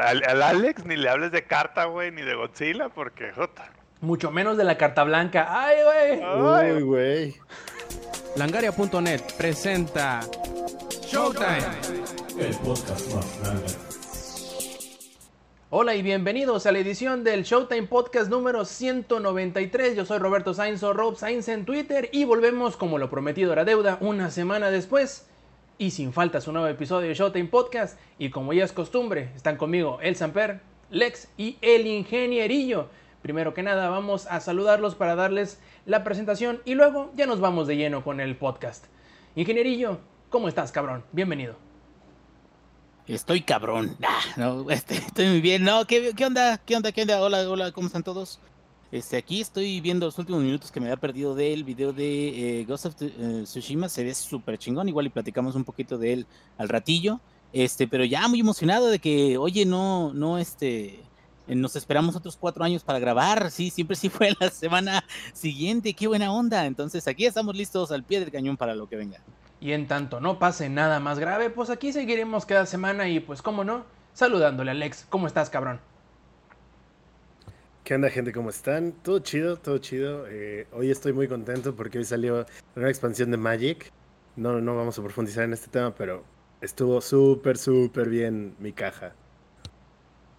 al, 0.00 0.42
Alex 0.42 0.84
ni 0.84 0.96
le 0.96 1.08
hables 1.08 1.32
de 1.32 1.44
carta, 1.44 1.84
güey, 1.86 2.10
ni 2.10 2.22
de 2.22 2.34
Godzilla, 2.34 2.88
porque 2.88 3.32
jota. 3.32 3.70
Mucho 4.00 4.30
menos 4.30 4.56
de 4.56 4.64
la 4.64 4.76
carta 4.76 5.04
blanca. 5.04 5.46
¡Ay, 5.48 5.76
güey! 5.84 6.76
Uy, 6.76 6.82
güey. 6.82 7.34
Langaria.net 8.36 9.22
presenta 9.38 10.20
Showtime. 11.02 11.64
El 12.38 12.54
podcast 12.58 13.14
más 13.14 13.40
grande. 13.40 13.86
Hola 15.70 15.94
y 15.94 16.02
bienvenidos 16.02 16.66
a 16.66 16.72
la 16.72 16.78
edición 16.78 17.24
del 17.24 17.42
Showtime 17.42 17.88
Podcast 17.88 18.30
número 18.30 18.64
193. 18.64 19.96
Yo 19.96 20.04
soy 20.04 20.18
Roberto 20.18 20.54
Sainz 20.54 20.82
o 20.82 20.92
Rob 20.92 21.16
Sainz 21.16 21.48
en 21.48 21.64
Twitter 21.64 22.08
y 22.12 22.24
volvemos 22.24 22.76
como 22.76 22.98
lo 22.98 23.10
prometido 23.10 23.52
era 23.52 23.64
deuda 23.64 23.98
una 24.00 24.30
semana 24.30 24.70
después 24.70 25.26
y 25.78 25.90
sin 25.90 26.12
falta 26.12 26.40
su 26.40 26.52
nuevo 26.52 26.68
episodio 26.68 27.08
de 27.08 27.14
Showtime 27.14 27.48
Podcast. 27.48 27.98
Y 28.18 28.30
como 28.30 28.52
ya 28.52 28.64
es 28.64 28.72
costumbre, 28.72 29.30
están 29.36 29.56
conmigo 29.56 29.98
el 30.02 30.16
Samper, 30.16 30.60
Lex 30.90 31.28
y 31.36 31.58
el 31.60 31.86
Ingenierillo. 31.86 32.88
Primero 33.22 33.54
que 33.54 33.62
nada, 33.62 33.88
vamos 33.88 34.26
a 34.26 34.40
saludarlos 34.40 34.94
para 34.94 35.16
darles 35.16 35.60
la 35.84 36.04
presentación 36.04 36.60
y 36.64 36.74
luego 36.74 37.12
ya 37.16 37.26
nos 37.26 37.40
vamos 37.40 37.66
de 37.66 37.76
lleno 37.76 38.04
con 38.04 38.20
el 38.20 38.36
podcast. 38.36 38.86
Ingenierillo, 39.34 39.98
¿cómo 40.30 40.48
estás, 40.48 40.72
cabrón? 40.72 41.04
Bienvenido. 41.12 41.56
Estoy 43.06 43.42
cabrón. 43.42 43.96
no, 44.36 44.70
este, 44.70 44.96
estoy 44.96 45.28
muy 45.28 45.40
bien. 45.40 45.64
No, 45.64 45.86
¿qué, 45.86 46.12
¿qué, 46.16 46.24
onda? 46.26 46.58
¿Qué 46.58 46.76
onda? 46.76 46.92
¿Qué 46.92 47.02
onda? 47.02 47.20
Hola, 47.20 47.48
hola, 47.48 47.72
¿cómo 47.72 47.86
están 47.86 48.02
todos? 48.02 48.40
Este, 48.92 49.16
aquí 49.16 49.40
estoy 49.40 49.80
viendo 49.80 50.06
los 50.06 50.18
últimos 50.18 50.42
minutos 50.42 50.70
que 50.70 50.78
me 50.78 50.86
había 50.86 51.00
perdido 51.00 51.34
del 51.34 51.64
video 51.64 51.92
de 51.92 52.60
eh, 52.60 52.64
Ghost 52.64 52.86
of 52.86 52.94
eh, 53.00 53.42
Tsushima. 53.44 53.88
Se 53.88 54.04
ve 54.04 54.14
súper 54.14 54.58
chingón. 54.58 54.88
Igual 54.88 55.06
y 55.06 55.10
platicamos 55.10 55.54
un 55.54 55.64
poquito 55.64 55.98
de 55.98 56.12
él 56.12 56.26
al 56.56 56.68
ratillo. 56.68 57.20
Este, 57.52 57.88
pero 57.88 58.04
ya 58.04 58.26
muy 58.28 58.40
emocionado 58.40 58.88
de 58.88 58.98
que, 58.98 59.38
oye, 59.38 59.64
no, 59.64 60.12
no, 60.12 60.38
este, 60.38 61.00
nos 61.48 61.74
esperamos 61.74 62.16
otros 62.16 62.36
cuatro 62.36 62.64
años 62.64 62.84
para 62.84 62.98
grabar. 62.98 63.50
Sí, 63.50 63.70
siempre 63.70 63.96
sí 63.96 64.08
fue 64.08 64.34
la 64.40 64.50
semana 64.50 65.04
siguiente. 65.32 65.94
Qué 65.94 66.06
buena 66.06 66.32
onda. 66.32 66.66
Entonces 66.66 67.08
aquí 67.08 67.26
estamos 67.26 67.56
listos 67.56 67.90
al 67.90 68.04
pie 68.04 68.20
del 68.20 68.30
cañón 68.30 68.56
para 68.56 68.74
lo 68.74 68.88
que 68.88 68.96
venga. 68.96 69.20
Y 69.60 69.72
en 69.72 69.88
tanto 69.88 70.20
no 70.20 70.38
pase 70.38 70.68
nada 70.68 71.00
más 71.00 71.18
grave, 71.18 71.50
pues 71.50 71.70
aquí 71.70 71.92
seguiremos 71.92 72.44
cada 72.44 72.66
semana 72.66 73.08
y 73.08 73.20
pues, 73.20 73.40
cómo 73.40 73.64
no, 73.64 73.84
saludándole 74.12 74.70
Alex. 74.70 75.06
¿Cómo 75.08 75.26
estás, 75.26 75.50
cabrón? 75.50 75.80
¿Qué 77.86 77.94
onda, 77.94 78.10
gente? 78.10 78.32
¿Cómo 78.32 78.50
están? 78.50 78.90
Todo 78.90 79.20
chido, 79.20 79.58
todo 79.58 79.78
chido. 79.78 80.26
Eh, 80.26 80.66
hoy 80.72 80.90
estoy 80.90 81.12
muy 81.12 81.28
contento 81.28 81.76
porque 81.76 81.98
hoy 81.98 82.04
salió 82.04 82.44
una 82.74 82.88
expansión 82.88 83.30
de 83.30 83.36
Magic. 83.36 83.92
No, 84.34 84.60
no 84.60 84.74
vamos 84.74 84.98
a 84.98 85.02
profundizar 85.02 85.44
en 85.44 85.52
este 85.52 85.68
tema, 85.68 85.94
pero 85.94 86.24
estuvo 86.60 87.00
súper, 87.00 87.56
súper 87.56 88.08
bien 88.08 88.56
mi 88.58 88.72
caja. 88.72 89.12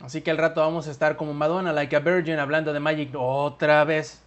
Así 0.02 0.20
que 0.20 0.30
al 0.30 0.38
rato 0.38 0.60
vamos 0.60 0.90
a 0.90 0.92
estar 0.92 1.16
como 1.16 1.34
Madonna, 1.34 1.72
like 1.72 1.96
a 1.96 2.00
virgin, 2.00 2.38
hablando 2.38 2.74
de 2.74 2.82
Magic 2.82 3.12
otra 3.16 3.86
vez. 3.86 4.22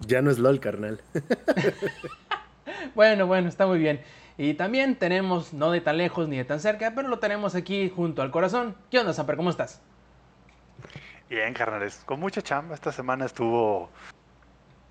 Ya 0.00 0.20
no 0.22 0.32
es 0.32 0.40
LOL, 0.40 0.58
carnal. 0.58 1.00
bueno, 2.96 3.28
bueno, 3.28 3.48
está 3.48 3.64
muy 3.64 3.78
bien. 3.78 4.00
Y 4.38 4.54
también 4.54 4.96
tenemos, 4.96 5.52
no 5.52 5.70
de 5.70 5.80
tan 5.82 5.98
lejos 5.98 6.26
ni 6.26 6.36
de 6.36 6.44
tan 6.44 6.58
cerca, 6.58 6.94
pero 6.96 7.06
lo 7.06 7.20
tenemos 7.20 7.54
aquí 7.54 7.92
junto 7.94 8.22
al 8.22 8.32
corazón. 8.32 8.74
¿Qué 8.90 8.98
onda, 8.98 9.12
Samper? 9.12 9.36
¿Cómo 9.36 9.50
estás? 9.50 9.80
Bien, 11.28 11.52
carnales. 11.52 12.02
Con 12.06 12.20
mucha 12.20 12.40
chamba. 12.40 12.74
Esta 12.74 12.90
semana 12.90 13.26
estuvo, 13.26 13.90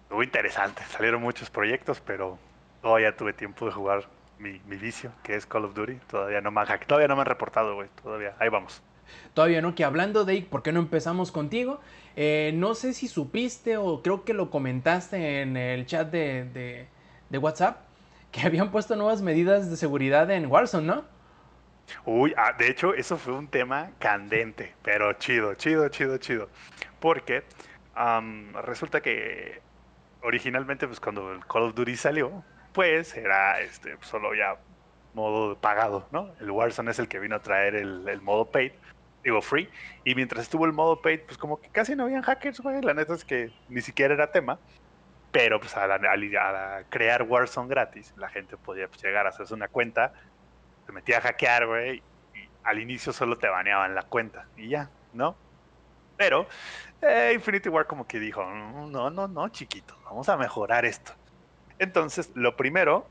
estuvo 0.03 0.21
interesante. 0.21 0.83
Salieron 0.89 1.21
muchos 1.21 1.49
proyectos, 1.49 1.99
pero 1.99 2.37
todavía 2.81 3.15
tuve 3.15 3.33
tiempo 3.33 3.65
de 3.65 3.71
jugar 3.71 4.07
mi, 4.37 4.59
vicio, 4.77 5.11
que 5.23 5.35
es 5.35 5.47
Call 5.47 5.65
of 5.65 5.73
Duty. 5.73 5.95
Todavía 6.07 6.39
no 6.41 6.51
me 6.51 6.61
han, 6.61 6.67
todavía 6.85 7.07
no 7.07 7.15
me 7.15 7.21
han 7.21 7.27
reportado, 7.27 7.73
güey. 7.73 7.89
Todavía. 8.03 8.35
Ahí 8.37 8.49
vamos. 8.49 8.83
Todavía 9.33 9.61
no, 9.61 9.73
que 9.73 9.83
hablando 9.83 10.25
de, 10.25 10.41
¿por 10.43 10.61
qué 10.61 10.71
no 10.71 10.79
empezamos 10.79 11.31
contigo? 11.31 11.79
Eh, 12.15 12.51
no 12.53 12.75
sé 12.75 12.93
si 12.93 13.07
supiste 13.07 13.77
o 13.77 14.03
creo 14.03 14.23
que 14.23 14.33
lo 14.33 14.51
comentaste 14.51 15.41
en 15.41 15.57
el 15.57 15.85
chat 15.87 16.11
de, 16.11 16.87
de 17.29 17.37
WhatsApp, 17.37 17.79
que 18.31 18.41
habían 18.41 18.69
puesto 18.69 18.95
nuevas 18.95 19.23
medidas 19.23 19.71
de 19.71 19.77
seguridad 19.77 20.29
en 20.29 20.45
Warzone, 20.45 20.85
¿no? 20.85 21.16
Uy, 22.05 22.33
ah, 22.37 22.53
de 22.57 22.69
hecho, 22.69 22.93
eso 22.93 23.17
fue 23.17 23.33
un 23.33 23.47
tema 23.47 23.91
candente, 23.99 24.75
pero 24.83 25.13
chido, 25.13 25.55
chido, 25.55 25.89
chido, 25.89 26.17
chido. 26.17 26.49
Porque 26.99 27.43
resulta 28.63 29.01
que 29.01 29.61
originalmente, 30.21 30.87
pues 30.87 30.99
cuando 30.99 31.31
el 31.33 31.45
Call 31.45 31.63
of 31.63 31.75
Duty 31.75 31.95
salió, 31.95 32.43
pues 32.73 33.15
era 33.15 33.59
este 33.61 33.97
solo 34.01 34.35
ya 34.35 34.57
modo 35.13 35.57
pagado, 35.57 36.07
¿no? 36.11 36.31
El 36.39 36.51
Warzone 36.51 36.91
es 36.91 36.99
el 36.99 37.07
que 37.07 37.19
vino 37.19 37.35
a 37.35 37.41
traer 37.41 37.75
el, 37.75 38.21
modo 38.21 38.45
paid, 38.45 38.71
digo 39.23 39.41
free, 39.41 39.69
y 40.03 40.13
mientras 40.13 40.43
estuvo 40.43 40.65
el 40.65 40.73
modo 40.73 41.01
paid, 41.01 41.21
pues 41.21 41.37
como 41.37 41.59
que 41.59 41.69
casi 41.69 41.95
no 41.95 42.03
habían 42.03 42.21
hackers, 42.21 42.59
güey, 42.59 42.81
la 42.81 42.93
neta 42.93 43.15
es 43.15 43.25
que 43.25 43.51
ni 43.69 43.81
siquiera 43.81 44.13
era 44.13 44.31
tema, 44.31 44.59
pero 45.31 45.59
pues 45.59 45.75
al, 45.75 46.85
crear 46.89 47.23
Warzone 47.23 47.67
gratis, 47.67 48.13
la 48.15 48.29
gente 48.29 48.57
podía 48.57 48.87
pues, 48.87 49.01
llegar 49.01 49.25
a 49.25 49.29
hacerse 49.29 49.53
una 49.53 49.67
cuenta 49.67 50.13
te 50.87 50.93
metía 50.93 51.17
a 51.17 51.21
hackear, 51.21 51.67
güey, 51.67 51.97
y 52.33 52.49
al 52.63 52.79
inicio 52.79 53.13
solo 53.13 53.37
te 53.37 53.47
baneaban 53.47 53.93
la 53.93 54.03
cuenta 54.03 54.47
y 54.55 54.69
ya, 54.69 54.89
¿no? 55.13 55.35
Pero 56.15 56.47
eh, 57.01 57.33
Infinity 57.35 57.69
War 57.69 57.85
como 57.85 58.07
que 58.07 58.19
dijo, 58.19 58.43
no, 58.43 59.09
no, 59.11 59.27
no, 59.27 59.49
chiquito, 59.49 59.95
vamos 60.05 60.29
a 60.29 60.37
mejorar 60.37 60.85
esto. 60.85 61.13
Entonces, 61.77 62.31
lo 62.33 62.55
primero 62.55 63.05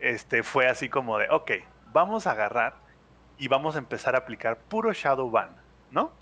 este, 0.00 0.42
fue 0.42 0.66
así 0.66 0.88
como 0.88 1.16
de, 1.16 1.28
ok, 1.30 1.52
vamos 1.92 2.26
a 2.26 2.32
agarrar 2.32 2.74
y 3.38 3.48
vamos 3.48 3.76
a 3.76 3.78
empezar 3.78 4.14
a 4.16 4.18
aplicar 4.18 4.58
puro 4.58 4.92
Shadow 4.92 5.30
Ban, 5.30 5.56
¿no? 5.90 6.12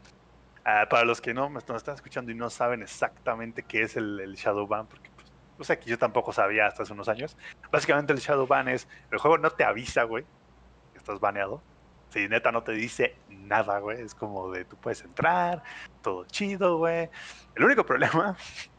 Ah, 0.65 0.87
para 0.89 1.05
los 1.05 1.21
que 1.21 1.35
no 1.35 1.51
me 1.51 1.59
están 1.59 1.77
escuchando 1.95 2.31
y 2.31 2.35
no 2.35 2.49
saben 2.51 2.83
exactamente 2.83 3.63
qué 3.63 3.83
es 3.83 3.97
el, 3.97 4.35
Shadow 4.37 4.67
Ban, 4.67 4.87
porque 4.87 5.11
pues, 5.57 5.67
sé, 5.67 5.79
que 5.79 5.91
yo 5.91 5.99
tampoco 5.99 6.33
sabía 6.33 6.67
hasta 6.67 6.85
hace 6.85 6.93
unos 6.93 7.09
años. 7.09 7.37
Básicamente 7.73 8.13
el 8.13 8.21
Shadow 8.21 8.47
Ban 8.47 8.69
es, 8.69 8.89
el 9.11 9.19
juego 9.19 9.39
no 9.39 9.51
te 9.51 9.65
avisa, 9.65 10.05
güey, 10.05 10.25
estás 11.05 11.21
baneado. 11.21 11.63
Si 12.09 12.29
neta 12.29 12.51
no 12.51 12.63
te 12.63 12.73
dice 12.73 13.17
nada, 13.29 13.79
güey. 13.79 14.01
Es 14.01 14.15
como 14.15 14.51
de 14.51 14.65
tú 14.65 14.77
puedes 14.77 15.03
entrar, 15.03 15.63
todo 16.03 16.25
chido, 16.27 16.79
güey. 16.79 17.11
El 17.55 17.65
único 17.65 17.85
problema 17.87 18.37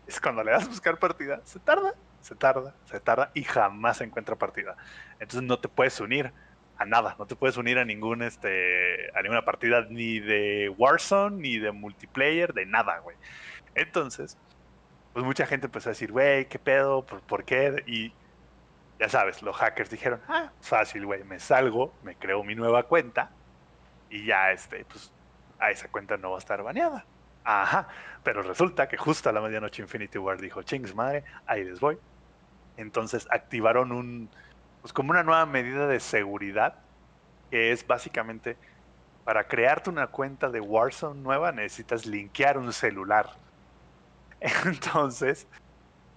es 0.08 0.19
cuando 0.19 0.44
le 0.44 0.52
das 0.52 0.66
a 0.66 0.68
buscar 0.68 0.97
partida, 0.97 1.41
se 1.44 1.59
tarda, 1.59 1.94
se 2.22 2.36
tarda, 2.36 2.75
se 2.86 3.00
tarda 3.00 3.31
y 3.34 3.44
jamás 3.44 3.97
se 3.97 4.06
encuentra 4.06 4.36
partida. 4.36 4.75
Entonces 5.19 5.44
no 5.44 5.59
te 5.59 5.68
puedes 5.68 6.00
unir 6.00 6.34
a 6.78 6.86
nada, 6.86 7.16
no 7.19 7.25
te 7.25 7.36
puedes 7.36 7.58
unir 7.58 7.78
a 7.78 7.86
ningún 7.86 8.22
este 8.22 9.09
a 9.18 9.22
ninguna 9.22 9.46
partida 9.46 9.86
ni 9.90 10.19
de 10.19 10.74
Warzone 10.78 11.38
ni 11.38 11.59
de 11.59 11.72
multiplayer, 11.72 12.53
de 12.53 12.66
nada, 12.66 13.00
güey. 13.00 13.18
Entonces, 13.75 14.38
pues 15.13 15.24
mucha 15.25 15.46
gente 15.46 15.68
empezó 15.68 15.90
a 15.90 15.94
decir, 15.94 16.12
güey, 16.12 16.47
¿qué 16.47 16.59
pedo? 16.59 17.06
¿Por, 17.06 17.22
¿Por 17.22 17.46
qué? 17.46 17.84
Y 17.88 18.13
ya 19.00 19.09
sabes, 19.09 19.41
los 19.41 19.56
hackers 19.56 19.89
dijeron, 19.89 20.22
ah, 20.28 20.51
fácil, 20.61 21.06
güey, 21.06 21.23
me 21.23 21.39
salgo, 21.39 21.94
me 22.03 22.16
creo 22.16 22.44
mi 22.44 22.56
nueva 22.56 22.83
cuenta 22.83 23.31
y 24.09 24.25
ya, 24.25 24.51
este, 24.51 24.85
pues, 24.85 25.11
a 25.59 25.72
esa 25.72 25.89
cuenta 25.89 26.17
no 26.17 26.31
va 26.31 26.38
a 26.38 26.39
estar 26.39 26.61
baneada. 26.63 27.06
Ajá, 27.44 27.88
pero 28.23 28.41
resulta 28.41 28.88
que 28.88 28.97
justo 28.97 29.29
a 29.29 29.33
la 29.33 29.41
medianoche 29.41 29.81
Infinity 29.81 30.17
War 30.17 30.39
dijo, 30.39 30.63
chings 30.63 30.95
madre, 30.95 31.23
ahí 31.45 31.63
les 31.63 31.79
voy. 31.79 31.97
Entonces 32.78 33.28
activaron 33.31 33.91
un, 33.91 34.29
pues 34.81 34.94
como 34.94 35.12
una 35.12 35.23
nueva 35.23 35.45
medida 35.45 35.88
de 35.88 36.00
seguridad, 36.00 36.83
que 37.51 37.72
es 37.72 37.85
básicamente, 37.85 38.57
para 39.23 39.47
crearte 39.47 39.89
una 39.89 40.07
cuenta 40.07 40.50
de 40.50 40.59
Warzone 40.62 41.22
nueva 41.22 41.51
necesitas 41.51 42.06
linkear 42.06 42.57
un 42.57 42.73
celular. 42.73 43.29
Entonces, 44.66 45.47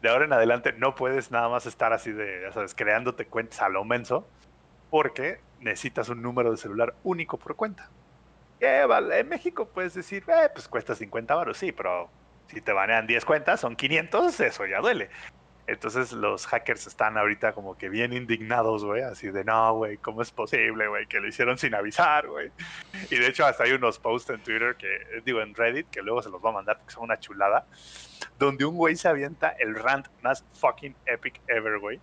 de 0.03 0.09
ahora 0.09 0.25
en 0.25 0.33
adelante 0.33 0.73
no 0.73 0.95
puedes 0.95 1.31
nada 1.31 1.49
más 1.49 1.67
estar 1.67 1.93
así 1.93 2.13
de, 2.13 2.43
ya 2.43 2.53
sabes, 2.53 2.75
creándote 2.75 3.27
cuentas 3.27 3.61
a 3.63 3.69
lo 3.69 3.85
menso, 3.85 4.29
porque 4.91 5.41
necesitas 5.61 6.09
un 6.09 6.23
número 6.23 6.51
de 6.51 6.57
celular 6.57 6.95
único 7.03 7.39
por 7.39 7.57
cuenta. 7.57 7.91
Vale, 8.61 9.21
en 9.21 9.29
México 9.29 9.69
puedes 9.73 9.95
decir, 9.95 10.25
eh, 10.29 10.49
pues 10.53 10.69
cuesta 10.69 10.95
50 10.95 11.35
baros, 11.35 11.59
sí, 11.59 11.73
pero 11.73 12.11
si 12.49 12.61
te 12.61 12.73
banean 12.73 13.07
10 13.07 13.25
cuentas, 13.25 13.61
son 13.61 13.77
500, 13.77 14.41
eso 14.41 14.67
ya 14.67 14.81
duele. 14.81 15.11
Entonces 15.69 16.13
los 16.13 16.47
hackers 16.47 16.87
están 16.87 17.19
ahorita 17.19 17.53
como 17.53 17.77
que 17.77 17.91
bien 17.91 18.15
indignados, 18.15 18.87
güey, 18.87 19.03
así 19.03 19.31
de, 19.31 19.45
no, 19.45 19.75
güey, 19.75 19.99
¿cómo 19.99 20.23
es 20.23 20.31
posible, 20.31 20.89
güey? 20.89 21.07
Que 21.07 21.21
lo 21.21 21.29
hicieron 21.29 21.59
sin 21.59 21.75
avisar, 21.75 22.27
güey. 22.27 22.51
Y 23.11 23.17
de 23.17 23.27
hecho 23.27 23.45
hasta 23.45 23.65
hay 23.65 23.73
unos 23.73 23.99
posts 23.99 24.31
en 24.31 24.43
Twitter 24.43 24.77
que, 24.77 25.21
digo, 25.27 25.43
en 25.43 25.55
Reddit, 25.55 25.91
que 25.91 26.01
luego 26.01 26.23
se 26.23 26.31
los 26.31 26.43
va 26.43 26.49
a 26.49 26.53
mandar 26.55 26.79
porque 26.79 26.95
son 26.95 27.05
una 27.05 27.21
chulada, 27.21 27.67
donde 28.39 28.65
un 28.65 28.77
güey 28.77 28.97
se 28.97 29.09
avienta 29.09 29.51
el 29.59 29.75
rant 29.75 30.07
más 30.23 30.43
fucking 30.55 30.97
epic 31.05 31.39
ever, 31.49 31.79
güey, 31.81 32.01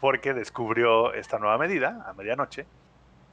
porque 0.00 0.34
descubrió 0.34 1.14
esta 1.14 1.38
nueva 1.38 1.56
medida 1.56 2.04
a 2.04 2.14
medianoche. 2.14 2.66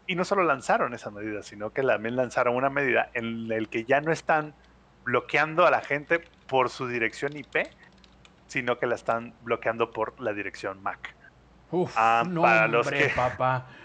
Y 0.05 0.13
no 0.13 0.25
solo 0.25 0.43
lanzaron 0.43 0.93
esa 0.93 1.09
medida, 1.09 1.41
sino 1.41 1.73
que 1.73 1.81
también 1.81 2.15
lanzaron 2.15 2.55
una 2.55 2.69
medida 2.69 3.09
en 3.15 3.47
la 3.47 3.57
que 3.65 3.83
ya 3.83 3.99
no 3.99 4.11
están 4.11 4.53
bloqueando 5.05 5.65
a 5.65 5.71
la 5.71 5.81
gente 5.81 6.21
por 6.47 6.69
su 6.69 6.87
dirección 6.87 7.35
IP, 7.35 7.67
sino 8.47 8.77
que 8.77 8.87
la 8.87 8.95
están 8.95 9.33
bloqueando 9.43 9.91
por 9.91 10.19
la 10.19 10.33
dirección 10.33 10.81
Mac. 10.83 11.15
Uf, 11.71 11.93
ah, 11.95 12.23
para 12.41 12.67
los 12.67 12.89
que, 12.89 13.11
papá. 13.15 13.67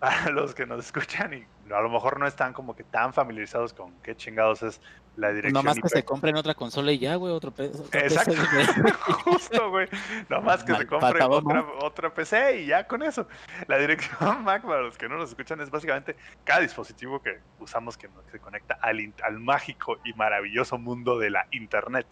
Para 0.00 0.30
los 0.30 0.54
que 0.54 0.64
nos 0.64 0.86
escuchan 0.86 1.34
y 1.34 1.46
a 1.74 1.80
lo 1.82 1.90
mejor 1.90 2.18
no 2.18 2.26
están 2.26 2.54
como 2.54 2.74
que 2.74 2.84
tan 2.84 3.12
familiarizados 3.12 3.74
con 3.74 3.92
qué 4.00 4.16
chingados 4.16 4.62
es 4.62 4.80
la 5.16 5.28
dirección. 5.30 5.62
Nomás 5.62 5.74
que 5.74 5.88
IP. 5.88 5.88
se 5.88 6.04
compren 6.04 6.36
otra 6.36 6.54
consola 6.54 6.90
y 6.92 6.98
ya, 6.98 7.16
güey, 7.16 7.34
otro 7.34 7.50
otro 7.50 7.66
PC, 7.90 7.98
Exacto, 7.98 8.32
güey. 8.50 8.92
justo, 9.24 9.70
güey. 9.70 9.88
Nomás 10.30 10.64
que 10.64 10.72
se 10.72 10.78
Mal- 10.78 10.86
compre 10.86 11.10
faltaba 11.10 11.36
otra, 11.36 11.64
otra 11.82 12.14
PC 12.14 12.62
y 12.62 12.66
ya 12.66 12.86
con 12.86 13.02
eso. 13.02 13.28
La 13.66 13.76
dirección 13.76 14.42
Mac, 14.44 14.62
para 14.62 14.80
los 14.80 14.96
que 14.96 15.06
no 15.06 15.18
nos 15.18 15.28
escuchan, 15.28 15.60
es 15.60 15.70
básicamente 15.70 16.16
cada 16.44 16.60
dispositivo 16.60 17.20
que 17.20 17.38
usamos 17.58 17.98
que 17.98 18.08
que 18.08 18.30
se 18.32 18.38
conecta 18.40 18.78
al, 18.80 19.12
al 19.22 19.38
mágico 19.38 19.98
y 20.04 20.14
maravilloso 20.14 20.78
mundo 20.78 21.18
de 21.18 21.28
la 21.28 21.46
Internet. 21.50 22.06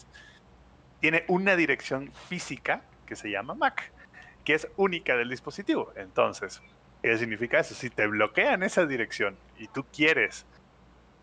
Tiene 1.00 1.24
una 1.28 1.56
dirección 1.56 2.12
física 2.28 2.82
que 3.06 3.16
se 3.16 3.30
llama 3.30 3.54
Mac, 3.54 3.92
que 4.44 4.54
es 4.54 4.68
única 4.76 5.16
del 5.16 5.30
dispositivo. 5.30 5.92
Entonces, 5.96 6.62
¿qué 7.02 7.16
significa 7.16 7.60
eso? 7.60 7.74
Si 7.74 7.90
te 7.90 8.06
bloquean 8.06 8.62
esa 8.62 8.86
dirección 8.86 9.36
y 9.56 9.68
tú 9.68 9.84
quieres, 9.92 10.46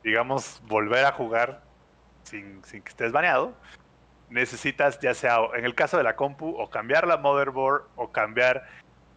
digamos, 0.03 0.61
volver 0.67 1.05
a 1.05 1.11
jugar 1.11 1.63
sin, 2.23 2.63
sin 2.63 2.81
que 2.81 2.89
estés 2.89 3.11
baneado, 3.11 3.53
necesitas 4.29 4.99
ya 4.99 5.13
sea 5.13 5.37
en 5.55 5.65
el 5.65 5.75
caso 5.75 5.97
de 5.97 6.03
la 6.03 6.15
compu 6.15 6.55
o 6.57 6.69
cambiar 6.69 7.07
la 7.07 7.17
motherboard 7.17 7.83
o 7.95 8.11
cambiar 8.11 8.67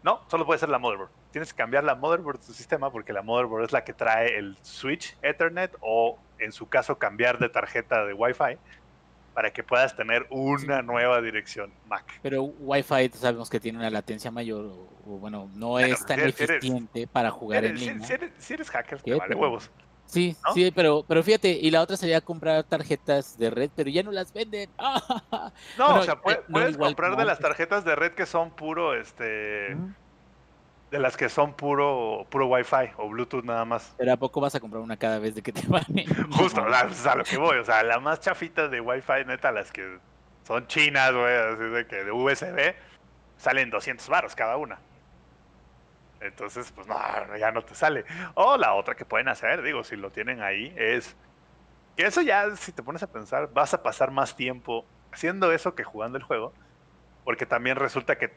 no 0.02 0.22
solo 0.28 0.44
puede 0.44 0.58
ser 0.58 0.68
la 0.68 0.78
motherboard 0.78 1.10
tienes 1.30 1.52
que 1.52 1.58
cambiar 1.58 1.84
la 1.84 1.94
motherboard 1.94 2.40
de 2.40 2.46
tu 2.46 2.52
sistema 2.52 2.90
porque 2.90 3.12
la 3.12 3.22
motherboard 3.22 3.64
es 3.64 3.72
la 3.72 3.84
que 3.84 3.92
trae 3.92 4.36
el 4.36 4.56
switch 4.62 5.16
Ethernet 5.22 5.76
o 5.80 6.18
en 6.38 6.52
su 6.52 6.68
caso 6.68 6.98
cambiar 6.98 7.38
de 7.38 7.48
tarjeta 7.48 8.04
de 8.04 8.12
Wi-Fi 8.12 8.58
para 9.38 9.52
que 9.52 9.62
puedas 9.62 9.94
tener 9.94 10.26
una 10.30 10.82
nueva 10.82 11.22
dirección 11.22 11.72
Mac 11.86 12.18
Pero 12.22 12.42
Wi-Fi 12.42 13.08
sabemos 13.14 13.48
que 13.48 13.60
tiene 13.60 13.78
una 13.78 13.88
latencia 13.88 14.32
mayor, 14.32 14.64
o, 14.64 14.72
o 15.04 15.18
bueno, 15.20 15.48
no 15.54 15.68
Bueno, 15.68 15.94
es 15.94 16.04
tan 16.04 16.16
si 16.18 16.22
eres- 16.24 16.40
eficiente 16.40 17.06
para 17.06 17.30
jugar 17.30 17.64
en 17.64 17.76
Eres- 17.76 17.80
línea. 17.86 18.04
si 18.04 18.12
eres, 18.14 18.32
si 18.38 18.54
eres 18.54 18.68
hacker 18.68 19.00
te 19.00 19.12
¿Qué? 19.12 19.16
vale 19.16 19.36
huevos 19.36 19.70
Sí, 20.06 20.34
¿no? 20.44 20.54
sí, 20.54 20.72
pero, 20.74 21.04
pero 21.06 21.22
fíjate, 21.22 21.50
y 21.50 21.70
la 21.70 21.82
otra 21.82 21.96
sería 21.96 22.20
comprar 22.20 22.64
tarjetas 22.64 23.38
de 23.38 23.50
red, 23.50 23.70
pero 23.76 23.90
ya 23.90 24.02
no 24.02 24.10
las 24.10 24.32
venden. 24.32 24.72
no 25.78 25.84
Bueno, 25.86 26.00
o 26.00 26.02
sea 26.02 26.14
eh, 26.14 26.40
no 26.48 26.52
puedes 26.54 26.76
comprar 26.76 27.16
de 27.16 27.24
las 27.24 27.38
tarjetas 27.38 27.84
de 27.84 27.94
red 27.94 28.14
que 28.14 28.26
son 28.26 28.50
puro 28.56 28.92
este. 28.96 29.76
De 30.90 30.98
las 30.98 31.16
que 31.16 31.28
son 31.28 31.52
puro 31.54 32.26
puro 32.30 32.46
Wi-Fi 32.46 32.92
o 32.96 33.08
Bluetooth 33.08 33.44
nada 33.44 33.64
más 33.64 33.94
Pero 33.98 34.12
¿a 34.12 34.16
poco 34.16 34.40
vas 34.40 34.54
a 34.54 34.60
comprar 34.60 34.82
una 34.82 34.96
cada 34.96 35.18
vez 35.18 35.34
de 35.34 35.42
que 35.42 35.52
te 35.52 35.66
banen? 35.68 36.06
Justo, 36.30 36.62
No, 36.62 36.68
o 36.68 36.90
sea, 36.90 37.12
a 37.12 37.16
lo 37.16 37.24
que 37.24 37.36
voy, 37.36 37.58
o 37.58 37.64
sea, 37.64 37.82
la 37.82 38.00
más 38.00 38.20
chafita 38.20 38.68
de 38.68 38.80
Wi-Fi, 38.80 39.24
neta, 39.26 39.52
las 39.52 39.70
que 39.70 39.98
son 40.44 40.66
chinas, 40.66 41.12
güey, 41.12 41.34
así 41.34 41.62
de 41.62 41.86
que 41.86 42.04
de 42.04 42.10
USB, 42.10 42.74
salen 43.36 43.70
200 43.70 44.08
baros 44.08 44.34
cada 44.34 44.56
una. 44.56 44.78
Entonces, 46.20 46.72
pues 46.72 46.86
no, 46.86 46.96
ya 47.36 47.52
no 47.52 47.62
te 47.62 47.74
sale. 47.74 48.04
O 48.34 48.56
la 48.56 48.74
otra 48.74 48.94
que 48.94 49.04
pueden 49.04 49.28
hacer, 49.28 49.62
digo, 49.62 49.84
si 49.84 49.96
lo 49.96 50.10
tienen 50.10 50.42
ahí, 50.42 50.74
es 50.76 51.14
que 51.96 52.06
eso 52.06 52.22
ya, 52.22 52.56
si 52.56 52.72
te 52.72 52.82
pones 52.82 53.02
a 53.02 53.06
pensar, 53.06 53.50
vas 53.52 53.74
a 53.74 53.82
pasar 53.82 54.10
más 54.10 54.34
tiempo 54.36 54.84
haciendo 55.12 55.52
eso 55.52 55.74
que 55.74 55.84
jugando 55.84 56.18
el 56.18 56.24
juego, 56.24 56.52
porque 57.24 57.46
también 57.46 57.76
resulta 57.76 58.16
que 58.16 58.32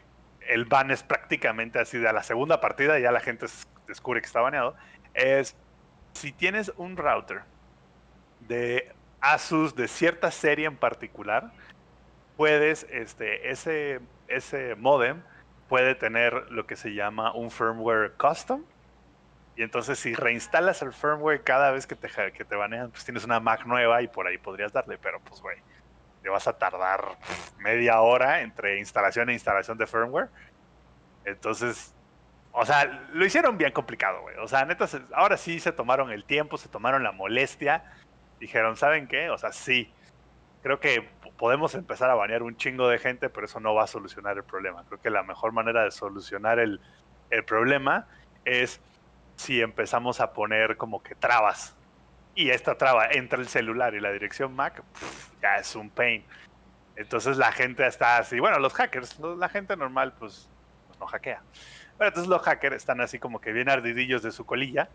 el 0.47 0.65
ban 0.65 0.91
es 0.91 1.03
prácticamente 1.03 1.79
así 1.79 1.97
de 1.97 2.07
a 2.07 2.13
la 2.13 2.23
segunda 2.23 2.61
partida, 2.61 2.99
ya 2.99 3.11
la 3.11 3.19
gente 3.19 3.45
descubre 3.87 4.21
que 4.21 4.27
está 4.27 4.41
baneado, 4.41 4.75
es 5.13 5.55
si 6.13 6.31
tienes 6.31 6.71
un 6.77 6.97
router 6.97 7.43
de 8.41 8.91
Asus 9.21 9.75
de 9.75 9.87
cierta 9.87 10.31
serie 10.31 10.65
en 10.65 10.75
particular, 10.75 11.51
puedes, 12.37 12.87
este, 12.89 13.51
ese, 13.51 13.99
ese 14.27 14.75
modem 14.75 15.21
puede 15.69 15.95
tener 15.95 16.51
lo 16.51 16.65
que 16.65 16.75
se 16.75 16.93
llama 16.93 17.33
un 17.33 17.51
firmware 17.51 18.13
custom. 18.17 18.63
Y 19.55 19.63
entonces 19.63 19.99
si 19.99 20.15
reinstalas 20.15 20.81
el 20.81 20.91
firmware 20.91 21.43
cada 21.43 21.71
vez 21.71 21.85
que 21.85 21.95
te, 21.95 22.09
que 22.33 22.43
te 22.43 22.55
banean, 22.55 22.89
pues 22.89 23.05
tienes 23.05 23.25
una 23.25 23.39
Mac 23.39 23.65
nueva 23.65 24.01
y 24.01 24.07
por 24.07 24.25
ahí 24.25 24.37
podrías 24.37 24.73
darle, 24.73 24.97
pero 24.97 25.19
pues 25.19 25.39
güey, 25.41 25.57
te 26.21 26.29
vas 26.29 26.47
a 26.47 26.57
tardar 26.57 27.17
media 27.59 28.01
hora 28.01 28.41
entre 28.41 28.79
instalación 28.79 29.29
e 29.29 29.33
instalación 29.33 29.77
de 29.77 29.87
firmware. 29.87 30.29
Entonces, 31.25 31.93
o 32.51 32.65
sea, 32.65 33.07
lo 33.13 33.25
hicieron 33.25 33.57
bien 33.57 33.71
complicado, 33.71 34.21
güey. 34.21 34.35
O 34.37 34.47
sea, 34.47 34.65
neta, 34.65 34.87
ahora 35.13 35.37
sí 35.37 35.59
se 35.59 35.71
tomaron 35.71 36.11
el 36.11 36.25
tiempo, 36.25 36.57
se 36.57 36.69
tomaron 36.69 37.03
la 37.03 37.11
molestia. 37.11 37.83
Dijeron, 38.39 38.75
¿saben 38.75 39.07
qué? 39.07 39.29
O 39.29 39.37
sea, 39.37 39.51
sí. 39.51 39.91
Creo 40.61 40.79
que 40.79 41.09
podemos 41.37 41.73
empezar 41.73 42.09
a 42.09 42.15
banear 42.15 42.43
un 42.43 42.55
chingo 42.55 42.87
de 42.87 42.99
gente, 42.99 43.29
pero 43.29 43.45
eso 43.45 43.59
no 43.59 43.73
va 43.73 43.85
a 43.85 43.87
solucionar 43.87 44.37
el 44.37 44.43
problema. 44.43 44.83
Creo 44.85 45.01
que 45.01 45.09
la 45.09 45.23
mejor 45.23 45.53
manera 45.53 45.83
de 45.83 45.91
solucionar 45.91 46.59
el, 46.59 46.79
el 47.29 47.43
problema 47.45 48.07
es 48.45 48.79
si 49.37 49.61
empezamos 49.61 50.19
a 50.19 50.33
poner 50.33 50.77
como 50.77 51.01
que 51.01 51.15
trabas. 51.15 51.75
Y 52.33 52.49
esta 52.49 52.77
traba 52.77 53.07
entre 53.11 53.39
el 53.41 53.47
celular 53.47 53.93
y 53.93 53.99
la 53.99 54.11
dirección 54.11 54.55
Mac, 54.55 54.83
ya 55.41 55.55
es 55.55 55.75
un 55.75 55.89
pain. 55.89 56.25
Entonces 56.95 57.37
la 57.37 57.51
gente 57.51 57.85
está 57.85 58.17
así, 58.17 58.39
bueno, 58.39 58.59
los 58.59 58.73
hackers, 58.73 59.17
la 59.19 59.49
gente 59.49 59.75
normal 59.75 60.13
pues, 60.17 60.49
pues 60.87 60.99
no 60.99 61.07
hackea. 61.07 61.43
Pero 61.97 62.07
entonces 62.09 62.29
los 62.29 62.41
hackers 62.41 62.75
están 62.75 63.01
así 63.01 63.19
como 63.19 63.39
que 63.39 63.51
bien 63.51 63.69
ardidillos 63.69 64.21
de 64.23 64.31
su 64.31 64.45
colilla, 64.45 64.89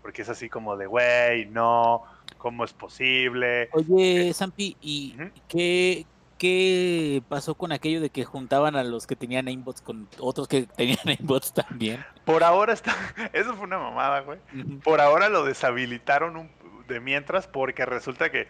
porque 0.00 0.22
es 0.22 0.28
así 0.28 0.48
como 0.48 0.76
de, 0.76 0.86
güey, 0.86 1.46
no, 1.46 2.02
¿cómo 2.38 2.64
es 2.64 2.72
posible? 2.72 3.68
Oye, 3.72 4.32
Zampi, 4.34 4.76
¿y 4.80 5.14
Ujú. 5.20 5.30
qué, 5.48 6.06
qué 6.38 7.22
pasó 7.28 7.54
con 7.54 7.72
aquello 7.72 8.00
de 8.00 8.10
que 8.10 8.24
juntaban 8.24 8.74
a 8.76 8.82
los 8.84 9.06
que 9.06 9.14
tenían 9.16 9.46
aimbots 9.48 9.80
con 9.80 10.08
otros 10.18 10.48
que 10.48 10.66
tenían 10.76 10.98
aimbots 11.06 11.52
también? 11.52 12.04
Por 12.24 12.42
ahora 12.44 12.72
está, 12.72 12.92
eso 13.32 13.54
fue 13.54 13.64
una 13.66 13.78
mamada, 13.78 14.20
güey. 14.20 14.40
Por 14.84 15.00
ahora 15.00 15.28
lo 15.28 15.44
deshabilitaron 15.44 16.36
un- 16.36 16.61
de 16.88 17.00
mientras 17.00 17.46
porque 17.46 17.86
resulta 17.86 18.30
que 18.30 18.48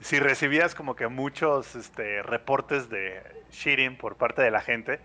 si 0.00 0.18
recibías 0.18 0.74
como 0.74 0.94
que 0.94 1.08
muchos 1.08 1.74
este, 1.74 2.22
reportes 2.22 2.88
de 2.88 3.22
cheating 3.50 3.96
por 3.96 4.16
parte 4.16 4.42
de 4.42 4.50
la 4.50 4.60
gente, 4.60 5.00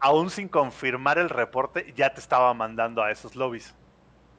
aún 0.00 0.30
sin 0.30 0.48
confirmar 0.48 1.18
el 1.18 1.28
reporte, 1.28 1.92
ya 1.96 2.12
te 2.14 2.20
estaba 2.20 2.52
mandando 2.54 3.02
a 3.02 3.10
esos 3.10 3.36
lobbies. 3.36 3.74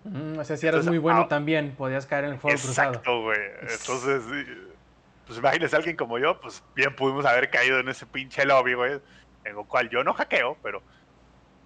Mm, 0.04 0.40
o 0.40 0.44
sea, 0.44 0.58
si 0.58 0.66
eras 0.66 0.80
Entonces, 0.80 0.90
muy 0.90 0.98
bueno 0.98 1.22
ah, 1.22 1.28
también, 1.28 1.76
podías 1.76 2.06
caer 2.06 2.26
en 2.26 2.32
el 2.32 2.40
cruzado. 2.40 2.56
Exacto, 2.56 3.22
güey. 3.22 3.40
Entonces, 3.62 4.24
pues 5.28 5.38
imagínese 5.38 5.76
alguien 5.76 5.96
como 5.96 6.18
yo, 6.18 6.40
pues 6.40 6.64
bien 6.76 6.96
pudimos 6.96 7.26
haber 7.26 7.50
caído 7.50 7.80
en 7.80 7.90
ese 7.90 8.06
pinche 8.06 8.46
lobby, 8.46 8.74
güey, 8.74 8.94
en 9.44 9.58
el 9.58 9.66
cual 9.66 9.90
yo 9.90 10.04
no 10.04 10.14
hackeo, 10.14 10.58
pero 10.64 10.82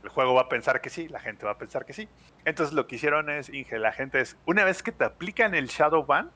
el 0.04 0.10
juego 0.10 0.34
va 0.34 0.42
a 0.42 0.50
pensar 0.50 0.82
que 0.82 0.90
sí, 0.90 1.08
la 1.08 1.20
gente 1.20 1.46
va 1.46 1.54
a 1.54 1.58
pensar 1.58 1.86
que 1.86 1.94
sí. 1.94 2.10
Entonces 2.46 2.74
lo 2.74 2.88
que 2.88 2.96
hicieron 2.96 3.30
es, 3.30 3.50
Inge, 3.50 3.80
la 3.80 3.94
gente 3.94 4.20
es, 4.20 4.38
una 4.46 4.66
vez 4.66 4.84
que 4.84 4.92
te 4.92 5.06
aplican 5.06 5.56
el 5.56 5.68
Shadow 5.68 6.06
Ban, 6.06 6.32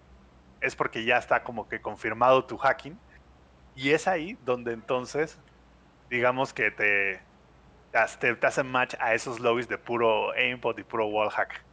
es 0.62 0.76
porque 0.76 1.04
ya 1.06 1.18
está 1.18 1.44
como 1.44 1.68
que 1.68 1.82
confirmado 1.82 2.46
tu 2.46 2.58
hacking, 2.58 2.98
y 3.76 3.92
es 3.92 4.08
ahí 4.08 4.38
donde 4.44 4.74
entonces, 4.74 5.40
digamos 6.10 6.54
que 6.54 6.72
te, 6.72 7.22
te, 8.20 8.36
te 8.36 8.48
hacen 8.48 8.72
match 8.72 8.96
a 9.00 9.14
esos 9.14 9.40
lobbies 9.40 9.68
de 9.68 9.78
puro 9.78 10.32
aimbot 10.32 10.80
y 10.80 10.84
puro 10.84 11.08
wallhack. 11.08 11.64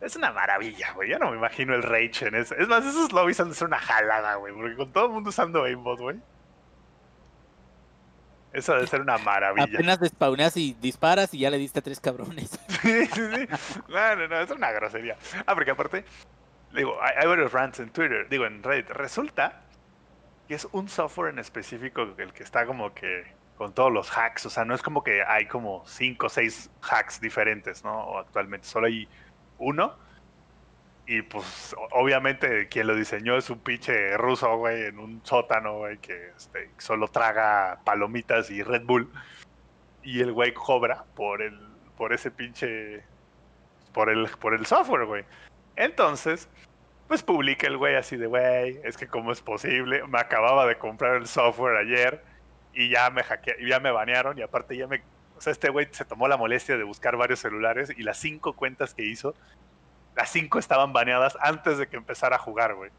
Es 0.00 0.16
una 0.16 0.32
maravilla, 0.32 0.92
güey. 0.92 1.10
Yo 1.10 1.18
no 1.18 1.30
me 1.30 1.36
imagino 1.36 1.74
el 1.74 1.82
rage 1.82 2.26
en 2.26 2.34
eso. 2.34 2.54
Es 2.56 2.68
más, 2.68 2.84
esos 2.84 3.12
lobbies 3.12 3.38
han 3.40 3.50
de 3.50 3.54
ser 3.54 3.68
una 3.68 3.78
jalada, 3.78 4.36
güey. 4.36 4.54
Porque 4.54 4.76
con 4.76 4.92
todo 4.92 5.06
el 5.06 5.12
mundo 5.12 5.28
usando 5.30 5.64
aimbot, 5.64 6.00
güey. 6.00 6.20
Eso 8.52 8.74
debe 8.74 8.86
ser 8.86 9.00
una 9.00 9.18
maravilla. 9.18 9.64
Apenas 9.64 10.00
despauneas 10.00 10.56
y 10.56 10.76
disparas 10.80 11.32
y 11.34 11.40
ya 11.40 11.50
le 11.50 11.58
diste 11.58 11.78
a 11.78 11.82
tres 11.82 12.00
cabrones. 12.00 12.58
Sí, 12.82 13.06
sí, 13.06 13.22
sí. 13.34 13.48
No, 13.88 14.16
no, 14.16 14.28
no, 14.28 14.40
es 14.40 14.50
una 14.50 14.72
grosería. 14.72 15.16
Ah, 15.46 15.54
porque 15.54 15.70
aparte, 15.70 16.04
digo, 16.74 16.98
hay, 17.02 17.12
hay 17.18 17.28
varios 17.28 17.52
rants 17.52 17.78
en 17.78 17.90
Twitter, 17.90 18.28
digo, 18.28 18.46
en 18.46 18.62
Reddit. 18.62 18.88
Resulta 18.90 19.62
que 20.48 20.54
es 20.54 20.66
un 20.72 20.88
software 20.88 21.32
en 21.32 21.38
específico 21.38 22.02
el 22.18 22.32
que 22.32 22.42
está 22.42 22.66
como 22.66 22.92
que 22.92 23.32
con 23.56 23.72
todos 23.72 23.92
los 23.92 24.10
hacks. 24.10 24.46
O 24.46 24.50
sea, 24.50 24.64
no 24.64 24.74
es 24.74 24.82
como 24.82 25.04
que 25.04 25.22
hay 25.22 25.46
como 25.46 25.84
cinco 25.86 26.26
o 26.26 26.28
seis 26.28 26.70
hacks 26.80 27.20
diferentes, 27.20 27.84
¿no? 27.84 28.00
O 28.00 28.18
actualmente 28.18 28.66
solo 28.66 28.86
hay 28.86 29.06
uno. 29.58 29.94
Y 31.10 31.22
pues, 31.22 31.74
obviamente, 31.90 32.68
quien 32.68 32.86
lo 32.86 32.94
diseñó 32.94 33.36
es 33.36 33.50
un 33.50 33.58
pinche 33.58 34.16
ruso, 34.16 34.56
güey, 34.58 34.84
en 34.84 35.00
un 35.00 35.20
sótano, 35.24 35.78
güey, 35.78 35.98
que 35.98 36.28
este, 36.36 36.70
solo 36.78 37.08
traga 37.08 37.80
palomitas 37.82 38.48
y 38.48 38.62
Red 38.62 38.84
Bull. 38.84 39.10
Y 40.04 40.20
el 40.20 40.32
güey 40.32 40.54
cobra 40.54 41.04
por 41.16 41.42
el, 41.42 41.58
por 41.96 42.12
ese 42.12 42.30
pinche, 42.30 43.02
por 43.92 44.08
el, 44.08 44.28
por 44.38 44.54
el 44.54 44.64
software, 44.66 45.04
güey. 45.04 45.24
Entonces, 45.74 46.48
pues 47.08 47.24
publica 47.24 47.66
el 47.66 47.76
güey 47.76 47.96
así 47.96 48.16
de, 48.16 48.28
güey, 48.28 48.78
es 48.84 48.96
que 48.96 49.08
cómo 49.08 49.32
es 49.32 49.40
posible, 49.40 50.06
me 50.06 50.20
acababa 50.20 50.64
de 50.64 50.78
comprar 50.78 51.16
el 51.16 51.26
software 51.26 51.76
ayer 51.76 52.22
y 52.72 52.88
ya 52.88 53.10
me 53.10 53.24
hackea, 53.24 53.56
y 53.58 53.68
ya 53.68 53.80
me 53.80 53.90
banearon 53.90 54.38
y 54.38 54.42
aparte 54.42 54.76
ya 54.76 54.86
me, 54.86 55.02
o 55.36 55.40
sea, 55.40 55.52
este 55.52 55.70
güey 55.70 55.88
se 55.90 56.04
tomó 56.04 56.28
la 56.28 56.36
molestia 56.36 56.76
de 56.76 56.84
buscar 56.84 57.16
varios 57.16 57.40
celulares 57.40 57.92
y 57.96 58.04
las 58.04 58.16
cinco 58.16 58.52
cuentas 58.52 58.94
que 58.94 59.04
hizo, 59.04 59.34
las 60.16 60.30
cinco 60.30 60.58
estaban 60.58 60.92
baneadas 60.92 61.36
antes 61.40 61.78
de 61.78 61.86
que 61.88 61.96
empezara 61.96 62.36
a 62.36 62.38
jugar, 62.38 62.74
güey. 62.74 62.90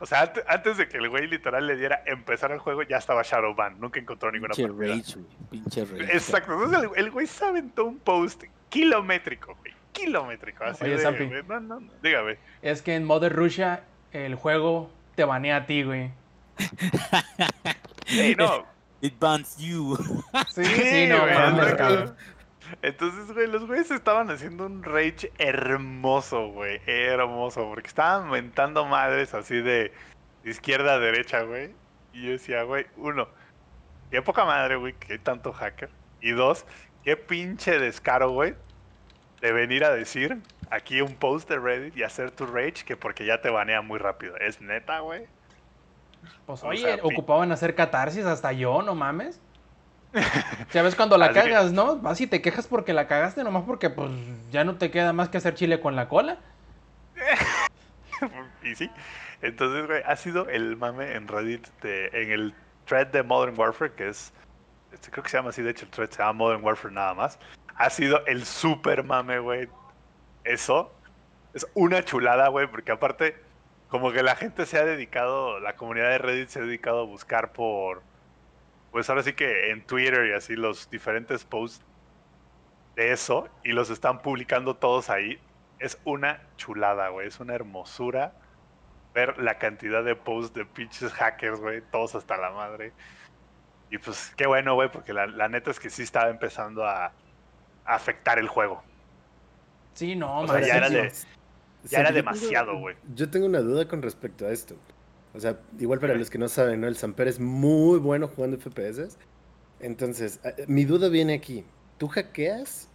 O 0.00 0.06
sea, 0.06 0.22
ante- 0.22 0.44
antes 0.48 0.76
de 0.76 0.88
que 0.88 0.96
el 0.98 1.08
güey 1.08 1.26
literal 1.26 1.66
le 1.66 1.76
diera 1.76 2.02
empezar 2.06 2.50
el 2.52 2.58
juego, 2.58 2.82
ya 2.82 2.96
estaba 2.98 3.22
Shadowban. 3.22 3.80
Nunca 3.80 4.00
encontró 4.00 4.30
ninguna 4.32 4.54
Pinche 4.54 4.72
partida. 4.72 4.94
rage, 4.94 5.14
güey. 5.14 5.48
Pinche 5.50 5.84
rage. 5.84 6.16
Exacto. 6.16 6.52
Entonces 6.52 6.90
el, 6.96 7.04
el 7.04 7.10
güey 7.10 7.26
se 7.26 7.44
aventó 7.44 7.84
un 7.84 7.98
post 8.00 8.42
kilométrico, 8.68 9.54
güey. 9.60 9.72
kilométrico. 9.92 10.64
Así 10.64 10.84
Oye, 10.84 10.96
de, 10.96 11.26
güey, 11.26 11.42
no, 11.48 11.60
no, 11.60 11.80
no, 11.80 11.92
dígame. 12.02 12.38
Es 12.60 12.82
que 12.82 12.94
en 12.96 13.04
Mother 13.04 13.32
Russia 13.32 13.84
el 14.12 14.34
juego 14.34 14.90
te 15.14 15.24
banea 15.24 15.56
a 15.58 15.66
ti, 15.66 15.84
güey. 15.84 16.10
Sí, 18.06 18.34
no. 18.36 18.66
It 19.00 19.18
bans 19.18 19.58
you. 19.58 19.96
Sí, 20.54 20.64
sí, 20.64 21.06
no 21.08 21.20
güey, 21.20 21.34
mames, 21.34 21.66
es 21.66 21.74
cabrón. 21.74 22.16
Entonces, 22.82 23.32
güey, 23.32 23.46
los 23.46 23.66
güeyes 23.66 23.90
estaban 23.90 24.30
haciendo 24.30 24.66
un 24.66 24.82
rage 24.82 25.32
hermoso, 25.38 26.48
güey. 26.48 26.80
Hermoso, 26.86 27.66
porque 27.68 27.88
estaban 27.88 28.30
mentando 28.30 28.84
madres 28.84 29.34
así 29.34 29.60
de 29.60 29.92
izquierda 30.44 30.94
a 30.94 30.98
derecha, 30.98 31.42
güey. 31.42 31.74
Y 32.12 32.24
yo 32.26 32.30
decía, 32.32 32.62
güey, 32.62 32.86
uno, 32.96 33.28
qué 34.10 34.22
poca 34.22 34.44
madre, 34.44 34.76
güey, 34.76 34.92
que 34.94 35.14
hay 35.14 35.18
tanto 35.18 35.52
hacker. 35.52 35.90
Y 36.20 36.30
dos, 36.30 36.64
qué 37.04 37.16
pinche 37.16 37.78
descaro, 37.78 38.30
güey, 38.30 38.54
de 39.40 39.52
venir 39.52 39.84
a 39.84 39.90
decir 39.90 40.40
aquí 40.70 41.00
un 41.00 41.14
post 41.14 41.48
de 41.48 41.58
Reddit 41.58 41.96
y 41.96 42.02
hacer 42.02 42.30
tu 42.30 42.46
rage 42.46 42.84
que 42.84 42.96
porque 42.96 43.26
ya 43.26 43.40
te 43.40 43.50
banea 43.50 43.82
muy 43.82 43.98
rápido. 43.98 44.36
Es 44.38 44.60
neta, 44.60 45.00
güey. 45.00 45.26
Pues 46.46 46.62
O 46.62 46.68
oye, 46.68 46.80
sea, 46.80 46.98
ocupaban 47.02 47.52
hacer 47.52 47.74
catarsis 47.74 48.24
hasta 48.24 48.52
yo, 48.52 48.82
no 48.82 48.94
mames. 48.94 49.40
Ya 50.72 50.82
ves 50.82 50.94
cuando 50.94 51.16
la 51.18 51.26
Así 51.26 51.34
que- 51.34 51.40
cagas, 51.40 51.72
¿no? 51.72 51.96
Vas 51.96 52.20
y 52.20 52.26
te 52.26 52.40
quejas 52.40 52.66
porque 52.66 52.92
la 52.92 53.06
cagaste, 53.06 53.44
nomás 53.44 53.64
porque 53.64 53.90
pues 53.90 54.10
ya 54.50 54.64
no 54.64 54.76
te 54.76 54.90
queda 54.90 55.12
más 55.12 55.28
que 55.28 55.38
hacer 55.38 55.54
chile 55.54 55.80
con 55.80 55.96
la 55.96 56.08
cola. 56.08 56.38
y 58.62 58.74
sí. 58.74 58.90
Entonces, 59.42 59.86
güey, 59.86 60.02
ha 60.06 60.16
sido 60.16 60.48
el 60.48 60.76
mame 60.76 61.14
en 61.14 61.28
Reddit, 61.28 61.66
de- 61.82 62.08
en 62.12 62.30
el 62.32 62.54
thread 62.86 63.08
de 63.08 63.22
Modern 63.22 63.58
Warfare, 63.58 63.92
que 63.92 64.08
es, 64.08 64.32
este, 64.92 65.10
creo 65.10 65.22
que 65.22 65.30
se 65.30 65.36
llama 65.36 65.50
así, 65.50 65.62
de 65.62 65.70
hecho 65.70 65.84
el 65.84 65.90
thread 65.90 66.10
se 66.10 66.18
llama 66.18 66.32
Modern 66.34 66.64
Warfare 66.64 66.94
nada 66.94 67.14
más. 67.14 67.38
Ha 67.76 67.90
sido 67.90 68.24
el 68.26 68.44
super 68.46 69.02
mame, 69.04 69.38
güey. 69.40 69.68
Eso 70.44 70.92
es 71.54 71.66
una 71.74 72.04
chulada, 72.04 72.48
güey, 72.48 72.66
porque 72.66 72.92
aparte, 72.92 73.36
como 73.88 74.12
que 74.12 74.22
la 74.22 74.36
gente 74.36 74.64
se 74.66 74.78
ha 74.78 74.84
dedicado, 74.84 75.60
la 75.60 75.76
comunidad 75.76 76.10
de 76.10 76.18
Reddit 76.18 76.48
se 76.48 76.58
ha 76.60 76.62
dedicado 76.62 77.00
a 77.00 77.04
buscar 77.04 77.52
por, 77.52 78.02
pues 78.94 79.10
ahora 79.10 79.24
sí 79.24 79.32
que 79.32 79.70
en 79.72 79.84
Twitter 79.84 80.24
y 80.26 80.34
así 80.34 80.54
los 80.54 80.88
diferentes 80.88 81.44
posts 81.44 81.84
de 82.94 83.10
eso 83.10 83.48
y 83.64 83.72
los 83.72 83.90
están 83.90 84.22
publicando 84.22 84.76
todos 84.76 85.10
ahí. 85.10 85.40
Es 85.80 85.98
una 86.04 86.40
chulada, 86.56 87.08
güey. 87.08 87.26
Es 87.26 87.40
una 87.40 87.54
hermosura 87.56 88.34
ver 89.12 89.36
la 89.38 89.58
cantidad 89.58 90.04
de 90.04 90.14
posts 90.14 90.54
de 90.54 90.64
pinches 90.64 91.12
hackers, 91.12 91.58
güey. 91.60 91.82
Todos 91.90 92.14
hasta 92.14 92.36
la 92.36 92.50
madre. 92.52 92.92
Y 93.90 93.98
pues 93.98 94.32
qué 94.36 94.46
bueno, 94.46 94.74
güey, 94.76 94.88
porque 94.92 95.12
la, 95.12 95.26
la 95.26 95.48
neta 95.48 95.72
es 95.72 95.80
que 95.80 95.90
sí 95.90 96.02
estaba 96.04 96.30
empezando 96.30 96.86
a, 96.86 97.06
a 97.06 97.12
afectar 97.84 98.38
el 98.38 98.46
juego. 98.46 98.80
Sí, 99.94 100.14
no, 100.14 100.42
O 100.42 100.46
sea, 100.46 100.60
ya 100.60 100.76
era 100.76 100.88
de- 100.88 101.12
Ya 101.90 101.98
era 101.98 102.12
demasiado, 102.12 102.78
güey. 102.78 102.94
Yo 103.12 103.28
tengo 103.28 103.46
una 103.46 103.58
duda 103.58 103.88
con 103.88 104.02
respecto 104.02 104.46
a 104.46 104.50
esto. 104.50 104.76
O 105.34 105.40
sea, 105.40 105.58
igual 105.78 105.98
para 105.98 106.14
los 106.14 106.30
que 106.30 106.38
no 106.38 106.48
saben, 106.48 106.80
¿no? 106.80 106.86
El 106.86 106.96
Samper 106.96 107.28
es 107.28 107.40
muy 107.40 107.98
bueno 107.98 108.28
jugando 108.28 108.56
FPS. 108.58 109.16
Entonces, 109.80 110.40
mi 110.68 110.84
duda 110.84 111.08
viene 111.08 111.34
aquí. 111.34 111.64
Tú 111.98 112.08
hackeas 112.08 112.88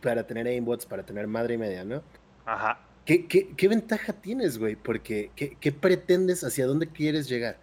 para 0.00 0.26
tener 0.26 0.46
aimbots, 0.46 0.86
para 0.86 1.04
tener 1.04 1.26
madre 1.26 1.54
y 1.54 1.58
media, 1.58 1.84
¿no? 1.84 2.02
Ajá. 2.46 2.80
¿Qué, 3.04 3.26
qué, 3.26 3.50
qué 3.56 3.68
ventaja 3.68 4.12
tienes, 4.12 4.58
güey? 4.58 4.76
Porque, 4.76 5.30
¿qué, 5.36 5.56
qué 5.60 5.72
pretendes? 5.72 6.44
¿Hacia 6.44 6.66
dónde 6.66 6.88
quieres 6.88 7.28
llegar? 7.28 7.58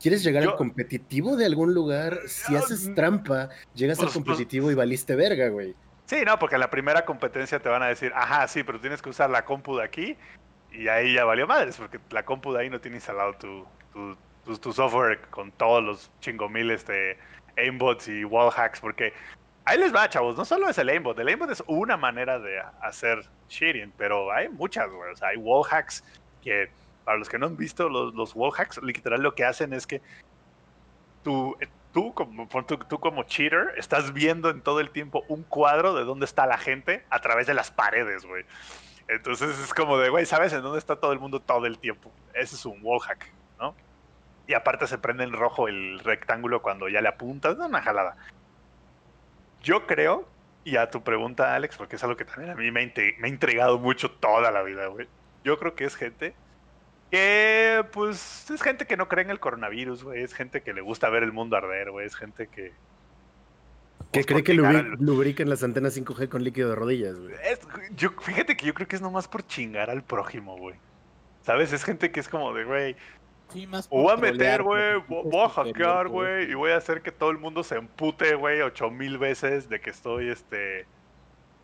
¿Quieres 0.00 0.22
llegar 0.24 0.44
Yo- 0.44 0.50
al 0.52 0.56
competitivo 0.56 1.36
de 1.36 1.46
algún 1.46 1.74
lugar? 1.74 2.18
Si 2.26 2.54
haces 2.56 2.94
trampa, 2.94 3.50
llegas 3.74 3.98
al 3.98 4.06
pues- 4.06 4.14
pues- 4.14 4.24
competitivo 4.24 4.70
y 4.70 4.74
valiste 4.74 5.14
verga, 5.16 5.48
güey. 5.48 5.74
Sí, 6.06 6.16
no, 6.24 6.38
porque 6.38 6.54
en 6.54 6.60
la 6.60 6.70
primera 6.70 7.04
competencia 7.04 7.58
te 7.58 7.68
van 7.68 7.82
a 7.82 7.86
decir, 7.86 8.12
ajá, 8.14 8.46
sí, 8.46 8.62
pero 8.62 8.80
tienes 8.80 9.02
que 9.02 9.10
usar 9.10 9.28
la 9.28 9.44
compu 9.44 9.76
de 9.76 9.84
aquí. 9.84 10.16
Y 10.76 10.88
ahí 10.88 11.14
ya 11.14 11.24
valió 11.24 11.46
madres, 11.46 11.76
porque 11.76 11.98
la 12.10 12.24
compu 12.24 12.52
de 12.52 12.60
ahí 12.60 12.70
no 12.70 12.80
tiene 12.80 12.98
instalado 12.98 13.34
tu, 13.34 14.16
tu, 14.44 14.72
software 14.72 15.20
con 15.30 15.50
todos 15.52 15.82
los 15.82 16.10
chingomiles 16.20 16.86
de 16.86 17.16
aimbots 17.56 18.08
y 18.08 18.24
wall 18.24 18.52
hacks, 18.54 18.80
porque 18.80 19.12
ahí 19.64 19.78
les 19.78 19.94
va, 19.94 20.08
chavos, 20.08 20.36
no 20.36 20.44
solo 20.44 20.68
es 20.68 20.76
el 20.78 20.90
aimbot, 20.90 21.18
el 21.18 21.28
aimbot 21.28 21.50
es 21.50 21.62
una 21.66 21.96
manera 21.96 22.38
de 22.38 22.60
hacer 22.82 23.24
cheating, 23.48 23.92
pero 23.96 24.30
hay 24.30 24.48
muchas, 24.50 24.90
güey, 24.90 25.12
o 25.12 25.16
sea, 25.16 25.28
hay 25.28 25.36
wall 25.38 25.64
hacks 25.70 26.04
que, 26.42 26.70
para 27.04 27.18
los 27.18 27.28
que 27.28 27.38
no 27.38 27.46
han 27.46 27.56
visto 27.56 27.88
los, 27.88 28.14
los 28.14 28.34
wall 28.34 28.52
hacks, 28.56 28.80
literal 28.82 29.22
lo 29.22 29.34
que 29.34 29.44
hacen 29.44 29.72
es 29.72 29.86
que 29.86 30.02
tú, 31.24 31.56
tú, 31.92 32.12
como, 32.12 32.46
tú, 32.66 32.76
tú 32.76 33.00
como 33.00 33.22
cheater 33.22 33.72
estás 33.78 34.12
viendo 34.12 34.50
en 34.50 34.60
todo 34.60 34.80
el 34.80 34.90
tiempo 34.90 35.24
un 35.28 35.42
cuadro 35.42 35.94
de 35.94 36.04
dónde 36.04 36.26
está 36.26 36.44
la 36.44 36.58
gente 36.58 37.02
a 37.08 37.20
través 37.20 37.46
de 37.46 37.54
las 37.54 37.70
paredes, 37.70 38.26
güey. 38.26 38.44
Entonces 39.08 39.58
es 39.58 39.72
como 39.72 39.98
de, 39.98 40.08
güey, 40.10 40.26
¿sabes 40.26 40.52
en 40.52 40.62
dónde 40.62 40.78
está 40.78 40.96
todo 40.96 41.12
el 41.12 41.20
mundo 41.20 41.40
todo 41.40 41.66
el 41.66 41.78
tiempo? 41.78 42.12
Ese 42.34 42.56
es 42.56 42.66
un 42.66 42.78
wallhack, 42.82 43.30
¿no? 43.58 43.74
Y 44.46 44.54
aparte 44.54 44.86
se 44.86 44.98
prende 44.98 45.24
en 45.24 45.32
rojo 45.32 45.68
el 45.68 46.00
rectángulo 46.00 46.62
cuando 46.62 46.88
ya 46.88 47.00
le 47.00 47.08
apuntas, 47.08 47.52
es 47.52 47.58
una 47.58 47.82
jalada. 47.82 48.16
Yo 49.62 49.86
creo, 49.86 50.28
y 50.64 50.76
a 50.76 50.90
tu 50.90 51.02
pregunta, 51.02 51.54
Alex, 51.54 51.76
porque 51.76 51.96
es 51.96 52.04
algo 52.04 52.16
que 52.16 52.24
también 52.24 52.50
a 52.50 52.54
mí 52.54 52.70
me 52.70 52.92
me 53.18 53.26
ha 53.26 53.28
intrigado 53.28 53.78
mucho 53.78 54.10
toda 54.10 54.50
la 54.50 54.62
vida, 54.62 54.86
güey. 54.86 55.08
Yo 55.44 55.58
creo 55.58 55.74
que 55.74 55.84
es 55.84 55.96
gente 55.96 56.34
que, 57.10 57.84
pues, 57.92 58.50
es 58.50 58.62
gente 58.62 58.86
que 58.86 58.96
no 58.96 59.08
cree 59.08 59.24
en 59.24 59.30
el 59.30 59.40
coronavirus, 59.40 60.04
güey. 60.04 60.22
Es 60.22 60.34
gente 60.34 60.62
que 60.62 60.72
le 60.72 60.80
gusta 60.80 61.08
ver 61.08 61.22
el 61.22 61.32
mundo 61.32 61.56
arder, 61.56 61.90
güey. 61.90 62.06
Es 62.06 62.16
gente 62.16 62.48
que... 62.48 62.72
Que 64.12 64.20
pues, 64.20 64.26
cree 64.26 64.44
que 64.44 64.54
lubri- 64.54 64.96
lubrican 64.98 65.48
las 65.50 65.62
antenas 65.62 65.96
5G 65.96 66.28
con 66.28 66.42
líquido 66.44 66.70
de 66.70 66.76
rodillas, 66.76 67.16
güey. 67.18 67.34
Es- 67.44 67.60
yo, 67.96 68.10
fíjate 68.20 68.56
que 68.56 68.66
yo 68.66 68.74
creo 68.74 68.86
que 68.88 68.96
es 68.96 69.02
nomás 69.02 69.28
por 69.28 69.46
chingar 69.46 69.90
al 69.90 70.02
prójimo, 70.04 70.56
güey. 70.56 70.76
¿Sabes? 71.42 71.72
Es 71.72 71.84
gente 71.84 72.10
que 72.10 72.20
es 72.20 72.28
como 72.28 72.52
de, 72.54 72.64
güey, 72.64 72.96
Sí, 73.52 73.64
más 73.66 73.86
o 73.90 74.02
voy 74.02 74.12
a 74.12 74.16
meter, 74.16 74.62
güey, 74.64 74.96
voy 75.08 75.44
a 75.44 75.48
hackear, 75.48 76.08
güey. 76.08 76.50
y 76.50 76.54
voy 76.54 76.72
a 76.72 76.76
hacer 76.78 77.00
que 77.02 77.12
todo 77.12 77.30
el 77.30 77.38
mundo 77.38 77.62
se 77.62 77.76
empute, 77.76 78.34
güey, 78.34 78.60
ocho 78.60 78.90
mil 78.90 79.18
veces 79.18 79.68
de 79.68 79.80
que 79.80 79.90
estoy, 79.90 80.30
este, 80.30 80.84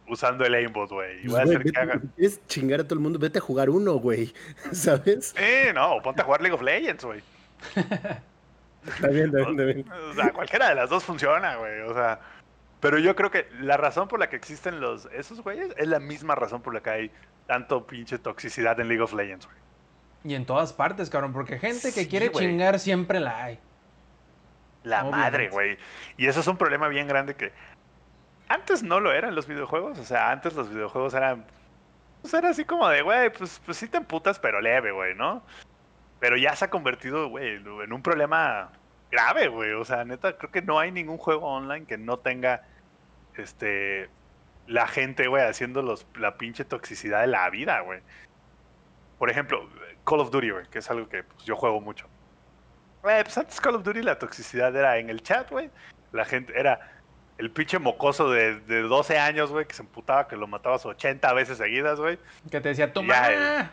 usando 0.08 0.44
el 0.44 0.54
aimbot, 0.54 0.88
güey. 0.90 1.24
Y 1.24 1.28
voy 1.28 1.40
a 1.40 1.44
Pues, 1.44 1.56
hacer 1.56 1.72
que 1.72 1.80
hagan... 1.80 2.12
quieres 2.14 2.40
chingar 2.46 2.80
a 2.80 2.84
todo 2.84 2.94
el 2.94 3.00
mundo, 3.00 3.18
vete 3.18 3.38
a 3.38 3.42
jugar 3.42 3.68
uno, 3.68 3.94
güey. 3.94 4.32
¿Sabes? 4.72 5.34
Eh, 5.36 5.72
no, 5.74 6.00
ponte 6.02 6.22
a 6.22 6.24
jugar 6.24 6.40
League 6.40 6.54
of 6.54 6.62
Legends, 6.62 7.04
güey. 7.04 7.20
Está 8.86 9.08
bien, 9.08 9.26
está 9.26 9.38
bien, 9.38 9.50
está 9.50 9.64
bien. 9.64 9.84
O 10.10 10.14
sea, 10.14 10.32
cualquiera 10.32 10.68
de 10.68 10.74
las 10.76 10.90
dos 10.90 11.02
funciona, 11.04 11.56
güey. 11.56 11.80
O 11.82 11.94
sea, 11.94 12.20
pero 12.82 12.98
yo 12.98 13.14
creo 13.14 13.30
que 13.30 13.46
la 13.60 13.76
razón 13.76 14.08
por 14.08 14.18
la 14.18 14.28
que 14.28 14.34
existen 14.34 14.80
los 14.80 15.06
esos 15.12 15.40
güeyes 15.40 15.72
es 15.76 15.86
la 15.86 16.00
misma 16.00 16.34
razón 16.34 16.62
por 16.62 16.74
la 16.74 16.82
que 16.82 16.90
hay 16.90 17.10
tanto 17.46 17.86
pinche 17.86 18.18
toxicidad 18.18 18.80
en 18.80 18.88
League 18.88 19.00
of 19.00 19.12
Legends, 19.12 19.46
güey. 19.46 19.58
Y 20.24 20.34
en 20.34 20.44
todas 20.44 20.72
partes, 20.72 21.08
cabrón, 21.08 21.32
porque 21.32 21.60
gente 21.60 21.92
que 21.92 22.08
quiere 22.08 22.28
güey. 22.30 22.44
chingar 22.44 22.80
siempre 22.80 23.20
la 23.20 23.44
hay. 23.44 23.60
La 24.82 25.02
Obviamente. 25.02 25.16
madre, 25.16 25.48
güey. 25.50 25.78
Y 26.16 26.26
eso 26.26 26.40
es 26.40 26.46
un 26.48 26.56
problema 26.56 26.88
bien 26.88 27.06
grande 27.06 27.36
que 27.36 27.52
antes 28.48 28.82
no 28.82 28.98
lo 28.98 29.12
eran 29.12 29.36
los 29.36 29.46
videojuegos. 29.46 30.00
O 30.00 30.04
sea, 30.04 30.32
antes 30.32 30.54
los 30.54 30.68
videojuegos 30.68 31.14
eran. 31.14 31.46
Pues 32.20 32.34
era 32.34 32.48
así 32.48 32.64
como 32.64 32.88
de, 32.88 33.02
güey, 33.02 33.32
pues, 33.32 33.62
pues 33.64 33.76
sí 33.76 33.86
te 33.86 33.98
emputas, 33.98 34.40
pero 34.40 34.60
leve, 34.60 34.90
güey, 34.90 35.14
¿no? 35.14 35.44
Pero 36.18 36.36
ya 36.36 36.56
se 36.56 36.64
ha 36.64 36.70
convertido, 36.70 37.28
güey, 37.28 37.58
en 37.58 37.92
un 37.92 38.02
problema 38.02 38.72
grave, 39.12 39.46
güey. 39.46 39.70
O 39.74 39.84
sea, 39.84 40.04
neta, 40.04 40.36
creo 40.36 40.50
que 40.50 40.62
no 40.62 40.80
hay 40.80 40.90
ningún 40.90 41.18
juego 41.18 41.46
online 41.46 41.86
que 41.86 41.96
no 41.96 42.18
tenga 42.18 42.64
este 43.36 44.08
la 44.66 44.86
gente, 44.86 45.26
güey, 45.26 45.44
haciendo 45.44 45.82
los, 45.82 46.06
la 46.16 46.36
pinche 46.36 46.64
toxicidad 46.64 47.22
de 47.22 47.26
la 47.26 47.48
vida, 47.50 47.80
güey. 47.80 48.00
Por 49.18 49.30
ejemplo, 49.30 49.68
Call 50.04 50.20
of 50.20 50.30
Duty, 50.30 50.50
güey, 50.50 50.66
que 50.68 50.78
es 50.78 50.90
algo 50.90 51.08
que 51.08 51.24
pues, 51.24 51.44
yo 51.44 51.56
juego 51.56 51.80
mucho. 51.80 52.06
Güey, 53.02 53.22
pues 53.24 53.36
antes 53.36 53.60
Call 53.60 53.74
of 53.74 53.82
Duty 53.82 54.02
la 54.02 54.18
toxicidad 54.18 54.74
era 54.74 54.98
en 54.98 55.10
el 55.10 55.22
chat, 55.22 55.50
güey. 55.50 55.70
La 56.12 56.24
gente 56.24 56.52
era 56.58 56.92
el 57.38 57.50
pinche 57.50 57.78
mocoso 57.78 58.30
de, 58.30 58.60
de 58.60 58.82
12 58.82 59.18
años, 59.18 59.50
güey, 59.50 59.66
que 59.66 59.74
se 59.74 59.82
emputaba 59.82 60.28
que 60.28 60.36
lo 60.36 60.46
matabas 60.46 60.86
80 60.86 61.32
veces 61.32 61.58
seguidas, 61.58 61.98
güey. 61.98 62.18
Que 62.50 62.60
te 62.60 62.70
decía, 62.70 62.86
Ya, 62.86 62.92
toma. 62.92 63.72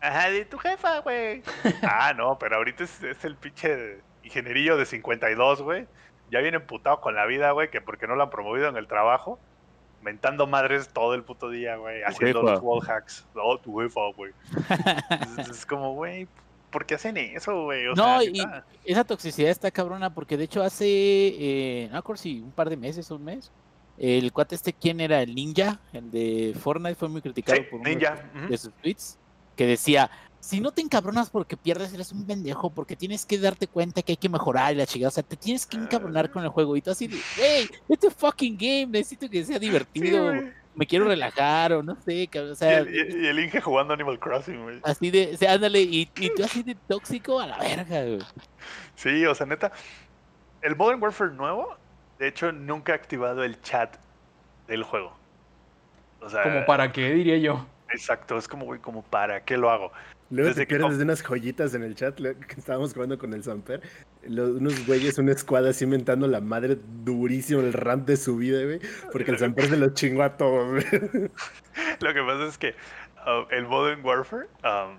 Ajá, 0.00 0.30
de 0.30 0.44
tu 0.44 0.58
jefa, 0.58 1.00
güey. 1.00 1.42
ah, 1.82 2.12
no, 2.14 2.38
pero 2.38 2.56
ahorita 2.56 2.84
es, 2.84 3.02
es 3.02 3.24
el 3.24 3.34
pinche 3.36 4.00
ingenierillo 4.22 4.76
de 4.76 4.86
52, 4.86 5.62
güey. 5.62 5.86
Ya 6.30 6.40
viene 6.40 6.58
emputado 6.58 7.00
con 7.00 7.14
la 7.14 7.26
vida, 7.26 7.50
güey, 7.52 7.70
que 7.70 7.80
porque 7.80 8.06
no 8.06 8.14
lo 8.16 8.24
han 8.24 8.30
promovido 8.30 8.68
en 8.68 8.76
el 8.76 8.86
trabajo. 8.86 9.38
Mentando 10.02 10.46
madres 10.46 10.88
todo 10.90 11.14
el 11.14 11.24
puto 11.24 11.50
día, 11.50 11.76
güey. 11.76 12.02
Haciendo 12.02 12.42
los 12.42 12.60
wall 12.62 12.86
hacks. 12.88 13.26
Oh, 13.34 13.58
tu 13.58 13.78
jefa, 13.80 14.00
güey. 14.16 14.32
es, 15.38 15.48
es 15.48 15.66
como, 15.66 15.94
güey, 15.94 16.28
¿por 16.70 16.86
qué 16.86 16.94
hacen 16.94 17.16
eso, 17.16 17.64
güey? 17.64 17.86
O 17.88 17.94
No, 17.94 18.20
sea, 18.20 18.24
y 18.24 18.40
esa 18.84 19.04
toxicidad 19.04 19.50
está 19.50 19.70
cabrona 19.70 20.14
porque 20.14 20.36
de 20.36 20.44
hecho 20.44 20.62
hace, 20.62 20.86
eh, 20.86 21.88
no 21.90 21.98
acuerdo 21.98 22.22
si 22.22 22.40
un 22.40 22.52
par 22.52 22.70
de 22.70 22.76
meses 22.76 23.10
o 23.10 23.16
un 23.16 23.24
mes, 23.24 23.50
el 23.98 24.32
cuate 24.32 24.54
este, 24.54 24.72
¿quién 24.72 25.00
era? 25.00 25.20
El 25.22 25.34
ninja, 25.34 25.80
el 25.92 26.10
de 26.12 26.54
Fortnite, 26.60 26.94
fue 26.94 27.08
muy 27.08 27.20
criticado 27.20 27.58
Sí, 27.58 27.64
por 27.68 27.80
uno 27.80 27.88
Ninja. 27.88 28.22
de 28.48 28.56
sus 28.56 28.72
tweets, 28.74 29.18
que 29.56 29.66
decía, 29.66 30.08
si 30.40 30.60
no 30.60 30.70
te 30.72 30.80
encabronas 30.82 31.30
porque 31.30 31.56
pierdes, 31.56 31.92
eres 31.92 32.12
un 32.12 32.26
pendejo, 32.26 32.70
porque 32.72 32.96
tienes 32.96 33.26
que 33.26 33.38
darte 33.38 33.66
cuenta 33.66 34.02
que 34.02 34.12
hay 34.12 34.16
que 34.16 34.28
mejorar 34.28 34.72
y 34.72 34.76
la 34.76 34.86
chingada, 34.86 35.08
o 35.08 35.12
sea, 35.12 35.22
te 35.22 35.36
tienes 35.36 35.66
que 35.66 35.76
encabronar 35.76 36.30
con 36.30 36.42
el 36.44 36.48
juego 36.50 36.76
y 36.76 36.82
tú 36.82 36.90
así 36.90 37.06
de, 37.08 37.18
hey, 37.36 37.68
it's 37.88 38.04
a 38.06 38.10
fucking 38.10 38.56
game, 38.56 38.86
necesito 38.86 39.28
que 39.28 39.44
sea 39.44 39.58
divertido. 39.58 40.32
me 40.74 40.86
quiero 40.86 41.06
relajar 41.06 41.72
o 41.72 41.82
no 41.82 41.96
sé, 42.02 42.28
cabrón, 42.28 42.50
o 42.52 42.54
Y 42.54 42.56
sea, 42.56 42.78
el, 42.78 42.94
y- 42.94 43.24
y 43.24 43.26
el 43.26 43.38
Inge 43.40 43.60
jugando 43.60 43.92
Animal 43.94 44.20
Crossing, 44.20 44.62
güey. 44.62 44.80
así 44.84 45.10
de, 45.10 45.32
o 45.34 45.36
sea, 45.36 45.54
ándale, 45.54 45.80
y, 45.80 46.08
y 46.16 46.34
tú 46.34 46.44
así 46.44 46.62
de 46.62 46.76
tóxico 46.86 47.40
a 47.40 47.48
la 47.48 47.58
verga, 47.58 48.04
güey. 48.04 48.20
Sí, 48.94 49.26
o 49.26 49.34
sea, 49.34 49.46
neta. 49.46 49.72
El 50.62 50.76
Modern 50.76 51.02
Warfare 51.02 51.32
nuevo, 51.32 51.76
de 52.18 52.28
hecho, 52.28 52.52
nunca 52.52 52.92
ha 52.92 52.96
activado 52.96 53.42
el 53.44 53.60
chat 53.62 53.96
del 54.68 54.82
juego. 54.84 55.16
O 56.20 56.28
sea, 56.28 56.42
Como 56.44 56.64
para 56.66 56.92
qué, 56.92 57.10
diría 57.12 57.38
yo. 57.38 57.66
exacto, 57.90 58.36
es 58.38 58.46
como, 58.48 58.64
güey, 58.64 58.80
como 58.80 59.02
para 59.02 59.44
qué 59.44 59.56
lo 59.56 59.70
hago. 59.70 59.92
Luego 60.30 60.48
Desde 60.50 60.66
te 60.66 60.66
pierdes 60.66 60.98
de 60.98 61.04
unas 61.04 61.22
joyitas 61.22 61.72
en 61.74 61.82
el 61.82 61.94
chat 61.94 62.16
que 62.16 62.54
estábamos 62.58 62.92
jugando 62.92 63.16
con 63.18 63.32
el 63.32 63.42
Samper. 63.42 63.80
Unos 64.26 64.86
güeyes, 64.86 65.16
una 65.18 65.32
escuadra 65.32 65.70
así 65.70 65.86
mentando 65.86 66.26
la 66.26 66.40
madre 66.42 66.76
durísimo 67.02 67.60
el 67.60 67.72
rant 67.72 68.06
de 68.06 68.16
su 68.18 68.36
vida, 68.36 68.62
güey. 68.62 68.78
Porque 69.10 69.30
el 69.30 69.38
Samper 69.38 69.68
se 69.68 69.76
lo 69.78 69.94
chingó 69.94 70.22
a 70.22 70.36
todos, 70.36 70.70
güey. 70.70 70.84
Lo 72.00 72.12
que 72.14 72.22
pasa 72.22 72.44
es 72.46 72.58
que 72.58 72.74
uh, 73.26 73.46
el 73.50 73.66
Modern 73.66 74.04
Warfare, 74.04 74.48
um, 74.64 74.98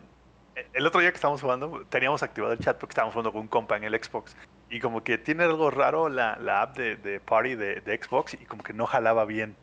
e- 0.56 0.66
el 0.74 0.88
otro 0.88 1.00
día 1.00 1.12
que 1.12 1.16
estábamos 1.16 1.42
jugando, 1.42 1.86
teníamos 1.90 2.24
activado 2.24 2.54
el 2.54 2.60
chat 2.60 2.78
porque 2.80 2.94
estábamos 2.94 3.14
jugando 3.14 3.32
con 3.32 3.42
un 3.42 3.48
compa 3.48 3.78
en 3.78 3.84
el 3.84 3.94
Xbox. 4.04 4.36
Y 4.72 4.80
como 4.80 5.04
que 5.04 5.20
tiene 5.20 5.44
algo 5.44 5.70
raro 5.70 6.10
la, 6.10 6.38
la 6.38 6.64
app 6.64 6.76
de, 6.78 6.96
de 6.96 7.20
Party 7.20 7.54
de, 7.56 7.82
de 7.82 8.00
Xbox 8.02 8.34
y 8.34 8.46
como 8.46 8.64
que 8.64 8.74
no 8.74 8.88
jalaba 8.88 9.26
bien, 9.26 9.56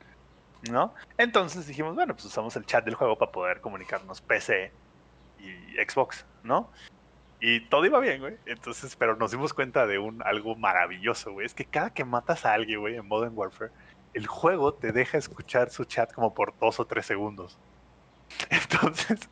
¿no? 0.70 0.94
Entonces 1.18 1.66
dijimos, 1.66 1.96
bueno, 1.96 2.14
pues 2.14 2.26
usamos 2.26 2.54
el 2.54 2.66
chat 2.66 2.84
del 2.84 2.94
juego 2.94 3.18
para 3.18 3.32
poder 3.32 3.60
comunicarnos 3.60 4.20
PC 4.20 4.70
y 5.38 5.74
Xbox, 5.82 6.26
¿no? 6.42 6.70
Y 7.40 7.60
todo 7.68 7.84
iba 7.84 8.00
bien, 8.00 8.20
güey. 8.20 8.36
Entonces, 8.46 8.96
pero 8.96 9.16
nos 9.16 9.30
dimos 9.30 9.52
cuenta 9.52 9.86
de 9.86 9.98
un 9.98 10.22
algo 10.22 10.56
maravilloso, 10.56 11.32
güey. 11.32 11.46
Es 11.46 11.54
que 11.54 11.64
cada 11.64 11.90
que 11.90 12.04
matas 12.04 12.46
a 12.46 12.54
alguien, 12.54 12.80
güey, 12.80 12.96
en 12.96 13.06
Modern 13.06 13.36
Warfare, 13.36 13.72
el 14.14 14.26
juego 14.26 14.72
te 14.74 14.92
deja 14.92 15.18
escuchar 15.18 15.70
su 15.70 15.84
chat 15.84 16.12
como 16.12 16.34
por 16.34 16.58
dos 16.58 16.80
o 16.80 16.86
tres 16.86 17.06
segundos. 17.06 17.58
Entonces, 18.50 19.28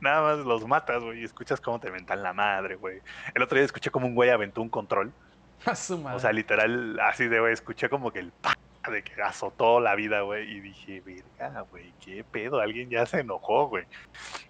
nada 0.00 0.22
más 0.22 0.46
los 0.46 0.66
matas, 0.66 1.02
güey, 1.02 1.20
y 1.20 1.24
escuchas 1.24 1.60
cómo 1.60 1.80
te 1.80 1.90
mentan 1.90 2.22
la 2.22 2.32
madre, 2.32 2.76
güey. 2.76 3.00
El 3.34 3.42
otro 3.42 3.56
día 3.56 3.64
escuché 3.64 3.90
como 3.90 4.06
un 4.06 4.14
güey 4.14 4.30
aventó 4.30 4.60
un 4.60 4.68
control. 4.68 5.12
A 5.64 5.74
su 5.74 5.98
madre. 5.98 6.16
O 6.16 6.20
sea, 6.20 6.32
literal, 6.32 7.00
así 7.00 7.26
de, 7.28 7.40
güey, 7.40 7.52
escuché 7.52 7.88
como 7.88 8.12
que 8.12 8.18
el 8.18 8.32
de 8.90 9.02
que 9.02 9.20
azotó 9.22 9.80
la 9.80 9.94
vida, 9.94 10.22
güey, 10.22 10.50
y 10.50 10.60
dije, 10.60 11.02
verga, 11.04 11.60
güey, 11.62 11.92
qué 12.04 12.24
pedo, 12.24 12.60
alguien 12.60 12.90
ya 12.90 13.06
se 13.06 13.20
enojó, 13.20 13.68
güey. 13.68 13.84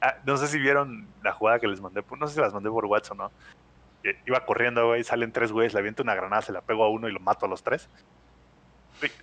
Ah, 0.00 0.16
no 0.24 0.36
sé 0.36 0.48
si 0.48 0.58
vieron 0.58 1.08
la 1.22 1.32
jugada 1.32 1.58
que 1.58 1.68
les 1.68 1.80
mandé, 1.80 2.04
no 2.18 2.26
sé 2.26 2.34
si 2.34 2.40
las 2.40 2.54
mandé 2.54 2.70
por 2.70 2.86
WhatsApp 2.86 3.18
o 3.20 3.22
no. 3.24 3.32
Eh, 4.04 4.18
Iba 4.26 4.44
corriendo, 4.44 4.86
güey, 4.86 5.04
salen 5.04 5.32
tres 5.32 5.52
güeyes, 5.52 5.74
le 5.74 5.80
aviento 5.80 6.02
una 6.02 6.14
granada, 6.14 6.42
se 6.42 6.52
la 6.52 6.60
pego 6.60 6.84
a 6.84 6.90
uno 6.90 7.08
y 7.08 7.12
lo 7.12 7.20
mato 7.20 7.46
a 7.46 7.48
los 7.48 7.62
tres. 7.62 7.88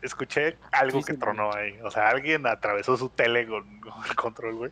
Escuché 0.01 0.57
algo 0.71 0.99
Sí, 0.99 1.05
que 1.05 1.13
sí, 1.13 1.19
tronó 1.19 1.51
ahí. 1.53 1.79
O 1.81 1.89
sea, 1.89 2.09
alguien 2.09 2.45
atravesó 2.45 2.95
su 2.95 3.09
tele 3.09 3.47
con, 3.47 3.79
con 3.81 4.05
el 4.07 4.15
control, 4.15 4.55
güey. 4.55 4.71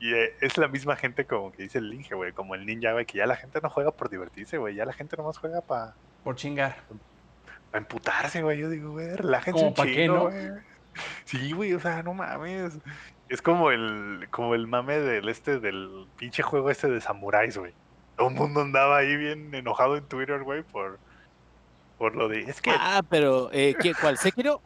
Y 0.00 0.14
eh, 0.14 0.34
es 0.40 0.58
la 0.58 0.66
misma 0.66 0.96
gente 0.96 1.26
como 1.26 1.52
que 1.52 1.62
dice 1.62 1.78
el 1.78 1.88
Linge, 1.88 2.16
güey, 2.16 2.32
como 2.32 2.56
el 2.56 2.66
ninja, 2.66 2.92
güey, 2.92 3.06
que 3.06 3.18
ya 3.18 3.26
la 3.26 3.36
gente 3.36 3.60
no 3.62 3.70
juega 3.70 3.92
por 3.92 4.10
divertirse, 4.10 4.58
güey, 4.58 4.74
ya 4.74 4.84
la 4.84 4.92
gente 4.92 5.16
nomás 5.16 5.38
juega 5.38 5.60
para 5.60 5.94
Por 6.24 6.34
chingar. 6.34 6.76
A 7.72 7.78
emputarse, 7.78 8.42
güey. 8.42 8.58
Yo 8.58 8.70
digo, 8.70 8.92
güey, 8.92 9.14
relájense 9.16 9.52
Como 9.52 9.68
un 9.68 9.74
pa' 9.74 9.84
qué, 9.84 9.94
chingo, 9.94 10.14
¿no? 10.14 10.22
güey. 10.30 10.48
Sí, 11.24 11.52
güey, 11.52 11.72
o 11.72 11.80
sea, 11.80 12.02
no 12.02 12.14
mames. 12.14 12.74
Es 13.28 13.40
como 13.40 13.70
el, 13.70 14.26
como 14.30 14.54
el 14.54 14.66
mame 14.66 14.98
del 14.98 15.28
este, 15.28 15.58
del 15.58 16.06
pinche 16.16 16.42
juego 16.42 16.70
este 16.70 16.88
de 16.88 17.00
samuráis, 17.00 17.56
güey. 17.56 17.72
Todo 18.16 18.28
el 18.28 18.34
mundo 18.34 18.60
andaba 18.60 18.98
ahí 18.98 19.16
bien 19.16 19.54
enojado 19.54 19.96
en 19.96 20.04
Twitter, 20.04 20.42
güey, 20.42 20.62
por, 20.62 20.98
por 21.96 22.14
lo 22.14 22.28
de. 22.28 22.40
Es 22.40 22.60
que. 22.60 22.70
Ah, 22.70 23.02
pero, 23.08 23.48
eh, 23.52 23.74
¿qué, 23.80 23.94
¿cuál? 23.98 24.18
¿Sekiro? 24.18 24.60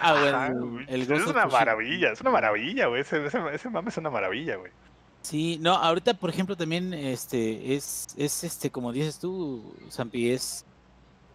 Ah, 0.00 0.16
bueno, 0.20 0.80
el 0.88 1.10
es 1.10 1.26
una 1.26 1.46
maravilla, 1.46 2.12
es 2.12 2.20
una 2.20 2.30
maravilla, 2.30 2.86
güey. 2.86 3.00
Ese, 3.00 3.24
ese, 3.24 3.38
ese 3.52 3.70
mame 3.70 3.90
es 3.90 3.96
una 3.96 4.10
maravilla, 4.10 4.56
güey. 4.56 4.72
Sí, 5.22 5.58
no, 5.60 5.74
ahorita, 5.74 6.14
por 6.14 6.30
ejemplo, 6.30 6.56
también 6.56 6.92
este 6.92 7.74
es, 7.74 8.08
es 8.16 8.42
este, 8.42 8.70
como 8.70 8.92
dices 8.92 9.20
tú, 9.20 9.76
Zampi, 9.90 10.30
es 10.32 10.66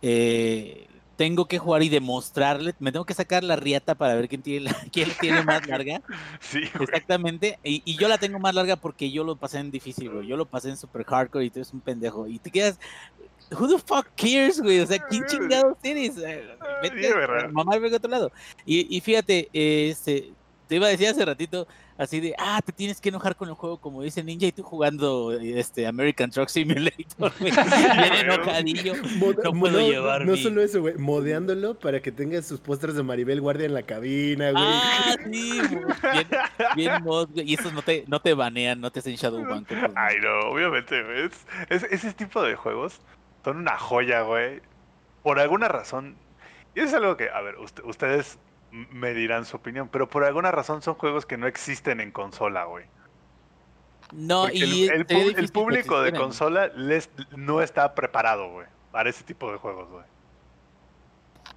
eh, 0.02 0.88
tengo 1.18 1.46
que 1.48 1.58
jugar 1.58 1.84
y 1.84 1.90
demostrarle, 1.90 2.76
me 2.80 2.92
tengo 2.92 3.06
que 3.06 3.16
sacar 3.16 3.44
la 3.44 3.56
riata 3.56 3.96
para 3.96 4.16
ver 4.16 4.30
quién 4.30 4.42
tiene 4.42 4.70
la, 4.70 4.78
quién 4.92 5.10
tiene 5.20 5.44
más 5.44 5.68
larga. 5.68 6.02
Sí, 6.40 6.62
güey. 6.74 6.84
Exactamente, 6.86 7.60
y, 7.64 7.82
y 7.84 7.98
yo 7.98 8.08
la 8.08 8.20
tengo 8.20 8.40
más 8.40 8.56
larga 8.56 8.78
porque 8.78 9.12
yo 9.12 9.24
lo 9.24 9.36
pasé 9.36 9.60
en 9.60 9.72
difícil, 9.72 10.10
güey. 10.12 10.28
Yo 10.28 10.38
lo 10.38 10.46
pasé 10.46 10.70
en 10.70 10.78
super 10.78 11.04
hardcore 11.04 11.46
y 11.46 11.50
tú 11.50 11.60
eres 11.60 11.74
un 11.74 11.82
pendejo. 11.82 12.28
Y 12.28 12.40
te 12.40 12.52
quedas, 12.52 12.80
who 13.52 13.68
the 13.68 13.80
fuck 13.80 14.08
cares, 14.16 14.62
güey? 14.62 14.80
O 14.80 14.86
sea, 14.86 15.00
¿quién 15.00 15.26
chingados 15.26 15.78
eres? 15.84 16.18
Eh, 16.18 16.56
Vete, 16.84 17.04
sí, 17.04 17.14
mamá, 17.52 17.78
venga 17.78 17.96
a 17.96 17.98
otro 17.98 18.12
lado. 18.12 18.32
Y, 18.66 18.96
y 18.96 19.02
fíjate, 19.02 19.50
este, 19.52 20.32
te 20.68 20.76
iba 20.76 20.88
a 20.88 20.92
decir 20.92 21.08
hace 21.08 21.26
ratito, 21.26 21.68
así 21.98 22.20
de, 22.20 22.36
ah, 22.38 22.62
te 22.66 22.72
tienes 22.72 23.02
que 23.02 23.10
enojar 23.10 23.36
con 23.36 23.50
el 23.50 23.56
juego, 23.56 23.78
como 23.78 24.02
dice 24.02 24.24
Ninja, 24.24 24.46
y 24.48 24.52
tú 24.52 24.64
jugando 24.64 25.32
este 25.34 25.88
American 25.88 26.30
Truck 26.32 26.50
Simulator, 26.50 27.32
güey. 27.40 27.52
Bien 27.52 28.08
güey. 28.10 28.20
enojadillo. 28.22 28.94
Mod- 29.20 29.44
No 29.44 29.52
puedo 29.54 29.80
llevar 29.80 30.26
no 30.26 30.34
mi- 30.34 30.42
solo 30.44 30.62
eso, 30.62 30.82
güey. 30.82 30.96
Modeándolo 30.98 31.80
para 31.80 32.02
que 32.02 32.12
tenga 32.12 32.42
sus 32.42 32.60
pósters 32.60 32.96
de 32.96 33.04
Maribel 33.04 33.42
Guardia 33.42 33.66
en 33.66 33.74
la 33.74 33.84
cabina, 33.84 34.52
güey. 34.52 34.64
Ah, 34.66 35.16
sí, 35.32 35.60
mo- 35.72 36.12
bien, 36.12 36.28
bien 36.76 37.04
mod, 37.04 37.30
güey, 37.34 37.50
y 37.50 37.54
esos 37.56 37.74
no 37.74 37.82
te, 37.82 38.04
no 38.08 38.20
te 38.22 38.34
banean, 38.34 38.80
no 38.82 38.92
te 38.92 39.00
hacen 39.00 39.16
Shadowban. 39.16 39.66
Ay, 39.96 40.16
no, 40.22 40.52
obviamente, 40.52 41.04
güey. 41.04 41.26
Es, 41.26 41.46
es- 41.70 41.92
ese 41.92 42.14
tipo 42.14 42.42
de 42.44 42.56
juegos 42.56 43.00
son 43.44 43.58
una 43.58 43.78
joya, 43.78 44.22
güey. 44.22 44.62
Por 45.24 45.40
alguna 45.40 45.68
razón. 45.68 46.16
Y 46.76 46.82
es 46.82 46.94
algo 46.94 47.18
que, 47.18 47.30
a 47.30 47.42
ver, 47.42 47.56
ust- 47.56 47.82
ustedes 47.86 48.38
me 48.72 49.14
dirán 49.14 49.46
su 49.46 49.58
opinión, 49.58 49.90
pero 49.92 50.10
por 50.10 50.24
alguna 50.24 50.52
razón 50.52 50.82
son 50.82 50.96
juegos 50.96 51.26
que 51.26 51.38
no 51.38 51.48
existen 51.48 52.00
en 52.00 52.12
consola, 52.12 52.66
güey. 52.66 52.86
No, 54.14 54.44
Porque 54.44 54.58
y 54.58 54.88
el, 54.88 55.52
público 55.52 56.02
de 56.02 56.14
consola 56.14 56.68
les, 56.68 57.10
no 57.36 57.62
está 57.62 57.94
preparado, 57.94 58.50
güey, 58.52 58.68
para 58.92 59.10
ese 59.10 59.24
tipo 59.24 59.52
de 59.52 59.58
juegos, 59.58 59.90
güey. 59.90 60.06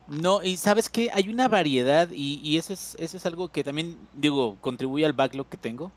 No, 0.09 0.42
y 0.42 0.57
sabes 0.57 0.90
que 0.90 1.09
hay 1.12 1.29
una 1.29 1.46
variedad 1.46 2.09
y, 2.11 2.40
y 2.42 2.59
eso 2.59 2.73
es 2.73 2.96
eso 2.99 3.16
es 3.16 3.27
algo 3.27 3.49
que 3.53 3.62
también 3.62 3.96
digo 4.12 4.57
contribuye 4.61 5.07
al 5.07 5.12
backlog 5.12 5.49
que 5.49 5.57
tengo. 5.57 5.92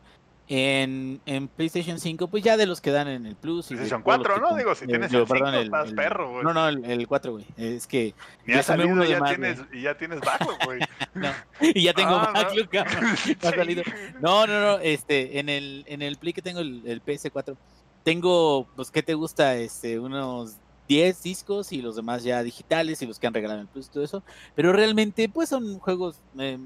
En, 0.49 1.21
en 1.25 1.47
PlayStation 1.47 1.99
5, 1.99 2.27
pues 2.27 2.43
ya 2.43 2.58
de 2.58 2.65
los 2.65 2.82
que 2.82 2.91
dan 2.91 3.08
en 3.08 3.25
el 3.25 3.36
Plus. 3.36 3.71
Y 3.71 3.75
PlayStation 3.75 4.03
todos 4.03 4.17
los 4.19 4.27
4, 4.27 4.36
que 4.36 4.51
¿no? 4.51 4.58
Digo, 4.58 4.75
si 4.75 4.84
eh, 4.84 4.88
tienes 4.88 5.10
digo, 5.10 5.21
el 5.23 5.27
5, 5.27 5.39
perdón, 5.39 5.56
estás 5.63 5.93
perro, 5.93 6.32
güey. 6.32 6.43
No, 6.43 6.53
no, 6.53 6.67
el, 6.67 6.84
el 6.84 7.08
4, 7.08 7.32
güey. 7.32 7.45
Es 7.56 7.88
que 7.88 8.13
ya 8.45 8.62
salido 8.62 8.89
uno 8.89 9.06
ya, 9.06 9.19
más, 9.21 9.29
tienes, 9.29 9.60
y 9.71 9.82
ya 9.82 9.97
tienes 9.97 10.19
backlog, 10.19 10.58
güey. 10.65 10.79
no, 11.13 11.29
y 11.62 11.84
ya 11.84 11.93
tengo 11.93 12.15
Ah, 12.17 12.32
no. 12.34 12.34
backlog, 12.34 12.69
cabrón. 12.69 13.03
No 13.03 13.15
Sí. 13.15 13.36
salido. 13.39 13.84
No, 14.19 14.45
no, 14.45 14.60
no, 14.60 14.79
este, 14.79 15.39
en 15.39 15.47
el, 15.47 15.86
en 15.88 16.01
el 16.01 16.17
Play 16.17 16.34
que 16.34 16.41
tengo, 16.41 16.60
el, 16.60 16.82
el 16.86 17.01
PS4, 17.03 17.56
tengo, 18.03 18.67
pues, 18.75 18.91
¿qué 18.91 19.01
te 19.01 19.13
gusta? 19.13 19.56
Este, 19.56 19.97
unos 19.97 20.58
10 20.89 21.23
discos 21.23 21.71
y 21.71 21.82
los 21.82 21.95
demás 21.95 22.21
ya 22.23 22.43
digitales 22.43 23.01
y 23.01 23.06
los 23.06 23.17
que 23.17 23.27
han 23.27 23.34
regalado 23.34 23.62
en 23.62 23.67
el 23.67 23.71
Plus 23.71 23.88
y 23.88 23.91
todo 23.91 24.03
eso. 24.03 24.23
Pero 24.56 24.73
realmente, 24.73 25.29
pues, 25.29 25.47
son 25.47 25.79
juegos 25.79 26.17
eh, 26.38 26.58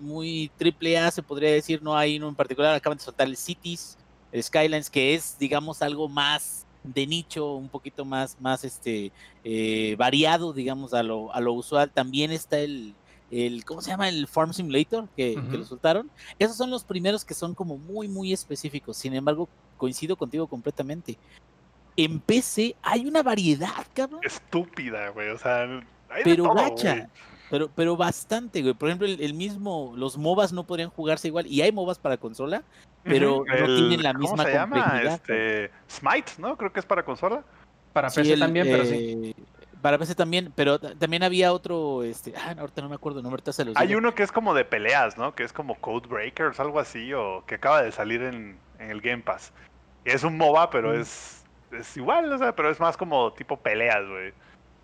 muy 0.00 0.50
triple 0.56 0.98
A, 0.98 1.10
se 1.10 1.22
podría 1.22 1.50
decir, 1.52 1.82
no 1.82 1.96
hay 1.96 2.16
uno 2.16 2.28
en 2.28 2.34
particular. 2.34 2.74
Acaban 2.74 2.98
de 2.98 3.04
soltar 3.04 3.26
el 3.26 3.36
Cities, 3.36 3.96
el 4.32 4.42
Skylines, 4.42 4.90
que 4.90 5.14
es, 5.14 5.36
digamos, 5.38 5.82
algo 5.82 6.08
más 6.08 6.66
de 6.82 7.06
nicho, 7.06 7.54
un 7.56 7.68
poquito 7.68 8.04
más, 8.04 8.40
más 8.40 8.64
este, 8.64 9.12
eh, 9.44 9.94
variado, 9.98 10.52
digamos, 10.52 10.94
a 10.94 11.02
lo, 11.02 11.32
a 11.34 11.40
lo 11.40 11.52
usual. 11.52 11.90
También 11.90 12.30
está 12.30 12.58
el, 12.58 12.94
el, 13.30 13.64
¿cómo 13.64 13.82
se 13.82 13.90
llama? 13.90 14.08
El 14.08 14.26
Farm 14.26 14.52
Simulator 14.54 15.08
que, 15.16 15.34
que 15.34 15.40
Ujú. 15.40 15.56
lo 15.58 15.64
soltaron. 15.64 16.10
Esos 16.38 16.56
son 16.56 16.70
los 16.70 16.84
primeros 16.84 17.24
que 17.24 17.34
son 17.34 17.54
como 17.54 17.76
muy, 17.76 18.08
muy 18.08 18.32
específicos. 18.32 18.96
Sin 18.96 19.14
embargo, 19.14 19.48
coincido 19.76 20.16
contigo 20.16 20.46
completamente. 20.46 21.18
En 21.96 22.20
PC 22.20 22.76
hay 22.82 23.06
una 23.06 23.22
variedad, 23.22 23.86
cabrón. 23.92 24.20
Estúpida, 24.22 25.10
güey. 25.10 25.28
O 25.30 25.38
sea, 25.38 25.62
hay 26.08 26.18
de 26.18 26.24
Pero 26.24 26.44
todo, 26.44 26.54
gacha. 26.54 26.94
güey. 26.94 27.06
Pero, 27.50 27.68
pero 27.74 27.96
bastante, 27.96 28.62
güey. 28.62 28.74
Por 28.74 28.88
ejemplo, 28.88 29.06
el, 29.08 29.20
el 29.20 29.34
mismo, 29.34 29.92
los 29.96 30.16
MOBAs 30.16 30.52
no 30.52 30.64
podrían 30.64 30.88
jugarse 30.90 31.28
igual. 31.28 31.46
Y 31.46 31.62
hay 31.62 31.72
MOBAs 31.72 31.98
para 31.98 32.16
consola, 32.16 32.62
pero 33.02 33.44
no 33.46 33.66
tienen 33.66 34.02
la 34.02 34.12
¿cómo 34.12 34.20
misma 34.28 34.44
se 34.44 34.52
llama? 34.54 34.82
complejidad. 34.82 35.14
Este, 35.14 35.70
Smite, 35.88 36.32
¿no? 36.38 36.56
Creo 36.56 36.72
que 36.72 36.80
es 36.80 36.86
para 36.86 37.04
consola. 37.04 37.42
Para 37.92 38.08
Sí, 38.08 38.20
PC 38.20 38.32
el, 38.34 38.40
también, 38.40 38.68
pero 38.70 38.84
sí. 38.84 39.34
eh, 39.36 39.42
Para 39.82 39.98
PC 39.98 40.14
también, 40.14 40.52
pero 40.54 40.78
ta- 40.78 40.94
también 40.94 41.24
había 41.24 41.52
otro, 41.52 42.04
este, 42.04 42.32
ah, 42.36 42.54
no, 42.54 42.60
ahorita 42.60 42.82
no 42.82 42.88
me 42.88 42.94
acuerdo, 42.94 43.20
no, 43.20 43.30
ahorita 43.30 43.52
se 43.52 43.64
los 43.64 43.76
Hay 43.76 43.88
digo. 43.88 43.98
uno 43.98 44.14
que 44.14 44.22
es 44.22 44.30
como 44.30 44.54
de 44.54 44.64
peleas, 44.64 45.18
¿no? 45.18 45.34
Que 45.34 45.42
es 45.42 45.52
como 45.52 45.74
Code 45.80 46.06
Breakers, 46.08 46.60
algo 46.60 46.78
así, 46.78 47.12
o 47.14 47.42
que 47.48 47.56
acaba 47.56 47.82
de 47.82 47.90
salir 47.90 48.22
en, 48.22 48.56
en 48.78 48.90
el 48.90 49.00
Game 49.00 49.22
Pass. 49.24 49.52
Y 50.04 50.10
es 50.10 50.22
un 50.22 50.36
MOBA, 50.36 50.70
pero 50.70 50.92
Mm. 50.92 51.00
es, 51.00 51.44
es 51.72 51.96
igual, 51.96 52.32
o 52.32 52.38
sea, 52.38 52.54
pero 52.54 52.70
es 52.70 52.78
más 52.78 52.96
como 52.96 53.32
tipo 53.32 53.56
peleas, 53.56 54.06
güey. 54.08 54.32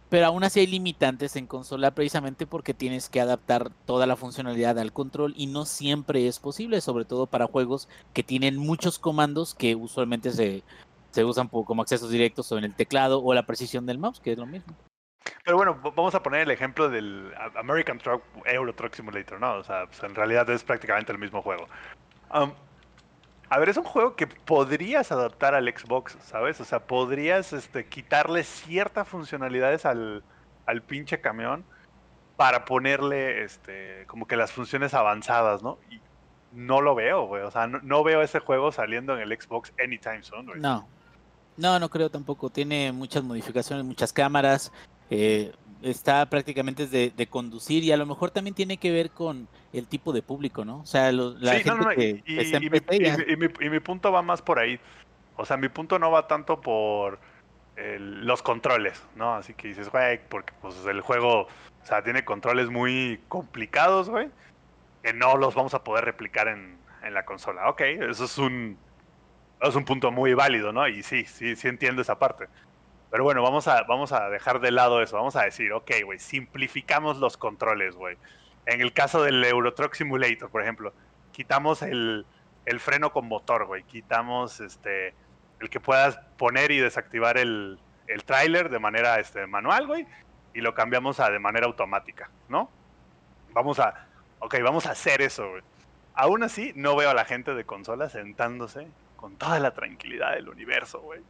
Pero 0.09 0.27
aún 0.27 0.45
así 0.45 0.61
hay 0.61 0.67
limitantes 0.69 1.35
en 1.35 1.47
consola 1.47 1.91
precisamente 1.91 2.47
porque 2.47 2.75
tienes 2.75 3.09
que 3.09 3.21
adaptar 3.21 3.71
toda 3.87 4.07
la 4.07 4.17
funcionalidad 4.17 4.79
al 4.79 4.93
control 4.93 5.35
y 5.37 5.49
no 5.49 5.65
siempre 5.65 6.29
es 6.29 6.39
posible, 6.39 6.81
sobre 6.81 7.05
todo 7.05 7.27
para 7.27 7.49
juegos 7.49 7.89
que 8.13 8.23
tienen 8.23 8.57
muchos 8.57 9.01
comandos 9.01 9.55
que 9.55 9.75
usualmente 9.75 10.31
se, 10.31 10.63
se 11.11 11.25
usan 11.25 11.49
como 11.49 11.83
accesos 11.83 12.11
directos 12.11 12.53
o 12.53 12.59
en 12.59 12.65
el 12.65 12.75
teclado 12.75 13.21
o 13.23 13.35
la 13.35 13.47
precisión 13.47 13.85
del 13.87 13.99
mouse, 13.99 14.21
que 14.21 14.33
es 14.33 14.39
lo 14.39 14.47
mismo. 14.47 14.75
Pero 15.45 15.57
bueno, 15.57 15.81
vamos 15.83 16.15
a 16.15 16.23
poner 16.23 16.43
el 16.43 16.51
ejemplo 16.51 16.89
del 16.89 17.33
American 17.57 17.99
Truck 17.99 18.23
Euro 18.45 18.75
Truck 18.75 18.95
Simulator, 18.95 19.41
¿no? 19.41 19.55
O 19.55 19.65
sea, 19.65 19.87
pues, 19.87 20.03
en 20.03 20.15
realidad 20.15 20.49
es 20.51 20.63
prácticamente 20.63 21.11
el 21.13 21.19
mismo 21.19 21.43
juego. 21.43 21.67
Um, 22.33 22.53
a 23.49 23.59
ver, 23.59 23.69
es 23.69 23.77
un 23.77 23.85
juego 23.85 24.17
que 24.17 24.27
podrías 24.27 25.13
adaptar 25.13 25.55
al 25.55 25.67
Xbox, 25.69 26.17
¿sabes? 26.25 26.61
O 26.61 26.65
sea, 26.65 26.87
podrías 26.87 27.53
este, 27.53 27.87
quitarle 27.87 28.43
ciertas 28.43 29.07
funcionalidades 29.07 29.87
al, 29.87 30.25
al 30.67 30.83
pinche 30.83 31.21
camión 31.21 31.65
para 32.37 32.65
ponerle 32.65 33.45
este, 33.45 34.05
como 34.07 34.27
que 34.27 34.37
las 34.37 34.53
funciones 34.53 34.95
avanzadas, 34.95 35.63
¿no? 35.63 35.79
Y 35.91 36.01
no 36.53 36.81
lo 36.81 36.95
veo, 36.95 37.27
güey. 37.27 37.43
O 37.43 37.51
sea, 37.51 37.67
no, 37.67 37.81
no 37.83 38.03
veo 38.03 38.21
ese 38.23 38.41
juego 38.41 38.73
saliendo 38.73 39.15
en 39.15 39.21
el 39.21 39.41
Xbox 39.41 39.73
anytime 39.83 40.23
soon, 40.23 40.47
güey. 40.47 40.61
No, 40.61 40.87
no, 41.57 41.79
no 41.79 41.89
creo 41.89 42.11
tampoco. 42.11 42.51
Tiene 42.51 42.93
muchas 42.93 43.23
modificaciones, 43.23 43.85
muchas 43.85 44.13
cámaras. 44.13 44.73
Eh, 45.11 45.53
está 45.83 46.29
prácticamente 46.29 46.87
de, 46.87 47.11
de 47.11 47.27
conducir 47.29 47.85
y 47.85 47.93
a 47.93 47.97
lo 47.97 48.07
mejor 48.07 48.31
también 48.31 48.55
tiene 48.55 48.79
que 48.79 48.91
ver 48.91 49.11
con 49.13 49.49
el 49.73 49.89
tipo 49.89 50.13
de 50.13 50.23
público, 50.23 50.65
¿no? 50.65 50.81
O 50.81 50.87
sea, 50.87 51.13
lo- 51.13 51.37
la 51.39 51.53
Sí, 51.53 51.63
gente 51.65 51.85
no, 51.85 51.91
no, 51.91 51.97
que, 51.97 52.23
y, 52.27 52.41
está 52.41 52.59
y 52.59 52.61
mi, 52.71 52.77
y 52.77 53.01
mi- 53.01 53.33
y 53.33 53.37
mi- 53.37 53.67
y 53.67 53.71
mi 53.71 53.81
punto 53.81 54.11
va 54.11 54.23
más 54.23 54.43
por 54.43 54.59
ahí. 54.59 54.81
O 55.37 55.45
sea, 55.45 55.57
mi 55.57 55.69
punto 55.69 55.99
no 55.99 56.11
va 56.11 56.27
tanto 56.27 56.61
por 56.61 57.21
el- 57.77 58.27
los 58.27 58.43
controles, 58.43 59.07
¿no? 59.15 59.35
Así 59.35 59.55
que 59.55 59.69
dices, 59.69 59.91
güey, 59.91 60.21
porque 60.29 60.55
pues 60.61 60.75
el 60.87 61.03
juego, 61.03 61.43
o 61.43 61.49
sea, 61.85 62.03
tiene 62.03 62.25
controles 62.25 62.71
muy 62.71 63.21
complicados, 63.29 64.09
güey, 64.09 64.31
que 65.03 65.13
no 65.13 65.37
los 65.37 65.55
vamos 65.55 65.75
a 65.75 65.85
poder 65.85 66.05
replicar 66.05 66.49
en, 66.49 66.81
en 67.03 67.15
la 67.15 67.25
consola. 67.25 67.69
Ok, 67.69 67.83
eso 67.83 68.25
es 68.25 68.39
un, 68.39 68.81
es 69.61 69.75
un 69.77 69.85
punto 69.85 70.11
muy 70.11 70.35
válido, 70.35 70.73
¿no? 70.73 70.89
Y 70.89 71.03
sí, 71.03 71.25
sí, 71.27 71.55
sí 71.55 71.69
entiendo 71.69 72.03
esa 72.03 72.19
parte. 72.19 72.47
Pero 73.17 73.25
bueno, 73.25 73.43
vamos 73.43 73.67
a, 73.67 73.83
vamos 73.85 74.13
a 74.13 74.29
dejar 74.29 74.61
de 74.61 74.71
lado 74.71 75.01
eso. 75.01 75.17
Vamos 75.17 75.37
a 75.37 75.45
decir, 75.45 75.73
ok, 75.73 75.91
güey, 76.05 76.19
simplificamos 76.19 77.17
los 77.17 77.39
controles, 77.39 77.95
güey. 77.95 78.19
En 78.67 78.83
el 78.83 78.93
caso 78.93 79.23
del 79.23 79.43
Euro 79.43 79.73
Truck 79.73 79.95
Simulator, 79.95 80.51
por 80.51 80.61
ejemplo, 80.61 80.93
quitamos 81.33 81.81
el, 81.81 82.27
el 82.67 82.79
freno 82.79 83.13
con 83.13 83.27
motor, 83.27 83.65
güey. 83.65 83.85
Quitamos 83.85 84.61
este 84.61 85.15
el 85.61 85.71
que 85.71 85.81
puedas 85.81 86.19
poner 86.37 86.71
y 86.73 86.79
desactivar 86.79 87.39
el, 87.39 87.79
el 88.07 88.23
tráiler 88.25 88.69
de 88.69 88.81
manera 88.81 89.19
este, 89.19 89.47
manual, 89.47 89.87
güey. 89.87 90.07
Y 90.53 90.61
lo 90.61 90.75
cambiamos 90.75 91.19
a 91.19 91.31
de 91.31 91.39
manera 91.39 91.65
automática, 91.65 92.29
¿no? 92.51 92.69
Vamos 93.55 93.79
a, 93.79 94.09
ok, 94.41 94.57
vamos 94.63 94.85
a 94.85 94.91
hacer 94.91 95.23
eso, 95.23 95.49
güey. 95.49 95.63
Aún 96.13 96.43
así, 96.43 96.75
no 96.77 96.95
veo 96.97 97.09
a 97.09 97.15
la 97.15 97.25
gente 97.25 97.55
de 97.55 97.65
consola 97.65 98.11
sentándose 98.11 98.89
con 99.17 99.37
toda 99.37 99.59
la 99.59 99.73
tranquilidad 99.73 100.35
del 100.35 100.51
universo, 100.51 101.01
güey. 101.01 101.23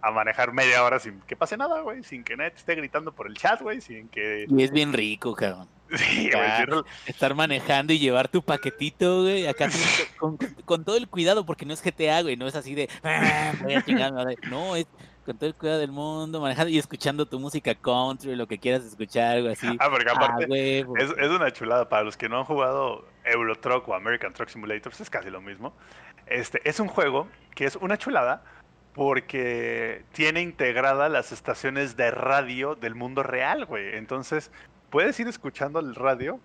A 0.00 0.10
manejar 0.10 0.52
media 0.52 0.84
hora 0.84 0.98
sin 0.98 1.20
que 1.22 1.34
pase 1.36 1.56
nada, 1.56 1.80
güey. 1.80 2.04
Sin 2.04 2.22
que 2.22 2.36
nadie 2.36 2.52
te 2.52 2.58
esté 2.58 2.74
gritando 2.74 3.12
por 3.12 3.26
el 3.26 3.34
chat, 3.34 3.60
güey. 3.60 3.80
Sin 3.80 4.08
que... 4.08 4.46
Y 4.48 4.62
es 4.62 4.70
bien 4.70 4.92
rico, 4.92 5.34
cabrón. 5.34 5.68
Sí, 5.96 6.30
güey. 6.30 6.84
Estar 7.06 7.34
manejando 7.34 7.92
y 7.92 7.98
llevar 7.98 8.28
tu 8.28 8.42
paquetito, 8.42 9.22
güey, 9.22 9.46
acá 9.46 9.70
con, 10.66 10.84
todo 10.84 10.98
el 10.98 11.08
cuidado, 11.08 11.46
porque 11.46 11.64
no 11.64 11.72
es 11.72 11.82
GTA, 11.82 12.20
güey, 12.20 12.36
no 12.36 12.46
es 12.46 12.54
así 12.54 12.74
de, 12.74 12.90
"Ah, 13.02 13.54
voy 13.62 13.72
a 13.72 13.82
chingar, 13.82 14.12
me 14.12 14.22
voy 14.22 14.36
a-". 14.42 14.48
no, 14.50 14.76
es 14.76 14.86
con 15.24 15.36
todo 15.36 15.48
el 15.48 15.54
cuidado 15.54 15.80
del 15.80 15.92
mundo, 15.92 16.40
manejando 16.40 16.70
y 16.70 16.78
escuchando 16.78 17.26
tu 17.26 17.38
música 17.38 17.74
country, 17.74 18.34
lo 18.34 18.46
que 18.46 18.58
quieras 18.58 18.84
escuchar, 18.84 19.36
algo 19.36 19.50
así. 19.50 19.66
Ah, 19.78 19.88
porque 19.90 20.10
aparte... 20.10 20.44
Ah, 20.44 20.48
huevo. 20.48 20.96
Es, 20.96 21.10
es 21.10 21.28
una 21.28 21.50
chulada 21.52 21.86
para 21.88 22.02
los 22.02 22.16
que 22.16 22.30
no 22.30 22.38
han 22.38 22.44
jugado 22.44 23.06
Euro 23.24 23.54
Truck 23.56 23.86
o 23.88 23.94
American 23.94 24.32
Truck 24.32 24.48
Simulator, 24.48 24.90
pues 24.90 25.02
es 25.02 25.10
casi 25.10 25.28
lo 25.28 25.42
mismo. 25.42 25.74
Este 26.26 26.66
es 26.68 26.80
un 26.80 26.88
juego 26.88 27.28
que 27.54 27.66
es 27.66 27.76
una 27.76 27.98
chulada 27.98 28.42
porque 28.98 30.02
tiene 30.10 30.42
integrada 30.42 31.08
las 31.08 31.30
estaciones 31.30 31.96
de 31.96 32.10
radio 32.10 32.74
del 32.74 32.96
mundo 32.96 33.22
real, 33.22 33.64
güey. 33.64 33.94
Entonces, 33.94 34.50
puedes 34.90 35.20
ir 35.20 35.28
escuchando 35.28 35.78
el 35.78 35.94
radio. 35.94 36.40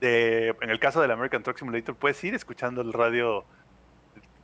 De, 0.00 0.54
en 0.60 0.70
el 0.70 0.78
caso 0.78 1.00
del 1.02 1.10
American 1.10 1.42
Truck 1.42 1.58
Simulator, 1.58 1.96
puedes 1.96 2.22
ir 2.22 2.32
escuchando 2.32 2.80
el 2.80 2.92
radio 2.92 3.44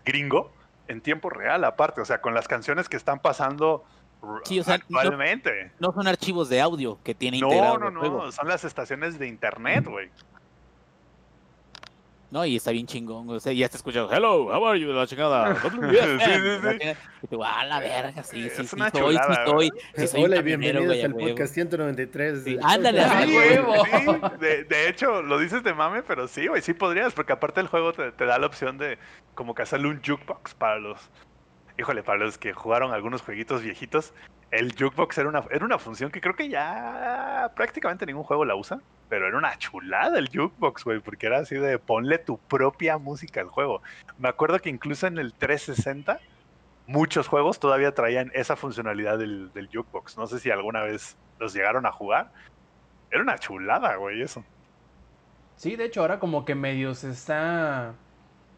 gringo 0.05 0.50
en 0.88 1.00
tiempo 1.00 1.31
real, 1.31 1.62
aparte, 1.62 2.00
o 2.00 2.05
sea, 2.05 2.20
con 2.20 2.35
las 2.35 2.48
canciones 2.48 2.88
que 2.88 2.96
están 2.96 3.20
pasando 3.20 3.85
Sí, 4.42 4.59
o 4.59 4.64
sea, 4.64 4.79
no- 4.88 4.98
actualmente. 4.98 5.70
No 5.79 5.92
son 5.92 6.09
archivos 6.09 6.48
de 6.48 6.61
audio 6.61 6.98
que 7.05 7.14
tiene 7.14 7.38
No, 7.38 7.46
integrado 7.46 7.79
no, 7.92 8.00
juego. 8.00 8.24
no, 8.24 8.33
son 8.33 8.48
las 8.48 8.64
estaciones 8.64 9.20
de 9.20 9.29
internet, 9.29 9.85
güey. 9.87 10.11
No, 12.35 12.44
y 12.44 12.57
está 12.57 12.73
bien 12.73 12.85
chingón, 12.85 13.31
o 13.31 13.38
sea, 13.38 13.53
y 13.53 13.59
ya 13.59 13.68
te 13.68 13.77
escuchas, 13.77 14.09
hello, 14.11 14.47
how 14.47 14.66
are 14.66 14.81
you, 14.81 14.92
la 14.92 15.07
chingada, 15.07 15.55
WFM", 15.62 16.18
Sí, 16.18 16.33
sí, 16.33 16.79
sí. 16.81 16.99
y 17.23 17.27
tú, 17.29 17.44
ah, 17.44 17.64
la 17.64 17.79
verga, 17.79 18.25
sí, 18.25 18.51
sí, 18.51 18.62
Es 18.62 18.68
sí, 18.70 18.75
una 18.75 18.90
soy, 18.90 19.16
sí 19.16 19.35
soy, 19.47 20.09
soy 20.09 20.25
Hola 20.25 20.37
y 20.38 20.42
bienvenidos 20.42 21.01
a 21.01 21.07
al 21.07 21.14
podcast 21.14 21.55
193. 21.55 22.42
Sí, 22.42 22.59
ándale, 22.61 23.05
güey, 23.05 23.61
huevo. 23.61 23.85
sí. 23.85 24.37
De, 24.40 24.64
de 24.64 24.88
hecho, 24.88 25.23
lo 25.23 25.38
dices 25.38 25.62
de 25.62 25.75
mame, 25.75 26.03
pero 26.03 26.27
sí, 26.27 26.49
güey, 26.49 26.61
sí 26.61 26.75
podrías, 26.75 27.14
porque 27.14 27.35
aparte 27.35 27.61
el 27.61 27.68
juego 27.68 27.92
te, 27.92 28.11
te 28.11 28.25
da 28.27 28.37
la 28.40 28.49
opción 28.49 28.79
de 28.79 28.99
como 29.35 29.55
que 29.55 29.62
hacerle 29.62 29.87
un 29.87 30.03
jukebox 30.05 30.55
para 30.57 30.81
los... 30.81 30.99
Híjole, 31.76 32.02
para 32.02 32.18
los 32.18 32.38
que 32.38 32.52
jugaron 32.52 32.92
algunos 32.92 33.22
jueguitos 33.22 33.62
viejitos, 33.62 34.14
el 34.52 34.72
jukebox 34.72 35.18
era 35.18 35.28
una, 35.28 35.44
era 35.50 35.64
una 35.64 35.78
función 35.78 36.10
que 36.10 36.20
creo 36.20 36.37
que 36.37 36.48
ya 36.48 37.50
prácticamente 37.56 38.06
ningún 38.06 38.22
juego 38.22 38.44
la 38.44 38.54
usa, 38.54 38.80
pero 39.08 39.26
era 39.26 39.37
una 39.37 39.58
chulada 39.58 40.18
el 40.18 40.28
jukebox, 40.28 40.84
güey, 40.84 41.00
porque 41.00 41.26
era 41.26 41.38
así 41.38 41.56
de 41.56 41.78
ponle 41.80 42.18
tu 42.18 42.38
propia 42.38 42.96
música 42.98 43.40
al 43.40 43.48
juego. 43.48 43.82
Me 44.18 44.28
acuerdo 44.28 44.60
que 44.60 44.70
incluso 44.70 45.08
en 45.08 45.18
el 45.18 45.34
360 45.34 46.20
muchos 46.87 47.26
juegos 47.26 47.58
todavía 47.58 47.92
traían 47.92 48.30
esa 48.34 48.54
funcionalidad 48.54 49.18
del, 49.18 49.52
del 49.52 49.66
jukebox. 49.66 50.16
No 50.16 50.28
sé 50.28 50.38
si 50.38 50.50
alguna 50.50 50.82
vez 50.82 51.16
los 51.40 51.52
llegaron 51.52 51.87
a 51.87 51.92
jugar. 51.92 52.30
Era 53.10 53.22
una 53.22 53.38
chulada, 53.38 53.96
güey, 53.96 54.22
eso. 54.22 54.44
Sí, 55.56 55.76
de 55.76 55.87
hecho 55.87 56.00
ahora 56.02 56.18
como 56.18 56.44
que 56.44 56.54
medio 56.54 56.94
se 56.94 57.10
está 57.10 57.94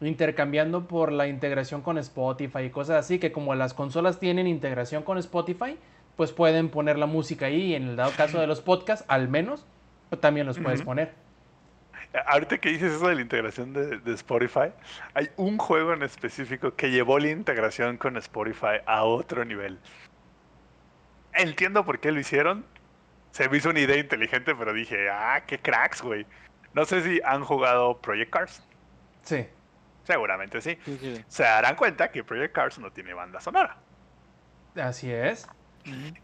intercambiando 0.01 0.87
por 0.87 1.11
la 1.11 1.27
integración 1.27 1.81
con 1.81 1.97
Spotify 1.97 2.59
y 2.63 2.69
cosas 2.69 2.97
así, 2.97 3.19
que 3.19 3.31
como 3.31 3.55
las 3.55 3.73
consolas 3.73 4.19
tienen 4.19 4.47
integración 4.47 5.03
con 5.03 5.17
Spotify, 5.17 5.77
pues 6.15 6.31
pueden 6.31 6.69
poner 6.69 6.97
la 6.97 7.05
música 7.05 7.47
ahí 7.47 7.67
y 7.67 7.75
en 7.75 7.83
el 7.89 7.95
dado 7.95 8.11
caso 8.11 8.39
de 8.39 8.47
los 8.47 8.61
podcasts, 8.61 9.05
al 9.07 9.27
menos, 9.27 9.65
pues 10.09 10.21
también 10.21 10.47
los 10.47 10.59
puedes 10.59 10.81
poner. 10.81 11.13
Ahorita 12.25 12.57
que 12.57 12.69
dices 12.69 12.93
eso 12.93 13.07
de 13.07 13.15
la 13.15 13.21
integración 13.21 13.73
de, 13.73 13.99
de 13.99 14.13
Spotify, 14.13 14.71
hay 15.13 15.29
un 15.35 15.57
juego 15.57 15.93
en 15.93 16.03
específico 16.03 16.73
que 16.75 16.89
llevó 16.89 17.19
la 17.19 17.29
integración 17.29 17.97
con 17.97 18.17
Spotify 18.17 18.81
a 18.85 19.03
otro 19.03 19.45
nivel. 19.45 19.77
Entiendo 21.33 21.85
por 21.85 21.99
qué 21.99 22.11
lo 22.11 22.19
hicieron. 22.19 22.65
Se 23.31 23.47
me 23.49 23.57
hizo 23.57 23.69
una 23.69 23.79
idea 23.79 23.97
inteligente, 23.97 24.55
pero 24.55 24.73
dije, 24.73 25.09
ah, 25.11 25.43
qué 25.45 25.59
cracks, 25.59 26.01
güey. 26.01 26.25
No 26.73 26.85
sé 26.85 27.03
si 27.03 27.21
han 27.23 27.43
jugado 27.43 27.99
Project 27.99 28.31
Cars. 28.31 28.63
Sí. 29.21 29.45
Seguramente 30.07 30.61
sí. 30.61 30.77
Sí, 30.85 30.97
sí. 31.01 31.23
Se 31.27 31.43
darán 31.43 31.75
cuenta 31.75 32.09
que 32.09 32.23
Project 32.23 32.55
Cars 32.55 32.79
no 32.79 32.91
tiene 32.91 33.13
banda 33.13 33.41
sonora. 33.41 33.75
Así 34.75 35.11
es. 35.11 35.47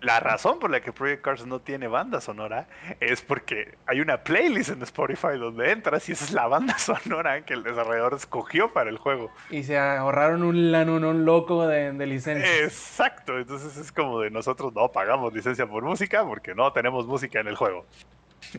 La 0.01 0.19
razón 0.19 0.59
por 0.59 0.69
la 0.71 0.81
que 0.81 0.91
Project 0.91 1.21
Cars 1.21 1.45
no 1.45 1.61
tiene 1.61 1.87
banda 1.87 2.19
sonora 2.19 2.67
es 2.99 3.21
porque 3.21 3.77
hay 3.85 4.01
una 4.01 4.21
playlist 4.21 4.71
en 4.71 4.81
Spotify 4.81 5.37
donde 5.39 5.71
entras 5.71 6.09
y 6.09 6.11
esa 6.11 6.25
es 6.25 6.31
la 6.33 6.47
banda 6.47 6.77
sonora 6.79 7.45
que 7.45 7.53
el 7.53 7.63
desarrollador 7.63 8.13
escogió 8.13 8.73
para 8.73 8.89
el 8.89 8.97
juego. 8.97 9.31
Y 9.49 9.63
se 9.63 9.77
ahorraron 9.77 10.43
un 10.43 10.73
lanunón 10.73 11.23
loco 11.23 11.65
de, 11.65 11.93
de 11.93 12.05
licencia. 12.05 12.63
Exacto, 12.63 13.37
entonces 13.39 13.77
es 13.77 13.91
como 13.93 14.19
de 14.19 14.31
nosotros 14.31 14.73
no 14.73 14.91
pagamos 14.91 15.33
licencia 15.33 15.65
por 15.65 15.83
música 15.83 16.25
porque 16.25 16.53
no 16.53 16.73
tenemos 16.73 17.07
música 17.07 17.39
en 17.39 17.47
el 17.47 17.55
juego. 17.55 17.85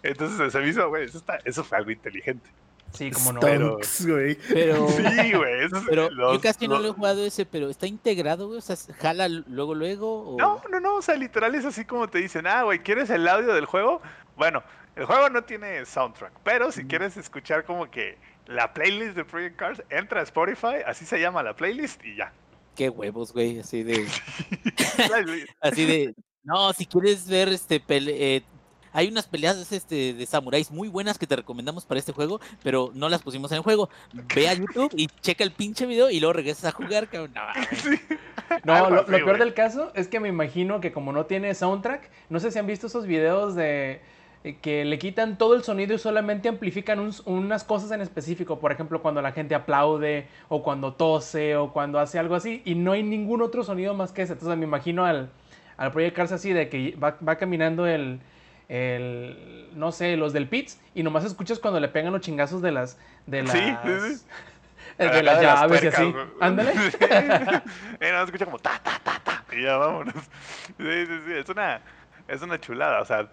Entonces 0.02 0.52
se 0.52 0.58
me 0.58 0.68
hizo, 0.68 0.88
güey, 0.88 1.04
eso, 1.04 1.18
está- 1.18 1.38
eso 1.44 1.62
fue 1.64 1.76
algo 1.76 1.90
inteligente. 1.90 2.48
Sí, 2.94 3.10
como 3.10 3.32
no. 3.32 3.40
Pero- 3.40 3.78
Stonks, 3.82 4.06
güey. 4.06 4.34
Pero, 4.48 4.88
Sí, 4.88 5.32
güey. 5.32 5.64
eso 5.64 5.76
es- 5.78 5.84
pero 5.88 6.10
los- 6.10 6.34
yo 6.34 6.40
casi 6.40 6.68
no 6.68 6.78
lo 6.78 6.88
he 6.88 6.92
jugado 6.92 7.24
ese, 7.24 7.44
pero 7.44 7.68
está 7.68 7.86
integrado, 7.86 8.46
güey, 8.46 8.58
o 8.58 8.62
sea, 8.62 8.76
jala 8.98 9.28
luego, 9.28 9.74
luego, 9.74 10.34
o... 10.34 10.38
No, 10.38 10.62
no, 10.70 10.80
no, 10.80 10.96
o 10.96 11.02
sea, 11.02 11.16
literal 11.16 11.54
es 11.54 11.64
así 11.64 11.84
como 11.84 12.08
te 12.08 12.18
dicen, 12.18 12.46
ah, 12.46 12.62
güey, 12.62 12.78
¿quieres 12.78 13.10
el 13.10 13.26
audio 13.28 13.52
del 13.52 13.66
juego? 13.66 14.00
Bueno, 14.36 14.62
el 14.96 15.04
juego 15.06 15.28
no 15.30 15.42
tiene 15.44 15.84
soundtrack, 15.84 16.32
pero 16.44 16.70
si 16.72 16.84
quieres 16.84 17.16
escuchar 17.16 17.64
como 17.64 17.90
que 17.90 18.16
la 18.46 18.72
playlist 18.74 19.16
de 19.16 19.24
Project 19.24 19.56
Cars, 19.56 19.82
entra 19.90 20.20
a 20.20 20.22
Spotify, 20.22 20.82
así 20.86 21.04
se 21.04 21.18
llama 21.18 21.42
la 21.42 21.54
playlist 21.56 22.04
y 22.04 22.16
ya. 22.16 22.32
Qué 22.76 22.88
huevos, 22.90 23.32
güey, 23.32 23.58
así 23.60 23.82
de... 23.82 24.06
Así 25.60 25.84
de, 25.86 26.14
no, 26.42 26.72
si 26.72 26.86
quieres 26.86 27.26
ver 27.28 27.48
este 27.48 27.80
pele- 27.80 28.14
eh, 28.16 28.42
hay 28.94 29.08
unas 29.08 29.26
peleas 29.26 29.70
este, 29.72 30.14
de 30.14 30.24
samuráis 30.24 30.70
muy 30.70 30.88
buenas 30.88 31.18
que 31.18 31.26
te 31.26 31.36
recomendamos 31.36 31.84
para 31.84 31.98
este 31.98 32.12
juego, 32.12 32.40
pero 32.62 32.90
no 32.94 33.08
las 33.10 33.20
pusimos 33.20 33.50
en 33.52 33.56
el 33.56 33.62
juego. 33.62 33.90
Ve 34.34 34.48
a 34.48 34.54
YouTube 34.54 34.90
y 34.96 35.08
checa 35.20 35.44
el 35.44 35.50
pinche 35.50 35.84
video 35.84 36.08
y 36.08 36.20
luego 36.20 36.32
regresas 36.32 36.64
a 36.66 36.70
jugar, 36.72 37.08
cabrón. 37.08 37.34
No. 37.34 37.42
Sí. 37.74 38.00
Lo, 38.64 39.06
peor 39.06 39.38
del 39.38 39.54
caso 39.54 39.90
es 39.94 40.06
que 40.06 40.20
me 40.20 40.28
imagino 40.28 40.80
que 40.80 40.92
como 40.92 41.12
no 41.12 41.26
tiene 41.26 41.54
soundtrack, 41.54 42.10
no 42.28 42.38
sé 42.40 42.50
si 42.50 42.58
han 42.58 42.66
visto 42.66 42.86
esos 42.86 43.06
videos 43.06 43.54
de 43.54 44.00
eh, 44.44 44.58
que 44.60 44.84
le 44.84 44.98
quitan 44.98 45.38
todo 45.38 45.54
el 45.54 45.64
sonido 45.64 45.94
y 45.94 45.98
solamente 45.98 46.48
amplifican 46.48 47.00
un- 47.00 47.14
unas 47.24 47.64
cosas 47.64 47.90
en 47.90 48.02
específico, 48.02 48.60
por 48.60 48.70
ejemplo, 48.70 49.00
cuando 49.00 49.22
la 49.22 49.32
gente 49.32 49.54
aplaude 49.54 50.28
o 50.48 50.62
cuando 50.62 50.92
tose 50.92 51.56
o 51.56 51.72
cuando 51.72 51.98
hace 51.98 52.18
algo 52.18 52.34
así 52.34 52.60
y 52.66 52.74
no 52.74 52.92
hay 52.92 53.02
ningún 53.02 53.40
otro 53.42 53.64
sonido 53.64 53.94
más 53.94 54.12
que 54.12 54.22
ese. 54.22 54.34
Entonces 54.34 54.58
me 54.58 54.66
imagino 54.66 55.04
al, 55.06 55.30
Cars 56.14 56.30
así 56.32 56.52
de 56.52 56.68
que 56.68 56.94
va, 57.02 57.16
va 57.26 57.36
caminando 57.36 57.86
el, 57.86 58.20
el, 58.68 59.68
no 59.74 59.92
sé, 59.92 60.16
los 60.16 60.32
del 60.32 60.48
Pits 60.48 60.80
y 60.94 61.02
nomás 61.02 61.24
escuchas 61.24 61.58
cuando 61.58 61.80
le 61.80 61.88
pegan 61.88 62.12
los 62.12 62.22
chingazos 62.22 62.62
de 62.62 62.72
las, 62.72 62.98
de 63.26 63.42
las, 63.42 63.52
Sí, 63.52 63.76
sí, 63.84 64.00
sí. 64.18 64.26
el 64.98 65.10
de 65.10 65.22
las 65.22 65.40
llaves 65.40 65.82
y 65.82 65.86
así. 65.88 66.14
Ándale. 66.40 66.72
Sí. 66.90 66.96
Escucha 68.00 68.44
como 68.44 68.58
ta, 68.58 68.80
ta, 68.82 68.98
ta, 69.02 69.20
ta. 69.22 69.44
Y 69.52 69.62
ya 69.62 69.76
vámonos. 69.76 70.14
Sí, 70.14 71.06
sí, 71.06 71.20
sí. 71.26 71.32
Es 71.32 71.48
una, 71.48 71.80
es 72.28 72.42
una 72.42 72.60
chulada. 72.60 73.00
O 73.00 73.04
sea, 73.04 73.28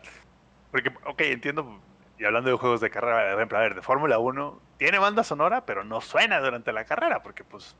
porque, 0.71 0.89
ok, 1.05 1.21
entiendo. 1.21 1.79
Y 2.17 2.25
hablando 2.25 2.51
de 2.51 2.57
juegos 2.57 2.81
de 2.81 2.89
carrera, 2.91 3.31
por 3.31 3.39
ejemplo, 3.39 3.57
a 3.57 3.61
ver, 3.61 3.75
de 3.75 3.81
Fórmula 3.81 4.19
1, 4.19 4.61
tiene 4.77 4.99
banda 4.99 5.23
sonora, 5.23 5.65
pero 5.65 5.83
no 5.83 6.01
suena 6.01 6.39
durante 6.39 6.71
la 6.71 6.85
carrera, 6.85 7.23
porque 7.23 7.43
pues 7.43 7.75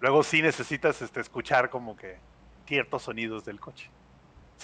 luego 0.00 0.22
sí 0.22 0.42
necesitas 0.42 1.00
este, 1.00 1.20
escuchar 1.20 1.70
como 1.70 1.96
que 1.96 2.18
ciertos 2.66 3.02
sonidos 3.04 3.44
del 3.46 3.60
coche. 3.60 3.90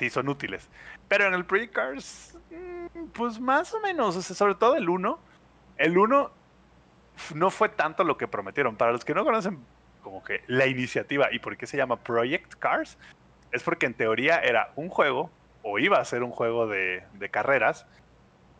Sí, 0.00 0.08
son 0.08 0.30
útiles. 0.30 0.66
Pero 1.08 1.26
en 1.26 1.34
el 1.34 1.44
Project 1.44 1.74
Cars, 1.74 2.38
mm, 2.48 3.10
pues 3.12 3.38
más 3.38 3.74
o 3.74 3.80
menos, 3.80 4.16
o 4.16 4.22
sea, 4.22 4.34
sobre 4.34 4.54
todo 4.54 4.74
el 4.76 4.88
1. 4.88 5.20
El 5.76 5.98
1 5.98 6.32
no 7.34 7.50
fue 7.50 7.68
tanto 7.68 8.02
lo 8.02 8.16
que 8.16 8.26
prometieron. 8.26 8.76
Para 8.76 8.92
los 8.92 9.04
que 9.04 9.12
no 9.12 9.26
conocen 9.26 9.62
como 10.00 10.24
que 10.24 10.40
la 10.46 10.66
iniciativa 10.66 11.28
y 11.30 11.38
por 11.38 11.58
qué 11.58 11.66
se 11.66 11.76
llama 11.76 12.02
Project 12.02 12.54
Cars, 12.54 12.96
es 13.52 13.62
porque 13.62 13.84
en 13.84 13.92
teoría 13.92 14.38
era 14.38 14.72
un 14.74 14.88
juego, 14.88 15.30
o 15.60 15.78
iba 15.78 15.98
a 15.98 16.04
ser 16.06 16.22
un 16.22 16.30
juego 16.30 16.66
de, 16.66 17.04
carreras, 17.30 17.86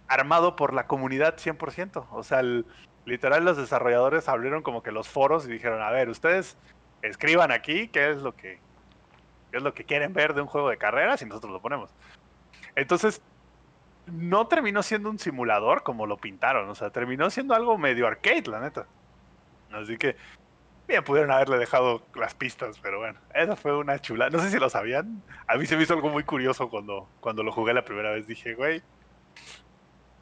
armado 0.09 0.57
por 0.57 0.75
la 0.75 0.87
comunidad 0.87 1.39
100%. 1.39 2.07
O 2.11 2.23
sea, 2.23 2.41
el- 2.41 2.67
literal 3.07 3.47
los 3.47 3.57
desarrolladores 3.57 4.29
abrieron 4.29 4.63
como 4.63 4.83
que 4.83 4.93
los 4.93 5.09
foros 5.09 5.49
y 5.49 5.53
dijeron, 5.53 5.81
a 5.81 5.91
ver, 5.91 6.11
ustedes 6.11 6.59
escriban 7.01 7.51
aquí 7.51 7.89
qué 7.89 8.11
es 8.11 8.19
lo 8.19 8.37
que, 8.37 8.61
es 9.53 9.63
lo 9.63 9.75
que 9.75 9.85
quieren 9.85 10.13
ver 10.13 10.35
de 10.35 10.43
un 10.43 10.47
juego 10.47 10.71
de 10.71 10.77
carreras 10.77 11.23
y 11.23 11.27
nosotros 11.27 11.53
lo 11.53 11.61
ponemos. 11.61 11.91
Entonces, 12.75 13.21
no 14.07 14.47
terminó 14.47 14.83
siendo 14.83 15.11
un 15.11 15.19
simulador 15.19 15.83
como 15.83 16.07
lo 16.07 16.17
pintaron, 16.17 16.69
o 16.69 16.75
sea, 16.75 16.91
terminó 16.91 17.31
siendo 17.31 17.55
algo 17.55 17.79
medio 17.79 18.07
arcade, 18.07 18.45
la 18.47 18.61
neta. 18.61 18.87
Así 19.73 19.97
que, 19.97 20.17
bien, 20.89 21.05
pudieron 21.05 21.31
haberle 21.31 21.59
dejado 21.59 22.03
las 22.15 22.35
pistas, 22.35 22.79
pero 22.81 22.99
bueno, 22.99 23.19
esa 23.35 23.57
fue 23.57 23.77
una 23.77 23.99
chula. 24.01 24.31
No 24.31 24.41
sé 24.41 24.51
si 24.51 24.59
lo 24.59 24.69
sabían, 24.69 25.23
a 25.47 25.57
mí 25.57 25.67
se 25.67 25.77
me 25.77 25.85
hizo 25.85 25.95
algo 25.95 26.09
muy 26.09 26.25
curioso 26.25 26.69
cuando, 26.69 27.09
cuando 27.21 27.43
lo 27.43 27.53
jugué 27.53 27.75
la 27.75 27.85
primera 27.85 28.11
vez. 28.11 28.27
Dije, 28.27 28.55
güey, 28.55 28.83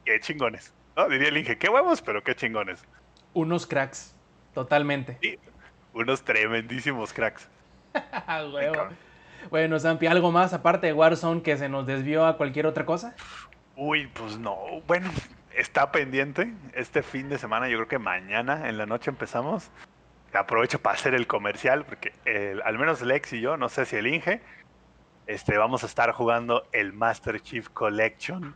qué 0.05 0.21
chingones. 0.21 0.73
¿no? 0.97 1.09
Diría 1.09 1.29
el 1.29 1.37
Inge, 1.39 1.59
qué 1.59 1.69
huevos, 1.69 2.03
pero 2.03 2.23
qué 2.23 2.35
chingones. 2.35 2.85
Unos 3.33 3.67
cracks, 3.67 4.15
totalmente. 4.53 5.19
Unos 5.95 6.23
tremendísimos 6.23 7.13
cracks. 7.13 7.49
Huevo. 8.53 8.89
Bueno, 9.51 9.79
Zampi, 9.81 10.07
¿algo 10.07 10.31
más 10.31 10.53
aparte 10.53 10.89
de 10.89 10.93
Warzone 10.93 11.43
que 11.43 11.57
se 11.57 11.69
nos 11.69 11.87
desvió 11.87 12.27
a 12.27 12.37
cualquier 12.37 12.67
otra 12.67 12.85
cosa? 12.85 13.15
Uy, 13.77 14.07
pues 14.09 14.39
no. 14.39 14.57
Bueno, 14.87 15.11
está 15.57 15.91
pendiente. 15.91 16.53
Este 16.75 17.03
fin 17.03 17.29
de 17.29 17.39
semana, 17.39 17.69
yo 17.69 17.77
creo 17.79 17.89
que 17.89 17.99
mañana 17.99 18.69
en 18.69 18.77
la 18.77 18.87
noche 18.87 19.11
empezamos. 19.11 19.71
Aprovecho 20.35 20.81
para 20.81 20.97
hacer 20.97 21.15
el 21.15 21.27
comercial, 21.27 21.87
porque 21.87 22.13
al 22.63 22.79
menos 22.79 23.01
Lex 23.01 23.33
y 23.33 23.41
yo, 23.41 23.57
no 23.57 23.71
sé 23.71 23.87
si 23.87 23.97
el 23.97 24.07
Inge, 24.07 24.43
este, 25.27 25.57
vamos 25.57 25.83
a 25.83 25.87
estar 25.87 26.13
jugando 26.13 26.67
el 26.73 26.93
Master 26.93 27.41
Chief 27.41 27.67
Collection 27.71 28.55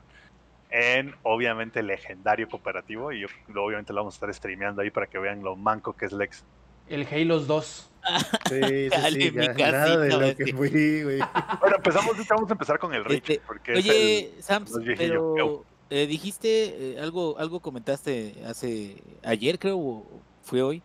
en, 0.69 1.15
obviamente, 1.23 1.83
legendario 1.83 2.49
cooperativo. 2.49 3.13
Y 3.13 3.21
yo, 3.21 3.29
obviamente 3.57 3.95
lo 3.95 4.01
vamos 4.01 4.15
a 4.15 4.17
estar 4.17 4.35
streameando 4.35 4.83
ahí 4.83 4.91
para 4.91 5.07
que 5.07 5.19
vean 5.19 5.43
lo 5.43 5.57
manco 5.57 5.95
que 5.95 6.05
es 6.05 6.13
Lex. 6.13 6.45
El 6.89 7.07
Halo 7.07 7.41
2. 7.41 7.65
Sí, 7.65 7.89
sí, 8.51 8.89
Dale, 8.89 9.21
sí, 9.23 9.31
mi 9.31 9.47
ya, 9.47 9.71
nada 9.73 9.97
de 9.97 10.09
casito, 10.09 10.21
lo 10.21 10.37
que 10.37 10.53
fui, 10.55 11.03
güey. 11.05 11.19
Bueno, 11.61 11.77
empezamos, 11.77 12.17
vamos 12.29 12.51
a 12.51 12.53
empezar 12.53 12.79
con 12.79 12.93
el 12.95 13.05
Rich, 13.05 13.31
Este, 13.31 13.43
porque 13.47 13.73
Oye, 13.75 14.33
viejillos. 14.81 14.97
pero 14.97 15.65
eh, 15.91 16.07
dijiste 16.07 16.95
eh, 16.95 17.01
algo, 17.01 17.39
algo 17.39 17.61
comentaste 17.61 18.35
hace 18.47 18.97
ayer, 19.23 19.59
creo, 19.59 19.79
o 19.79 20.07
fue 20.43 20.63
hoy, 20.63 20.83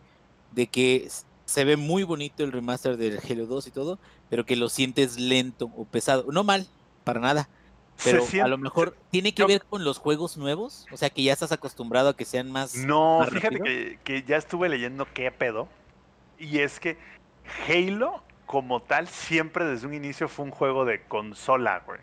de 0.52 0.68
que 0.68 1.08
se 1.44 1.64
ve 1.64 1.76
muy 1.76 2.04
bonito 2.04 2.44
el 2.44 2.52
remaster 2.52 2.96
del 2.96 3.18
Halo 3.18 3.46
2 3.46 3.66
y 3.66 3.70
todo, 3.72 3.98
pero 4.30 4.46
que 4.46 4.54
lo 4.54 4.68
sientes 4.68 5.18
lento 5.18 5.70
o 5.76 5.84
pesado. 5.84 6.26
No 6.30 6.44
mal, 6.44 6.66
para 7.04 7.20
nada. 7.20 7.48
Pero 8.04 8.24
a 8.44 8.46
lo 8.46 8.58
mejor 8.58 8.96
tiene 9.10 9.34
que 9.34 9.40
yo- 9.42 9.48
ver 9.48 9.64
con 9.64 9.82
los 9.82 9.98
juegos 9.98 10.36
nuevos, 10.36 10.86
o 10.92 10.96
sea 10.96 11.10
que 11.10 11.24
ya 11.24 11.32
estás 11.32 11.50
acostumbrado 11.50 12.10
a 12.10 12.16
que 12.16 12.24
sean 12.24 12.52
más. 12.52 12.76
No, 12.76 13.18
más 13.18 13.30
fíjate 13.30 13.98
que 14.04 14.22
ya 14.22 14.36
estuve 14.36 14.68
leyendo 14.68 15.04
qué 15.12 15.32
pedo. 15.32 15.68
Y 16.38 16.60
es 16.60 16.80
que 16.80 16.98
Halo, 17.68 18.24
como 18.46 18.82
tal, 18.82 19.08
siempre 19.08 19.64
desde 19.64 19.86
un 19.86 19.94
inicio 19.94 20.28
fue 20.28 20.44
un 20.44 20.50
juego 20.50 20.84
de 20.84 21.06
consola, 21.06 21.82
güey. 21.86 22.00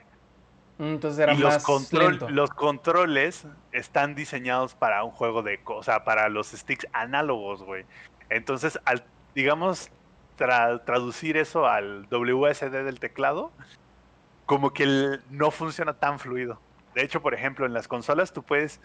Mm, 0.78 0.94
Entonces 0.96 1.20
era 1.20 1.34
y 1.34 1.38
los, 1.38 1.54
más 1.54 1.64
control- 1.66 2.12
lento. 2.12 2.30
los 2.30 2.50
controles 2.52 3.48
están 3.72 4.14
diseñados 4.14 4.76
para 4.76 5.04
un 5.04 5.12
juego 5.12 5.42
de, 5.42 5.60
o 5.66 5.84
sea, 5.84 6.04
para 6.04 6.28
los 6.30 6.50
sticks 6.52 6.86
análogos, 6.94 7.64
güey. 7.64 7.86
Entonces, 8.30 8.80
al, 8.86 9.08
digamos, 9.34 9.90
tra- 10.38 10.84
traducir 10.86 11.38
eso 11.38 11.66
al 11.66 12.08
WSD 12.10 12.84
del 12.84 13.00
teclado, 13.00 13.54
como 14.46 14.74
que 14.74 14.84
el- 14.84 15.24
no 15.30 15.50
funciona 15.52 15.94
tan 15.98 16.20
fluido. 16.20 16.62
De 16.94 17.04
hecho, 17.04 17.22
por 17.22 17.34
ejemplo, 17.34 17.66
en 17.66 17.74
las 17.74 17.88
consolas 17.88 18.34
tú 18.34 18.44
puedes 18.44 18.82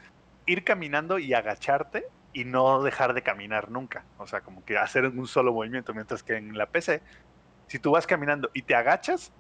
ir 0.47 0.65
caminando 0.65 1.19
y 1.19 1.35
agacharte 1.35 2.05
y 2.33 2.45
no 2.45 2.83
dejar 2.83 3.15
de 3.15 3.23
caminar 3.23 3.71
nunca. 3.71 4.09
O 4.17 4.27
sea, 4.27 4.43
como 4.43 4.65
que 4.65 4.79
hacer 4.79 5.07
un 5.07 5.27
solo 5.27 5.53
movimiento, 5.53 5.95
mientras 5.95 6.23
que 6.23 6.37
en 6.37 6.57
la 6.57 6.71
PC, 6.71 7.03
si 7.67 7.79
tú 7.81 7.93
vas 7.93 8.07
caminando 8.07 8.51
y 8.55 8.63
te 8.65 8.75
agachas, 8.75 9.35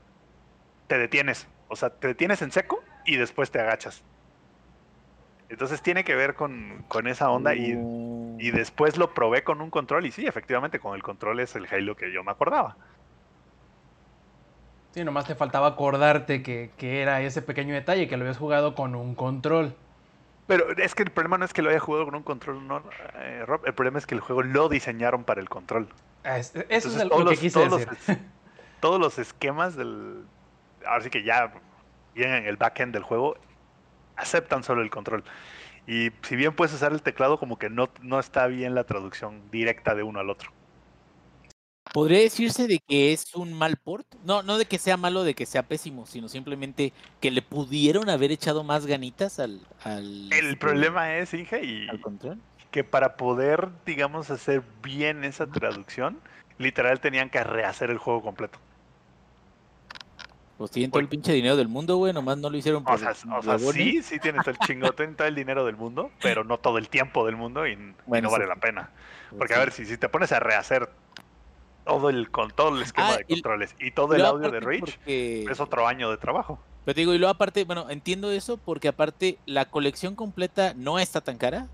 te 0.89 0.99
detienes. 0.99 1.49
O 1.69 1.77
sea, 1.77 1.91
te 1.99 2.09
detienes 2.09 2.43
en 2.43 2.53
seco 2.53 2.89
y 3.05 3.17
después 3.17 3.51
te 3.51 3.61
agachas. 3.61 4.07
Entonces 5.49 5.83
tiene 5.83 6.05
que 6.05 6.15
ver 6.15 6.35
con, 6.35 6.85
con 6.89 7.07
esa 7.07 7.31
onda 7.31 7.55
y, 7.55 7.75
Oh. 7.75 8.37
y 8.39 8.51
después 8.53 8.97
lo 8.97 9.15
probé 9.15 9.45
con 9.45 9.61
un 9.61 9.71
control 9.71 10.07
y 10.07 10.13
sí, 10.13 10.27
efectivamente 10.27 10.81
con 10.81 10.95
el 10.95 11.03
control 11.03 11.41
es 11.41 11.57
el 11.57 11.67
Halo 11.71 11.97
que 11.97 12.13
yo 12.13 12.23
me 12.25 12.31
acordaba. 12.33 12.79
Sí, 14.93 15.05
nomás 15.05 15.27
te 15.27 15.37
faltaba 15.37 15.69
acordarte 15.69 16.43
que, 16.43 16.75
que 16.77 17.01
era 17.03 17.21
ese 17.23 17.43
pequeño 17.43 17.75
detalle, 17.75 18.09
que 18.09 18.17
lo 18.17 18.23
habías 18.25 18.39
jugado 18.39 18.75
con 18.75 18.95
un 18.97 19.15
control. 19.15 19.77
Pero 20.51 20.69
es 20.77 20.97
que 20.97 21.05
el 21.05 21.13
problema 21.13 21.39
no 21.39 21.45
es 21.45 21.53
que 21.53 21.63
lo 21.63 21.71
haya 21.71 21.79
jugado 21.79 22.07
con 22.07 22.17
un 22.17 22.25
control, 22.25 22.67
no, 22.67 22.83
eh, 23.15 23.45
Rob, 23.47 23.65
el 23.67 23.73
problema 23.73 23.99
es 24.01 24.07
que 24.07 24.17
el 24.17 24.21
juego 24.21 24.43
lo 24.43 24.69
diseñaron 24.69 25.23
para 25.23 25.41
el 25.41 25.49
control. 25.49 25.89
Ah, 26.25 26.39
es- 26.39 26.49
Eso 26.49 26.63
Entonces, 26.69 26.97
es 26.97 27.03
el- 27.03 27.09
lo 27.09 27.31
que 27.31 27.37
quise 27.37 27.61
todos 27.65 27.87
decir. 27.87 27.89
los 28.09 28.19
todos 28.81 28.99
los 28.99 29.19
esquemas 29.21 29.77
del. 29.77 30.27
Ahora 30.85 31.05
sí 31.05 31.11
que 31.11 31.23
ya 31.23 31.53
vienen 32.15 32.39
en 32.43 32.47
el 32.47 32.57
backend 32.57 32.93
del 32.93 33.05
juego, 33.05 33.37
aceptan 34.17 34.65
solo 34.65 34.83
el 34.83 34.91
control. 34.91 35.23
Y 35.87 36.11
si 36.23 36.35
bien 36.35 36.53
puedes 36.55 36.75
usar 36.75 36.91
el 36.93 37.03
teclado, 37.03 37.39
como 37.39 37.57
que 37.59 37.71
no, 37.71 37.91
no 38.01 38.19
está 38.19 38.49
bien 38.49 38.75
la 38.75 38.83
traducción 38.85 39.51
directa 39.53 39.95
de 39.95 40.03
uno 40.03 40.19
al 40.19 40.31
otro. 40.31 40.51
¿Podría 41.93 42.21
decirse 42.21 42.69
de 42.69 42.79
que 42.79 43.13
es 43.13 43.35
un 43.35 43.53
mal 43.53 43.77
port? 43.77 44.07
No, 44.25 44.43
no 44.45 44.59
de 44.59 44.65
que 44.67 44.79
sea 44.79 44.97
malo, 44.97 45.25
de 45.25 45.35
que 45.35 45.45
sea 45.45 45.65
pésimo, 45.65 46.07
sino 46.07 46.29
simplemente 46.29 46.93
que 47.21 47.33
le 47.33 47.43
pudieron 47.43 48.09
haber 48.09 48.31
echado 48.31 48.63
más 48.63 48.87
ganitas 48.87 49.41
al... 49.41 49.61
al 49.83 50.33
El 50.33 50.47
este, 50.47 50.57
problema 50.57 51.17
es, 51.17 51.35
Inge, 51.35 51.65
y 51.65 51.89
al 51.89 52.01
control. 52.01 52.39
que 52.71 52.85
para 52.85 53.17
poder, 53.17 53.71
digamos, 53.85 54.31
hacer 54.31 54.63
bien 54.83 55.25
esa 55.25 55.49
traducción, 55.49 56.21
literal 56.59 57.01
tenían 57.01 57.29
que 57.29 57.43
rehacer 57.43 57.91
el 57.91 57.99
juego 57.99 58.23
completo. 58.23 58.61
Pues 60.59 60.71
tienen 60.71 60.91
todo 60.91 61.01
el 61.01 61.09
pinche 61.09 61.33
dinero 61.33 61.57
del 61.57 61.69
mundo, 61.69 61.97
güey, 61.97 62.13
nomás 62.13 62.37
no 62.37 62.51
lo 62.51 62.57
hicieron 62.57 62.85
por 62.85 62.95
O 62.95 62.99
sea, 62.99 63.13
o 63.13 63.43
sea, 63.43 63.57
huevones. 63.57 63.73
sí, 63.73 64.03
sí 64.03 64.19
tienes 64.21 64.47
el 64.47 64.59
chingo, 64.59 64.93
tienen 64.93 65.17
todo 65.17 65.27
el 65.27 65.35
dinero 65.35 65.65
del 65.65 65.75
mundo, 65.77 66.11
pero 66.23 66.45
no 66.45 66.59
todo 66.59 66.77
el 66.77 66.89
tiempo 66.91 67.25
del 67.25 67.35
mundo 67.35 67.67
y, 67.67 67.77
no 67.77 67.95
vale 68.07 68.45
sí. 68.45 68.49
la 68.49 68.57
pena. 68.57 68.91
Pues 69.31 69.39
Porque 69.39 69.55
a 69.55 69.57
sí. 69.57 69.61
ver, 69.61 69.73
si, 69.73 69.87
si 69.87 69.97
te 69.97 70.11
pones 70.11 70.33
a 70.33 70.39
rehacer 70.39 70.91
todo 71.85 72.09
el 72.11 72.31
con 72.31 72.51
todo 72.51 72.77
el 72.77 72.83
esquema 72.83 73.11
Ah, 73.11 73.17
de 73.19 73.25
y- 73.29 73.35
controles 73.35 73.75
y 73.81 73.91
todo 73.91 74.15
el 74.15 74.25
audio 74.25 74.51
de 74.51 74.61
porque- 74.61 75.47
es 75.51 75.61
otro 75.61 75.87
año 75.87 76.11
de 76.11 76.17
trabajo. 76.17 76.59
Pero 76.85 76.95
te 76.95 77.01
digo, 77.03 77.13
y 77.15 77.19
luego 77.19 77.33
aparte, 77.33 77.65
bueno, 77.65 77.91
entiendo 77.91 78.31
eso 78.31 78.57
porque 78.57 78.89
aparte 78.89 79.39
la 79.47 79.65
colección 79.67 80.15
completa 80.15 80.73
no 80.77 80.99
está 80.99 81.21
tan 81.21 81.37
cara. 81.37 81.69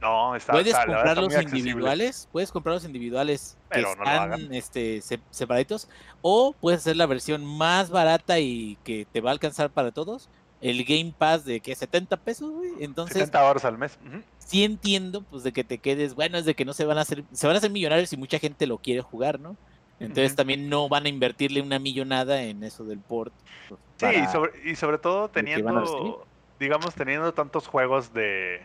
No, 0.00 0.36
está, 0.36 0.52
puedes 0.52 0.68
está- 0.68 0.86
muy 0.86 1.34
accesible. 1.34 1.58
individuales, 1.58 2.28
puedes 2.30 2.52
comprarlos 2.52 2.84
individuales 2.84 3.56
que 3.70 3.76
Pero 3.76 3.88
no 3.96 4.04
lo 4.04 4.10
están 4.10 4.22
hagan. 4.32 4.54
este, 4.54 5.00
se- 5.00 5.20
separaditos, 5.30 5.88
o 6.20 6.52
puedes 6.60 6.80
hacer 6.80 6.96
la 6.96 7.06
versión 7.06 7.44
más 7.44 7.88
barata 7.90 8.38
y 8.38 8.76
que 8.84 9.06
te 9.10 9.20
va 9.22 9.30
a 9.30 9.32
alcanzar 9.32 9.70
para 9.70 9.90
todos, 9.92 10.28
el 10.70 10.84
Game 10.84 11.14
Pass 11.16 11.44
de 11.44 11.60
que 11.60 11.74
70 11.74 12.16
pesos, 12.16 12.50
güey. 12.50 12.70
Entonces, 12.80 13.18
70 13.18 13.44
horas 13.44 13.64
al 13.64 13.78
mes. 13.78 13.98
ujú. 14.04 14.22
sí 14.38 14.64
entiendo, 14.64 15.22
pues, 15.22 15.44
de 15.44 15.52
que 15.52 15.64
te 15.64 15.78
quedes, 15.78 16.14
bueno, 16.14 16.38
es 16.38 16.44
de 16.44 16.54
que 16.54 16.64
no 16.64 16.72
se 16.72 16.84
van 16.84 16.98
a 16.98 17.02
hacer, 17.02 17.24
se 17.32 17.46
van 17.46 17.54
a 17.54 17.58
hacer 17.58 17.70
millonarios 17.70 18.12
y 18.12 18.16
mucha 18.16 18.38
gente 18.38 18.66
lo 18.66 18.78
quiere 18.78 19.00
jugar, 19.00 19.38
¿no? 19.38 19.56
Entonces 19.98 20.36
también 20.36 20.68
no 20.68 20.90
van 20.90 21.06
a 21.06 21.08
invertirle 21.08 21.62
una 21.62 21.78
millonada 21.78 22.42
en 22.42 22.62
eso 22.64 22.84
del 22.84 22.98
port. 22.98 23.32
pues, 23.68 23.80
Sí, 23.96 24.06
y 24.20 24.26
sobre, 24.26 24.70
y 24.70 24.76
sobre 24.76 24.98
todo 24.98 25.30
teniendo, 25.30 26.26
digamos, 26.58 26.94
teniendo 26.94 27.32
tantos 27.32 27.66
juegos 27.66 28.12
de 28.12 28.60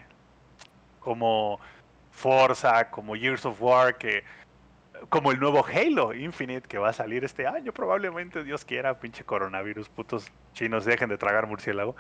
como 1.00 1.58
Forza, 2.10 2.90
como 2.92 3.16
Years 3.16 3.46
of 3.46 3.62
War, 3.62 3.98
que 3.98 4.24
como 5.10 5.32
el 5.32 5.40
nuevo 5.40 5.66
Halo 5.66 6.14
Infinite 6.14 6.68
que 6.68 6.78
va 6.78 6.90
a 6.90 6.94
salir 6.94 7.24
este 7.24 7.48
año, 7.48 7.72
probablemente, 7.72 8.44
Dios 8.44 8.66
quiera, 8.66 9.00
pinche 9.00 9.24
coronavirus, 9.24 9.90
putos 9.90 10.32
chinos 10.54 10.86
dejen 10.86 11.10
de 11.10 11.18
tragar 11.18 11.48
murciélago. 11.48 11.96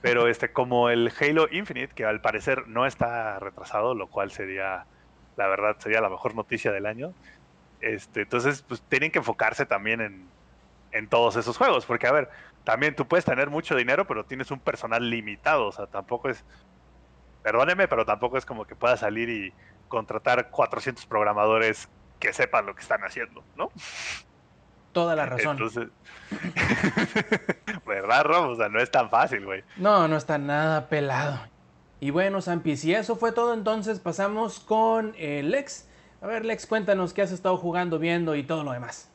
Pero 0.00 0.28
este, 0.28 0.52
como 0.52 0.90
el 0.90 1.12
Halo 1.20 1.48
Infinite, 1.50 1.94
que 1.94 2.04
al 2.04 2.20
parecer 2.20 2.68
no 2.68 2.86
está 2.86 3.38
retrasado, 3.40 3.94
lo 3.94 4.06
cual 4.06 4.30
sería, 4.30 4.84
la 5.36 5.46
verdad, 5.48 5.76
sería 5.78 6.00
la 6.00 6.08
mejor 6.08 6.34
noticia 6.34 6.70
del 6.70 6.86
año. 6.86 7.12
Este, 7.80 8.22
entonces, 8.22 8.62
pues 8.62 8.80
tienen 8.82 9.10
que 9.10 9.18
enfocarse 9.18 9.66
también 9.66 10.00
en, 10.00 10.28
en 10.92 11.08
todos 11.08 11.36
esos 11.36 11.56
juegos, 11.56 11.86
porque 11.86 12.06
a 12.06 12.12
ver, 12.12 12.28
también 12.64 12.94
tú 12.94 13.06
puedes 13.06 13.24
tener 13.24 13.50
mucho 13.50 13.74
dinero, 13.74 14.06
pero 14.06 14.24
tienes 14.24 14.50
un 14.50 14.60
personal 14.60 15.08
limitado, 15.10 15.66
o 15.66 15.72
sea, 15.72 15.86
tampoco 15.86 16.28
es, 16.28 16.44
perdóneme, 17.42 17.88
pero 17.88 18.04
tampoco 18.04 18.38
es 18.38 18.46
como 18.46 18.66
que 18.66 18.76
puedas 18.76 19.00
salir 19.00 19.28
y 19.28 19.52
contratar 19.88 20.50
400 20.50 21.06
programadores 21.06 21.88
que 22.18 22.32
sepan 22.32 22.66
lo 22.66 22.74
que 22.74 22.82
están 22.82 23.02
haciendo, 23.02 23.42
¿no? 23.56 23.70
Toda 24.92 25.14
la 25.14 25.26
razón. 25.26 25.58
Entonces, 25.58 25.88
¿verdad, 27.86 28.24
Rob? 28.24 28.50
O 28.50 28.56
sea, 28.56 28.68
no 28.68 28.80
es 28.80 28.90
tan 28.90 29.10
fácil, 29.10 29.44
güey. 29.44 29.62
No, 29.76 30.08
no 30.08 30.16
está 30.16 30.38
nada 30.38 30.88
pelado. 30.88 31.40
Y 32.00 32.10
bueno, 32.10 32.40
Zampi, 32.40 32.76
si 32.76 32.94
eso 32.94 33.16
fue 33.16 33.32
todo, 33.32 33.54
entonces 33.54 34.00
pasamos 34.00 34.60
con 34.60 35.14
eh, 35.16 35.42
Lex. 35.42 35.88
A 36.20 36.26
ver, 36.26 36.44
Lex, 36.44 36.66
cuéntanos 36.66 37.12
qué 37.12 37.22
has 37.22 37.32
estado 37.32 37.56
jugando, 37.56 37.98
viendo 37.98 38.34
y 38.34 38.42
todo 38.42 38.64
lo 38.64 38.72
demás. 38.72 39.10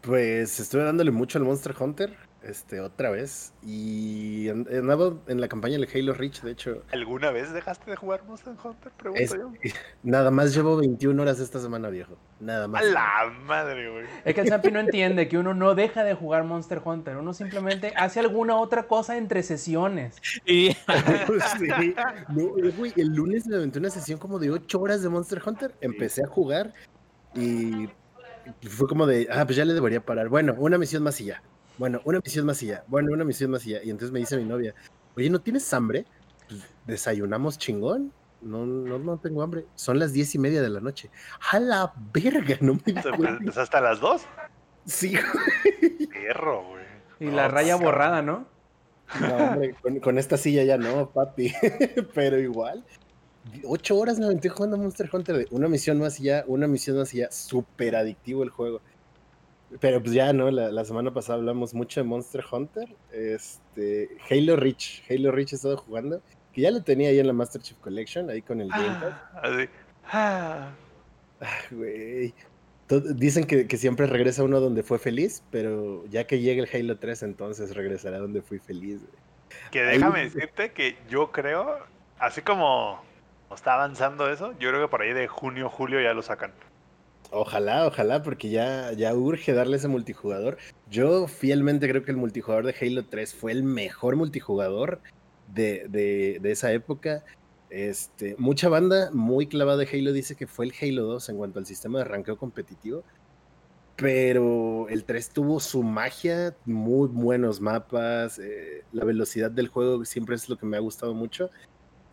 Pues 0.00 0.58
estuve 0.58 0.84
dándole 0.84 1.10
mucho 1.10 1.38
al 1.38 1.44
Monster 1.44 1.74
Hunter 1.78 2.16
este, 2.44 2.80
otra 2.80 3.10
vez. 3.10 3.52
Y 3.62 4.48
andaba 4.48 5.14
en 5.26 5.40
la 5.40 5.48
campaña 5.48 5.78
del 5.78 5.88
Halo 5.92 6.14
Reach, 6.14 6.42
de 6.42 6.52
hecho. 6.52 6.82
¿Alguna 6.92 7.30
vez 7.30 7.52
dejaste 7.52 7.90
de 7.90 7.96
jugar 7.96 8.24
Monster 8.24 8.54
Hunter? 8.62 8.92
Pregunto 8.92 9.36
yo. 9.36 9.52
Nada 10.02 10.30
más 10.30 10.54
llevo 10.54 10.76
21 10.76 11.20
horas 11.20 11.40
esta 11.40 11.60
semana, 11.60 11.88
viejo. 11.88 12.16
Nada 12.40 12.68
más. 12.68 12.82
A 12.82 12.84
la 12.84 13.32
madre, 13.44 13.90
güey. 13.90 14.06
Es 14.24 14.34
que 14.34 14.40
el 14.40 14.48
Zampi 14.48 14.70
no 14.70 14.80
entiende 14.80 15.28
que 15.28 15.38
uno 15.38 15.54
no 15.54 15.74
deja 15.74 16.04
de 16.04 16.14
jugar 16.14 16.44
Monster 16.44 16.80
Hunter. 16.84 17.16
Uno 17.16 17.32
simplemente 17.34 17.92
hace 17.96 18.20
alguna 18.20 18.56
otra 18.56 18.84
cosa 18.84 19.16
entre 19.16 19.42
sesiones. 19.42 20.20
Y 20.44 20.76
Sí. 21.58 21.94
No, 22.28 22.48
güey, 22.76 22.92
el 22.96 23.08
lunes 23.08 23.46
me 23.46 23.56
aventé 23.56 23.78
una 23.78 23.90
sesión 23.90 24.18
como 24.18 24.38
de 24.38 24.50
8 24.50 24.80
horas 24.80 25.02
de 25.02 25.08
Monster 25.08 25.40
Hunter. 25.44 25.74
Empecé 25.80 26.24
a 26.24 26.26
jugar 26.26 26.72
y 27.34 27.88
fue 28.68 28.88
como 28.88 29.06
de, 29.06 29.28
ah, 29.30 29.44
pues 29.44 29.56
ya 29.56 29.64
le 29.64 29.74
debería 29.74 30.04
parar. 30.04 30.28
Bueno, 30.28 30.54
una 30.58 30.78
misión 30.78 31.02
más 31.02 31.20
y 31.20 31.26
ya. 31.26 31.42
Bueno, 31.82 32.00
una 32.04 32.20
misión 32.24 32.46
más 32.46 32.60
ya. 32.60 32.84
Bueno, 32.86 33.12
una 33.12 33.24
misión 33.24 33.50
más 33.50 33.66
y 33.66 33.70
ya. 33.70 33.82
Y 33.82 33.90
entonces 33.90 34.12
me 34.12 34.20
dice 34.20 34.36
mi 34.36 34.44
novia, 34.44 34.72
oye, 35.16 35.28
¿no 35.28 35.40
tienes 35.40 35.74
hambre? 35.74 36.06
Pues, 36.46 36.62
desayunamos 36.86 37.58
chingón. 37.58 38.12
No, 38.40 38.64
no, 38.64 39.00
no 39.00 39.18
tengo 39.18 39.42
hambre. 39.42 39.66
Son 39.74 39.98
las 39.98 40.12
diez 40.12 40.32
y 40.36 40.38
media 40.38 40.62
de 40.62 40.68
la 40.70 40.78
noche. 40.78 41.10
¡A 41.50 41.58
la 41.58 41.92
verga! 42.14 42.56
No 42.60 42.74
me 42.74 43.02
Pues, 43.42 43.56
hasta 43.56 43.80
las 43.80 43.98
dos. 43.98 44.22
Sí, 44.86 45.16
Perro, 46.12 46.62
güey. 46.68 46.84
Y 47.18 47.24
No, 47.24 47.32
la 47.32 47.48
raya 47.48 47.74
borrada, 47.74 48.22
¿no? 48.22 48.46
no, 49.20 49.36
hombre, 49.36 49.74
con, 49.82 49.98
con 49.98 50.18
esta 50.18 50.36
silla 50.36 50.62
ya 50.62 50.78
no, 50.78 51.10
papi. 51.10 51.52
Pero 52.14 52.38
igual. 52.38 52.84
Ocho 53.64 53.98
horas 53.98 54.20
me 54.20 54.26
aventé 54.26 54.50
jugando 54.50 54.78
Monster 54.78 55.10
Hunter. 55.12 55.36
de 55.36 55.48
Una 55.50 55.66
misión 55.66 55.98
más 55.98 56.20
y 56.20 56.24
ya, 56.26 56.44
una 56.46 56.68
misión 56.68 56.98
más 56.98 57.12
y 57.12 57.18
ya. 57.18 57.32
Súper 57.32 57.96
adictivo 57.96 58.44
el 58.44 58.50
juego. 58.50 58.82
Pero 59.80 60.00
pues 60.02 60.12
ya, 60.14 60.32
¿no? 60.32 60.50
La, 60.50 60.70
la 60.70 60.84
semana 60.84 61.12
pasada 61.12 61.38
hablamos 61.38 61.72
mucho 61.74 62.00
de 62.00 62.04
Monster 62.04 62.44
Hunter. 62.50 62.88
Este, 63.12 64.08
Halo 64.30 64.56
Reach. 64.56 65.02
Halo 65.10 65.30
Reach 65.32 65.52
he 65.52 65.56
estado 65.56 65.76
jugando. 65.76 66.20
Que 66.52 66.60
ya 66.62 66.70
lo 66.70 66.82
tenía 66.82 67.08
ahí 67.08 67.18
en 67.18 67.26
la 67.26 67.32
Master 67.32 67.62
Chief 67.62 67.78
Collection, 67.78 68.28
ahí 68.28 68.42
con 68.42 68.60
el 68.60 68.68
Game. 68.68 68.86
Ah, 68.88 69.30
así. 69.42 69.68
Ah. 70.12 70.70
Ah, 71.40 71.58
güey. 71.70 72.34
To- 72.88 73.00
Dicen 73.00 73.44
que, 73.46 73.66
que 73.66 73.76
siempre 73.78 74.06
regresa 74.06 74.42
uno 74.42 74.60
donde 74.60 74.82
fue 74.82 74.98
feliz, 74.98 75.42
pero 75.50 76.04
ya 76.10 76.26
que 76.26 76.40
llegue 76.40 76.62
el 76.62 76.68
Halo 76.72 76.98
3, 76.98 77.22
entonces 77.22 77.74
regresará 77.74 78.18
donde 78.18 78.42
fui 78.42 78.58
feliz, 78.58 79.00
güey. 79.00 79.22
Que 79.70 79.80
Ahí- 79.80 79.98
déjame 79.98 80.24
decirte 80.24 80.72
que 80.72 80.96
yo 81.08 81.32
creo, 81.32 81.78
así 82.18 82.42
como 82.42 83.02
está 83.54 83.74
avanzando 83.74 84.30
eso, 84.30 84.52
yo 84.58 84.68
creo 84.70 84.82
que 84.82 84.88
por 84.88 85.02
ahí 85.02 85.12
de 85.14 85.26
junio, 85.28 85.68
julio 85.70 86.00
ya 86.02 86.12
lo 86.14 86.22
sacan. 86.22 86.52
Ojalá, 87.30 87.86
ojalá, 87.86 88.22
porque 88.22 88.50
ya, 88.50 88.92
ya 88.92 89.14
urge 89.14 89.52
darle 89.54 89.76
ese 89.76 89.88
multijugador. 89.88 90.58
Yo 90.90 91.26
fielmente 91.28 91.88
creo 91.88 92.04
que 92.04 92.10
el 92.10 92.16
multijugador 92.18 92.66
de 92.66 92.74
Halo 92.78 93.06
3 93.06 93.34
fue 93.34 93.52
el 93.52 93.62
mejor 93.62 94.16
multijugador 94.16 95.00
de, 95.46 95.86
de- 95.88 96.38
de 96.42 96.50
esa 96.50 96.72
época. 96.72 97.24
Este, 97.70 98.36
mucha 98.38 98.68
banda 98.68 99.10
muy 99.12 99.46
clavada 99.46 99.78
de 99.78 99.88
Halo 99.90 100.12
dice 100.12 100.36
que 100.36 100.46
fue 100.46 100.66
el 100.66 100.74
Halo 100.78 101.04
2 101.04 101.28
en 101.30 101.38
cuanto 101.38 101.58
al 101.58 101.64
sistema 101.66 101.98
de 102.00 102.04
ranqueo 102.04 102.36
competitivo. 102.36 103.02
Pero 103.96 104.88
el 104.88 105.04
3 105.04 105.30
tuvo 105.30 105.60
su 105.60 105.82
magia, 105.82 106.56
muy 106.64 107.08
buenos 107.08 107.60
mapas, 107.60 108.38
eh, 108.38 108.84
la 108.92 109.04
velocidad 109.04 109.50
del 109.50 109.68
juego 109.68 110.04
siempre 110.04 110.34
es 110.34 110.48
lo 110.48 110.56
que 110.56 110.66
me 110.66 110.76
ha 110.76 110.80
gustado 110.80 111.14
mucho. 111.14 111.50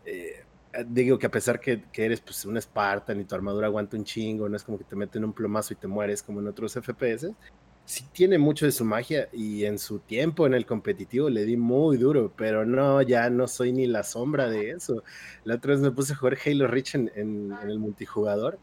Eh, 0.06 0.44
digo 0.88 1.18
que 1.20 1.28
a 1.28 1.32
pesar 1.32 1.60
que, 1.60 1.90
que 1.92 2.06
eres 2.06 2.22
pues, 2.22 2.46
un 2.46 2.60
Spartan 2.62 3.20
y 3.20 3.26
tu 3.26 3.36
armadura 3.36 3.68
aguanta 3.68 3.98
un 3.98 4.04
chingo, 4.04 4.48
no 4.50 4.56
es 4.58 4.64
como 4.64 4.78
que 4.78 4.84
te 4.86 4.96
meten 4.96 5.24
un 5.26 5.34
plomazo 5.34 5.74
y 5.74 5.78
te 5.78 5.88
mueres 5.88 6.24
como 6.24 6.40
en 6.40 6.48
otros 6.48 6.76
FPS, 6.76 7.36
sí 7.86 8.10
tiene 8.12 8.38
mucho 8.38 8.66
de 8.66 8.72
su 8.72 8.86
magia 8.86 9.30
y 9.34 9.66
en 9.66 9.80
su 9.80 10.00
tiempo 10.02 10.46
en 10.48 10.54
el 10.54 10.66
competitivo 10.66 11.30
le 11.30 11.46
di 11.46 11.58
muy 11.58 11.98
duro, 11.98 12.34
pero 12.36 12.66
no, 12.66 13.02
ya 13.02 13.30
no 13.30 13.48
soy 13.48 13.74
ni 13.74 13.88
la 13.88 14.04
sombra 14.04 14.50
de 14.50 14.72
eso. 14.72 15.04
La 15.44 15.56
otra 15.56 15.72
vez 15.74 15.82
me 15.82 15.92
puse 15.92 16.14
a 16.14 16.16
jugar 16.16 16.38
Halo 16.46 16.68
Reach 16.68 16.96
en, 16.96 17.12
en- 17.16 17.52
en 17.62 17.70
el 17.70 17.80
multijugador, 17.80 18.60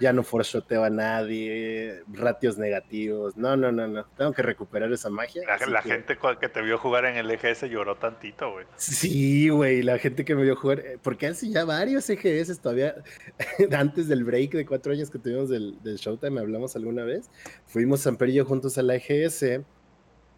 ya 0.00 0.12
no 0.12 0.22
forshoteo 0.22 0.82
a 0.84 0.90
nadie, 0.90 2.02
ratios 2.12 2.58
negativos, 2.58 3.36
no, 3.36 3.56
no, 3.56 3.70
no, 3.72 3.86
no, 3.86 4.04
tengo 4.16 4.32
que 4.32 4.42
recuperar 4.42 4.92
esa 4.92 5.10
magia. 5.10 5.42
La, 5.46 5.54
así 5.54 5.70
la 5.70 5.82
que- 5.82 5.90
gente 5.90 6.18
que 6.40 6.48
te 6.48 6.62
vio 6.62 6.78
jugar 6.78 7.04
en 7.04 7.16
el 7.16 7.30
EGS 7.30 7.62
lloró 7.70 7.96
tantito, 7.96 8.50
güey. 8.52 8.66
Sí, 8.76 9.48
güey, 9.48 9.82
la 9.82 9.98
gente 9.98 10.24
que 10.24 10.34
me 10.34 10.42
vio 10.42 10.56
jugar, 10.56 10.80
eh, 10.80 10.98
porque 11.02 11.26
hace 11.28 11.48
ya 11.50 11.64
varios 11.64 12.08
EGS 12.10 12.60
todavía, 12.60 12.96
antes 13.76 14.08
del 14.08 14.24
break 14.24 14.52
de 14.52 14.66
cuatro 14.66 14.92
años 14.92 15.10
que 15.10 15.18
tuvimos 15.18 15.48
del, 15.48 15.80
del 15.82 15.96
Showtime, 15.96 16.40
hablamos 16.40 16.74
alguna 16.76 17.04
vez, 17.04 17.30
fuimos 17.66 18.00
Samper 18.00 18.30
y 18.30 18.34
yo 18.34 18.44
juntos 18.44 18.76
a 18.78 18.82
la 18.82 18.96
EGS 18.96 19.60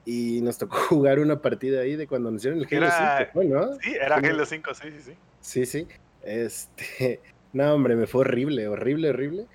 y 0.04 0.40
nos 0.42 0.58
tocó 0.58 0.76
jugar 0.88 1.18
una 1.18 1.40
partida 1.40 1.80
ahí 1.80 1.96
de 1.96 2.06
cuando 2.06 2.28
anunciaron 2.28 2.58
el 2.60 2.66
Halo 2.66 2.86
Era- 2.86 3.18
5, 3.18 3.30
fue, 3.32 3.44
¿no? 3.46 3.74
Sí, 3.80 3.94
era. 3.94 4.16
Halo 4.16 4.44
5, 4.44 4.74
sí, 4.74 4.90
sí, 4.90 5.00
sí. 5.00 5.14
Sí, 5.40 5.66
sí. 5.66 5.86
Este, 6.22 7.20
no, 7.54 7.74
hombre, 7.74 7.96
me 7.96 8.06
fue 8.06 8.22
horrible, 8.22 8.68
horrible, 8.68 9.10
horrible. 9.10 9.46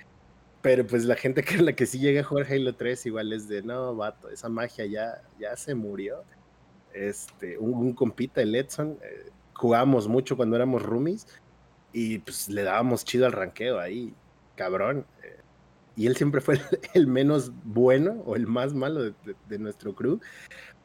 Pero 0.62 0.86
pues 0.88 1.06
la 1.06 1.16
gente 1.16 1.44
que 1.44 1.58
la 1.58 1.74
que 1.74 1.86
sí 1.86 2.00
llega 2.00 2.22
a 2.22 2.24
jugar 2.24 2.48
Halo 2.52 2.76
3 2.76 3.06
igual 3.06 3.32
es 3.34 3.48
de, 3.48 3.62
no, 3.62 3.96
vato, 3.96 4.30
esa 4.30 4.50
magia 4.50 4.86
ya, 4.86 5.22
ya 5.40 5.56
se 5.56 5.76
murió. 5.76 6.24
Este, 6.94 7.58
un, 7.58 7.74
un 7.76 7.94
compita, 7.94 8.42
el 8.42 8.56
Edson, 8.56 8.98
eh, 9.04 9.30
jugábamos 9.54 10.08
mucho 10.08 10.36
cuando 10.36 10.56
éramos 10.56 10.82
roomies 10.82 11.28
y 11.94 12.20
pues 12.20 12.50
le 12.50 12.64
dábamos 12.64 13.06
chido 13.06 13.26
al 13.26 13.32
ranqueo 13.34 13.80
ahí, 13.80 14.14
cabrón. 14.56 15.06
eh, 15.24 15.38
y 15.96 16.08
él 16.08 16.16
siempre 16.16 16.42
fue 16.42 16.60
el, 16.94 17.08
menos 17.08 17.52
bueno 17.64 18.24
o 18.26 18.36
el 18.36 18.48
más 18.48 18.74
malo 18.74 19.04
de 19.04 19.60
nuestro 19.60 19.94
crew. 19.96 20.20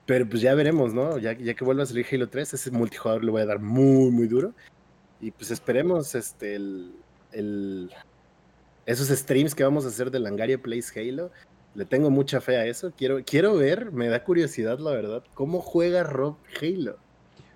Pero 0.07 0.29
pues 0.29 0.43
ya 0.43 0.55
veremos, 0.55 0.93
¿no? 0.93 1.19
Ya, 1.19 1.33
ya 1.33 1.55
que 1.55 1.65
vuelva 1.65 1.85
a 1.85 1.87
salir 1.87 2.07
Halo 2.11 2.29
3, 2.29 2.55
ese 2.55 2.71
multijugador 2.71 3.25
le 3.25 3.31
voy 3.31 3.43
a 3.43 3.47
dar 3.47 3.61
muy, 3.61 4.11
muy 4.11 4.27
duro. 4.27 4.55
Y 5.21 5.31
pues 5.31 5.51
esperemos 5.51 6.15
este 6.15 6.57
el, 6.57 6.93
el- 7.35 7.91
esos 8.87 9.09
streams 9.09 9.55
que 9.55 9.65
vamos 9.65 9.85
a 9.85 9.89
hacer 9.89 10.11
de 10.11 10.19
Langaria 10.21 10.59
Plays 10.59 10.93
Halo. 10.97 11.31
Le 11.75 11.85
tengo 11.85 12.09
mucha 12.11 12.41
fe 12.41 12.57
a 12.57 12.67
eso. 12.67 12.93
Quiero, 12.97 13.19
quiero 13.25 13.57
ver, 13.57 13.91
me 13.93 14.09
da 14.09 14.23
curiosidad, 14.23 14.79
la 14.79 14.93
verdad, 14.93 15.25
cómo 15.35 15.61
juega 15.61 16.05
Rob 16.05 16.37
Halo. 16.61 16.97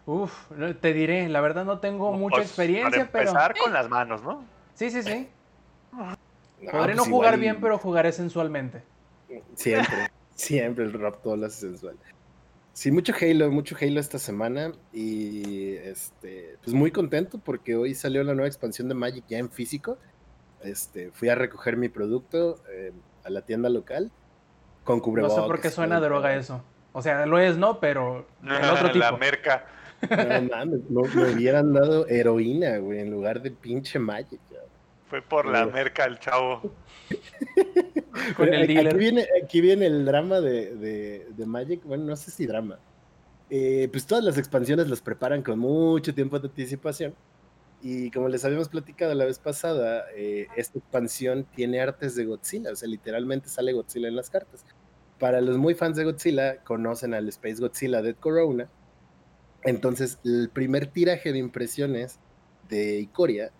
Uf, 0.07 0.51
no, 0.53 0.75
te 0.75 0.93
diré, 0.95 1.29
la 1.29 1.41
verdad 1.41 1.65
no 1.65 1.79
tengo 1.81 2.13
mucha 2.13 2.37
Pues, 2.37 2.49
experiencia, 2.49 2.91
Para 2.91 3.13
pero... 3.13 3.29
empezar 3.31 3.55
con 3.63 3.73
las 3.73 3.89
manos, 3.89 4.23
¿no? 4.23 4.45
Sí, 4.75 4.91
sí, 4.91 5.03
sí. 5.03 5.29
No, 5.93 6.17
Podré 6.73 6.95
no 6.95 7.03
pues 7.03 7.11
jugar 7.11 7.35
igual- 7.35 7.41
bien, 7.41 7.61
pero 7.61 7.79
jugaré 7.79 8.11
sensualmente. 8.13 8.83
Siempre, 9.55 10.09
siempre 10.35 10.85
el 10.85 10.93
Rob 10.95 11.21
todo 11.23 11.37
lo 11.37 11.47
hace 11.47 11.61
sensual. 11.61 11.97
Sí, 12.79 12.93
mucho 12.93 13.13
Halo, 13.21 13.51
mucho 13.51 13.75
Halo 13.81 13.99
esta 13.99 14.21
semana. 14.21 14.71
Y 14.93 15.75
este, 15.79 16.59
pues 16.63 16.75
muy 16.75 16.93
contento 16.93 17.39
porque 17.39 17.75
hoy 17.75 17.93
salió 17.93 18.23
la 18.23 18.35
nueva 18.35 18.47
expansión 18.47 18.89
de 18.89 18.95
Magic 18.95 19.25
ya 19.27 19.39
en 19.39 19.51
físico. 19.51 19.99
Este, 20.63 21.11
fui 21.11 21.29
a 21.29 21.35
recoger 21.35 21.77
mi 21.77 21.89
producto 21.89 22.63
eh, 22.71 22.93
a 23.25 23.31
la 23.31 23.41
tienda 23.43 23.69
local 23.69 24.13
con 24.85 24.99
No 24.99 25.03
cubrebocas. 25.03 25.43
sé 25.43 25.43
por 25.43 25.61
qué 25.61 25.71
suena 25.71 25.99
droga 25.99 26.37
eso. 26.37 26.63
O 26.93 27.03
sea, 27.03 27.27
lo 27.27 27.41
es, 27.41 27.57
¿no? 27.57 27.81
Pero 27.81 28.29
el 28.45 28.71
otro 28.71 28.93
tipo. 28.93 29.05
La 29.05 29.11
merca. 29.17 29.67
No 30.09 30.43
mames, 30.43 30.81
no, 30.89 31.01
me 31.03 31.33
hubieran 31.33 31.73
dado 31.73 32.07
heroína, 32.07 32.79
güey, 32.79 33.01
en 33.01 33.11
lugar 33.11 33.43
de 33.43 33.51
pinche 33.51 33.99
Magic. 33.99 34.39
ya. 34.53 34.59
Fue 35.11 35.21
por 35.21 35.47
la 35.47 35.67
merca 35.67 36.05
el 36.05 36.21
chavo. 36.21 36.73
Con 38.37 38.53
el 38.53 38.63
Aquí- 38.63 38.75
dealer. 38.75 38.89
Aquí 38.95 38.99
viene, 38.99 39.27
aquí 39.45 39.61
viene 39.61 39.87
el 39.87 40.05
drama 40.05 40.41
de, 40.41 40.75
de- 40.77 41.27
de 41.37 41.47
Magic. 41.47 41.83
Bueno, 41.85 42.05
no 42.05 42.17
sé 42.17 42.31
si 42.31 42.47
drama. 42.47 42.79
Eh, 43.51 43.89
pues 43.91 44.07
todas 44.07 44.23
las 44.25 44.37
expansiones 44.39 44.89
las 44.89 45.01
preparan 45.01 45.43
con 45.43 45.59
mucho 45.59 46.15
tiempo 46.15 46.39
de 46.39 46.49
anticipación. 46.49 47.15
Y 47.81 48.11
como 48.11 48.29
les 48.29 48.45
habíamos 48.45 48.69
platicado 48.69 49.15
la 49.15 49.25
vez 49.25 49.39
pasada, 49.39 50.05
eh, 50.17 50.49
esta 50.57 50.79
expansión 50.79 51.47
tiene 51.55 51.81
artes 51.81 52.17
de 52.17 52.25
Godzilla, 52.25 52.73
o 52.73 52.77
sea, 52.77 52.89
literalmente 52.89 53.49
sale 53.49 53.73
Godzilla 53.73 54.09
en 54.09 54.17
las 54.17 54.31
cartas. 54.31 54.65
Para 55.21 55.41
los 55.41 55.57
muy 55.59 55.75
fans 55.75 55.97
de 55.97 56.05
Godzilla, 56.05 56.63
conocen 56.65 57.15
al 57.15 57.29
Space 57.29 57.61
Godzilla 57.61 58.03
Dead 58.03 58.17
Corona. 58.17 58.69
Entonces, 59.63 60.19
el 60.25 60.51
primer 60.53 60.87
tiraje 60.89 61.33
de 61.33 61.39
impresiones 61.39 62.19
de 62.69 62.99
Ikoria 63.01 63.51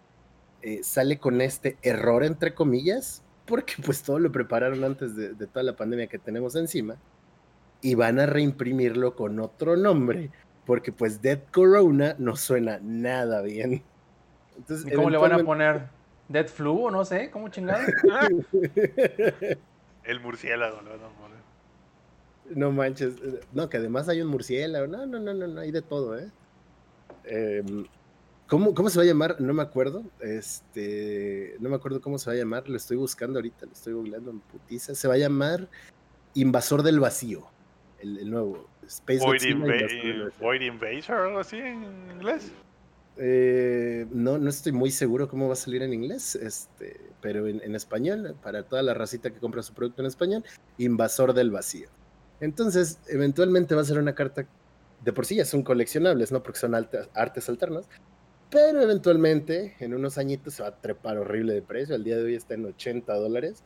eh, 0.63 0.81
sale 0.83 1.19
con 1.19 1.41
este 1.41 1.77
error, 1.83 2.25
entre 2.25 2.55
comillas, 2.55 3.23
porque 3.49 3.75
pues 3.85 4.03
todo 4.03 4.19
lo 4.19 4.31
prepararon 4.31 4.85
antes 4.85 5.17
de, 5.17 5.35
de 5.35 5.47
toda 5.47 5.63
la 5.63 5.75
pandemia 5.75 6.07
que 6.07 6.19
tenemos 6.19 6.55
encima, 6.55 6.97
y 7.81 7.95
van 7.95 8.21
a 8.21 8.27
reimprimirlo 8.27 9.15
con 9.15 9.39
otro 9.41 9.77
nombre, 9.77 10.31
porque 10.67 10.93
pues 10.93 11.23
Dead 11.23 11.41
Corona 11.53 12.15
no 12.19 12.37
suena 12.37 12.79
nada 12.83 13.43
bien. 13.43 13.83
Entonces, 14.57 14.91
¿Y 14.91 14.95
cómo 14.95 15.11
le 15.11 15.19
van 15.19 15.33
a 15.33 15.39
poner? 15.39 15.89
¿Dead 16.29 16.47
Flu 16.47 16.87
o 16.87 16.91
no 16.91 17.05
sé? 17.05 17.31
¿Cómo 17.31 17.49
chingado? 17.49 17.81
El 20.05 20.21
murciélago, 20.21 20.83
¿no? 20.83 20.97
No, 20.97 21.09
no 22.55 22.73
manches. 22.73 23.15
No, 23.53 23.69
que 23.69 23.77
además 23.77 24.09
hay 24.09 24.23
un 24.23 24.29
murciélago. 24.29 24.87
No, 24.87 25.07
no, 25.07 25.19
no, 25.19 25.35
no, 25.35 25.47
no 25.47 25.61
hay 25.61 25.71
de 25.71 25.83
todo, 25.83 26.19
¿eh? 26.19 26.31
Em, 27.25 27.87
¿cómo, 28.49 28.75
¿Cómo 28.75 28.91
se 28.91 28.99
va 28.99 29.05
a 29.05 29.07
llamar? 29.07 29.41
No 29.41 29.55
me 29.55 29.63
acuerdo. 29.63 30.03
Este. 30.21 31.57
No 31.61 31.69
me 31.69 31.77
acuerdo 31.77 32.01
cómo 32.01 32.19
se 32.19 32.31
va 32.31 32.35
a 32.35 32.39
llamar. 32.39 32.69
Lo 32.69 32.77
estoy 32.77 32.97
buscando 32.97 33.39
ahorita, 33.39 33.67
lo 33.67 33.73
estoy 33.73 33.93
googleando 33.93 34.31
en 34.31 34.41
putiza. 34.41 34.95
Se 34.95 35.07
va 35.07 35.15
a 35.15 35.19
llamar 35.19 35.69
Invasor 36.35 36.83
del 36.83 37.01
Vacío. 37.01 37.47
El, 38.01 38.31
nuevo. 38.31 38.69
Space 38.87 39.21
Void, 39.21 39.41
Void 40.41 40.63
Invader 40.63 41.13
o 41.13 41.23
algo 41.25 41.39
así 41.41 41.59
en 41.59 41.85
inglés. 42.15 42.53
Eh, 43.21 44.07
no, 44.13 44.39
no 44.39 44.49
estoy 44.49 44.71
muy 44.71 44.93
seguro 44.93 45.29
cómo 45.29 45.49
va 45.49 45.55
a 45.55 45.57
salir 45.57 45.83
en 45.83 45.93
inglés, 45.93 46.37
este, 46.37 47.01
pero 47.21 47.49
en, 47.49 47.75
español, 47.75 48.37
para 48.41 48.63
toda 48.63 48.81
la 48.83 48.95
racita 48.95 49.31
que 49.31 49.41
compra 49.41 49.63
su 49.63 49.75
producto 49.75 50.03
en 50.03 50.07
español, 50.07 50.45
Invasor 50.79 51.35
del 51.35 51.51
Vacío. 51.51 51.89
Entonces, 52.41 53.01
eventualmente 53.09 53.75
va 53.75 53.83
a 53.83 53.85
ser 53.85 53.99
una 53.99 54.15
carta, 54.15 54.47
de 55.05 55.13
por 55.13 55.27
sí 55.27 55.35
ya 55.35 55.45
son 55.45 55.65
coleccionables, 55.65 56.31
¿no? 56.31 56.45
Porque 56.45 56.61
son 56.61 56.77
artes 56.77 57.49
alternas, 57.49 57.89
pero 58.51 58.81
eventualmente, 58.83 59.77
en 59.81 59.95
unos 59.95 60.19
añitos, 60.19 60.55
se 60.55 60.63
va 60.63 60.71
a 60.71 60.81
trepar 60.81 61.19
horrible 61.19 61.53
de 61.55 61.63
precio. 61.63 61.95
Al 61.95 62.05
día 62.05 62.17
de 62.17 62.25
hoy 62.25 62.35
está 62.35 62.55
en 62.55 62.65
80 62.65 63.15
dólares. 63.15 63.63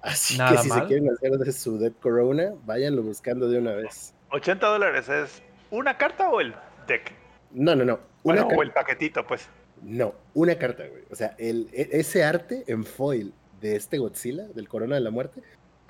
Así 0.00 0.38
que 0.38 0.58
si 0.58 0.70
se 0.70 0.84
quieren 0.84 1.10
hacer 1.10 1.32
de 1.32 1.52
su 1.52 1.78
Dead 1.78 1.92
Corona, 2.00 2.52
váyanlo 2.64 3.02
buscando 3.02 3.48
de 3.48 3.58
una 3.58 3.72
vez. 3.72 4.14
¿80 4.30 4.58
dólares 4.60 5.08
es 5.08 5.42
una 5.70 5.96
carta 5.96 6.28
o 6.30 6.40
el 6.40 6.54
deck? 6.86 7.12
No, 7.52 7.74
no, 7.74 7.84
no. 7.84 8.00
Bueno, 8.22 8.46
o 8.46 8.62
el 8.62 8.72
paquetito, 8.72 9.26
pues. 9.26 9.48
No, 9.82 10.14
una 10.34 10.56
carta, 10.56 10.86
güey. 10.86 11.04
O 11.10 11.14
sea, 11.14 11.34
el, 11.38 11.68
e, 11.72 11.88
ese 11.92 12.24
arte 12.24 12.64
en 12.66 12.84
foil 12.84 13.32
de 13.60 13.76
este 13.76 13.98
Godzilla, 13.98 14.44
del 14.48 14.68
Corona 14.68 14.96
de 14.96 15.00
la 15.00 15.10
Muerte, 15.10 15.42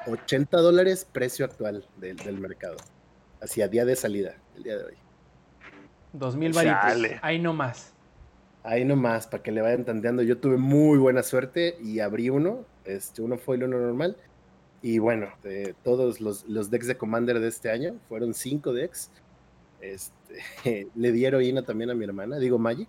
80 0.06 0.56
dólares 0.58 1.06
precio 1.10 1.44
actual 1.44 1.86
del, 1.96 2.16
del 2.16 2.38
mercado. 2.38 2.76
Hacia 3.40 3.68
día 3.68 3.84
de 3.84 3.96
salida, 3.96 4.36
el 4.56 4.62
día 4.62 4.76
de 4.76 4.84
hoy. 4.84 4.96
2000 6.12 6.52
varitos. 6.52 7.18
Ahí 7.22 7.38
no 7.38 7.52
más. 7.52 7.95
Ahí 8.66 8.84
nomás, 8.84 9.28
para 9.28 9.44
que 9.44 9.52
le 9.52 9.62
vayan 9.62 9.84
tanteando. 9.84 10.24
Yo 10.24 10.38
tuve 10.38 10.56
muy 10.56 10.98
buena 10.98 11.22
suerte 11.22 11.76
y 11.80 12.00
abrí 12.00 12.30
uno, 12.30 12.64
este, 12.84 13.22
uno 13.22 13.38
foil, 13.38 13.62
uno 13.62 13.78
normal. 13.78 14.16
Y 14.82 14.98
bueno, 14.98 15.28
todos 15.84 16.20
los, 16.20 16.44
los 16.48 16.68
decks 16.68 16.88
de 16.88 16.96
Commander 16.96 17.38
de 17.38 17.46
este 17.46 17.70
año, 17.70 17.94
fueron 18.08 18.34
cinco 18.34 18.72
decks. 18.72 19.12
Este, 19.80 20.88
le 20.96 21.12
di 21.12 21.24
heroína 21.24 21.62
también 21.62 21.90
a 21.90 21.94
mi 21.94 22.04
hermana, 22.04 22.38
digo 22.38 22.58
Magic, 22.58 22.88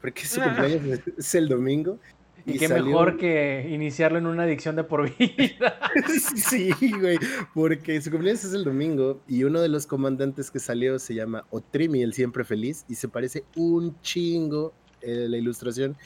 porque 0.00 0.24
su 0.24 0.40
cumpleaños 0.40 1.00
es 1.18 1.34
el 1.34 1.48
domingo. 1.48 1.98
Y, 2.44 2.60
qué 2.60 2.68
mejor 2.68 3.16
que 3.16 3.66
iniciarlo 3.68 4.18
en 4.18 4.26
una 4.26 4.44
adicción 4.44 4.76
de 4.76 4.84
por 4.84 5.10
vida. 5.18 5.80
sí, 6.36 6.70
güey, 7.00 7.18
porque 7.52 8.00
su 8.00 8.12
cumpleaños 8.12 8.44
es 8.44 8.52
el 8.52 8.62
domingo 8.62 9.20
y 9.26 9.42
uno 9.42 9.60
de 9.60 9.68
los 9.68 9.88
comandantes 9.88 10.52
que 10.52 10.60
salió 10.60 11.00
se 11.00 11.14
llama 11.14 11.44
Otrimi, 11.50 12.04
el 12.04 12.14
siempre 12.14 12.44
feliz, 12.44 12.84
y 12.88 12.94
se 12.94 13.08
parece 13.08 13.42
un 13.56 14.00
chingo 14.02 14.72
eh, 15.00 15.26
la 15.28 15.36
ilustración 15.36 15.96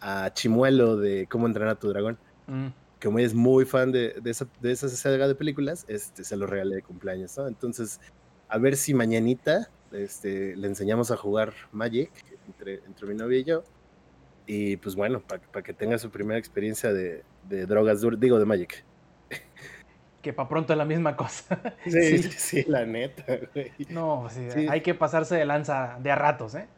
a 0.00 0.32
Chimuelo 0.32 0.96
de 0.96 1.26
Cómo 1.28 1.46
entrenar 1.46 1.74
a 1.74 1.78
tu 1.78 1.88
dragón. 1.88 2.18
Mm. 2.46 2.68
Como 3.02 3.18
es 3.18 3.34
muy 3.34 3.64
fan 3.64 3.92
de, 3.92 4.14
de, 4.20 4.30
esa, 4.30 4.46
de 4.60 4.72
esa 4.72 4.88
saga 4.88 5.26
de 5.26 5.34
películas, 5.34 5.84
este, 5.88 6.22
se 6.22 6.36
lo 6.36 6.46
regalé 6.46 6.76
de 6.76 6.82
cumpleaños, 6.82 7.36
¿no? 7.38 7.46
Entonces, 7.46 8.00
a 8.48 8.58
ver 8.58 8.76
si 8.76 8.92
mañanita 8.92 9.70
este, 9.92 10.54
le 10.56 10.66
enseñamos 10.68 11.10
a 11.10 11.16
jugar 11.16 11.52
Magic 11.72 12.10
entre, 12.46 12.80
entre 12.86 13.06
mi 13.06 13.14
novia 13.14 13.38
y 13.38 13.44
yo. 13.44 13.64
Y 14.46 14.76
pues 14.78 14.96
bueno, 14.96 15.22
para 15.22 15.62
que 15.62 15.72
tenga 15.72 15.96
su 15.98 16.10
primera 16.10 16.38
experiencia 16.38 16.92
de, 16.92 17.24
de 17.48 17.66
drogas 17.66 18.00
duras, 18.00 18.18
digo 18.20 18.38
de 18.38 18.44
Magic. 18.44 18.84
Que 20.22 20.32
para 20.32 20.48
pronto 20.48 20.72
es 20.72 20.76
la 20.76 20.84
misma 20.84 21.16
cosa. 21.16 21.58
Sí, 21.84 22.18
sí, 22.22 22.30
sí, 22.32 22.64
la 22.68 22.84
neta, 22.84 23.24
güey. 23.54 23.72
No, 23.88 24.28
sí, 24.28 24.66
hay 24.68 24.82
que 24.82 24.94
pasarse 24.94 25.36
de 25.36 25.46
lanza 25.46 25.98
de 26.00 26.10
a 26.10 26.16
ratos, 26.16 26.54
¿eh? 26.54 26.68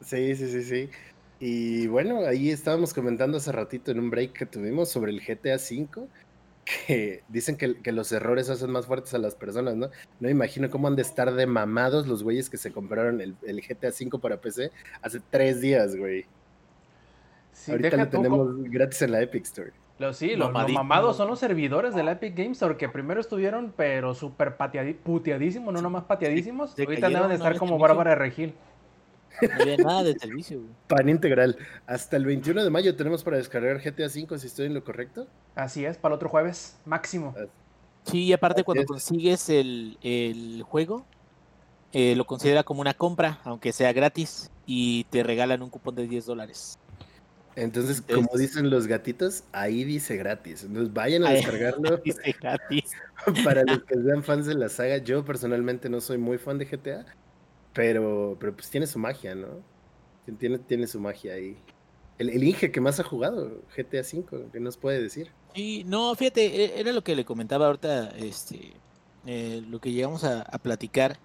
Sí, 0.00 0.34
sí, 0.36 0.48
sí, 0.48 0.62
sí. 0.62 0.90
Y 1.38 1.86
bueno, 1.86 2.26
ahí 2.26 2.50
estábamos 2.50 2.94
comentando 2.94 3.36
hace 3.36 3.52
ratito 3.52 3.90
en 3.90 4.00
un 4.00 4.10
break 4.10 4.32
que 4.32 4.46
tuvimos 4.46 4.88
sobre 4.88 5.12
el 5.12 5.20
GTA 5.20 5.56
V, 5.56 6.08
que 6.86 7.22
dicen 7.28 7.56
que, 7.56 7.80
que, 7.80 7.92
los 7.92 8.10
errores 8.12 8.48
hacen 8.50 8.70
más 8.70 8.86
fuertes 8.86 9.14
a 9.14 9.18
las 9.18 9.34
personas, 9.34 9.76
¿no? 9.76 9.90
No 10.20 10.28
imagino 10.28 10.70
cómo 10.70 10.88
han 10.88 10.96
de 10.96 11.02
estar 11.02 11.32
de 11.32 11.46
mamados 11.46 12.06
los 12.06 12.22
güeyes 12.22 12.50
que 12.50 12.56
se 12.56 12.72
compraron 12.72 13.20
el, 13.20 13.36
el 13.46 13.60
GTA 13.60 13.88
V 13.88 14.18
para 14.18 14.40
PC 14.40 14.70
hace 15.02 15.20
tres 15.30 15.60
días, 15.60 15.94
güey. 15.96 16.24
Ahorita 17.68 17.96
lo 17.96 18.08
tenemos 18.08 18.62
gratis 18.64 19.02
en 19.02 19.12
la 19.12 19.22
Epic 19.22 19.44
Store. 19.44 19.72
Lo, 19.98 20.12
sí, 20.12 20.36
los 20.36 20.52
mamados 20.52 21.16
son 21.16 21.28
los 21.28 21.38
servidores 21.38 21.94
de 21.94 22.02
la 22.02 22.12
Epic 22.12 22.36
Games 22.36 22.58
Store 22.58 22.76
que 22.76 22.88
primero 22.88 23.18
estuvieron, 23.20 23.72
pero 23.74 24.14
súper 24.14 24.56
puteadísimos, 25.02 25.72
no 25.72 25.80
nomás 25.80 26.04
pateadísimos. 26.04 26.78
Ahorita 26.78 27.08
deben 27.08 27.28
de 27.28 27.34
estar 27.36 27.56
como 27.56 27.78
Bárbara 27.78 28.10
de 28.10 28.16
Regil. 28.16 28.54
No 29.42 29.62
había 29.62 29.76
nada 29.76 30.02
de 30.02 30.18
servicio, 30.18 30.60
Pan 30.86 31.08
integral. 31.08 31.56
Hasta 31.86 32.16
el 32.16 32.24
21 32.24 32.64
de 32.64 32.70
mayo 32.70 32.96
tenemos 32.96 33.22
para 33.22 33.36
descargar 33.36 33.78
GTA 33.78 34.06
V, 34.06 34.38
si 34.38 34.46
estoy 34.46 34.66
en 34.66 34.74
lo 34.74 34.84
correcto. 34.84 35.26
Así 35.54 35.84
es, 35.84 35.96
para 35.98 36.14
el 36.14 36.16
otro 36.16 36.28
jueves, 36.28 36.76
máximo. 36.84 37.34
Sí, 38.04 38.24
y 38.24 38.32
aparte 38.32 38.62
cuando 38.64 38.84
consigues 38.84 39.48
el, 39.48 40.64
juego, 40.68 41.04
eh, 41.92 42.14
lo 42.14 42.24
considera 42.24 42.62
como 42.62 42.80
una 42.80 42.94
compra, 42.94 43.40
aunque 43.44 43.72
sea 43.72 43.92
gratis, 43.92 44.50
y 44.64 45.04
te 45.04 45.22
regalan 45.22 45.62
un 45.62 45.70
cupón 45.70 45.94
de 45.94 46.06
10 46.06 46.26
dólares. 46.26 46.78
Entonces, 47.56 48.02
como 48.02 48.28
dicen 48.36 48.68
los 48.68 48.86
gatitos, 48.86 49.44
ahí 49.52 49.82
dice 49.84 50.16
gratis. 50.16 50.64
Entonces 50.64 50.92
vayan 50.92 51.24
a 51.24 51.30
descargarlo. 51.30 51.96
Dice 52.04 52.36
gratis. 52.38 52.92
Para 53.44 53.64
los 53.64 53.82
que 53.84 53.94
sean 53.94 54.22
fans 54.22 54.44
de 54.44 54.54
la 54.54 54.68
saga, 54.68 54.98
yo 54.98 55.24
personalmente 55.24 55.88
no 55.88 56.02
soy 56.02 56.18
muy 56.18 56.36
fan 56.36 56.58
de 56.58 56.66
GTA, 56.66 57.06
pero, 57.76 58.38
pero 58.40 58.56
pues 58.56 58.70
tiene 58.70 58.86
su 58.86 58.98
magia, 58.98 59.34
¿no? 59.34 59.48
Tiene, 60.38 60.58
tiene 60.58 60.86
su 60.86 60.98
magia 60.98 61.34
ahí. 61.34 61.58
El, 62.16 62.30
el 62.30 62.42
Inge 62.42 62.72
que 62.72 62.80
más 62.80 62.98
ha 62.98 63.04
jugado, 63.04 63.60
GTA 63.76 64.00
V, 64.00 64.48
¿qué 64.50 64.58
nos 64.58 64.78
puede 64.78 65.00
decir? 65.02 65.30
Sí, 65.54 65.84
no, 65.84 66.14
fíjate, 66.14 66.46
e, 66.46 66.80
era 66.80 66.90
lo 66.92 67.04
que 67.04 67.14
le 67.14 67.26
comentaba 67.26 67.66
ahorita, 67.66 68.08
este, 68.16 68.72
eh, 69.26 69.62
lo 69.68 69.78
que 69.78 69.92
llegamos 69.92 70.24
a, 70.24 70.42
platicar. 70.62 71.18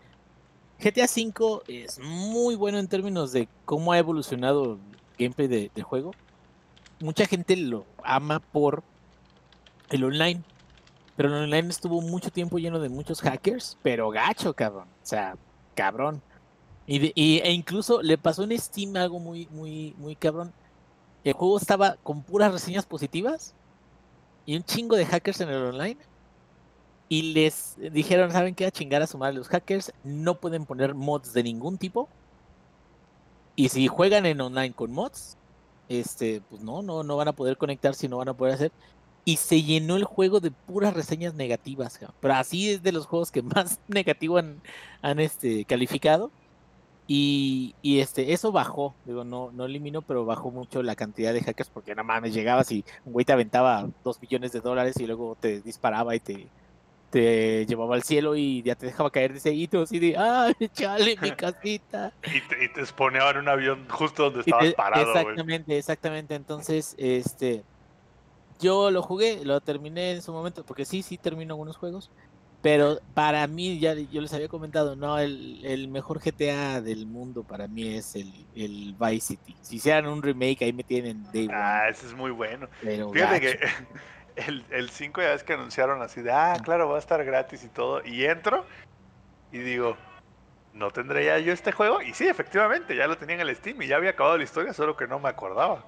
GTA 0.78 1.06
V 1.06 1.62
es 1.70 2.00
muy 2.00 2.56
bueno 2.56 2.80
en 2.80 2.90
términos 2.90 3.32
de 3.32 3.48
cómo 3.64 3.94
ha 3.94 3.98
evolucionado 3.98 4.74
el 4.74 4.80
gameplay 5.18 5.48
de, 5.48 5.82
juego. 5.84 6.12
Mucha 7.00 7.28
gente 7.28 7.56
lo 7.56 7.86
ama 8.04 8.42
por 8.42 8.84
el 9.90 10.04
online, 10.04 10.42
pero 11.16 11.30
el 11.30 11.44
online 11.46 11.70
estuvo 11.70 12.02
mucho 12.02 12.30
tiempo 12.30 12.58
lleno 12.60 12.80
de 12.80 12.90
muchos 12.90 13.22
hackers, 13.22 13.78
pero 13.82 14.10
gacho, 14.10 14.54
cabrón. 14.54 14.90
O 15.02 15.06
sea, 15.06 15.38
cabrón. 15.76 16.22
Y, 16.94 17.40
e 17.40 17.52
incluso 17.54 18.02
le 18.02 18.18
pasó 18.18 18.44
en 18.44 18.58
Steam 18.60 18.98
algo 18.98 19.18
muy, 19.18 19.48
muy, 19.52 19.96
muy 19.98 20.14
cabrón. 20.16 20.52
El 21.24 21.34
juego 21.34 21.58
estaba 21.58 21.96
con 22.04 22.22
puras 22.22 22.52
reseñas 22.52 22.86
positivas 22.86 23.54
y 24.46 24.58
un 24.58 24.64
chingo 24.64 24.98
de 24.98 25.06
hackers 25.06 25.40
en 25.40 25.50
el 25.50 25.64
online. 25.64 25.98
Y 27.08 27.34
les 27.34 27.78
dijeron, 27.94 28.32
¿saben 28.32 28.56
qué? 28.56 28.66
A 28.66 28.72
chingar 28.72 29.02
a 29.02 29.08
su 29.08 29.18
madre 29.18 29.36
los 29.36 29.48
hackers. 29.48 29.94
No 30.04 30.36
pueden 30.36 30.66
poner 30.66 30.94
mods 30.94 31.34
de 31.34 31.44
ningún 31.44 31.78
tipo. 31.78 32.10
Y 33.56 33.70
si 33.70 33.88
juegan 33.88 34.26
en 34.26 34.42
online 34.42 34.74
con 34.74 34.92
mods, 34.92 35.38
este, 35.88 36.42
pues 36.50 36.62
no, 36.62 36.82
no, 36.82 37.04
no 37.04 37.16
van 37.16 37.30
a 37.30 37.34
poder 37.34 37.56
conectarse 37.58 38.06
y 38.06 38.10
no 38.10 38.18
van 38.18 38.30
a 38.30 38.34
poder 38.34 38.56
hacer. 38.56 38.72
Y 39.24 39.38
se 39.38 39.62
llenó 39.62 39.96
el 39.96 40.04
juego 40.04 40.42
de 40.42 40.52
puras 40.52 40.94
reseñas 40.94 41.36
negativas. 41.36 42.00
Pero 42.20 42.34
así 42.34 42.72
es 42.72 42.84
de 42.84 42.92
los 42.92 43.06
juegos 43.06 43.32
que 43.32 43.42
más 43.42 43.80
negativo 43.88 44.40
han, 44.40 44.62
han 45.02 45.22
este, 45.22 45.64
calificado. 45.64 46.32
Y, 47.14 47.76
este, 48.00 48.32
eso 48.32 48.54
bajó, 48.54 48.96
digo, 49.04 49.26
no, 49.26 49.52
no 49.52 49.66
eliminó, 49.66 50.02
pero 50.02 50.24
bajó 50.24 50.50
mucho 50.50 50.82
la 50.82 50.96
cantidad 50.96 51.34
de 51.34 51.44
hackers 51.44 51.70
porque 51.70 51.94
nada 51.94 52.06
más 52.06 52.34
llegabas 52.34 52.72
y 52.72 52.86
un 53.04 53.12
güey 53.12 53.26
te 53.26 53.34
aventaba 53.34 53.86
dos 54.02 54.22
millones 54.22 54.54
de 54.54 54.62
dólares 54.62 54.96
y 54.98 55.08
luego 55.08 55.36
te 55.36 55.60
disparaba 55.60 56.16
y 56.16 56.22
te, 56.22 56.48
te 57.10 57.66
llevaba 57.66 57.96
al 57.96 58.04
cielo 58.04 58.38
y 58.38 58.64
ya 58.64 58.76
te 58.76 58.86
dejaba 58.86 59.12
caer 59.12 59.34
de 59.34 59.42
seguido, 59.42 59.82
así 59.82 60.00
de, 60.00 60.16
¡ay, 60.18 60.54
chale, 60.72 61.18
mi 61.22 61.32
casita! 61.32 62.14
y, 62.24 62.40
te, 62.48 62.64
y 62.64 62.70
te 62.70 63.38
un 63.40 63.50
avión 63.50 63.90
justo 63.90 64.24
donde 64.32 64.40
Y 64.40 64.44
estabas 64.44 64.70
te- 64.70 64.74
parado, 64.74 65.12
exactamente, 65.12 65.78
exactamente. 65.78 66.36
Entonces, 66.36 66.96
este, 66.98 67.62
yo 68.62 68.90
lo 68.90 69.02
jugué, 69.02 69.44
lo 69.44 69.60
terminé 69.60 70.14
en 70.14 70.22
su 70.22 70.32
momento, 70.32 70.64
porque 70.64 70.86
sí, 70.86 71.04
sí 71.04 71.18
termino 71.18 71.56
algunos 71.56 71.76
juegos, 71.76 72.10
pero 72.62 73.00
para 73.14 73.46
mí, 73.48 73.80
ya 73.80 73.94
yo 73.96 74.22
les 74.22 74.34
había 74.34 74.48
comentado, 74.48 74.96
no, 74.96 75.18
el, 75.18 75.66
el 75.66 75.88
mejor 75.88 76.20
GTA 76.20 76.80
del 76.82 77.08
mundo 77.08 77.44
para 77.44 77.68
mí 77.68 77.96
es 77.96 78.16
el, 78.16 78.46
el 78.56 78.96
Vice 79.00 79.28
City. 79.28 79.56
Si 79.62 79.78
hicieran 79.78 80.08
un 80.08 80.22
remake, 80.22 80.62
ahí 80.64 80.74
me 80.74 80.84
tienen 80.84 81.24
Day 81.34 81.48
One, 81.48 81.56
Ah, 81.56 81.90
ese 81.90 82.06
es 82.06 82.14
muy 82.14 82.32
bueno. 82.32 82.68
pero 82.82 83.12
Fíjate 83.12 83.40
gacho. 83.40 83.58
que 84.36 84.36
el, 84.48 84.64
el 84.70 84.90
5 84.90 85.22
ya 85.22 85.30
ves 85.30 85.44
que 85.44 85.54
anunciaron 85.54 86.02
así 86.02 86.22
de, 86.22 86.32
ah, 86.32 86.58
claro, 86.64 86.88
va 86.90 86.98
a 86.98 87.00
estar 87.00 87.24
gratis 87.26 87.64
y 87.64 87.68
todo. 87.70 88.06
Y 88.06 88.26
entro 88.26 88.66
y 89.52 89.58
digo, 89.60 89.98
¿no 90.74 90.92
tendré 90.92 91.26
ya 91.26 91.40
yo 91.40 91.54
este 91.54 91.72
juego? 91.72 92.02
Y 92.02 92.14
sí, 92.14 92.28
efectivamente, 92.28 92.96
ya 92.96 93.08
lo 93.08 93.18
tenía 93.18 93.36
en 93.36 93.42
el 93.42 93.56
Steam 93.56 93.82
y 93.82 93.88
ya 93.88 93.98
había 93.98 94.12
acabado 94.12 94.38
la 94.38 94.44
historia, 94.44 94.72
solo 94.74 94.96
que 94.96 95.08
no 95.08 95.20
me 95.20 95.30
acordaba. 95.30 95.84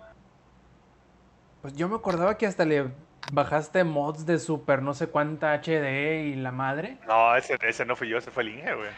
Pues 1.62 1.74
yo 1.76 1.88
me 1.88 1.96
acordaba 1.96 2.38
que 2.38 2.46
hasta 2.48 2.66
le 2.66 2.92
bajaste 3.32 3.84
mods 3.84 4.26
de 4.26 4.40
super 4.40 4.82
no 4.82 4.94
sé 4.94 5.08
cuánta 5.08 5.54
HD 5.54 6.26
y 6.28 6.36
la 6.36 6.52
madre. 6.52 6.98
No, 7.08 7.36
ese, 7.36 7.58
ese 7.62 7.86
no 7.86 7.96
fui 7.96 8.10
yo, 8.10 8.18
ese 8.18 8.32
fue 8.32 8.44
el 8.44 8.50
Inge, 8.50 8.76
güey. 8.76 8.90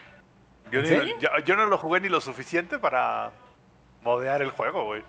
Yo, 0.72 0.80
¿En 0.80 0.82
ni- 0.84 0.88
serio? 0.88 1.16
yo, 1.20 1.28
yo 1.44 1.56
no 1.56 1.66
lo 1.66 1.78
jugué 1.78 2.00
ni 2.00 2.08
lo 2.08 2.20
suficiente 2.20 2.78
para 2.78 3.30
modear 4.02 4.42
el 4.42 4.50
juego, 4.50 4.84
güey. 4.84 5.02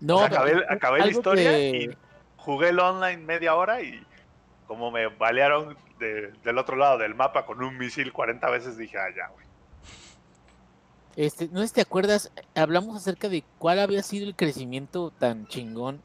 No, 0.00 0.16
O 0.16 0.18
sea, 0.20 0.28
pero 0.28 0.40
acabé, 0.40 0.64
acabé 0.68 0.98
la 1.00 1.06
historia 1.08 1.50
que- 1.50 1.68
y 1.70 1.96
jugué 2.36 2.68
el 2.70 2.78
online 2.80 3.18
media 3.24 3.54
hora 3.54 3.82
y 3.82 4.04
como 4.66 4.90
me 4.90 5.06
balearon 5.08 5.76
de- 5.98 6.32
del 6.44 6.58
otro 6.58 6.76
lado 6.76 6.98
del 6.98 7.14
mapa 7.14 7.44
con 7.46 7.62
un 7.62 7.76
misil 7.78 8.12
40 8.12 8.48
veces, 8.50 8.76
dije, 8.76 8.98
ah, 8.98 9.08
ya, 9.16 9.28
güey. 9.28 9.46
Este, 11.14 11.48
no 11.48 11.60
sé 11.60 11.68
si 11.68 11.74
te 11.74 11.80
acuerdas, 11.82 12.32
hablamos 12.54 12.96
acerca 12.96 13.28
de 13.28 13.44
cuál 13.58 13.78
había 13.80 14.02
sido 14.02 14.26
el 14.26 14.34
crecimiento 14.34 15.10
tan 15.10 15.46
chingón 15.46 16.00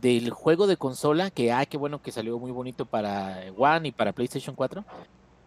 del 0.00 0.30
juego 0.30 0.66
de 0.66 0.76
consola, 0.76 1.30
que 1.30 1.52
ah, 1.52 1.64
qué 1.66 1.76
bueno 1.76 2.02
que 2.02 2.12
salió 2.12 2.38
muy 2.38 2.52
bonito 2.52 2.86
para 2.86 3.40
One 3.56 3.88
y 3.88 3.92
para 3.92 4.12
PlayStation 4.12 4.54
4, 4.54 4.84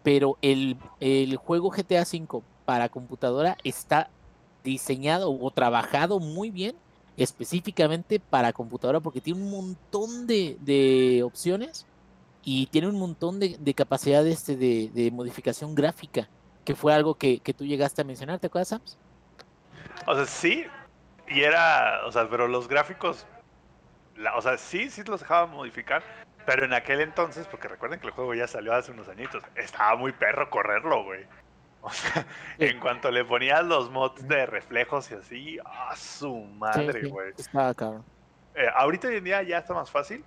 pero 0.02 0.38
el, 0.42 0.76
el 1.00 1.36
juego 1.36 1.70
GTA 1.70 2.02
V 2.02 2.42
para 2.64 2.88
computadora 2.88 3.56
está 3.64 4.10
diseñado 4.64 5.32
o 5.32 5.50
trabajado 5.50 6.20
muy 6.20 6.50
bien 6.50 6.76
específicamente 7.16 8.20
para 8.20 8.52
computadora 8.52 9.00
porque 9.00 9.20
tiene 9.20 9.40
un 9.40 9.50
montón 9.50 10.26
de, 10.26 10.56
de 10.60 11.22
opciones 11.22 11.86
y 12.42 12.66
tiene 12.66 12.88
un 12.88 12.98
montón 12.98 13.38
de, 13.38 13.56
de 13.58 13.74
capacidad 13.74 14.26
este, 14.26 14.56
de, 14.56 14.90
de 14.94 15.10
modificación 15.10 15.74
gráfica 15.74 16.28
que 16.64 16.74
fue 16.74 16.94
algo 16.94 17.14
que, 17.14 17.40
que 17.40 17.54
tú 17.54 17.64
llegaste 17.64 18.02
a 18.02 18.04
mencionar, 18.04 18.38
¿te 18.38 18.46
acuerdas, 18.46 18.68
Sams? 18.68 18.98
O 20.06 20.14
sea, 20.14 20.26
sí, 20.26 20.64
y 21.28 21.40
era, 21.40 22.06
o 22.06 22.12
sea, 22.12 22.28
pero 22.28 22.48
los 22.48 22.68
gráficos, 22.68 23.26
la- 24.20 24.36
o 24.36 24.42
sea, 24.42 24.56
sí, 24.58 24.90
sí 24.90 25.02
los 25.04 25.20
dejaba 25.20 25.46
modificar, 25.46 26.02
pero 26.46 26.64
en 26.64 26.72
aquel 26.72 27.00
entonces, 27.00 27.46
porque 27.46 27.68
recuerden 27.68 28.00
que 28.00 28.06
el 28.06 28.12
juego 28.12 28.34
ya 28.34 28.46
salió 28.46 28.72
hace 28.74 28.92
unos 28.92 29.08
añitos, 29.08 29.42
estaba 29.56 29.96
muy 29.96 30.12
perro 30.12 30.48
correrlo, 30.50 31.04
güey. 31.04 31.24
O 31.82 31.88
sea, 31.90 32.26
Sí. 32.58 32.66
en 32.66 32.78
cuanto 32.78 33.10
le 33.10 33.24
ponías 33.24 33.64
los 33.64 33.90
mods 33.90 34.28
de 34.28 34.44
reflejos 34.44 35.10
y 35.10 35.14
así, 35.14 35.58
¡ah, 35.64 35.96
su 35.96 36.26
Sí, 36.28 36.58
madre, 36.58 37.08
güey! 37.08 37.32
Eh, 38.54 38.66
ahorita 38.74 39.08
hoy 39.08 39.16
en 39.16 39.24
día 39.24 39.42
ya 39.42 39.58
está 39.58 39.72
más 39.72 39.90
fácil, 39.90 40.20
y 40.20 40.24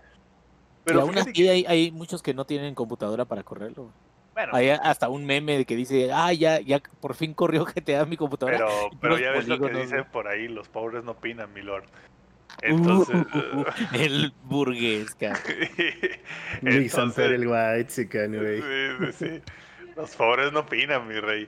pero 0.84 1.02
aún 1.02 1.12
fíjate 1.12 1.30
así 1.30 1.44
que- 1.44 1.50
hay, 1.52 1.66
hay 1.68 1.92
muchos 1.92 2.24
que 2.24 2.34
no 2.34 2.46
tienen 2.46 2.74
computadora 2.74 3.26
para 3.26 3.44
correrlo. 3.44 3.94
bueno, 4.34 4.52
Hay 4.56 4.70
hasta 4.72 5.10
un 5.10 5.26
meme 5.26 5.58
de 5.60 5.66
que 5.66 5.76
dice, 5.76 6.12
ah, 6.12 6.34
ya, 6.34 6.60
ya 6.60 6.82
por 7.00 7.14
fin 7.14 7.36
corrió 7.36 7.66
GTA 7.76 8.06
mi 8.06 8.18
computadora. 8.18 8.58
pero, 8.58 8.88
y 8.92 8.96
pero 8.98 9.18
ya 9.20 9.30
ves 9.32 9.48
lo 9.48 9.58
que 9.58 9.62
polígonos, 9.66 9.82
dice 9.84 9.98
güey. 10.00 10.12
por 10.12 10.28
ahí, 10.28 10.48
los 10.48 10.68
pobres 10.70 11.04
no 11.04 11.12
opinan, 11.12 11.54
mi 11.54 11.62
lord. 11.62 11.86
Entonces... 12.62 13.26
Uh, 13.34 13.66
el 13.94 14.34
burgués. 14.44 15.16
Luis 16.62 16.98
Amper 16.98 17.34
el 17.34 17.48
White, 17.48 17.90
sí, 17.90 18.06
güey. 18.06 18.62
Sí, 18.62 19.12
sí, 19.12 19.14
sí. 19.14 19.42
Los 19.96 20.16
pobres 20.16 20.52
no 20.52 20.62
opinan, 20.62 21.08
mi 21.08 21.20
rey. 21.20 21.48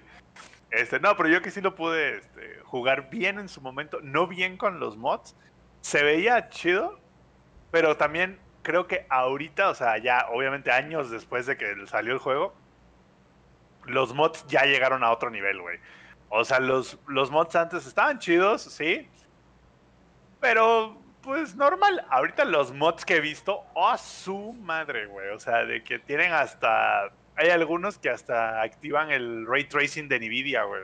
Este, 0.72 1.00
no, 1.00 1.16
pero 1.16 1.30
yo 1.30 1.42
que 1.42 1.52
sí 1.52 1.62
lo 1.62 1.74
pude 1.74 2.18
este, 2.18 2.60
jugar 2.64 3.10
bien 3.10 3.40
en 3.40 3.50
su 3.50 3.62
momento, 3.62 4.00
no 4.04 4.28
bien 4.28 4.58
con 4.58 4.80
los 4.80 4.98
mods. 4.98 5.36
Se 5.82 6.04
veía 6.04 6.50
chido, 6.50 7.00
pero 7.72 7.98
también 7.98 8.38
creo 8.62 8.88
que 8.88 9.06
ahorita, 9.10 9.70
o 9.70 9.76
sea, 9.76 9.98
ya 9.98 10.28
obviamente 10.32 10.72
años 10.72 11.10
después 11.10 11.46
de 11.46 11.58
que 11.58 11.88
salió 11.88 12.14
el 12.14 12.20
juego, 12.20 12.54
los 13.86 14.14
mods 14.14 14.46
ya 14.48 14.64
llegaron 14.64 15.04
a 15.04 15.12
otro 15.12 15.30
nivel, 15.30 15.62
güey. 15.62 15.80
O 16.30 16.44
sea, 16.44 16.60
los, 16.60 17.00
los 17.08 17.32
mods 17.32 17.56
antes 17.56 17.86
estaban 17.86 18.20
chidos, 18.20 18.62
sí. 18.62 19.08
Pero, 20.46 21.02
pues 21.22 21.56
normal. 21.56 22.06
Ahorita 22.12 22.46
los 22.46 22.72
mods 22.72 23.04
que 23.04 23.16
he 23.16 23.20
visto, 23.20 23.64
oh, 23.74 23.98
su 23.98 24.54
madre, 24.54 25.08
güey. 25.08 25.30
O 25.30 25.40
sea, 25.40 25.66
de 25.66 25.84
que 25.84 25.98
tienen 25.98 26.32
hasta. 26.34 27.10
Hay 27.36 27.50
algunos 27.50 27.98
que 27.98 28.12
hasta 28.12 28.62
activan 28.62 29.12
el 29.12 29.48
ray 29.48 29.64
tracing 29.64 30.08
de 30.08 30.20
Nvidia, 30.20 30.64
güey. 30.64 30.84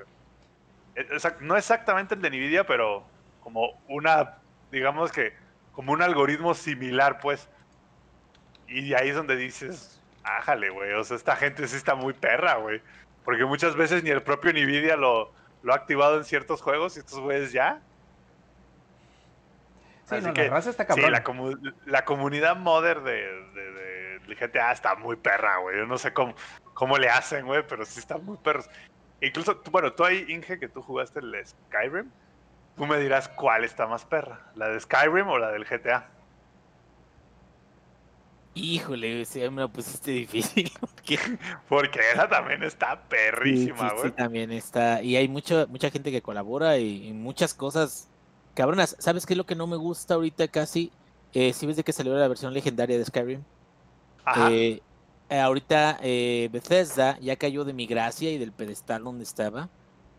E- 0.96 1.08
No 1.42 1.56
exactamente 1.56 2.16
el 2.16 2.22
de 2.24 2.30
Nvidia, 2.32 2.66
pero 2.66 3.04
como 3.42 3.80
una. 3.88 4.38
Digamos 4.72 5.12
que. 5.12 5.34
Como 5.74 5.94
un 5.94 6.02
algoritmo 6.02 6.56
similar, 6.56 7.20
pues. 7.20 7.48
Y 8.68 8.96
ahí 8.96 9.10
es 9.10 9.16
donde 9.16 9.36
dices. 9.36 10.02
Ájale, 10.24 10.72
güey. 10.72 10.92
O 10.94 11.04
sea, 11.04 11.18
esta 11.18 11.36
gente 11.36 11.68
sí 11.68 11.78
está 11.78 11.94
muy 11.94 12.14
perra, 12.14 12.56
güey. 12.56 12.82
Porque 13.24 13.46
muchas 13.46 13.76
veces 13.76 14.04
ni 14.04 14.10
el 14.10 14.24
propio 14.24 14.52
Nvidia 14.54 14.96
lo, 14.96 15.32
lo 15.62 15.74
ha 15.74 15.76
activado 15.76 16.18
en 16.18 16.24
ciertos 16.26 16.64
juegos 16.64 16.96
y 16.98 17.00
estos 17.02 17.20
güeyes 17.20 17.52
ya. 17.52 17.80
Sí, 20.08 20.16
Así 20.16 20.28
no, 20.28 20.34
que, 20.34 20.46
la 20.46 20.50
raza 20.50 20.70
está 20.72 20.88
Sí, 20.94 21.02
la, 21.02 21.24
comu- 21.24 21.76
la 21.86 22.04
comunidad 22.06 22.58
modder 22.58 23.02
de, 23.02 23.14
de, 23.14 24.36
GTA 24.36 24.72
está 24.72 24.96
muy 24.96 25.16
perra, 25.18 25.58
güey. 25.58 25.78
Yo 25.78 25.86
no 25.86 25.98
sé 25.98 26.14
cómo, 26.14 26.34
cómo 26.74 26.98
le 26.98 27.10
hacen, 27.10 27.46
güey, 27.46 27.66
pero 27.68 27.86
sí 27.86 28.00
están 28.00 28.24
muy 28.26 28.38
perros. 28.38 28.70
Incluso, 29.22 29.58
tú- 29.58 29.72
bueno, 29.72 29.94
tú 29.94 30.04
ahí, 30.04 30.26
Inge, 30.30 30.60
que 30.60 30.68
tú 30.68 30.82
jugaste 30.82 31.20
el 31.20 31.34
Skyrim, 31.46 32.10
tú 32.76 32.86
me 32.86 32.98
dirás 33.00 33.28
cuál 33.30 33.64
está 33.64 33.88
más 33.88 34.06
perra, 34.06 34.52
la 34.56 34.70
de 34.70 34.80
Skyrim 34.80 35.28
o 35.28 35.38
la 35.38 35.52
del 35.52 35.66
GTA. 35.66 36.10
Híjole, 38.54 39.22
ese 39.22 39.50
me 39.50 39.62
lo 39.62 39.70
pusiste 39.70 40.12
difícil. 40.12 40.70
porque 40.82 41.18
Porque 41.70 42.00
esa 42.14 42.28
también 42.28 42.64
está 42.64 43.08
perrísima, 43.08 43.90
sí, 43.90 43.96
güey. 43.96 44.10
sí, 44.10 44.16
también 44.16 44.52
está. 44.52 45.02
Y 45.02 45.16
hay 45.16 45.28
mucha, 45.30 45.68
mucha 45.68 45.90
gente 45.90 46.12
que 46.12 46.22
colabora 46.22 46.78
y, 46.78 47.08
y 47.08 47.14
muchas 47.14 47.54
cosas 47.54 48.11
cabronas. 48.54 48.96
¿Sabes 49.00 49.26
qué 49.26 49.34
es 49.34 49.38
lo 49.38 49.46
que 49.46 49.56
no 49.56 49.68
me 49.68 49.78
gusta 49.78 50.16
ahorita 50.16 50.48
casi? 50.48 50.92
Eh, 51.34 51.54
si 51.54 51.66
ves 51.66 51.78
de 51.78 51.84
que 51.84 51.94
salió 51.94 52.14
la 52.16 52.28
versión 52.28 52.54
legendaria 52.54 52.98
de 52.98 53.06
Skyrim. 53.06 53.42
Ajá. 54.26 54.52
Eh, 54.52 54.82
eh, 55.30 55.40
ahorita 55.40 55.98
eh, 56.02 56.50
Bethesda 56.52 57.18
ya 57.20 57.36
cayó 57.38 57.64
de 57.64 57.74
mi 57.74 57.86
gracia 57.88 58.30
y 58.32 58.38
del 58.38 58.52
pedestal 58.52 59.04
donde 59.04 59.24
estaba. 59.24 59.70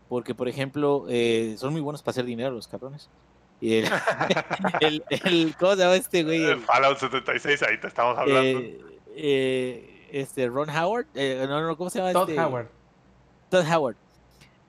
Porque, 0.09 0.35
por 0.35 0.47
ejemplo, 0.47 1.05
eh, 1.09 1.55
son 1.57 1.71
muy 1.73 1.81
buenos 1.81 2.01
para 2.01 2.11
hacer 2.11 2.25
dinero 2.25 2.51
los 2.51 2.67
cabrones. 2.67 3.09
Y 3.61 3.75
el, 3.77 3.85
el, 4.81 5.03
el- 5.09 5.55
¿cómo 5.57 5.73
se 5.75 5.77
llama 5.81 5.95
este 5.95 6.23
güey? 6.23 6.43
El 6.43 6.49
El- 6.51 6.61
Fallout 6.61 6.97
76, 6.97 7.63
ahí 7.63 7.79
te 7.79 7.87
estamos 7.87 8.17
hablando. 8.17 8.59
eh, 8.59 8.79
eh, 9.15 10.07
este 10.11 10.47
Ron 10.47 10.69
Howard, 10.69 11.05
eh, 11.15 11.45
no, 11.47 11.61
no, 11.61 11.77
¿cómo 11.77 11.89
se 11.89 11.99
llama 11.99 12.11
Todd 12.13 12.29
este? 12.29 12.41
Howard. 12.41 12.67
Todd 13.49 13.65
Howard. 13.71 13.95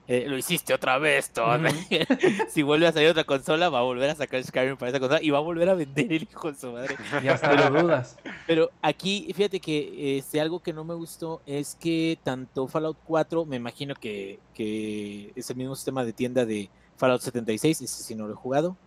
Eh, 0.07 0.25
lo 0.27 0.37
hiciste 0.37 0.71
otra 0.73 0.99
vez, 0.99 1.31
Todd. 1.31 1.65
si 2.49 2.61
vuelve 2.61 2.85
a 2.87 2.91
salir 2.91 3.09
otra 3.09 3.23
consola, 3.23 3.69
va 3.69 3.79
a 3.79 3.81
volver 3.83 4.11
a 4.11 4.15
sacar 4.15 4.43
Skyrim 4.43 4.77
para 4.77 4.89
esa 4.91 4.99
consola 4.99 5.19
y 5.21 5.31
va 5.31 5.39
a 5.39 5.41
volver 5.41 5.67
a 5.69 5.73
vender 5.73 6.13
el 6.13 6.23
hijo 6.23 6.51
de 6.51 6.57
su 6.59 6.71
madre. 6.71 6.95
Ya 7.23 7.33
hasta 7.33 7.53
lo 7.53 7.81
dudas. 7.81 8.17
Pero 8.45 8.69
aquí, 8.83 9.31
fíjate 9.35 9.59
que 9.59 10.17
este, 10.19 10.39
algo 10.39 10.59
que 10.59 10.73
no 10.73 10.83
me 10.83 10.93
gustó 10.93 11.41
es 11.47 11.75
que 11.79 12.19
tanto 12.23 12.67
Fallout 12.67 12.97
4, 13.05 13.45
me 13.45 13.55
imagino 13.55 13.95
que, 13.95 14.39
que 14.53 15.31
es 15.35 15.49
el 15.49 15.55
mismo 15.55 15.75
sistema 15.75 16.05
de 16.05 16.13
tienda 16.13 16.45
de 16.45 16.69
Fallout 16.97 17.21
76, 17.21 17.81
ese 17.81 18.03
sí 18.03 18.13
no 18.13 18.27
lo 18.27 18.33
he 18.33 18.37
jugado. 18.37 18.77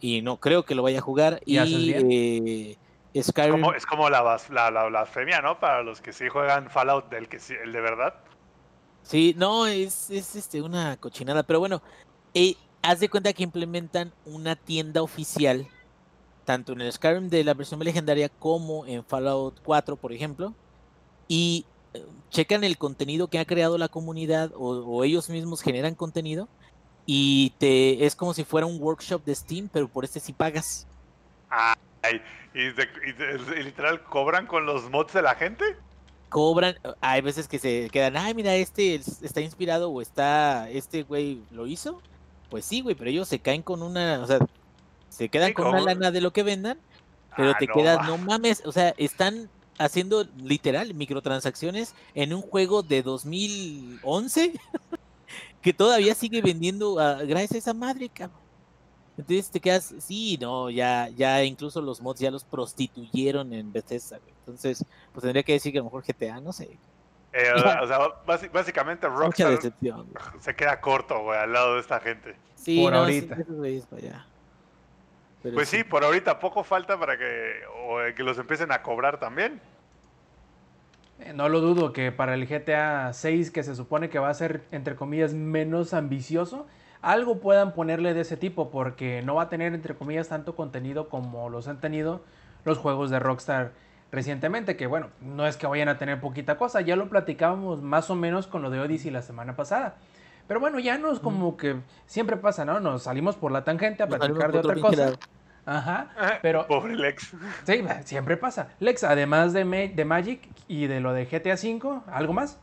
Y 0.00 0.22
no 0.22 0.38
creo 0.38 0.64
que 0.64 0.74
lo 0.74 0.82
vaya 0.82 0.98
a 0.98 1.02
jugar. 1.02 1.40
¿Y 1.44 1.58
eh, 3.14 3.22
Skyrim. 3.22 3.52
Como, 3.52 3.74
es 3.74 3.84
como 3.86 4.08
la, 4.10 4.22
bas- 4.22 4.48
la, 4.48 4.70
la 4.70 4.84
blasfemia, 4.84 5.42
¿no? 5.42 5.60
Para 5.60 5.82
los 5.82 6.00
que 6.00 6.12
sí 6.12 6.28
juegan 6.28 6.70
Fallout 6.70 7.10
del 7.10 7.28
que 7.28 7.38
sí, 7.38 7.54
el 7.62 7.72
de 7.72 7.80
verdad. 7.80 8.14
Sí, 9.12 9.34
no, 9.36 9.66
es, 9.66 10.08
es 10.08 10.34
este, 10.36 10.62
una 10.62 10.96
cochinada. 10.96 11.42
Pero 11.42 11.60
bueno, 11.60 11.82
eh, 12.32 12.54
haz 12.80 12.98
de 12.98 13.10
cuenta 13.10 13.34
que 13.34 13.42
implementan 13.42 14.10
una 14.24 14.56
tienda 14.56 15.02
oficial, 15.02 15.68
tanto 16.46 16.72
en 16.72 16.80
el 16.80 16.90
Skyrim 16.90 17.28
de 17.28 17.44
la 17.44 17.52
versión 17.52 17.78
legendaria 17.80 18.30
como 18.30 18.86
en 18.86 19.04
Fallout 19.04 19.60
4, 19.62 19.96
por 19.96 20.14
ejemplo, 20.14 20.54
y 21.28 21.66
eh, 21.92 22.02
checan 22.30 22.64
el 22.64 22.78
contenido 22.78 23.28
que 23.28 23.38
ha 23.38 23.44
creado 23.44 23.76
la 23.76 23.88
comunidad 23.88 24.50
o, 24.56 24.78
o 24.78 25.04
ellos 25.04 25.28
mismos 25.28 25.60
generan 25.60 25.94
contenido 25.94 26.48
y 27.04 27.52
te 27.58 28.06
es 28.06 28.16
como 28.16 28.32
si 28.32 28.44
fuera 28.44 28.66
un 28.66 28.80
workshop 28.80 29.22
de 29.26 29.34
Steam, 29.34 29.68
pero 29.70 29.88
por 29.88 30.06
este 30.06 30.20
sí 30.20 30.32
pagas. 30.32 30.86
Ay, 32.02 32.22
y, 32.54 32.70
de- 32.72 33.60
y 33.60 33.62
literal 33.62 34.02
cobran 34.04 34.46
con 34.46 34.64
los 34.64 34.88
mods 34.88 35.12
de 35.12 35.20
la 35.20 35.34
gente. 35.34 35.76
Cobran, 36.32 36.76
hay 37.00 37.20
veces 37.20 37.46
que 37.46 37.58
se 37.58 37.88
quedan, 37.90 38.16
ay, 38.16 38.34
mira, 38.34 38.54
este 38.56 38.94
está 38.94 39.40
inspirado 39.40 39.90
o 39.90 40.00
está, 40.00 40.68
este 40.70 41.02
güey 41.04 41.42
lo 41.50 41.66
hizo. 41.66 42.00
Pues 42.50 42.64
sí, 42.64 42.80
güey, 42.80 42.94
pero 42.94 43.10
ellos 43.10 43.28
se 43.28 43.38
caen 43.38 43.62
con 43.62 43.82
una, 43.82 44.20
o 44.20 44.26
sea, 44.26 44.38
se 45.08 45.28
quedan 45.28 45.52
con 45.52 45.68
una 45.68 45.80
lana 45.80 46.10
de 46.10 46.20
lo 46.20 46.32
que 46.32 46.42
vendan, 46.42 46.78
pero 47.36 47.50
Ah, 47.50 47.56
te 47.58 47.66
no, 47.66 47.74
quedas, 47.74 48.06
no 48.06 48.18
mames, 48.18 48.62
o 48.64 48.72
sea, 48.72 48.94
están 48.96 49.48
haciendo 49.78 50.24
literal 50.36 50.94
microtransacciones 50.94 51.94
en 52.14 52.34
un 52.34 52.42
juego 52.42 52.82
de 52.82 53.02
2011 53.02 54.52
que 55.62 55.72
todavía 55.72 56.14
sigue 56.14 56.42
vendiendo 56.42 56.94
gracias 56.94 57.52
a 57.52 57.58
esa 57.58 57.74
madre, 57.74 58.08
cabrón. 58.08 58.41
Entonces 59.18 59.50
te 59.50 59.60
quedas, 59.60 59.94
sí, 60.00 60.38
no, 60.40 60.70
ya, 60.70 61.08
ya 61.10 61.44
incluso 61.44 61.82
los 61.82 62.00
mods 62.00 62.20
ya 62.20 62.30
los 62.30 62.44
prostituyeron 62.44 63.52
en 63.52 63.70
Bethesda, 63.72 64.18
güey. 64.18 64.32
Entonces, 64.38 64.84
pues 65.12 65.22
tendría 65.22 65.42
que 65.42 65.52
decir 65.52 65.70
que 65.72 65.78
a 65.78 65.82
lo 65.82 65.84
mejor 65.86 66.02
GTA, 66.02 66.40
no 66.40 66.52
sé, 66.52 66.78
Eh, 67.34 67.50
o 67.54 67.86
sea, 67.86 67.98
básicamente 68.52 69.08
mucha 69.08 69.50
Rockstar 69.50 69.72
se 70.40 70.54
queda 70.56 70.80
corto, 70.80 71.22
güey, 71.22 71.38
al 71.38 71.52
lado 71.52 71.74
de 71.74 71.80
esta 71.80 72.00
gente. 72.00 72.34
Sí, 72.56 72.80
Por 72.82 72.92
no, 72.92 73.00
ahorita. 73.00 73.36
sí, 73.36 73.42
esos 73.42 73.56
güeyes 73.56 73.86
para 73.86 74.02
allá. 74.02 74.26
Pero 75.42 75.54
Pues 75.56 75.68
sí, 75.68 75.82
por 75.84 76.04
ahorita 76.04 76.38
poco 76.38 76.62
falta 76.64 76.98
para 76.98 77.18
que, 77.18 77.52
o, 77.86 78.00
eh, 78.00 78.14
que 78.14 78.22
los 78.22 78.38
empiecen 78.38 78.70
a 78.72 78.82
cobrar 78.82 79.18
también. 79.18 79.60
Eh, 81.20 81.32
No 81.34 81.48
lo 81.48 81.60
dudo 81.60 81.92
que 81.92 82.12
para 82.12 82.34
el 82.34 82.46
GTA 82.46 83.12
6, 83.12 83.50
que 83.50 83.62
se 83.62 83.74
supone 83.76 84.08
que 84.10 84.18
va 84.18 84.30
a 84.30 84.34
ser, 84.34 84.62
entre 84.70 84.94
comillas, 84.96 85.34
menos 85.34 85.94
ambicioso, 85.94 86.66
algo 87.02 87.40
puedan 87.40 87.74
ponerle 87.74 88.14
de 88.14 88.20
ese 88.22 88.36
tipo, 88.36 88.70
porque 88.70 89.22
no 89.22 89.34
va 89.34 89.42
a 89.44 89.48
tener, 89.48 89.74
entre 89.74 89.94
comillas, 89.94 90.28
tanto 90.28 90.54
contenido 90.56 91.08
como 91.08 91.48
los 91.50 91.68
han 91.68 91.80
tenido 91.80 92.22
los 92.64 92.78
juegos 92.78 93.10
de 93.10 93.18
Rockstar 93.18 93.72
recientemente, 94.12 94.76
que 94.76 94.86
bueno, 94.86 95.08
no 95.20 95.46
es 95.46 95.56
que 95.56 95.66
vayan 95.66 95.88
a 95.88 95.98
tener 95.98 96.20
poquita 96.20 96.56
cosa, 96.56 96.80
ya 96.80 96.96
lo 96.96 97.08
platicábamos 97.08 97.82
más 97.82 98.08
o 98.10 98.14
menos 98.14 98.46
con 98.46 98.62
lo 98.62 98.70
de 98.70 98.78
Odyssey 98.80 99.10
la 99.10 99.22
semana 99.22 99.56
pasada. 99.56 99.96
Pero 100.46 100.60
bueno, 100.60 100.78
ya 100.78 100.98
no 100.98 101.10
es 101.12 101.18
como 101.18 101.56
que 101.56 101.76
siempre 102.06 102.36
pasa, 102.36 102.64
¿no? 102.64 102.78
Nos 102.78 103.04
salimos 103.04 103.36
por 103.36 103.52
la 103.52 103.64
tangente 103.64 104.02
a 104.02 104.06
platicar 104.06 104.52
de 104.52 104.58
otra 104.58 104.74
cosa. 104.82 105.16
Ajá, 105.64 106.10
pero 106.42 106.66
Pobre 106.66 106.96
Lex. 106.96 107.34
Sí, 107.64 107.82
siempre 108.04 108.36
pasa. 108.36 108.68
Lex, 108.80 109.04
además 109.04 109.52
de, 109.52 109.64
Ma- 109.64 109.76
de 109.94 110.04
Magic 110.04 110.48
y 110.68 110.88
de 110.88 111.00
lo 111.00 111.12
de 111.12 111.26
GTA 111.26 111.54
V, 111.54 112.00
¿algo 112.08 112.32
más? 112.32 112.60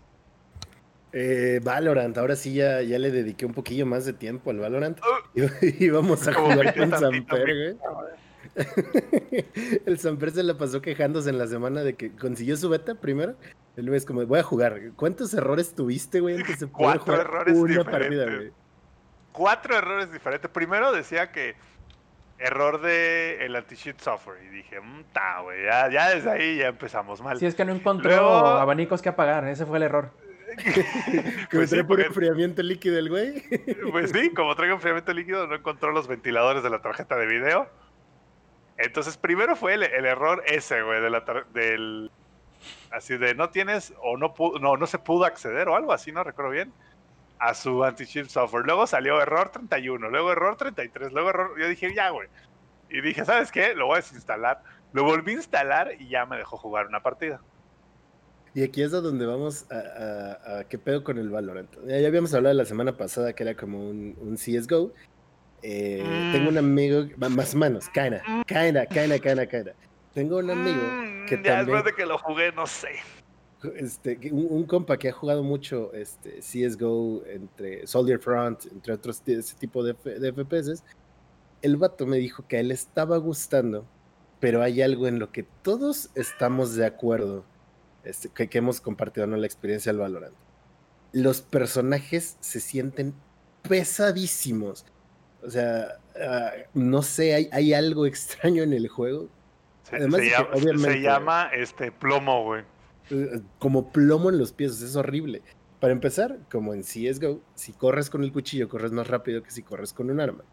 Eh, 1.12 1.60
Valorant, 1.64 2.16
ahora 2.18 2.36
sí 2.36 2.54
ya, 2.54 2.82
ya 2.82 3.00
le 3.00 3.10
dediqué 3.12 3.46
un 3.46 3.54
poquillo 3.54 3.86
más 3.86 4.06
de 4.06 4.14
tiempo 4.14 4.52
al 4.52 4.60
Valorant. 4.60 5.00
Y, 5.36 5.86
y 5.86 5.90
vamos 5.90 6.28
a 6.28 6.34
jugar 6.34 6.76
con 6.76 6.90
Samper, 6.92 7.44
güey. 7.46 7.78
El 9.86 10.00
Samper 10.00 10.32
se 10.32 10.44
la 10.44 10.58
pasó 10.58 10.82
quejándose 10.82 11.30
en 11.30 11.38
la 11.38 11.48
semana 11.48 11.82
de 11.82 11.94
que 11.96 12.12
consiguió 12.16 12.58
su 12.58 12.70
beta 12.70 12.96
primero. 12.96 13.36
El 13.78 13.86
güey 13.88 13.98
es 13.98 14.06
como, 14.06 14.26
voy 14.26 14.40
a 14.40 14.44
jugar. 14.44 14.80
¿Cuántos 14.96 15.34
errores 15.34 15.74
tuviste, 15.74 16.20
güey, 16.20 16.36
antes 16.38 16.60
de 16.60 16.68
poder 16.68 16.98
Cuatro 17.00 17.04
jugar 17.14 17.20
errores 17.22 17.58
una 17.58 17.84
partida, 17.84 18.10
diferentes. 18.10 18.38
güey? 18.40 18.52
Cuatro 19.32 19.76
errores 19.78 20.12
diferentes. 20.12 20.50
Primero 20.52 20.92
decía 20.92 21.32
que 21.32 21.56
error 22.40 22.82
de 22.82 23.46
el 23.46 23.56
anti-cheat 23.56 24.00
software. 24.02 24.44
Y 24.44 24.50
dije, 24.50 24.80
mmm, 24.82 25.04
ta, 25.14 25.42
güey, 25.42 25.64
ya, 25.66 25.90
ya 25.90 26.10
desde 26.10 26.30
ahí 26.30 26.58
ya 26.58 26.68
empezamos 26.68 27.22
mal. 27.22 27.38
Si 27.40 27.46
es 27.46 27.56
que 27.56 27.64
no 27.66 27.74
encontró 27.74 28.10
Luego- 28.10 28.30
abanicos 28.48 29.02
que 29.02 29.10
apagar, 29.10 29.48
ese 29.48 29.66
fue 29.66 29.78
el 29.78 29.84
error. 29.84 30.12
Que 30.58 31.58
Pues 31.58 31.70
sí, 31.70 31.76
entré 31.76 31.84
por 31.84 31.88
porque- 31.98 32.06
enfriamiento 32.08 32.62
líquido 32.64 32.98
el 33.00 33.10
güey. 33.10 33.44
Pues 33.92 34.12
sí, 34.12 34.32
como 34.34 34.56
traigo 34.56 34.76
enfriamiento 34.76 35.14
líquido, 35.14 35.48
no 35.48 35.56
encontró 35.56 35.92
los 35.92 36.08
ventiladores 36.08 36.64
de 36.64 36.70
la 36.70 36.82
tarjeta 36.82 37.16
de 37.16 37.26
video. 37.28 37.68
Entonces, 38.78 39.18
primero 39.18 39.56
fue 39.56 39.74
el, 39.74 39.84
el 39.84 40.06
error 40.06 40.44
ese, 40.48 40.82
güey, 40.82 41.02
de 41.02 41.10
la 41.10 41.26
tar- 41.26 41.46
del. 41.48 42.12
Así 42.92 43.18
de 43.18 43.36
no 43.36 43.50
tienes 43.50 43.94
o 44.02 44.18
no, 44.18 44.34
no, 44.60 44.78
no 44.78 44.88
se 44.88 45.00
pudo 45.00 45.26
acceder 45.26 45.70
o 45.70 45.76
algo 45.76 45.94
así, 45.94 46.12
no 46.12 46.24
recuerdo 46.24 46.52
bien, 46.52 46.74
a 47.40 47.54
su 47.54 47.84
anti-cheat 47.84 48.28
software. 48.28 48.66
Luego 48.66 48.86
salió 48.88 49.22
error 49.22 49.50
31, 49.50 50.10
luego 50.10 50.32
error 50.32 50.58
33, 50.58 51.12
luego 51.14 51.30
error. 51.30 51.60
Yo 51.60 51.68
dije, 51.68 51.94
ya, 51.94 52.10
güey. 52.10 52.28
Y 52.90 53.02
dije, 53.02 53.24
¿sabes 53.26 53.52
qué? 53.52 53.76
Lo 53.76 53.86
voy 53.86 53.94
a 53.96 53.98
desinstalar. 54.02 54.62
Lo 54.94 55.04
volví 55.04 55.32
a 55.34 55.36
instalar 55.36 55.94
y 56.00 56.08
ya 56.10 56.26
me 56.26 56.38
dejó 56.38 56.58
jugar 56.58 56.88
una 56.88 57.02
partida. 57.02 57.40
Y 58.54 58.64
aquí 58.64 58.82
es 58.82 58.94
a 58.94 59.02
donde 59.02 59.26
vamos 59.26 59.66
a, 59.72 59.76
a- 59.78 60.60
a 60.60 60.64
qué 60.68 60.78
pedo 60.80 61.04
con 61.04 61.18
el 61.18 61.30
Valorant. 61.30 61.70
Ya, 61.88 61.96
habíamos 62.08 62.34
hablado 62.34 62.56
la 62.56 62.66
semana 62.66 62.98
pasada 62.98 63.34
que 63.34 63.44
era 63.44 63.56
como 63.56 63.90
un, 63.90 64.16
un 64.20 64.38
CSGO. 64.38 64.94
Eh, 65.62 66.04
Mm. 66.04 66.32
Tengo 66.32 66.50
un 66.50 66.58
amigo, 66.58 67.06
más 67.18 67.54
o 67.54 67.58
menos, 67.58 67.90
kinda, 67.90 68.24
kinda, 68.48 68.86
kinda, 68.86 69.20
kinda, 69.20 69.46
kinda. 69.48 69.76
Tengo 70.14 70.38
un 70.38 70.50
amigo 70.50 70.84
Mm, 70.84 71.26
que 71.28 71.36
ya 71.36 71.44
también, 71.44 71.66
después 71.66 71.84
de 71.86 71.94
que 71.94 72.06
lo 72.06 72.18
jugué, 72.18 72.52
no 72.54 72.66
sé. 72.66 72.90
este, 73.76 74.18
un, 74.32 74.48
un 74.50 74.66
compa 74.66 74.98
que 74.98 75.10
ha 75.10 75.12
jugado 75.12 75.44
mucho 75.44 75.94
este, 75.94 76.42
CSGO 76.42 77.26
entre 77.26 77.86
Soldier 77.86 78.20
Front, 78.20 78.66
entre 78.72 78.94
otros 78.94 79.22
ese 79.26 79.56
tipo 79.58 79.84
de, 79.84 79.94
de 79.94 80.30
FPS. 80.34 80.82
El 81.62 81.76
vato 81.76 82.06
me 82.08 82.18
dijo 82.18 82.48
que 82.48 82.56
a 82.56 82.60
él 82.62 82.72
estaba 82.72 83.18
gustando, 83.18 83.86
pero 84.40 84.62
hay 84.62 84.82
algo 84.82 85.08
en 85.08 85.20
lo 85.20 85.30
que 85.34 85.44
todos 85.62 86.10
estamos 86.16 86.76
de 86.76 86.86
acuerdo, 86.86 87.44
este, 88.04 88.30
que, 88.30 88.48
que 88.48 88.58
hemos 88.58 88.82
compartido 88.82 89.28
¿no? 89.28 89.38
la 89.38 89.46
experiencia 89.46 89.92
del 89.92 90.00
Valorant. 90.00 90.36
Los 91.12 91.42
personajes 91.42 92.38
se 92.40 92.60
sienten 92.60 93.14
pesadísimos. 93.64 94.86
O 95.44 95.50
sea, 95.50 96.00
ah, 96.22 96.52
no 96.74 97.02
sé, 97.02 97.34
hay, 97.34 97.50
hay 97.52 97.74
algo 97.74 98.06
extraño 98.06 98.64
en 98.64 98.74
el 98.74 98.88
juego. 98.88 99.30
Se, 99.84 99.96
Además 99.96 100.22
se 100.22 100.94
que, 100.94 101.02
llama, 101.02 101.50
este 101.54 101.92
plomo, 101.92 102.44
güey. 102.44 102.64
eh, 103.10 103.42
como 103.58 103.92
plomo 103.92 104.30
en 104.30 104.38
los 104.38 104.52
pies, 104.52 104.82
es 104.82 104.96
horrible. 104.96 105.42
Para 105.80 105.94
empezar, 105.94 106.40
como 106.52 106.74
en 106.74 106.82
CSGO, 106.84 107.42
si 107.56 107.72
corres 107.72 108.10
con 108.10 108.24
el 108.24 108.34
cuchillo, 108.34 108.68
corres 108.68 108.92
más 108.92 109.08
rápido 109.08 109.42
que 109.42 109.50
si 109.50 109.64
corres 109.64 109.94
con 109.94 110.12
un 110.12 110.20
arma. 110.20 110.44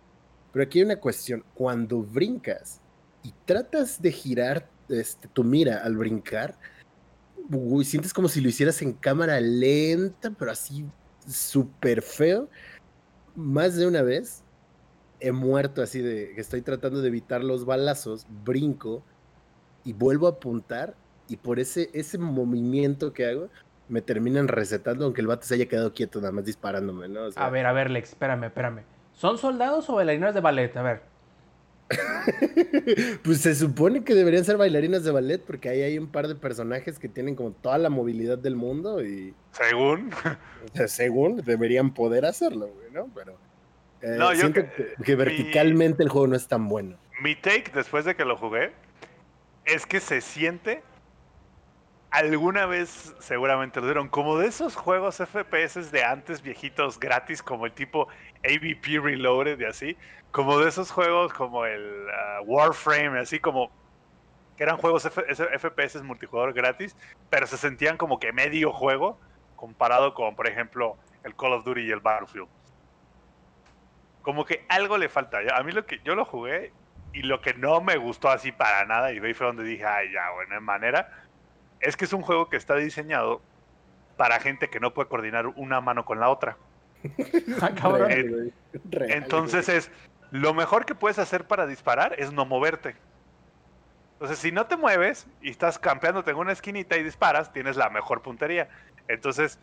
Pero 0.53 0.65
aquí 0.65 0.79
hay 0.79 0.85
una 0.85 0.97
cuestión, 1.01 1.45
cuando 1.55 2.01
brincas 2.01 2.81
y 3.23 3.35
tratas 3.45 4.01
de 4.01 4.13
girar 4.13 4.71
este, 4.89 5.29
tu 5.29 5.43
mira 5.43 5.83
al 5.85 5.97
brincar, 5.97 6.57
sientes 7.85 8.13
como 8.13 8.29
si 8.29 8.41
lo 8.41 8.49
hicieras 8.49 8.83
en 8.83 8.93
cámara 8.93 9.41
lenta, 9.41 10.31
pero 10.31 10.51
así 10.51 10.85
súper 11.27 12.03
feo. 12.03 12.49
Más 13.35 13.77
de 13.77 13.87
una 13.87 14.03
vez 14.03 14.43
he 15.21 15.33
muerto 15.33 15.83
así 15.83 16.01
de 16.01 16.33
que 16.35 16.41
estoy 16.41 16.63
tratando 16.63 17.01
de 17.01 17.09
evitar 17.09 17.43
los 17.43 17.65
balazos, 17.65 18.27
brinco 18.45 19.03
y 19.85 19.93
vuelvo 19.93 20.27
a 20.27 20.31
apuntar 20.31 20.95
y 21.29 21.37
por 21.37 21.59
ese, 21.59 21.91
ese 21.93 22.19
movimiento 22.19 23.13
que 23.13 23.27
hago 23.27 23.49
me 23.89 24.03
terminan 24.03 24.49
recetando 24.49 25.05
aunque 25.05 25.21
el 25.21 25.27
vato 25.27 25.47
se 25.47 25.55
haya 25.55 25.67
quedado 25.67 25.93
quieto 25.93 26.21
nada 26.21 26.33
más 26.33 26.45
disparándome, 26.45 27.09
¿no? 27.09 27.21
A 27.35 27.51
ver, 27.51 27.67
a 27.67 27.73
ver, 27.73 27.91
Lex, 27.91 28.11
espérame, 28.11 28.45
espérame. 28.45 28.83
¿Son 29.13 29.39
soldados 29.39 29.89
o 29.89 29.95
bailarinas 29.95 30.35
de 30.35 30.41
ballet? 30.41 30.77
A 30.77 30.83
ver. 30.83 31.16
pues 33.23 33.41
se 33.41 33.55
supone 33.55 34.03
que 34.03 34.15
deberían 34.15 34.45
ser 34.45 34.57
bailarinas 34.57 35.05
de 35.05 35.13
ballet 35.13 35.41
porque 35.41 35.69
ahí 35.69 35.83
hay 35.83 35.99
un 35.99 36.09
par 36.09 36.27
de 36.27 36.35
personajes 36.35 36.99
que 36.99 37.09
tienen 37.09 37.37
como 37.37 37.53
toda 37.53 37.79
la 37.79 37.91
movilidad 37.91 38.39
del 38.39 38.57
mundo 38.57 39.05
y 39.05 39.35
Según. 39.53 40.11
o 40.13 40.77
sea, 40.77 40.89
según 40.89 41.37
deberían 41.45 41.95
poder 41.95 42.25
hacerlo, 42.25 42.69
güey, 42.69 42.91
¿no? 42.91 43.09
Pero 43.15 43.39
eh, 44.03 44.17
No, 44.19 44.35
siento 44.35 44.63
que 45.05 45.15
verticalmente 45.15 46.03
el 46.03 46.09
juego 46.09 46.27
no 46.27 46.37
es 46.37 46.49
tan 46.49 46.69
bueno. 46.69 46.97
Mi 47.23 47.35
take 47.35 47.71
después 47.75 48.05
de 48.05 48.15
que 48.15 48.25
lo 48.25 48.37
jugué 48.37 48.73
es 49.65 49.87
que 49.87 50.01
se 50.01 50.21
siente. 50.21 50.83
Alguna 52.17 52.65
vez 52.65 53.15
seguramente 53.19 53.79
lo 53.79 53.89
dieron 53.89 54.09
como 54.09 54.39
de 54.39 54.47
esos 54.47 54.75
juegos 54.75 55.17
FPS 55.19 55.93
de 55.93 56.03
antes 56.03 56.41
viejitos 56.41 56.99
gratis, 56.99 57.43
como 57.43 57.67
el 57.67 57.73
tipo 57.73 58.09
AVP 58.43 59.01
Reloaded 59.03 59.61
y 59.61 59.67
así, 59.67 59.99
como 60.31 60.59
de 60.59 60.71
esos 60.71 60.91
juegos 60.91 61.35
como 61.35 61.67
el 61.67 62.07
ah, 62.11 62.41
Warframe, 62.47 63.19
así 63.19 63.39
como 63.39 63.71
que 64.57 64.63
eran 64.63 64.79
juegos 64.79 65.07
FPS 65.07 66.03
multijugador 66.03 66.55
gratis, 66.55 66.97
pero 67.29 67.47
se 67.47 67.59
sentían 67.59 67.99
como 67.99 68.19
que 68.19 68.33
medio 68.33 68.73
juego 68.73 69.21
comparado 69.55 70.15
con, 70.15 70.37
por 70.37 70.47
ejemplo, 70.47 70.97
el 71.23 71.37
Call 71.37 71.53
of 71.53 71.65
Duty 71.67 71.83
y 71.83 71.91
el 71.91 72.01
Battlefield. 72.01 72.49
Como 74.23 74.47
que 74.47 74.65
algo 74.71 74.97
le 74.97 75.11
falta. 75.11 75.41
A 75.55 75.63
mí 75.63 75.71
lo 75.71 75.85
que 75.85 76.01
yo 76.03 76.15
lo 76.15 76.25
jugué 76.25 76.73
y 77.13 77.23
lo 77.23 77.43
que 77.43 77.53
no 77.53 77.83
me 77.83 77.99
gustó 77.99 78.31
así 78.31 78.53
para 78.53 78.87
nada, 78.87 79.13
y 79.13 79.19
ahí 79.19 79.35
fue 79.35 79.47
donde 79.47 79.65
dije, 79.65 79.85
ay, 79.85 80.13
ya, 80.13 80.31
bueno, 80.33 80.55
de 80.55 80.61
manera, 80.61 81.26
es 81.87 81.97
que 81.97 82.05
es 82.05 82.13
un 82.13 82.23
juego 82.23 82.49
que 82.49 82.57
está 82.57 82.75
diseñado 82.77 83.41
para 84.17 84.41
gente 84.41 84.69
que 84.69 84.81
no 84.81 84.93
puede 84.95 85.09
coordinar 85.09 85.47
una 85.47 85.81
mano 85.81 86.05
con 86.05 86.21
la 86.21 86.29
otra. 86.29 86.57
Ah. 87.61 87.71
Real. 87.91 88.53
Real, 88.91 89.11
Entonces 89.13 89.69
es, 89.69 89.91
lo 90.31 90.55
mejor 90.55 90.85
que 90.85 90.95
puedes 90.95 91.19
hacer 91.19 91.47
para 91.47 91.67
disparar 91.67 92.15
es 92.19 92.33
no 92.33 92.45
moverte. 92.45 92.97
Entonces, 94.15 94.39
si 94.39 94.51
no 94.51 94.67
te 94.67 94.77
mueves 94.77 95.27
y 95.43 95.51
estás 95.51 95.79
campeándote 95.79 96.31
en 96.31 96.39
una 96.39 96.53
esquinita 96.53 96.97
y 96.97 97.03
disparas, 97.03 97.53
tienes 97.53 97.77
la 97.77 97.91
mejor 97.91 98.23
puntería. 98.23 98.69
Entonces, 99.09 99.59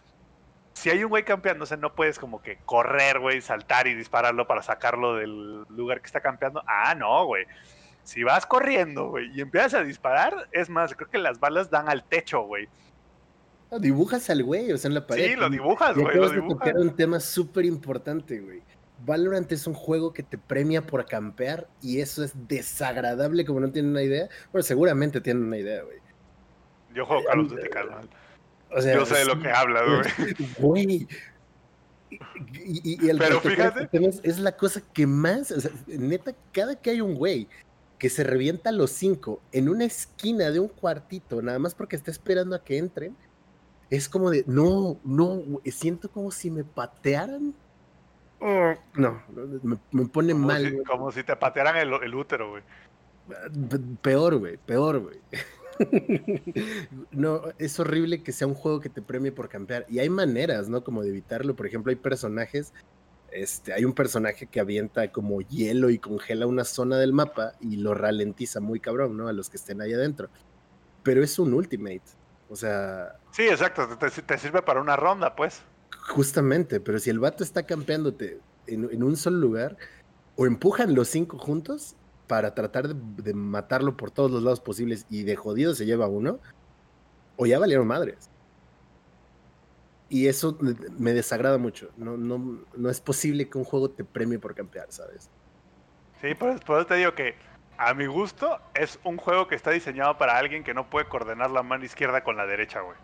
si 0.74 0.90
hay 0.90 1.04
un 1.04 1.10
güey 1.10 1.24
campeándose, 1.24 1.76
no 1.76 1.94
puedes 1.94 2.20
como 2.20 2.42
que 2.42 2.60
correr, 2.66 3.20
güey, 3.20 3.42
saltar 3.42 3.88
y 3.88 3.96
dispararlo 3.96 4.48
para 4.48 4.62
sacarlo 4.62 5.16
del 5.16 5.64
lugar 5.70 6.02
que 6.02 6.08
está 6.08 6.22
campeando. 6.22 6.64
Ah, 6.68 6.94
no, 6.96 7.26
güey. 7.26 7.46
Si 8.04 8.24
vas 8.24 8.46
corriendo, 8.46 9.10
güey, 9.10 9.32
y 9.34 9.42
empiezas 9.42 9.76
a 9.76 9.84
disparar, 9.84 10.50
es 10.52 10.70
más, 10.70 10.94
creo 10.96 11.10
que 11.10 11.18
las 11.18 11.40
balas 11.40 11.70
dan 11.70 11.88
al 11.90 12.04
techo, 12.04 12.42
güey. 12.42 12.68
No, 13.72 13.80
dibujas 13.80 14.30
al 14.30 14.44
güey, 14.44 14.72
o 14.72 14.78
sea, 14.78 14.90
en 14.90 14.96
la 14.96 15.08
pared. 15.08 15.30
Sí, 15.32 15.36
lo 15.36 15.50
dibujas, 15.50 15.94
güey, 15.96 16.04
lo 16.06 16.10
acabas 16.12 16.32
de 16.34 16.42
tocar 16.42 16.76
un 16.78 16.96
tema 16.96 17.20
súper 17.20 17.66
importante, 17.66 18.40
güey. 18.40 18.62
Valorant 19.06 19.52
es 19.52 19.68
un 19.68 19.74
juego 19.74 20.14
que 20.14 20.24
te 20.24 20.38
premia 20.38 20.82
por 20.86 21.06
campear 21.06 21.68
y 21.82 22.00
eso 22.00 22.24
es 22.24 22.34
desagradable 22.48 23.44
como 23.46 23.60
no 23.60 23.72
tienen 23.72 23.92
una 23.92 24.02
idea. 24.04 24.30
Bueno, 24.52 24.64
seguramente 24.64 25.20
tienen 25.20 25.44
una 25.44 25.58
idea, 25.58 25.82
güey. 25.84 25.98
Yo 26.94 27.06
juego 27.06 27.24
Call 27.26 27.40
of 27.42 27.50
Duty, 27.50 27.70
carnal. 27.70 28.08
O 28.70 28.82
sea, 28.82 28.96
Yo 28.96 29.06
sé 29.06 29.16
de 29.16 29.26
lo 29.26 29.40
que 29.40 29.50
hablas, 29.50 29.84
güey. 29.86 30.34
Güey. 30.60 31.08
Y, 32.12 32.18
y- 32.94 33.06
y 33.06 33.10
el 33.10 33.18
Pero 33.18 33.40
fíjate. 33.42 33.90
es, 33.94 34.22
es 34.24 34.40
la 34.40 34.56
cosa 34.56 34.82
que 34.94 35.08
más, 35.08 35.52
o 35.52 35.60
sea, 35.60 35.72
neta, 35.88 36.32
cada 36.52 36.76
que 36.80 36.92
hay 36.92 37.02
un 37.02 37.16
güey 37.16 37.48
que 38.04 38.10
se 38.10 38.26
revienta 38.26 38.70
a 38.70 38.74
los 38.74 38.92
cinco 38.92 39.40
en 39.54 39.70
una 39.70 39.86
esquina 39.86 40.52
de 40.52 40.60
un 40.60 40.68
cuartito, 40.68 41.42
nada 41.42 41.58
más 41.58 41.74
porque 41.74 41.96
está 41.96 42.12
esperando 42.12 42.54
a 42.54 42.62
que 42.62 42.78
entren, 42.78 43.16
es 43.90 44.10
como 44.10 44.30
de, 44.30 44.44
no, 44.46 45.00
no, 45.06 45.26
güey, 45.38 45.72
siento 45.72 46.12
como 46.12 46.30
si 46.30 46.52
me 46.52 46.66
patearan. 46.66 47.54
Oh, 48.42 48.74
no, 48.96 49.24
me, 49.64 49.78
me 49.94 50.06
pone 50.08 50.34
Como, 50.34 50.48
mal. 50.48 50.66
si, 50.66 50.72
güey. 50.72 50.84
como 50.84 51.12
si 51.14 51.24
te 51.24 51.34
patearan 51.38 51.78
el, 51.78 51.94
el 52.04 52.14
útero, 52.14 52.50
güey. 52.50 52.64
Pe- 53.70 53.80
Peor, 54.02 54.36
güey, 54.38 54.58
peor, 54.58 55.00
güey. 55.00 55.22
no, 57.12 57.42
es 57.58 57.80
horrible 57.80 58.22
que 58.22 58.34
sea 58.34 58.48
un 58.48 58.54
juego 58.54 58.82
que 58.82 58.90
te 58.90 59.02
premie 59.02 59.32
por 59.32 59.48
campear. 59.48 59.86
Y 59.88 60.00
hay 60.00 60.10
maneras, 60.10 60.68
¿no? 60.68 60.84
Como 60.84 61.04
de 61.04 61.08
evitarlo. 61.10 61.56
Por 61.56 61.68
ejemplo, 61.68 61.90
hay 61.90 61.96
personajes. 61.96 62.74
Este, 63.34 63.74
hay 63.74 63.84
un 63.86 63.94
personaje 63.94 64.46
que 64.48 64.60
avienta 64.60 65.12
como 65.12 65.42
hielo 65.42 65.90
y 65.90 65.98
congela 66.00 66.46
una 66.46 66.64
zona 66.64 66.98
del 66.98 67.14
mapa 67.14 67.54
y 67.60 67.78
lo 67.78 67.94
ralentiza 67.94 68.60
muy 68.60 68.80
cabrón, 68.80 69.18
¿no? 69.18 69.28
A 69.28 69.34
los 69.34 69.50
que 69.50 69.58
estén 69.58 69.82
ahí 69.82 69.94
adentro. 69.94 70.30
Pero 71.04 71.24
es 71.24 71.40
un 71.40 71.54
ultimate. 71.54 72.02
O 72.50 72.56
sea, 72.56 73.16
Sí, 73.32 73.44
exacto. 73.44 73.88
Te, 73.98 74.10
te- 74.10 74.38
sirve 74.38 74.62
para 74.62 74.80
una 74.82 74.96
ronda, 74.96 75.36
pues. 75.36 75.62
justamente, 76.10 76.80
pero 76.80 77.00
si 77.00 77.10
el 77.10 77.20
vato 77.20 77.44
está 77.44 77.64
campeándote 77.64 78.40
en, 78.68 78.88
en 78.92 79.04
un 79.04 79.16
solo 79.18 79.38
lugar, 79.38 79.78
o 80.36 80.46
empujan 80.46 80.94
los 80.96 81.08
cinco 81.08 81.38
juntos 81.38 81.96
para 82.28 82.54
tratar 82.54 82.88
de, 82.88 82.96
de 83.24 83.34
matarlo 83.34 83.98
por 83.98 84.12
todos 84.12 84.32
los 84.32 84.44
lados 84.44 84.60
posibles 84.60 85.06
y 85.10 85.24
de 85.24 85.36
jodido 85.36 85.74
se 85.76 85.86
lleva 85.86 86.08
uno, 86.08 86.40
o 87.38 87.46
ya 87.46 87.58
valieron 87.60 87.88
madres. 87.88 88.30
Y 90.14 90.28
eso 90.28 90.56
me- 90.62 91.14
desagrada 91.14 91.58
mucho. 91.58 91.90
No, 91.98 92.18
no, 92.18 92.60
no 92.78 92.90
es 92.92 93.02
posible 93.02 93.50
que 93.50 93.58
un 93.58 93.64
juego 93.64 93.90
te 93.90 94.04
premie 94.04 94.38
por 94.38 94.54
campear, 94.54 94.86
¿sabes? 94.92 95.28
Sí, 96.22 96.36
por, 96.36 96.64
por 96.64 96.78
eso 96.78 96.86
te 96.86 96.96
digo 96.98 97.16
que 97.16 97.34
a 97.80 97.96
mi 97.96 98.06
gusto 98.06 98.60
es 98.76 99.00
un 99.04 99.18
juego 99.18 99.48
que 99.48 99.56
está 99.56 99.72
diseñado 99.72 100.16
para 100.20 100.38
alguien 100.38 100.64
que 100.64 100.76
no 100.76 100.88
puede 100.88 101.08
coordinar 101.08 101.50
la 101.50 101.64
mano 101.64 101.84
izquierda 101.84 102.24
con 102.24 102.38
la 102.38 102.46
derecha, 102.46 102.82
güey. 102.82 102.96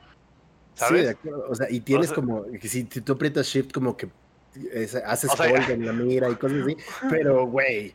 Sí, 0.75 0.85
¿Sabes? 0.85 1.03
de 1.05 1.09
acuerdo. 1.09 1.45
O 1.49 1.55
sea, 1.55 1.65
y 1.71 1.79
tienes 1.79 2.09
sea- 2.09 2.15
como, 2.15 2.45
si, 2.61 2.69
si 2.69 3.01
tú 3.01 3.13
aprietas 3.13 3.47
shift 3.47 3.71
como 3.71 3.97
que 3.97 4.07
es- 4.71 4.93
haces 4.93 5.31
O 5.31 5.35
sea, 5.35 5.51
hold 5.51 5.67
en 5.71 5.87
la 5.87 5.93
mira 5.93 6.29
y 6.29 6.35
cosas 6.35 6.59
así, 6.61 6.77
pero 7.09 7.47
güey, 7.47 7.91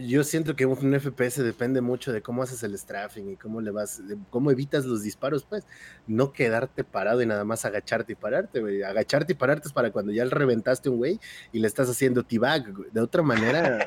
yo 0.00 0.24
siento 0.24 0.56
que 0.56 0.66
un 0.66 0.98
FPS 0.98 1.42
depende 1.42 1.80
mucho 1.80 2.12
de 2.12 2.22
cómo 2.22 2.42
haces 2.42 2.62
el 2.62 2.76
strafing 2.78 3.30
y 3.32 3.36
cómo 3.36 3.60
le 3.60 3.70
vas, 3.70 4.02
cómo 4.30 4.50
evitas 4.50 4.84
los 4.84 5.02
disparos, 5.02 5.44
pues, 5.44 5.66
no 6.06 6.32
quedarte 6.32 6.84
parado 6.84 7.22
y 7.22 7.26
nada 7.26 7.44
más 7.44 7.64
agacharte 7.64 8.12
y 8.12 8.16
pararte, 8.16 8.60
güey. 8.60 8.82
Agacharte 8.82 9.32
y 9.32 9.36
pararte 9.36 9.68
es 9.68 9.72
para 9.74 9.90
cuando 9.90 10.12
ya 10.12 10.24
reventaste 10.24 10.88
un 10.88 10.96
güey 10.96 11.20
y 11.52 11.58
le 11.60 11.66
estás 11.66 11.88
haciendo 11.90 12.22
T-bag. 12.22 12.64
De 12.92 13.00
otra 13.00 13.22
manera, 13.22 13.86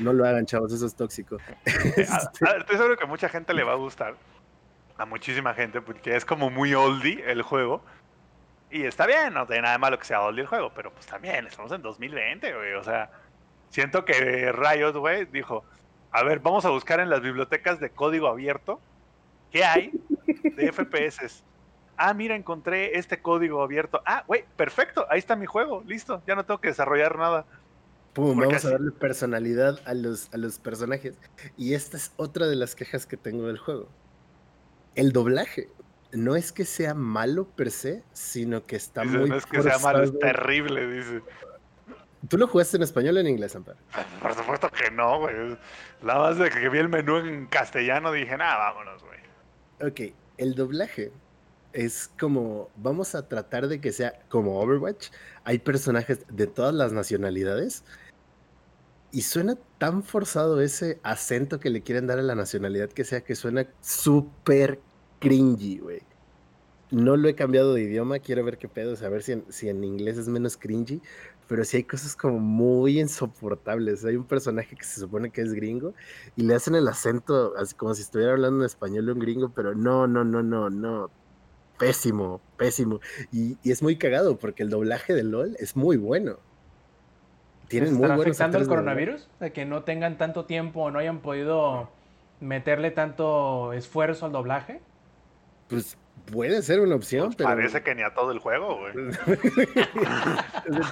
no 0.00 0.12
lo 0.12 0.24
hagan, 0.26 0.46
chavos, 0.46 0.72
eso 0.72 0.86
es 0.86 0.94
tóxico. 0.94 1.38
Este, 1.64 2.04
A- 2.10 2.50
a- 2.50 2.56
Estoy 2.58 2.76
seguro 2.76 2.96
que 2.96 3.06
mucha 3.06 3.28
gente 3.28 3.54
le 3.54 3.64
va 3.64 3.72
a 3.72 3.76
gustar. 3.76 4.14
A 4.96 5.06
muchísima 5.06 5.54
gente, 5.54 5.80
porque 5.80 6.16
es 6.16 6.24
como 6.24 6.50
muy 6.50 6.74
oldie 6.74 7.22
el 7.30 7.42
juego. 7.42 7.82
Y 8.70 8.82
está 8.82 9.06
bien, 9.06 9.32
no 9.32 9.46
tiene 9.46 9.62
nada 9.62 9.74
de 9.74 9.78
malo 9.78 9.98
que 9.98 10.04
sea 10.04 10.20
oldie 10.22 10.42
el 10.42 10.46
juego, 10.48 10.72
pero 10.74 10.92
pues 10.92 11.06
también 11.06 11.46
estamos 11.46 11.70
en 11.72 11.80
2020, 11.82 12.52
güey. 12.54 12.74
O 12.74 12.82
sea, 12.84 13.10
siento 13.70 14.04
que 14.04 14.52
Riot, 14.52 14.92
güey, 14.92 15.26
dijo: 15.26 15.64
A 16.10 16.22
ver, 16.22 16.40
vamos 16.40 16.64
a 16.64 16.70
buscar 16.70 17.00
en 17.00 17.10
las 17.10 17.20
bibliotecas 17.20 17.80
de 17.80 17.90
código 17.90 18.28
abierto 18.28 18.80
qué 19.50 19.64
hay 19.64 19.92
de 20.26 20.72
FPS. 20.72 21.42
Ah, 21.96 22.14
mira, 22.14 22.36
encontré 22.36 22.96
este 22.96 23.20
código 23.20 23.62
abierto. 23.62 24.00
Ah, 24.06 24.24
güey, 24.26 24.44
perfecto, 24.56 25.06
ahí 25.10 25.18
está 25.18 25.34
mi 25.34 25.46
juego, 25.46 25.82
listo, 25.86 26.22
ya 26.26 26.36
no 26.36 26.44
tengo 26.44 26.60
que 26.60 26.68
desarrollar 26.68 27.18
nada. 27.18 27.44
Pum, 28.12 28.36
Porque 28.36 28.46
vamos 28.46 28.64
a 28.64 28.70
darle 28.70 28.92
personalidad 28.92 29.80
a 29.84 29.94
los, 29.94 30.32
a 30.32 30.36
los 30.36 30.58
personajes. 30.58 31.14
Y 31.56 31.74
esta 31.74 31.96
es 31.96 32.12
otra 32.16 32.46
de 32.46 32.56
las 32.56 32.74
quejas 32.74 33.06
que 33.06 33.16
tengo 33.16 33.46
del 33.46 33.58
juego. 33.58 33.88
El 34.94 35.12
doblaje. 35.12 35.68
No 36.10 36.36
es 36.36 36.52
que 36.52 36.64
sea 36.64 36.94
malo 36.94 37.46
per 37.48 37.70
se, 37.70 38.02
sino 38.12 38.64
que 38.64 38.76
está 38.76 39.02
Dice, 39.02 39.18
muy 39.18 39.28
no 39.28 39.36
es 39.36 39.44
que 39.44 39.62
sea 39.62 39.78
malo, 39.78 40.04
es 40.04 40.18
terrible, 40.18 40.86
dice. 40.90 41.22
¿Tú 42.28 42.36
lo 42.36 42.46
jugaste 42.46 42.76
en 42.76 42.82
español 42.82 43.16
o 43.16 43.20
en 43.20 43.28
inglés, 43.28 43.56
Ampar? 43.56 43.76
Por 44.20 44.34
supuesto 44.34 44.70
que 44.70 44.90
no, 44.90 45.18
güey. 45.18 45.34
Nada 46.02 46.20
más 46.20 46.38
de 46.38 46.50
que 46.50 46.68
vi 46.68 46.78
el 46.78 46.88
menú 46.88 47.16
en 47.16 47.46
castellano 47.46 48.12
dije, 48.12 48.36
nada, 48.36 48.56
vámonos, 48.72 49.02
güey. 49.02 49.18
Ok, 49.90 50.14
el 50.36 50.54
doblaje 50.54 51.10
es 51.72 52.10
como, 52.18 52.70
vamos 52.76 53.14
a 53.14 53.28
tratar 53.28 53.68
de 53.68 53.80
que 53.80 53.92
sea 53.92 54.20
como 54.28 54.60
Overwatch. 54.60 55.08
Hay 55.44 55.58
personajes 55.58 56.24
de 56.28 56.46
todas 56.46 56.74
las 56.74 56.92
nacionalidades. 56.92 57.84
Y 59.10 59.22
suena 59.22 59.56
tan 59.78 60.02
forzado 60.02 60.60
ese 60.60 61.00
acento 61.02 61.60
que 61.60 61.70
le 61.70 61.82
quieren 61.82 62.06
dar 62.06 62.18
a 62.18 62.22
la 62.22 62.34
nacionalidad 62.34 62.90
que 62.90 63.04
sea 63.04 63.22
que 63.22 63.36
suena 63.36 63.66
súper 63.80 64.80
cringy, 65.18 65.78
güey. 65.78 66.02
No 66.90 67.16
lo 67.16 67.28
he 67.28 67.34
cambiado 67.34 67.74
de 67.74 67.82
idioma, 67.82 68.18
quiero 68.18 68.44
ver 68.44 68.58
qué 68.58 68.68
pedo, 68.68 68.94
a 69.02 69.08
ver 69.08 69.22
si 69.22 69.32
en, 69.32 69.44
si 69.50 69.68
en 69.68 69.84
inglés 69.84 70.16
es 70.16 70.28
menos 70.28 70.56
cringy, 70.56 71.02
pero 71.48 71.64
sí 71.64 71.78
hay 71.78 71.84
cosas 71.84 72.14
como 72.14 72.38
muy 72.38 73.00
insoportables. 73.00 74.04
Hay 74.04 74.16
un 74.16 74.24
personaje 74.24 74.76
que 74.76 74.84
se 74.84 75.00
supone 75.00 75.30
que 75.30 75.40
es 75.40 75.54
gringo 75.54 75.94
y 76.36 76.42
le 76.42 76.54
hacen 76.54 76.74
el 76.74 76.86
acento 76.86 77.54
así 77.56 77.74
como 77.74 77.94
si 77.94 78.02
estuviera 78.02 78.32
hablando 78.32 78.60
en 78.60 78.66
español 78.66 79.08
un 79.08 79.18
gringo, 79.18 79.48
pero 79.48 79.74
no, 79.74 80.06
no, 80.06 80.24
no, 80.24 80.42
no, 80.42 80.68
no. 80.68 81.10
Pésimo, 81.78 82.40
pésimo. 82.56 83.00
Y, 83.32 83.56
y 83.62 83.70
es 83.70 83.82
muy 83.82 83.96
cagado 83.96 84.36
porque 84.36 84.62
el 84.62 84.68
doblaje 84.68 85.14
de 85.14 85.22
LOL 85.22 85.56
es 85.58 85.74
muy 85.74 85.96
bueno. 85.96 86.38
Tienen 87.68 87.90
muy 87.90 88.02
¿Estará 88.02 88.16
buenos 88.16 88.36
afectando 88.36 88.58
el 88.58 88.64
de 88.64 88.68
coronavirus? 88.68 89.28
De 89.40 89.52
que 89.52 89.64
no 89.64 89.84
tengan 89.84 90.18
tanto 90.18 90.44
tiempo 90.44 90.82
o 90.82 90.90
no 90.90 90.98
hayan 90.98 91.20
podido 91.20 91.88
meterle 92.40 92.90
tanto 92.90 93.72
esfuerzo 93.72 94.26
al 94.26 94.32
doblaje. 94.32 94.80
Pues 95.68 95.96
puede 96.26 96.62
ser 96.62 96.80
una 96.80 96.94
opción, 96.96 97.26
Pues 97.26 97.36
pero. 97.36 97.48
Parece 97.50 97.82
que 97.82 97.94
ni 97.94 98.02
a 98.02 98.14
todo 98.14 98.32
el 98.32 98.38
juego, 98.38 98.78
güey. 98.78 98.94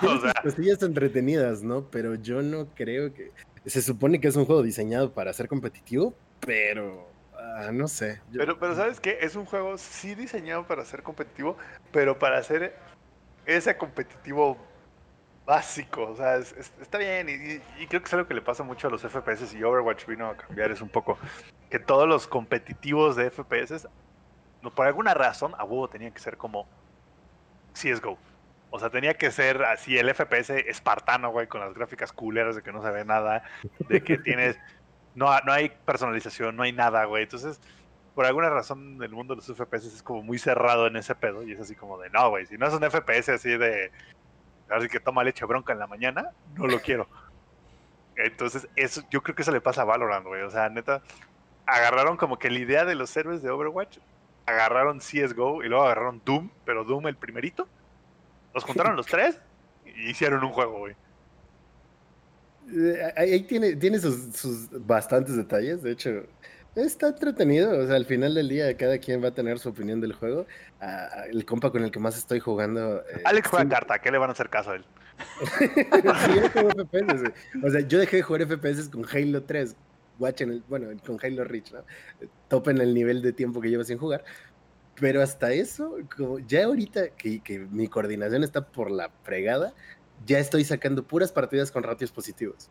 o 0.03 0.21
sea, 0.21 0.35
cosillas 0.43 0.83
entretenidas, 0.83 1.63
¿no? 1.63 1.85
Pero 1.91 2.15
yo 2.15 2.43
no 2.43 2.67
creo 2.75 3.13
que. 3.13 3.33
Se 3.67 3.83
supone 3.83 4.21
que 4.21 4.29
es 4.29 4.37
un 4.37 4.45
juego 4.45 4.63
diseñado 4.63 5.13
para 5.13 5.33
ser 5.33 5.49
competitivo, 5.49 6.15
pero. 6.41 7.09
ah, 7.37 7.71
no 7.73 7.89
sé. 7.89 8.21
Yo- 8.31 8.39
Pero, 8.41 8.59
pero 8.59 8.75
¿sabes 8.77 9.01
qué? 9.01 9.19
Es 9.21 9.35
un 9.37 9.45
juego 9.45 9.77
sí 9.77 10.15
diseñado 10.15 10.67
para 10.67 10.85
ser 10.85 11.03
competitivo, 11.03 11.57
pero 11.93 12.19
para 12.19 12.43
ser 12.43 12.75
ese 13.45 13.77
competitivo 13.77 14.57
básico. 15.45 16.09
O 16.11 16.17
sea, 16.17 16.37
es- 16.37 16.53
es- 16.53 16.73
está 16.81 16.99
bien. 16.99 17.29
Y 17.81 17.87
creo 17.87 18.01
que 18.01 18.07
es 18.07 18.15
algo 18.15 18.29
que 18.29 18.35
le 18.35 18.43
pasa 18.43 18.63
mucho 18.63 18.87
a 18.87 18.91
los 18.91 19.03
FPS 19.05 19.53
y 19.57 19.63
Overwatch 19.65 20.07
vino 20.07 20.29
a 20.29 20.37
cambiar. 20.37 20.71
Es 20.71 20.81
un 20.81 20.89
poco 20.89 21.19
que 21.71 21.79
todos 21.81 22.09
los 22.09 22.29
competitivos 22.29 23.17
de 23.17 23.27
FPS, 23.31 23.89
por 24.75 24.87
alguna 24.87 25.15
razón, 25.15 25.55
a 25.59 25.65
huevo 25.65 25.89
tenían 25.89 26.13
que 26.13 26.21
ser 26.21 26.37
como 26.37 26.67
CSGO. 27.73 28.19
O 28.71 28.79
sea, 28.79 28.91
tenía 28.91 29.15
que 29.15 29.31
ser 29.31 29.63
así 29.65 29.97
el 29.97 30.13
FPS 30.13 30.51
espartano, 30.51 31.31
güey, 31.31 31.47
con 31.47 31.61
las 31.61 31.73
gráficas 31.73 32.13
culeras 32.13 32.57
de 32.57 32.63
que 32.63 32.73
no 32.73 32.83
se 32.83 32.91
ve 32.91 33.05
nada, 33.05 33.45
de 33.89 34.03
que 34.03 34.19
tienes... 34.19 34.59
No, 35.15 35.27
no 35.41 35.53
hay 35.53 35.71
personalización, 35.85 36.57
no 36.57 36.63
hay 36.63 36.73
nada, 36.73 37.05
güey. 37.05 37.23
Entonces, 37.23 37.61
por 38.15 38.27
alguna 38.27 38.51
razón, 38.51 39.03
el 39.03 39.11
mundo 39.11 39.35
de 39.35 39.43
los 39.47 39.47
FPS 39.47 39.87
es 39.87 40.03
como 40.03 40.23
muy 40.23 40.39
cerrado 40.39 40.87
en 40.89 40.97
ese 40.97 41.15
pedo 41.15 41.43
y 41.43 41.53
es 41.53 41.61
así 41.61 41.75
como 41.75 41.99
de, 41.99 42.11
no, 42.11 42.29
güey, 42.31 42.47
si 42.47 42.59
no 42.59 42.67
es 42.67 42.75
un 42.75 42.83
FPS 42.83 43.31
así 43.31 43.57
de... 43.57 43.91
Así 44.69 44.89
que 44.89 44.99
toma 44.99 45.23
leche 45.23 45.45
bronca 45.45 45.73
en 45.73 45.79
la 45.79 45.87
mañana, 45.87 46.31
no 46.57 46.67
lo 46.67 46.81
quiero. 46.81 47.09
Entonces, 48.17 48.69
eso, 48.75 49.03
yo 49.11 49.23
creo 49.23 49.37
que 49.37 49.43
eso 49.43 49.53
le 49.53 49.61
pasa 49.61 49.83
a 49.83 49.85
Valorant, 49.85 50.27
güey. 50.27 50.43
O 50.43 50.51
sea, 50.51 50.69
neta, 50.69 51.03
agarraron 51.67 52.17
como 52.17 52.39
que 52.39 52.51
la 52.51 52.59
idea 52.59 52.85
de 52.85 52.95
los 52.95 53.17
héroes 53.17 53.43
de 53.43 53.51
Overwatch, 53.51 53.99
agarraron 54.47 54.99
CSGO 55.01 55.63
y 55.65 55.69
luego 55.69 55.85
agarraron 55.85 56.23
Doom, 56.25 56.51
pero 56.65 56.85
Doom 56.85 57.09
el 57.09 57.17
primerito. 57.17 57.69
Los 58.55 58.65
juntaron 58.65 58.97
los 58.97 59.07
tres 59.07 59.39
y 59.85 60.11
hicieron 60.11 60.43
un 60.45 60.51
juego, 60.53 60.79
güey. 60.79 60.95
Eh, 62.73 63.13
Ahí 63.17 63.43
tiene, 63.45 63.77
tiene 63.77 63.99
sus, 63.99 64.35
sus 64.35 64.69
bastantes 64.87 65.37
detalles, 65.37 65.83
de 65.83 65.93
hecho, 65.93 66.11
está 66.75 67.09
entretenido, 67.09 67.79
o 67.79 67.87
sea, 67.87 67.95
al 67.97 68.07
final 68.07 68.35
del 68.35 68.49
día 68.49 68.77
cada 68.77 68.99
quien 68.99 69.23
va 69.23 69.29
a 69.29 69.35
tener 69.35 69.59
su 69.59 69.69
opinión 69.69 70.01
del 70.01 70.13
juego. 70.13 70.47
Ah, 70.81 71.25
el 71.31 71.45
compa 71.45 71.71
con 71.71 71.85
el 71.85 71.91
que 71.91 72.01
más 72.01 72.19
estoy 72.19 72.41
jugando... 72.41 72.99
eh, 73.03 73.23
Alex 73.25 73.49
juega 73.49 73.65
sí- 73.65 73.71
carta, 73.71 73.99
¿qué 74.01 74.11
le 74.11 74.19
van 74.19 74.31
a 74.31 74.33
hacer 74.33 74.49
caso 74.51 74.73
a 74.73 74.77
él? 74.77 74.85
Sí, 75.59 75.71
yo 76.35 76.51
juego 76.51 76.71
FPS. 76.71 77.33
O 77.65 77.71
sea, 77.71 77.81
yo 77.81 77.99
dejé 77.99 78.17
de 78.17 78.23
jugar 78.23 78.47
FPS 78.47 78.89
con 78.91 79.07
Halo 79.11 79.43
3, 79.45 79.75
watchen 80.19 80.51
el, 80.51 80.63
bueno, 80.69 80.89
con 81.05 81.19
Halo 81.23 81.45
Reach, 81.45 81.73
¿no? 81.73 81.81
Topen 82.49 82.79
el 82.79 82.95
nivel 82.95 83.23
de 83.23 83.33
tiempo 83.33 83.61
que 83.61 83.69
llevo 83.69 83.85
sin 83.85 83.99
jugar. 83.99 84.25
Pero 84.99 85.23
hasta 85.23 85.53
eso, 85.53 85.99
como 86.17 86.39
ya 86.39 86.65
ahorita 86.65 87.11
que, 87.11 87.41
que 87.41 87.59
mi 87.59 87.87
coordinación 87.89 88.43
está 88.45 88.67
por 88.67 88.91
la 88.91 89.11
fregada, 89.25 89.75
ya 90.25 90.39
estoy 90.39 90.65
sacando 90.65 91.05
puras 91.07 91.33
partidas 91.33 91.71
con 91.71 91.83
ratios 91.83 92.11
positivos. 92.11 92.71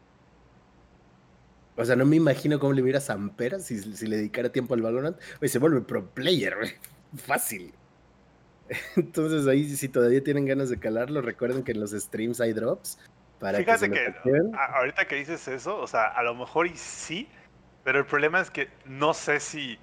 O 1.78 1.86
sea, 1.86 1.96
no 1.96 2.06
me 2.06 2.16
imagino 2.16 2.58
cómo 2.60 2.74
le 2.74 2.82
hubiera 2.82 3.02
Zampera 3.02 3.60
si, 3.60 3.78
si 3.78 4.08
le 4.08 4.18
dedicara 4.18 4.50
tiempo 4.50 4.74
al 4.74 4.82
Valorant. 4.82 5.18
Oye, 5.42 5.50
se 5.50 5.60
vuelve 5.60 5.82
pro 5.82 6.10
player, 6.10 6.56
güey. 6.56 6.72
Fácil. 7.16 7.74
Entonces 8.96 9.46
ahí 9.48 9.70
si 9.76 9.90
todavía 9.90 10.24
tienen 10.24 10.46
ganas 10.46 10.70
de 10.70 10.80
calarlo, 10.80 11.22
recuerden 11.22 11.64
que 11.64 11.74
en 11.74 11.80
los 11.80 11.92
streams 11.92 12.42
hay 12.42 12.54
drops. 12.54 12.98
Para 13.40 13.58
Fíjate 13.58 13.90
que, 13.92 14.16
que, 14.24 14.32
a- 14.58 14.78
ahorita 14.78 15.06
que 15.08 15.16
dices 15.16 15.48
eso, 15.48 15.78
o 15.78 15.86
sea, 15.88 16.06
a 16.06 16.24
lo 16.24 16.34
mejor 16.34 16.68
y 16.68 16.76
sí, 16.76 17.28
pero 17.86 18.00
el 18.00 18.06
problema 18.06 18.42
es 18.42 18.50
que 18.50 18.68
no 18.86 19.14
sé 19.14 19.40
si, 19.40 19.78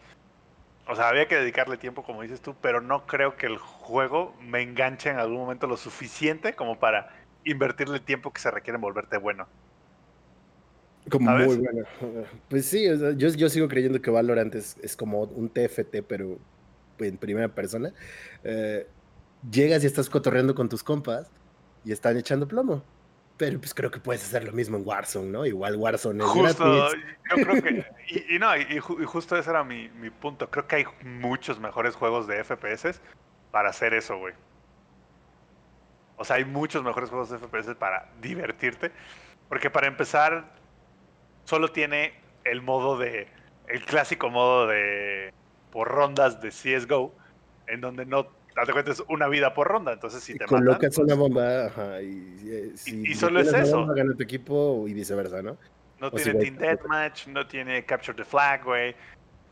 o 0.89 0.97
sea, 0.97 1.09
había 1.09 1.29
que 1.29 1.37
dedicarle 1.37 1.77
tiempo, 1.79 2.03
como 2.03 2.23
dices 2.23 2.41
tú, 2.43 2.57
pero 2.61 2.81
no 2.81 3.07
creo 3.07 3.37
que 3.37 3.47
el 3.47 3.59
juego 3.59 4.37
me 4.43 4.61
enganche 4.61 5.09
en 5.09 5.21
algún 5.21 5.39
momento 5.39 5.69
lo 5.69 5.77
suficiente 5.77 6.55
como 6.55 6.81
para 6.81 7.15
invertirle 7.45 7.99
el 7.99 8.03
tiempo 8.03 8.33
que 8.33 8.41
se 8.41 8.51
requiere 8.51 8.75
en 8.75 8.81
volverte 8.81 9.19
bueno. 9.19 9.47
Como 11.11 11.31
¿sabes? 11.31 11.47
muy 11.47 11.57
bueno. 11.59 11.87
Pues 12.49 12.67
sí, 12.67 12.89
o 12.89 12.99
sea, 12.99 13.13
yo, 13.13 13.29
yo 13.29 13.49
sigo 13.49 13.69
creyendo 13.69 14.03
que 14.03 14.11
Valorant 14.11 14.55
es, 14.57 14.77
es 14.83 14.97
como 14.97 15.23
un 15.23 15.49
TFT, 15.49 16.03
pero 16.07 16.39
en 16.99 17.17
primera 17.17 17.49
persona. 17.49 17.93
Eh, 18.43 18.85
llegas 19.49 19.85
y 19.85 19.87
estás 19.87 20.11
cotorreando 20.11 20.57
con 20.57 20.69
tus 20.69 20.83
compas 20.83 21.31
y 21.85 21.93
están 21.93 22.17
echando 22.17 22.49
plomo. 22.49 22.83
Pero 23.37 23.59
pues 23.59 23.75
creo 23.75 23.91
que 23.91 23.99
puedes 23.99 24.23
hacer 24.25 24.45
lo 24.45 24.53
mismo 24.53 24.77
en 24.77 24.87
Warzone, 24.87 25.31
¿no? 25.31 25.45
Igual 25.47 25.77
Warzone 25.77 26.23
es 26.23 26.31
Justo, 26.31 26.65
gratis. 26.65 27.01
yo 27.31 27.37
creo 27.45 27.63
que, 27.63 27.87
y, 28.09 28.37
y 28.37 28.39
no, 28.39 28.57
y, 28.57 28.61
y 28.63 28.79
ju- 28.79 29.03
y 29.03 29.05
justo 29.07 29.37
ese 29.37 29.51
era 29.51 29.65
mi, 29.65 29.89
mi 29.89 30.11
punto. 30.11 30.49
Creo 30.51 30.67
que 30.67 30.77
hay 30.77 30.85
muchos 31.03 31.59
mejores 31.59 31.97
juegos 31.97 32.27
de 32.27 32.45
FPS 32.45 33.01
para 33.51 33.71
hacer 33.71 33.95
eso, 33.95 34.19
güey. 34.19 34.35
O 36.17 36.25
sea, 36.25 36.37
hay 36.37 36.45
muchos 36.45 36.85
mejores 36.85 37.11
juegos 37.11 37.31
de 37.31 37.39
FPS 37.39 37.75
para 37.75 38.09
divertirte. 38.21 38.93
Porque 39.49 39.71
para 39.71 39.87
empezar, 39.89 40.53
solo 41.45 41.69
tiene 41.73 42.15
el 42.45 42.63
modo 42.63 42.97
de. 42.99 43.29
El 43.67 43.85
clásico 43.85 44.31
modo 44.31 44.67
de. 44.67 45.33
Por 45.73 45.89
rondas 45.89 46.41
de 46.41 46.51
CSGO. 46.51 47.15
En 47.67 47.81
donde 47.81 48.07
no. 48.07 48.27
Date 48.55 48.73
cuenta, 48.73 48.93
es 48.93 49.03
una 49.09 49.29
vida 49.29 49.55
por 49.55 49.69
ronda. 49.69 49.93
Entonces, 49.93 50.23
si 50.23 50.33
Y 50.33 50.39
te 50.39 50.45
matan. 50.45 50.59
colocas 50.61 50.95
pues, 50.95 50.99
una 50.99 51.15
bomba, 51.15 51.67
ajá, 51.67 52.03
y, 52.03 52.37
eh, 52.45 52.73
si 52.75 53.01
y 53.11 53.15
solo 53.15 53.41
es 53.41 53.53
eso. 53.53 53.79
bomba, 53.79 53.95
gana 53.95 54.15
tu 54.15 54.23
equipo 54.23 54.85
y 54.87 54.93
viceversa, 54.95 55.43
¿no? 55.43 55.57
No 56.01 56.09
O 56.09 56.19
si 56.19 56.25
tiene 56.25 56.39
güey, 56.39 56.51
Team 56.51 56.59
Deathmatch, 56.59 57.27
no 57.29 57.47
tiene 57.47 57.85
Capture 57.87 58.17
the 58.17 58.25
Flag, 58.25 58.65
güey. 58.65 58.95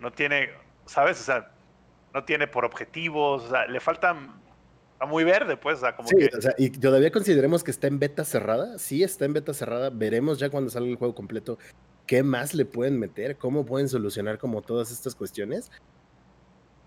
No 0.01 0.13
tiene, 0.13 0.51
¿sabes? 0.87 1.21
O 1.21 1.25
sea, 1.25 1.51
no 2.13 2.25
tiene 2.25 2.47
por 2.47 2.65
objetivos, 2.65 3.45
o 3.45 3.51
sea, 3.51 3.67
le 3.67 3.81
falta, 3.81 4.17
está 4.95 5.07
muy 5.07 5.25
verde, 5.25 5.57
pues, 5.57 5.79
o 5.79 5.81
sea, 5.83 5.95
como 5.97 6.09
Sí, 6.09 6.17
que... 6.17 6.37
o 6.37 6.41
sea, 6.41 6.53
y 6.59 6.71
todavía 6.71 7.11
consideremos 7.13 7.63
que 7.65 7.71
está 7.71 7.87
en 7.87 7.99
beta 7.99 8.25
cerrada. 8.25 8.79
Sí, 8.79 9.03
está 9.03 9.25
en 9.25 9.33
beta 9.33 9.55
cerrada. 9.55 9.91
Veremos 9.91 10.39
ya 10.39 10.51
cuando 10.51 10.71
salga 10.71 10.91
el 10.91 10.97
juego 10.97 11.15
completo 11.15 11.59
qué 12.07 12.23
más 12.25 12.55
le 12.55 12.65
pueden 12.65 12.99
meter, 12.99 13.37
cómo 13.37 13.65
pueden 13.65 13.89
solucionar 13.89 14.39
como 14.39 14.61
todas 14.63 14.91
estas 14.91 15.15
cuestiones. 15.15 15.71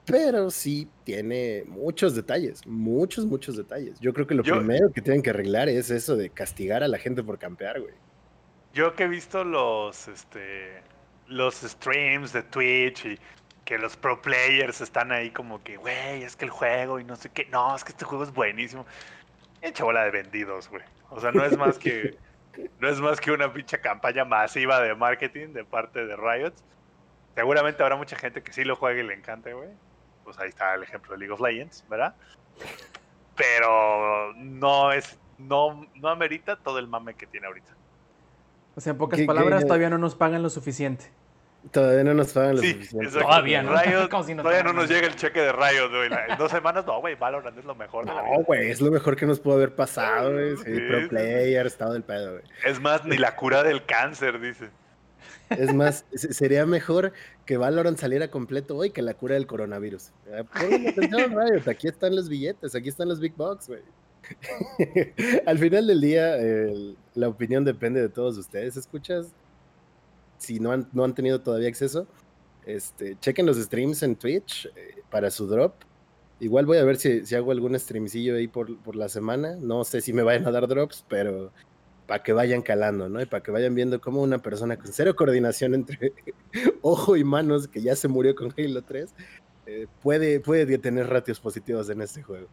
Pero 0.05 0.49
sí 0.51 0.89
tiene 1.05 1.63
muchos 1.67 2.15
detalles, 2.15 2.65
muchos, 2.67 3.25
muchos 3.25 3.55
detalles. 3.55 3.99
Yo 3.99 4.13
creo 4.13 4.27
que 4.27 4.35
lo 4.35 4.43
Yo- 4.43 4.57
primero 4.57 4.91
que 4.91 5.01
tienen 5.01 5.21
que 5.21 5.29
arreglar 5.29 5.69
es 5.69 5.89
eso 5.89 6.15
de 6.15 6.29
castigar 6.29 6.83
a 6.83 6.87
la 6.87 6.97
gente 6.97 7.23
por 7.23 7.39
campear, 7.39 7.79
güey. 7.79 7.93
Yo 8.73 8.95
que 8.95 9.03
he 9.03 9.07
visto 9.07 9.43
los, 9.43 10.07
este, 10.07 10.81
los 11.27 11.55
streams 11.55 12.33
de 12.33 12.43
Twitch 12.43 13.05
y 13.05 13.19
que 13.65 13.77
los 13.77 13.95
pro 13.95 14.21
players 14.21 14.81
están 14.81 15.11
ahí 15.11 15.31
como 15.31 15.63
que, 15.63 15.77
güey, 15.77 16.23
es 16.23 16.35
que 16.35 16.45
el 16.45 16.51
juego 16.51 16.99
y 16.99 17.03
no 17.05 17.15
sé 17.15 17.29
qué, 17.29 17.45
no, 17.51 17.75
es 17.75 17.83
que 17.83 17.91
este 17.91 18.03
juego 18.03 18.23
es 18.23 18.33
buenísimo. 18.33 18.85
Hecha 19.61 19.85
bola 19.85 20.03
de 20.03 20.11
vendidos, 20.11 20.69
güey. 20.69 20.83
O 21.11 21.21
sea, 21.21 21.31
no 21.31 21.45
es 21.45 21.57
más 21.57 21.77
que, 21.77 22.17
no 22.81 22.89
es 22.89 22.99
más 22.99 23.21
que 23.21 23.31
una 23.31 23.53
pinche 23.53 23.79
campaña 23.79 24.25
masiva 24.25 24.81
de 24.81 24.93
marketing 24.95 25.53
de 25.53 25.63
parte 25.63 26.05
de 26.05 26.17
Riot. 26.17 26.53
Seguramente 27.35 27.81
habrá 27.81 27.95
mucha 27.95 28.17
gente 28.17 28.43
que 28.43 28.51
sí 28.51 28.63
lo 28.63 28.75
juegue 28.75 29.03
y 29.03 29.07
le 29.07 29.13
encante, 29.13 29.53
güey. 29.53 29.69
Pues 30.23 30.37
ahí 30.39 30.49
está 30.49 30.73
el 30.75 30.83
ejemplo 30.83 31.11
de 31.13 31.19
League 31.19 31.33
of 31.33 31.41
Legends, 31.41 31.83
¿verdad? 31.89 32.15
Pero 33.35 34.33
no 34.35 34.91
es, 34.91 35.17
no, 35.37 35.87
no 35.95 36.09
amerita 36.09 36.55
todo 36.55 36.79
el 36.79 36.87
mame 36.87 37.15
que 37.15 37.25
tiene 37.27 37.47
ahorita. 37.47 37.73
O 38.75 38.81
sea, 38.81 38.91
en 38.91 38.97
pocas 38.97 39.17
¿Qué- 39.17 39.23
qué- 39.23 39.27
palabras, 39.27 39.63
todavía 39.63 39.89
no 39.89 39.97
nos 39.97 40.15
pagan 40.15 40.43
lo 40.43 40.49
suficiente. 40.49 41.11
Todavía 41.71 42.03
no 42.03 42.13
nos 42.13 42.33
pagan 42.33 42.57
lo 42.57 42.61
Sí, 42.61 42.73
suficiente. 42.73 43.19
Todavía, 43.19 43.63
¿no? 43.63 43.71
Riot- 43.73 44.23
si 44.25 44.35
todavía 44.35 44.63
no 44.63 44.73
nos 44.73 44.89
llega 44.89 45.07
el 45.07 45.15
cheque 45.15 45.39
de 45.41 45.51
Riot, 45.53 45.89
güey. 45.89 46.09
En 46.29 46.37
dos 46.37 46.51
semanas, 46.51 46.85
no, 46.85 46.99
güey, 46.99 47.15
Valorant 47.15 47.57
es 47.57 47.63
lo 47.65 47.73
mejor. 47.75 48.05
de 48.05 48.13
la 48.13 48.21
vida. 48.21 48.33
No, 48.37 48.43
güey, 48.43 48.69
es 48.69 48.81
lo 48.81 48.91
mejor 48.91 49.15
que 49.15 49.25
nos 49.25 49.39
pudo 49.39 49.55
haber 49.55 49.73
pasado, 49.73 50.33
güey. 50.33 50.57
Sí, 50.57 50.79
pro 50.89 51.07
player, 51.07 51.65
estado 51.65 51.93
del 51.93 52.03
pedo, 52.03 52.31
güey. 52.33 52.43
Es 52.65 52.81
más, 52.81 53.05
ni 53.05 53.17
la 53.17 53.35
cura 53.35 53.63
del 53.63 53.85
cáncer, 53.85 54.39
dice. 54.41 54.69
Es 55.57 55.73
más, 55.73 56.05
se- 56.13 56.33
sería 56.33 56.65
mejor 56.65 57.13
que 57.45 57.57
Valorant 57.57 57.97
saliera 57.97 58.29
completo 58.29 58.75
hoy 58.77 58.89
que 58.91 59.01
la 59.01 59.13
cura 59.13 59.35
del 59.35 59.47
coronavirus. 59.47 60.11
Pongan 60.53 60.87
atención, 60.87 61.31
Riot, 61.31 61.67
aquí 61.69 61.87
están 61.87 62.15
los 62.15 62.29
billetes, 62.29 62.75
aquí 62.75 62.89
están 62.89 63.09
los 63.09 63.19
big 63.19 63.33
bucks, 63.35 63.67
güey. 63.67 63.81
Al 65.45 65.57
final 65.59 65.87
del 65.87 66.01
día, 66.01 66.37
la 67.15 67.27
opinión 67.27 67.63
depende 67.65 68.01
de 68.01 68.09
todos 68.09 68.37
ustedes. 68.37 68.77
¿Escuchas? 68.77 69.27
Si 70.37 70.59
no 70.59 70.71
han, 70.71 70.87
no 70.93 71.03
han 71.03 71.13
tenido 71.15 71.41
todavía 71.41 71.69
acceso, 71.69 72.05
este, 72.65 73.17
chequen 73.19 73.45
los 73.45 73.57
streams 73.57 74.03
en 74.03 74.15
Twitch 74.15 74.65
eh, 74.75 75.01
para 75.09 75.29
su 75.31 75.47
drop. 75.47 75.73
Igual 76.39 76.65
voy 76.65 76.77
a 76.77 76.83
ver 76.83 76.97
si, 76.97 77.25
si 77.25 77.35
hago 77.35 77.51
algún 77.51 77.77
streamcillo 77.79 78.35
ahí 78.35 78.47
por, 78.47 78.77
por 78.79 78.95
la 78.95 79.07
semana. 79.07 79.55
No 79.55 79.83
sé 79.85 80.01
si 80.01 80.11
me 80.11 80.23
vayan 80.23 80.45
a 80.47 80.51
dar 80.51 80.67
drops, 80.67 81.05
pero 81.07 81.51
para 82.05 82.21
que 82.23 82.33
vayan 82.33 82.61
calando, 82.61 83.09
¿no? 83.09 83.21
Y 83.21 83.25
para 83.25 83.41
que 83.43 83.51
vayan 83.51 83.75
viendo 83.75 83.99
cómo 84.01 84.21
una 84.21 84.39
persona 84.39 84.77
con 84.77 84.91
cero 84.91 85.15
coordinación 85.15 85.73
entre 85.73 86.13
ojo 86.81 87.15
y 87.15 87.23
manos, 87.23 87.67
que 87.67 87.81
ya 87.81 87.95
se 87.95 88.07
murió 88.07 88.35
con 88.35 88.53
Halo 88.57 88.81
3, 88.83 89.13
eh, 89.65 89.87
puede, 90.01 90.39
puede 90.39 90.77
tener 90.77 91.07
ratios 91.09 91.39
positivos 91.39 91.89
en 91.89 92.01
este 92.01 92.21
juego. 92.21 92.47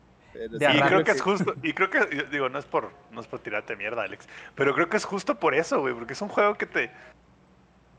Y 0.76 0.78
creo 0.88 1.04
que 1.04 1.10
es 1.10 1.20
justo, 1.20 1.54
y 1.62 1.72
creo 1.72 1.90
que, 1.90 2.26
digo, 2.30 2.48
no 2.48 2.58
es 2.58 2.64
por, 2.64 2.92
no 3.10 3.20
es 3.20 3.26
por 3.26 3.40
tirarte 3.40 3.74
mierda, 3.74 4.04
Alex, 4.04 4.28
pero 4.54 4.74
creo 4.74 4.88
que 4.88 4.96
es 4.96 5.04
justo 5.04 5.40
por 5.40 5.54
eso, 5.54 5.80
güey, 5.80 5.92
porque 5.92 6.12
es 6.12 6.22
un 6.22 6.28
juego 6.28 6.54
que 6.54 6.66
te, 6.66 6.90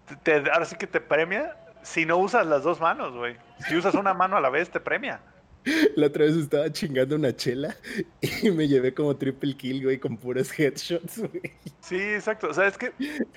te, 0.08 0.16
te- 0.42 0.50
ahora 0.52 0.64
sí 0.66 0.78
que 0.78 0.88
te 0.88 1.02
premia 1.02 1.58
si 1.84 2.06
no 2.06 2.18
usas 2.18 2.46
las 2.48 2.64
dos 2.64 2.80
manos, 2.80 3.14
güey. 3.14 3.36
Si 3.68 3.76
usas 3.76 3.96
una 3.96 4.14
mano 4.14 4.38
a 4.38 4.42
la 4.42 4.50
vez, 4.50 4.70
te 4.70 4.80
premia. 4.80 5.20
La 5.96 6.08
otra 6.08 6.26
vez 6.26 6.36
estaba 6.36 6.72
chingando 6.72 7.16
una 7.16 7.36
chela 7.36 7.76
y 8.42 8.52
me 8.52 8.68
llevé 8.68 8.94
como 8.94 9.16
triple 9.16 9.56
kill, 9.56 9.84
güey, 9.84 10.00
con 10.00 10.18
puros 10.18 10.58
headshots, 10.58 11.20
güey. 11.20 11.54
Sí, 11.82 12.00
exacto. 12.00 12.50
O 12.50 12.54
sea, 12.54 12.68
es 12.68 12.78
que 12.78 12.94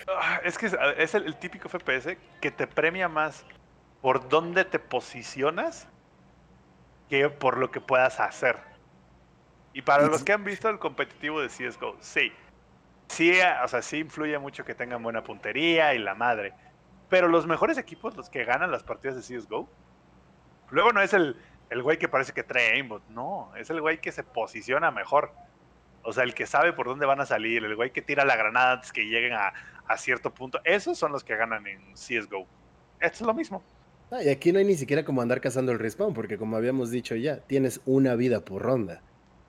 ah, 0.09 0.41
es, 0.45 0.57
que 0.57 0.67
es, 0.67 0.77
es 0.97 1.15
el, 1.15 1.37
típico 1.37 1.69
FPS 1.69 2.17
que 2.41 2.51
te 2.51 2.67
premia 2.67 3.09
más 3.09 3.45
por 4.01 4.29
dónde 4.29 4.65
te 4.65 4.79
posicionas 4.79 5.87
que 7.09 7.29
por 7.29 7.59
lo 7.59 7.71
que 7.71 7.81
puedas 7.81 8.21
hacer. 8.21 8.57
Y 9.73 9.83
para 9.83 10.07
los 10.07 10.23
que 10.23 10.33
han 10.33 10.45
visto 10.45 10.69
el 10.69 10.79
competitivo 10.79 11.41
de 11.41 11.49
CSGO, 11.49 11.97
sí. 12.01 12.33
Sí, 13.09 13.33
eh, 13.33 13.45
o 13.63 13.69
sea, 13.69 13.83
sí 13.83 13.99
influye 13.99 14.39
mucho 14.39 14.65
que 14.65 14.75
tengan 14.75 15.03
buena 15.03 15.23
puntería 15.23 15.95
y 15.95 15.99
la 15.99 16.15
madre. 16.15 16.55
Pero 17.11 17.29
los 17.29 17.47
mejores 17.47 17.77
equipos, 17.77 18.17
los 18.17 18.31
que 18.31 18.45
ganan 18.45 18.71
las 18.71 18.83
partidas 18.83 19.17
de 19.17 19.39
CSGO, 19.39 19.69
luego 20.71 20.93
no 20.93 21.03
es 21.03 21.13
el, 21.13 21.37
el 21.75 21.83
güey 21.83 21.99
que 21.99 22.09
parece 22.09 22.33
que 22.33 22.45
trae 22.45 22.75
aimbot, 22.75 23.03
no, 23.09 23.51
es 23.57 23.69
el 23.69 23.81
güey 23.81 24.01
que 24.01 24.13
se 24.13 24.23
posiciona 24.23 24.93
mejor. 24.93 25.33
O 26.05 26.13
sea, 26.13 26.23
el 26.23 26.33
que 26.33 26.47
sabe 26.47 26.73
por 26.73 26.87
dónde 26.87 27.05
van 27.05 27.21
a 27.21 27.27
salir, 27.27 27.65
el 27.65 27.75
güey 27.75 27.91
que 27.91 28.01
tira 28.01 28.25
la 28.25 28.37
granada 28.37 28.75
antes 28.75 28.93
que 28.93 29.05
lleguen 29.07 29.33
a, 29.33 29.53
a 29.89 29.99
cierto 29.99 30.33
punto. 30.33 30.61
Esos 30.63 30.97
son 30.97 31.11
los 31.11 31.25
que 31.25 31.35
ganan 31.35 31.67
en 31.67 31.81
CSGO. 31.95 32.47
Esto 33.01 33.19
es 33.19 33.21
lo 33.23 33.35
mismo. 33.35 33.61
Ah, 34.13 34.23
y 34.23 34.29
aquí 34.29 34.53
no 34.53 34.61
hay 34.61 34.65
ni 34.65 34.77
siquiera 34.77 35.05
como 35.05 35.21
andar 35.21 35.41
cazando 35.41 35.73
el 35.73 35.81
respawn, 35.81 36.15
porque 36.15 36.39
como 36.39 36.57
habíamos 36.57 36.93
dicho 36.93 37.17
ya, 37.17 37.41
tienes 37.41 37.81
una 37.87 38.15
vida 38.15 38.45
por 38.45 38.63
ronda. 38.63 39.03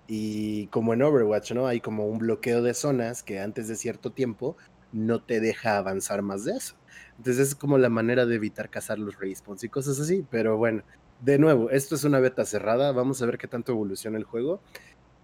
Y 0.08 0.66
como 0.68 0.96
en 0.96 1.04
Overwatch, 1.04 1.52
¿no? 1.52 1.68
Hay 1.68 1.80
como 1.80 2.08
un 2.08 2.18
bloqueo 2.18 2.64
de 2.64 2.74
zonas 2.74 3.22
que 3.22 3.40
antes 3.40 3.68
de 3.68 3.76
cierto 3.76 4.12
tiempo 4.12 4.58
no 4.92 5.22
te 5.22 5.40
deja 5.42 5.78
avanzar 5.78 6.24
más 6.24 6.46
de 6.46 6.54
eso. 6.54 6.76
Entonces 7.18 7.50
es 7.50 7.56
como 7.56 7.78
la 7.78 7.90
manera 7.90 8.26
de 8.26 8.36
evitar 8.36 8.72
cazar 8.72 8.98
los 8.98 9.20
respawns 9.20 9.64
y 9.64 9.70
cosas 9.70 10.00
así. 10.00 10.26
Pero 10.32 10.58
bueno, 10.58 10.82
de 11.22 11.40
nuevo, 11.40 11.70
esto 11.70 11.96
es 11.96 12.04
una 12.04 12.20
beta 12.20 12.46
cerrada. 12.46 12.92
Vamos 12.92 13.22
a 13.22 13.26
ver 13.26 13.38
qué 13.38 13.48
tanto 13.48 13.72
evoluciona 13.72 14.18
el 14.18 14.24
juego. 14.24 14.62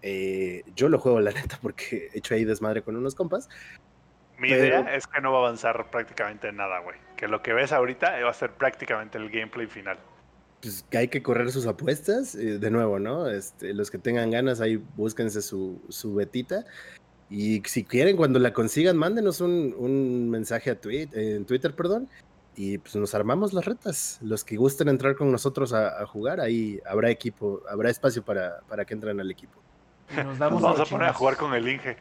Eh, 0.02 0.64
yo 0.76 0.90
lo 0.90 1.00
juego, 1.00 1.20
la 1.22 1.32
neta, 1.32 1.60
porque 1.62 2.10
he 2.14 2.18
hecho 2.20 2.34
ahí 2.34 2.46
desmadre 2.46 2.82
con 2.82 2.96
unos 2.96 3.16
compas. 3.16 3.50
Mi 4.40 4.50
Pero- 4.50 4.66
idea 4.66 4.96
es 4.96 5.06
que 5.06 5.22
no 5.22 5.32
va 5.32 5.40
a 5.40 5.42
avanzar 5.42 5.92
prácticamente 5.92 6.52
nada, 6.52 6.80
güey. 6.80 6.98
Que 7.16 7.28
lo 7.28 7.44
que 7.44 7.54
ves 7.54 7.72
ahorita 7.72 8.20
va 8.24 8.32
a 8.32 8.34
ser 8.34 8.52
prácticamente 8.54 9.18
el 9.18 9.30
gameplay 9.30 9.68
final. 9.68 9.98
pues 10.62 10.86
que 10.92 10.98
hay 11.00 11.08
que 11.08 11.24
correr 11.24 11.52
sus 11.52 11.66
apuestas, 11.66 12.36
eh, 12.36 12.60
de 12.60 12.70
nuevo, 12.72 13.00
¿no? 13.00 13.28
Este, 13.28 13.74
los 13.74 13.90
que 13.90 13.98
tengan 13.98 14.30
ganas, 14.30 14.62
ahí 14.62 14.76
búsquense 14.96 15.42
su, 15.42 15.82
su 15.90 16.14
betita. 16.14 16.66
Y 17.32 17.64
si 17.66 17.84
quieren, 17.84 18.16
cuando 18.16 18.38
la 18.38 18.54
consigan, 18.54 18.96
mándenos 18.96 19.42
un, 19.42 19.74
un 19.78 20.30
mensaje 20.30 20.70
a 20.70 20.80
tweet, 20.80 21.10
en 21.14 21.46
Twitter, 21.46 21.76
perdón. 21.76 22.10
Y 22.56 22.78
pues 22.78 22.96
nos 22.96 23.16
armamos 23.16 23.54
las 23.54 23.66
retas. 23.66 24.20
Los 24.22 24.44
que 24.44 24.58
gusten 24.58 24.90
entrar 24.90 25.16
con 25.16 25.32
nosotros 25.32 25.74
a, 25.74 26.02
a 26.02 26.06
jugar, 26.06 26.40
ahí 26.40 26.80
habrá 26.86 27.10
equipo, 27.10 27.62
habrá 27.70 27.90
espacio 27.90 28.24
para, 28.24 28.62
para 28.68 28.86
que 28.86 28.94
entren 28.94 29.20
al 29.20 29.32
equipo. 29.32 29.60
Y 30.12 30.24
Nos 30.24 30.38
vamos 30.38 30.64
a 30.80 30.86
poner 30.86 31.08
a 31.08 31.14
jugar 31.14 31.38
con 31.38 31.54
el 31.54 31.68
Inge. 31.68 31.98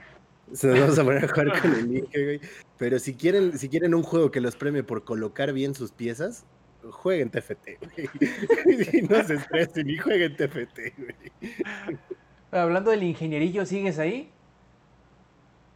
Se 0.53 0.67
nos 0.67 0.81
vamos 0.81 0.99
a 0.99 1.05
poner 1.05 1.25
a 1.25 1.29
jugar 1.29 1.53
con 1.63 1.75
el 1.75 1.97
Inge, 1.97 2.25
güey. 2.25 2.41
Pero 2.77 2.99
si 2.99 3.15
quieren, 3.15 3.59
si 3.59 3.69
quieren 3.69 3.95
un 3.95 4.03
juego 4.03 4.31
que 4.31 4.41
los 4.41 4.57
premie 4.57 4.83
por 4.83 5.05
colocar 5.05 5.53
bien 5.53 5.75
sus 5.75 5.93
piezas, 5.93 6.45
jueguen 6.91 7.31
TFT, 7.31 7.69
güey. 7.81 8.09
Y 8.93 9.03
no 9.03 9.23
se 9.23 9.35
estresen 9.35 9.89
y 9.89 9.97
jueguen 9.99 10.37
TFT, 10.37 10.79
güey. 10.99 11.99
Hablando 12.51 12.91
del 12.91 13.05
ingenierillo, 13.05 13.65
¿sigues 13.65 13.99
ahí? 13.99 14.31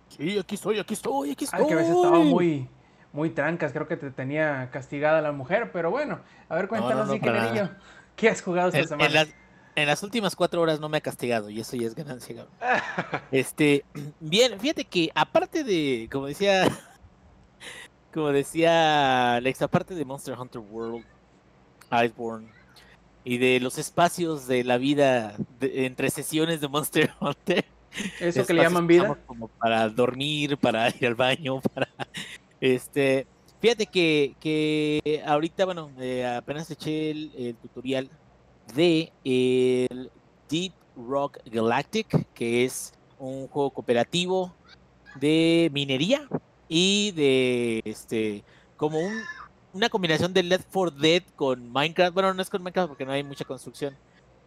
Sí, 0.08 0.38
aquí 0.38 0.56
estoy, 0.56 0.78
aquí 0.78 0.94
estoy, 0.94 1.30
aquí 1.32 1.44
estoy. 1.44 1.60
Ay, 1.60 1.66
que 1.68 1.74
a 1.74 1.76
veces 1.76 1.94
estaba 1.94 2.18
muy, 2.18 2.68
muy 3.14 3.30
trancas, 3.30 3.72
creo 3.72 3.86
que 3.88 3.96
te 3.96 4.10
tenía 4.10 4.68
castigada 4.72 5.22
la 5.22 5.32
mujer, 5.32 5.70
pero 5.72 5.90
bueno, 5.90 6.18
a 6.48 6.56
ver, 6.56 6.68
cuéntanos, 6.68 7.06
no, 7.06 7.14
ingenierillo, 7.14 7.70
¿qué 8.16 8.28
has 8.28 8.42
jugado 8.42 8.68
esta 8.68 8.80
En, 8.80 8.88
semana? 8.88 9.06
en 9.06 9.14
las, 9.14 9.28
en 9.76 9.86
las 9.86 10.02
últimas 10.02 10.34
cuatro 10.36 10.60
horas 10.60 10.80
no 10.80 10.88
me 10.88 10.98
ha 10.98 11.00
castigado 11.00 11.48
y 11.48 11.60
eso 11.60 11.76
ya 11.76 11.86
es 11.86 11.94
ganancia. 11.94 12.46
Este, 13.30 13.84
bien, 14.20 14.58
fíjate 14.60 14.84
que 14.84 15.10
aparte 15.14 15.62
de, 15.64 16.08
como 16.12 16.26
decía, 16.26 16.66
como 18.12 18.28
decía 18.32 19.36
Alex, 19.36 19.62
aparte 19.62 19.94
de 19.94 20.04
Monster 20.04 20.36
Hunter 20.38 20.60
World, 20.60 21.04
Iceborne 21.90 22.48
y 23.22 23.38
de 23.38 23.60
los 23.60 23.78
espacios 23.78 24.46
de 24.48 24.64
la 24.64 24.76
vida 24.76 25.36
de- 25.60 25.86
entre 25.86 26.10
sesiones 26.10 26.60
de 26.60 26.66
Monster 26.68 27.12
Hunter, 27.20 27.64
Eso 28.18 28.44
que 28.44 28.54
le 28.54 28.62
llaman 28.62 28.88
vida. 28.88 29.16
como 29.26 29.46
para 29.48 29.88
dormir, 29.88 30.58
para 30.58 30.88
ir 30.88 31.06
al 31.06 31.14
baño, 31.14 31.60
para 31.60 31.88
este. 32.72 33.26
Fíjate 33.60 33.86
que, 33.86 34.34
que 34.40 35.22
ahorita, 35.26 35.64
bueno, 35.64 35.90
eh, 35.98 36.26
apenas 36.26 36.70
eché 36.70 37.10
el, 37.10 37.32
el 37.36 37.56
tutorial 37.56 38.10
de 38.74 39.10
Deep 40.50 40.72
Rock 40.96 41.38
Galactic, 41.46 42.26
que 42.34 42.64
es 42.64 42.92
un 43.18 43.48
juego 43.48 43.70
cooperativo 43.70 44.54
de 45.16 45.70
minería 45.72 46.28
y 46.68 47.12
de 47.12 47.82
este 47.84 48.44
como 48.76 48.98
un, 48.98 49.12
una 49.72 49.88
combinación 49.88 50.32
de 50.34 50.42
Left 50.42 50.68
4 50.72 50.98
Dead 50.98 51.22
con 51.36 51.70
Minecraft. 51.70 52.14
Bueno, 52.14 52.34
no 52.34 52.42
es 52.42 52.50
con 52.50 52.62
Minecraft 52.62 52.88
porque 52.88 53.04
no 53.04 53.12
hay 53.12 53.22
mucha 53.22 53.44
construcción, 53.44 53.96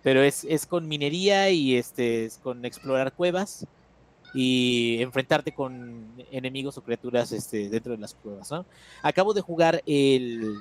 pero 0.04 0.22
es, 0.22 0.44
es 0.44 0.66
con 0.66 0.88
minería 0.88 1.50
y 1.50 1.76
este 1.76 2.26
es 2.26 2.38
con 2.38 2.66
explorar 2.66 3.14
cuevas 3.14 3.66
y 4.34 5.02
enfrentarte 5.02 5.52
con 5.52 6.12
enemigos 6.32 6.78
o 6.78 6.84
criaturas 6.84 7.32
este, 7.32 7.70
dentro 7.70 7.94
de 7.94 8.00
las 8.00 8.14
cuevas. 8.14 8.52
¿no? 8.52 8.66
Acabo 9.02 9.34
de 9.34 9.42
jugar 9.42 9.82
el, 9.86 10.56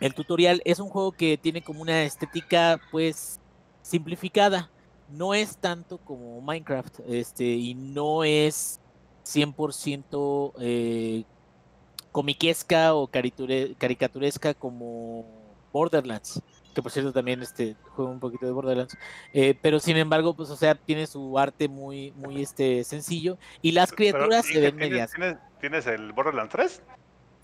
el 0.00 0.14
tutorial. 0.14 0.62
Es 0.64 0.78
un 0.78 0.88
juego 0.88 1.12
que 1.12 1.38
tiene 1.38 1.62
como 1.62 1.82
una 1.82 2.04
estética 2.04 2.80
pues 2.90 3.40
simplificada. 3.82 4.70
No 5.10 5.34
es 5.34 5.56
tanto 5.56 5.98
como 5.98 6.40
Minecraft 6.40 7.00
este, 7.06 7.44
y 7.44 7.74
no 7.74 8.24
es 8.24 8.80
100% 9.24 10.52
eh, 10.60 11.24
comiquesca 12.10 12.94
o 12.94 13.08
caricaturesca 13.08 14.54
como 14.54 15.26
Borderlands 15.72 16.40
que 16.74 16.82
por 16.82 16.90
cierto 16.92 17.12
también 17.12 17.40
este 17.42 17.76
juego 17.94 18.10
un 18.10 18.20
poquito 18.20 18.44
de 18.46 18.52
Borderlands 18.52 18.96
eh, 19.32 19.54
pero 19.62 19.78
sin 19.80 19.96
embargo 19.96 20.34
pues 20.34 20.50
o 20.50 20.56
sea 20.56 20.74
tiene 20.74 21.06
su 21.06 21.38
arte 21.38 21.68
muy 21.68 22.12
muy 22.16 22.42
este 22.42 22.84
sencillo 22.84 23.38
y 23.62 23.72
las 23.72 23.90
Pero, 23.90 23.96
criaturas 23.96 24.44
se 24.46 24.52
Inge, 24.54 24.60
ven 24.60 24.76
¿tienes, 24.76 24.90
medias 24.90 25.10
¿tienes, 25.12 25.36
tienes 25.60 25.86
el 25.86 26.12
Borderlands 26.12 26.52
3? 26.52 26.82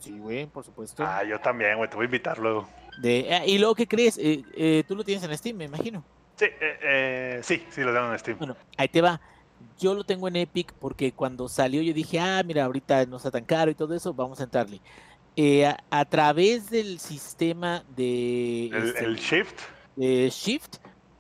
sí 0.01 0.19
güey 0.19 0.47
por 0.47 0.65
supuesto 0.65 1.05
Ah, 1.07 1.23
yo 1.25 1.39
también, 1.41 1.77
güey. 1.77 1.89
Te 1.89 1.97
voy 1.97 2.05
a 2.05 2.07
invitar 2.07 2.39
luego. 2.39 2.69
de, 3.01 3.29
ah, 3.35 3.47
y 3.47 3.59
luego 3.59 3.75
qué 3.75 3.87
crees 3.87 4.19
Eh, 4.19 4.43
eh, 4.55 4.83
tú 4.89 4.97
lo 4.97 5.05
tienes 5.05 5.23
en 5.25 5.37
Steam 5.39 5.57
me 5.57 5.65
imagino 5.65 6.05
Sí, 6.37 6.47
eh, 6.47 6.79
eh, 6.83 7.41
sí, 7.43 7.63
sí, 7.71 7.83
lo 7.83 7.93
tengo 7.93 8.11
en 8.13 8.19
Steam. 8.19 8.39
Bueno, 8.39 8.57
ahí 8.79 8.89
te 8.89 9.03
va. 9.03 9.21
Yo 9.79 9.93
lo 9.93 10.05
tengo 10.05 10.27
en 10.27 10.37
Epic 10.37 10.73
porque 10.81 11.13
cuando 11.13 11.51
salió 11.51 11.83
yo 11.83 11.93
dije, 11.93 12.19
ah, 12.19 12.43
mira, 12.43 12.65
ahorita 12.65 13.05
no 13.05 13.19
está 13.19 13.31
tan 13.31 13.45
caro 13.45 13.71
y 13.71 13.75
todo 13.75 13.95
eso, 13.95 14.15
vamos 14.15 14.41
a 14.41 14.45
entrarle. 14.45 14.81
Eh, 15.43 15.65
a, 15.65 15.79
a 15.89 16.05
través 16.05 16.69
del 16.69 16.99
sistema 16.99 17.83
de, 17.97 18.67
El, 18.67 18.89
este, 18.89 19.05
el 19.07 19.17
Shift. 19.17 19.59
de 19.97 20.29
Shift, 20.29 20.77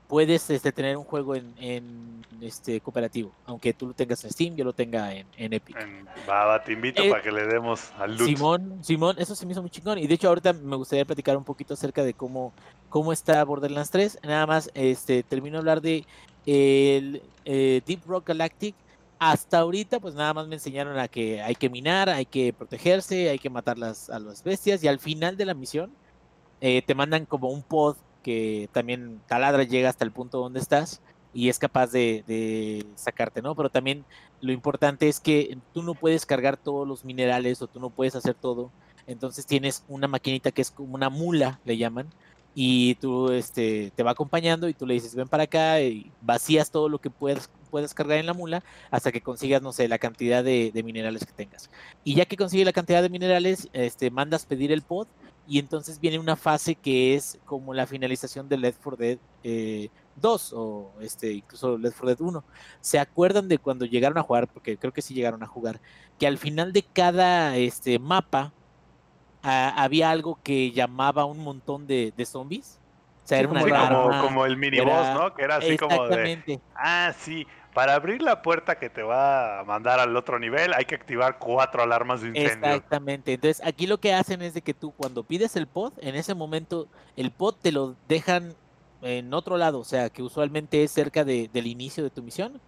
puedes 0.08 0.50
este, 0.50 0.72
tener 0.72 0.98
un 0.98 1.04
juego 1.04 1.36
en, 1.36 1.54
en, 1.58 2.22
este 2.42 2.82
cooperativo. 2.82 3.32
Aunque 3.46 3.72
tú 3.72 3.86
lo 3.86 3.94
tengas 3.94 4.22
en 4.24 4.30
Steam, 4.30 4.56
yo 4.56 4.64
lo 4.64 4.74
tenga 4.74 5.14
en, 5.14 5.26
en 5.38 5.54
Epic. 5.54 5.74
En, 5.80 6.06
va, 6.28 6.44
va, 6.44 6.62
te 6.62 6.74
invito 6.74 7.02
Eh, 7.02 7.08
para 7.08 7.22
que 7.22 7.32
le 7.32 7.46
demos 7.46 7.92
al 7.98 8.18
loot. 8.18 8.28
Simón, 8.28 8.78
Simón, 8.82 9.16
eso 9.18 9.34
se 9.34 9.46
me 9.46 9.52
hizo 9.52 9.62
muy 9.62 9.70
chingón. 9.70 9.96
Y 9.96 10.06
de 10.06 10.12
hecho 10.12 10.28
ahorita 10.28 10.52
me 10.52 10.76
gustaría 10.76 11.06
platicar 11.06 11.34
un 11.38 11.44
poquito 11.44 11.72
acerca 11.72 12.04
de 12.04 12.12
cómo, 12.12 12.52
cómo 12.90 13.14
está 13.14 13.42
Borderlands 13.42 13.90
3. 13.90 14.18
Nada 14.24 14.46
más, 14.46 14.70
este, 14.74 15.22
termino 15.22 15.54
de 15.54 15.58
hablar 15.60 15.80
de 15.80 16.04
el 16.44 17.22
eh, 17.46 17.80
Deep 17.86 18.00
Rock 18.06 18.28
Galactic. 18.28 18.74
Hasta 19.20 19.58
ahorita, 19.58 20.00
pues 20.00 20.14
nada 20.14 20.32
más 20.32 20.48
me 20.48 20.54
enseñaron 20.54 20.98
a 20.98 21.06
que 21.06 21.42
hay 21.42 21.54
que 21.54 21.68
minar, 21.68 22.08
hay 22.08 22.24
que 22.24 22.54
protegerse, 22.54 23.28
hay 23.28 23.38
que 23.38 23.50
matar 23.50 23.76
las, 23.76 24.08
a 24.08 24.18
las 24.18 24.42
bestias. 24.42 24.82
Y 24.82 24.88
al 24.88 24.98
final 24.98 25.36
de 25.36 25.44
la 25.44 25.52
misión, 25.52 25.92
eh, 26.62 26.80
te 26.80 26.94
mandan 26.94 27.26
como 27.26 27.50
un 27.50 27.62
pod 27.62 27.96
que 28.22 28.70
también 28.72 29.20
taladra, 29.28 29.64
llega 29.64 29.90
hasta 29.90 30.06
el 30.06 30.12
punto 30.12 30.38
donde 30.38 30.60
estás 30.60 31.02
y 31.34 31.50
es 31.50 31.58
capaz 31.58 31.88
de, 31.88 32.24
de 32.26 32.86
sacarte, 32.94 33.42
¿no? 33.42 33.54
Pero 33.54 33.68
también 33.68 34.06
lo 34.40 34.52
importante 34.52 35.06
es 35.06 35.20
que 35.20 35.58
tú 35.74 35.82
no 35.82 35.94
puedes 35.94 36.24
cargar 36.24 36.56
todos 36.56 36.88
los 36.88 37.04
minerales 37.04 37.60
o 37.60 37.66
tú 37.66 37.78
no 37.78 37.90
puedes 37.90 38.16
hacer 38.16 38.34
todo. 38.34 38.72
Entonces 39.06 39.44
tienes 39.44 39.84
una 39.88 40.08
maquinita 40.08 40.50
que 40.50 40.62
es 40.62 40.70
como 40.70 40.94
una 40.94 41.10
mula, 41.10 41.60
le 41.66 41.76
llaman, 41.76 42.08
y 42.54 42.96
tú 42.96 43.30
este, 43.30 43.92
te 43.94 44.02
va 44.02 44.10
acompañando 44.10 44.68
y 44.68 44.74
tú 44.74 44.86
le 44.86 44.94
dices, 44.94 45.14
ven 45.14 45.28
para 45.28 45.44
acá 45.44 45.80
y 45.80 46.10
vacías 46.20 46.70
todo 46.70 46.88
lo 46.88 46.98
que 46.98 47.10
puedas, 47.10 47.50
puedas 47.70 47.94
cargar 47.94 48.18
en 48.18 48.26
la 48.26 48.34
mula 48.34 48.64
hasta 48.90 49.12
que 49.12 49.20
consigas, 49.20 49.62
no 49.62 49.72
sé, 49.72 49.88
la 49.88 49.98
cantidad 49.98 50.42
de, 50.42 50.72
minerales 50.84 51.24
que 51.24 51.32
tengas. 51.32 51.70
Y 52.04 52.14
ya 52.14 52.24
que 52.24 52.36
consigues 52.36 52.66
la 52.66 52.72
cantidad 52.72 53.02
de 53.02 53.08
minerales, 53.08 53.68
este, 53.72 54.10
mandas 54.10 54.46
pedir 54.46 54.72
el 54.72 54.82
pod 54.82 55.06
y 55.46 55.58
entonces 55.58 55.98
viene 55.98 56.18
una 56.18 56.36
fase 56.36 56.74
que 56.74 57.14
es 57.14 57.38
como 57.44 57.74
la 57.74 57.86
finalización 57.86 58.48
de 58.48 58.56
Left 58.56 58.80
4 58.82 58.96
Dead 58.96 59.18
eh, 59.42 59.88
2 60.16 60.52
o 60.54 60.92
este, 61.00 61.32
incluso 61.32 61.76
Left 61.78 61.98
4 61.98 62.08
Dead 62.08 62.20
1. 62.20 62.44
¿Se 62.80 62.98
acuerdan 62.98 63.48
de 63.48 63.58
cuando 63.58 63.84
llegaron 63.84 64.18
a 64.18 64.22
jugar? 64.22 64.48
Porque 64.48 64.76
creo 64.76 64.92
que 64.92 65.02
sí 65.02 65.14
llegaron 65.14 65.42
a 65.42 65.46
jugar. 65.46 65.80
Que 66.18 66.26
al 66.26 66.38
final 66.38 66.72
de 66.72 66.82
cada 66.82 67.56
este, 67.56 67.98
mapa 67.98 68.52
ah, 69.42 69.72
había 69.76 70.10
algo 70.10 70.38
que 70.42 70.70
llamaba 70.72 71.24
un 71.24 71.38
montón 71.38 71.86
de, 71.86 72.12
de 72.16 72.26
zombies. 72.26 72.78
O 73.24 73.28
sea, 73.30 73.38
Sí, 73.38 73.44
era 73.44 73.50
una 73.50 73.60
como 73.60 73.74
Sí, 73.74 73.80
la 73.80 73.88
como, 73.88 74.22
como 74.26 74.46
el 74.46 74.56
miniboss, 74.56 75.14
¿no? 75.14 75.34
Que 75.34 75.42
era 75.42 75.56
así 75.56 75.76
como 75.76 76.06
de. 76.08 76.60
Ah, 76.74 77.12
sí. 77.18 77.46
Para 77.74 77.94
abrir 77.94 78.20
la 78.20 78.42
puerta 78.42 78.76
que 78.80 78.90
te 78.90 79.00
va 79.02 79.60
a 79.60 79.64
mandar 79.64 80.00
al 80.00 80.16
otro 80.16 80.40
nivel, 80.40 80.74
hay 80.74 80.84
que 80.86 80.96
activar 80.96 81.38
cuatro 81.38 81.82
alarmas 81.84 82.20
de 82.20 82.28
incendio. 82.28 82.66
Exactamente. 82.68 83.34
Entonces, 83.34 83.64
aquí 83.64 83.86
lo 83.86 83.98
que 83.98 84.12
hacen 84.12 84.42
es 84.42 84.54
de 84.54 84.62
que 84.62 84.74
tú 84.74 84.90
cuando 84.90 85.22
pides 85.22 85.54
el 85.54 85.68
pod, 85.68 85.92
en 86.00 86.16
ese 86.16 86.34
momento 86.34 86.88
el 87.16 87.30
pod 87.30 87.54
te 87.62 87.70
lo 87.70 87.94
dejan 88.08 88.54
en 89.02 89.32
otro 89.32 89.56
lado, 89.56 89.78
o 89.78 89.84
sea, 89.84 90.10
que 90.10 90.20
usualmente 90.22 90.82
es 90.82 90.90
cerca 90.90 91.22
de- 91.24 91.48
del 91.52 91.68
inicio 91.68 92.02
de 92.02 92.10
tu 92.10 92.22
misión. 92.24 92.60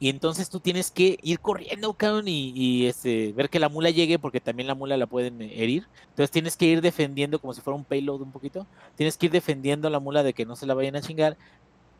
Y 0.00 0.10
entonces 0.10 0.48
tú 0.48 0.60
tienes 0.60 0.90
que 0.90 1.18
ir 1.22 1.40
corriendo, 1.40 1.92
cabrón, 1.94 2.28
y, 2.28 2.52
y, 2.54 2.86
este, 2.86 3.32
ver 3.32 3.50
que 3.50 3.58
la 3.58 3.68
mula 3.68 3.90
llegue, 3.90 4.18
porque 4.18 4.40
también 4.40 4.68
la 4.68 4.74
mula 4.76 4.96
la 4.96 5.06
pueden 5.06 5.42
eh, 5.42 5.52
herir. 5.56 5.88
Entonces 6.10 6.30
tienes 6.30 6.56
que 6.56 6.66
ir 6.66 6.80
defendiendo 6.80 7.40
como 7.40 7.52
si 7.52 7.60
fuera 7.60 7.76
un 7.76 7.84
payload 7.84 8.20
un 8.20 8.30
poquito. 8.30 8.66
Tienes 8.94 9.16
que 9.18 9.26
ir 9.26 9.32
defendiendo 9.32 9.88
a 9.88 9.90
la 9.90 9.98
mula 9.98 10.22
de 10.22 10.34
que 10.34 10.46
no 10.46 10.54
se 10.54 10.66
la 10.66 10.74
vayan 10.74 10.96
a 10.96 11.00
chingar. 11.00 11.36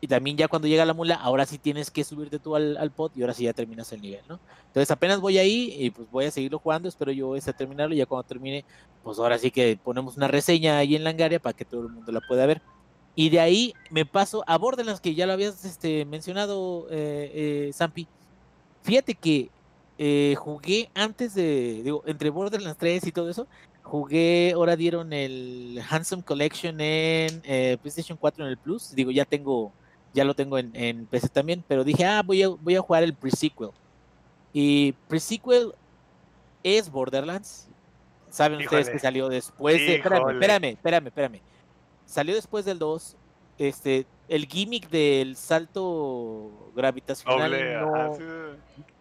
Y 0.01 0.07
también 0.07 0.37
ya 0.37 0.47
cuando 0.47 0.67
llega 0.69 0.85
la 0.85 0.93
mula, 0.93 1.15
ahora 1.15 1.45
sí 1.45 1.57
tienes 1.57 1.91
que 1.91 2.05
subirte 2.05 2.39
tú 2.39 2.55
al, 2.55 2.77
al 2.77 2.91
pod 2.91 3.11
y 3.15 3.21
ahora 3.21 3.33
sí 3.33 3.43
ya 3.43 3.53
terminas 3.53 3.91
el 3.91 4.01
nivel, 4.01 4.21
¿no? 4.29 4.39
Entonces 4.67 4.89
apenas 4.91 5.19
voy 5.19 5.37
ahí 5.37 5.75
y 5.77 5.89
pues 5.89 6.09
voy 6.09 6.25
a 6.25 6.31
seguirlo 6.31 6.59
jugando, 6.59 6.87
espero 6.87 7.11
yo 7.11 7.35
este 7.35 7.51
terminarlo 7.51 7.93
y 7.93 7.97
ya 7.97 8.05
cuando 8.05 8.25
termine, 8.25 8.63
pues 9.03 9.19
ahora 9.19 9.37
sí 9.37 9.51
que 9.51 9.77
ponemos 9.83 10.15
una 10.15 10.29
reseña 10.29 10.77
ahí 10.77 10.95
en 10.95 11.03
Langaria 11.03 11.39
para 11.39 11.51
que 11.53 11.65
todo 11.65 11.81
el 11.81 11.89
mundo 11.89 12.13
la 12.13 12.21
pueda 12.21 12.45
ver. 12.45 12.61
Y 13.15 13.29
de 13.29 13.39
ahí 13.39 13.73
me 13.89 14.05
paso 14.05 14.43
a 14.47 14.57
Borderlands, 14.57 15.01
que 15.01 15.15
ya 15.15 15.25
lo 15.25 15.33
habías 15.33 15.65
este, 15.65 16.05
mencionado, 16.05 16.87
eh, 16.89 17.31
eh, 17.33 17.71
Zampi. 17.73 18.07
Fíjate 18.83 19.15
que 19.15 19.49
eh, 19.97 20.35
jugué 20.37 20.89
antes 20.93 21.33
de, 21.35 21.81
digo, 21.83 22.03
entre 22.05 22.29
Borderlands 22.29 22.77
3 22.77 23.07
y 23.07 23.11
todo 23.11 23.29
eso, 23.29 23.47
jugué, 23.83 24.53
ahora 24.55 24.75
dieron 24.75 25.11
el 25.11 25.81
Handsome 25.89 26.23
Collection 26.23 26.79
en 26.79 27.41
eh, 27.43 27.77
PlayStation 27.81 28.17
4 28.17 28.45
en 28.45 28.51
el 28.51 28.57
Plus. 28.57 28.95
Digo, 28.95 29.11
ya 29.11 29.25
tengo, 29.25 29.73
ya 30.13 30.23
lo 30.23 30.35
tengo 30.35 30.57
en, 30.57 30.73
en 30.73 31.05
PC 31.05 31.27
también, 31.27 31.63
pero 31.67 31.83
dije, 31.83 32.05
ah, 32.05 32.21
voy 32.25 32.43
a, 32.43 32.47
voy 32.47 32.75
a 32.75 32.81
jugar 32.81 33.03
el 33.03 33.13
pre-sequel. 33.13 33.71
Y 34.53 34.93
pre-sequel 35.07 35.73
es 36.63 36.89
Borderlands. 36.89 37.67
Saben 38.29 38.59
ustedes 38.59 38.89
que 38.89 38.99
salió 38.99 39.27
después 39.27 39.77
de. 39.77 39.95
Espérame, 39.95 40.29
espérame, 40.29 40.65
espérame, 40.73 41.07
espérame. 41.07 41.41
Salió 42.09 42.33
después 42.35 42.65
del 42.65 42.79
2. 42.79 43.15
Este, 43.59 44.05
el 44.29 44.45
gimmick 44.47 44.89
del 44.89 45.35
salto 45.35 46.71
gravitacional 46.75 47.51
no- 47.81 48.15
sí. 48.15 48.23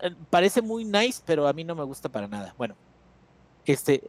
eh, 0.01 0.15
parece 0.31 0.61
muy 0.63 0.85
nice, 0.85 1.23
pero 1.25 1.47
a 1.47 1.53
mí 1.53 1.63
no 1.65 1.75
me 1.75 1.85
gusta 1.85 2.09
para 2.09 2.27
nada. 2.27 2.55
Bueno, 2.59 2.75
este, 3.65 4.03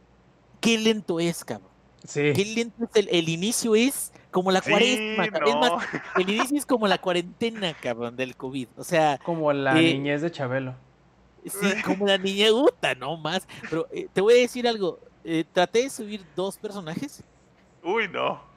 qué 0.60 0.76
lento 0.78 1.20
es, 1.20 1.44
cabrón. 1.44 1.70
Sí. 2.04 2.32
Qué 2.34 2.44
lento 2.56 2.84
es 2.84 2.90
el, 2.96 3.08
el 3.10 3.28
inicio 3.28 3.74
es 3.76 4.12
como 4.30 4.50
la 4.50 4.60
Sí, 4.60 4.70
cuaresma. 4.70 5.24
Es 5.26 5.54
más, 5.56 5.72
el 6.16 6.30
inicio 6.30 6.56
es 6.58 6.66
como 6.66 6.88
la 6.88 6.98
cuarentena, 6.98 7.74
cabrón, 7.80 8.16
del 8.16 8.36
COVID. 8.36 8.68
O 8.76 8.84
sea, 8.84 9.18
Como 9.24 9.52
la 9.52 9.78
Eh, 9.78 9.94
niñez 9.94 10.22
de 10.22 10.30
Chabelo. 10.32 10.74
sí, 11.44 11.82
como 11.84 12.06
la 12.06 12.18
niña 12.18 12.50
gusta, 12.50 12.94
no 12.94 13.16
más. 13.18 13.46
Pero 13.68 13.86
eh, 13.92 14.08
te 14.12 14.20
voy 14.20 14.34
a 14.34 14.36
decir 14.38 14.66
algo. 14.66 14.98
eh, 15.22 15.44
traté 15.52 15.82
de 15.82 15.90
subir 15.90 16.24
dos 16.34 16.56
personajes. 16.58 17.22
Uy, 17.84 18.08
no. 18.08 18.49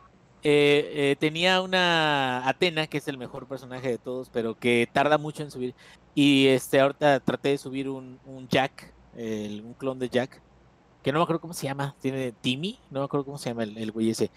Eh, 0.46 0.92
eh, 1.12 1.16
tenía 1.20 1.62
una 1.62 2.48
Atena, 2.48 2.88
que 2.88 2.98
es 2.98 3.08
el 3.08 3.18
mejor 3.18 3.48
personaje 3.48 3.88
de 3.90 3.98
todos, 3.98 4.30
pero 4.30 4.58
que 4.60 4.90
tarda 4.92 5.18
mucho 5.18 5.42
en 5.44 5.52
subir. 5.52 5.74
Y 6.16 6.48
este 6.48 6.80
ahorita 6.82 7.20
traté 7.22 7.50
de 7.50 7.58
subir 7.58 7.88
un, 7.90 8.20
un 8.26 8.48
Jack, 8.50 8.94
el- 9.16 9.62
un 9.62 9.74
clon 9.74 10.00
de 10.00 10.10
Jack, 10.10 10.42
que 11.02 11.12
no 11.12 11.20
me 11.20 11.24
acuerdo 11.24 11.40
cómo 11.42 11.54
se 11.54 11.68
llama. 11.68 11.96
Tiene 12.02 12.34
Timmy, 12.34 12.78
no 12.92 13.00
me 13.00 13.06
acuerdo 13.06 13.26
cómo 13.26 13.38
se 13.38 13.50
llama 13.50 13.64
el, 13.64 13.78
el 13.78 13.92
güey 13.92 14.10
ese. 14.10 14.30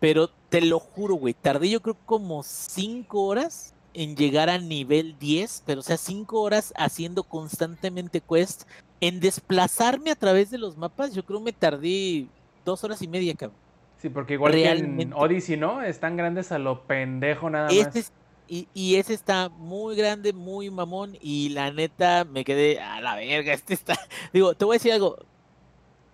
Pero 0.00 0.28
te 0.50 0.60
lo 0.60 0.78
juro, 0.80 1.14
güey, 1.14 1.34
tardé 1.34 1.70
yo 1.70 1.80
creo 1.80 1.96
como 2.04 2.42
5 2.42 3.22
horas 3.24 3.72
en 3.94 4.16
llegar 4.16 4.50
a 4.50 4.58
nivel 4.58 5.18
10, 5.18 5.62
pero 5.64 5.80
o 5.80 5.82
sea, 5.82 5.96
5 5.96 6.40
horas 6.42 6.74
haciendo 6.76 7.22
constantemente 7.24 8.20
quest. 8.20 8.64
En 9.00 9.20
desplazarme 9.20 10.10
a 10.10 10.16
través 10.16 10.50
de 10.50 10.58
los 10.58 10.76
mapas, 10.76 11.14
yo 11.14 11.24
creo 11.24 11.40
me 11.40 11.52
tardé 11.52 12.26
dos 12.64 12.84
horas 12.84 13.00
y 13.02 13.08
media, 13.08 13.34
cabrón. 13.34 13.63
Sí, 14.04 14.10
porque 14.10 14.34
igual 14.34 14.52
que 14.52 14.68
en 14.68 14.78
Realmente. 14.80 15.14
Odyssey, 15.16 15.56
¿no? 15.56 15.80
Están 15.80 16.18
grandes 16.18 16.52
a 16.52 16.58
lo 16.58 16.86
pendejo 16.86 17.48
nada 17.48 17.70
más. 17.72 17.96
Es- 17.96 18.12
y, 18.46 18.68
y 18.74 18.96
ese 18.96 19.14
está 19.14 19.48
muy 19.48 19.96
grande, 19.96 20.34
muy 20.34 20.68
mamón. 20.68 21.16
Y 21.22 21.48
la 21.48 21.72
neta 21.72 22.24
me 22.24 22.44
quedé 22.44 22.78
a 22.80 23.00
la 23.00 23.16
verga. 23.16 23.54
Este 23.54 23.72
está. 23.72 23.98
Digo, 24.30 24.52
te 24.52 24.66
voy 24.66 24.74
a 24.74 24.76
decir 24.76 24.92
algo. 24.92 25.16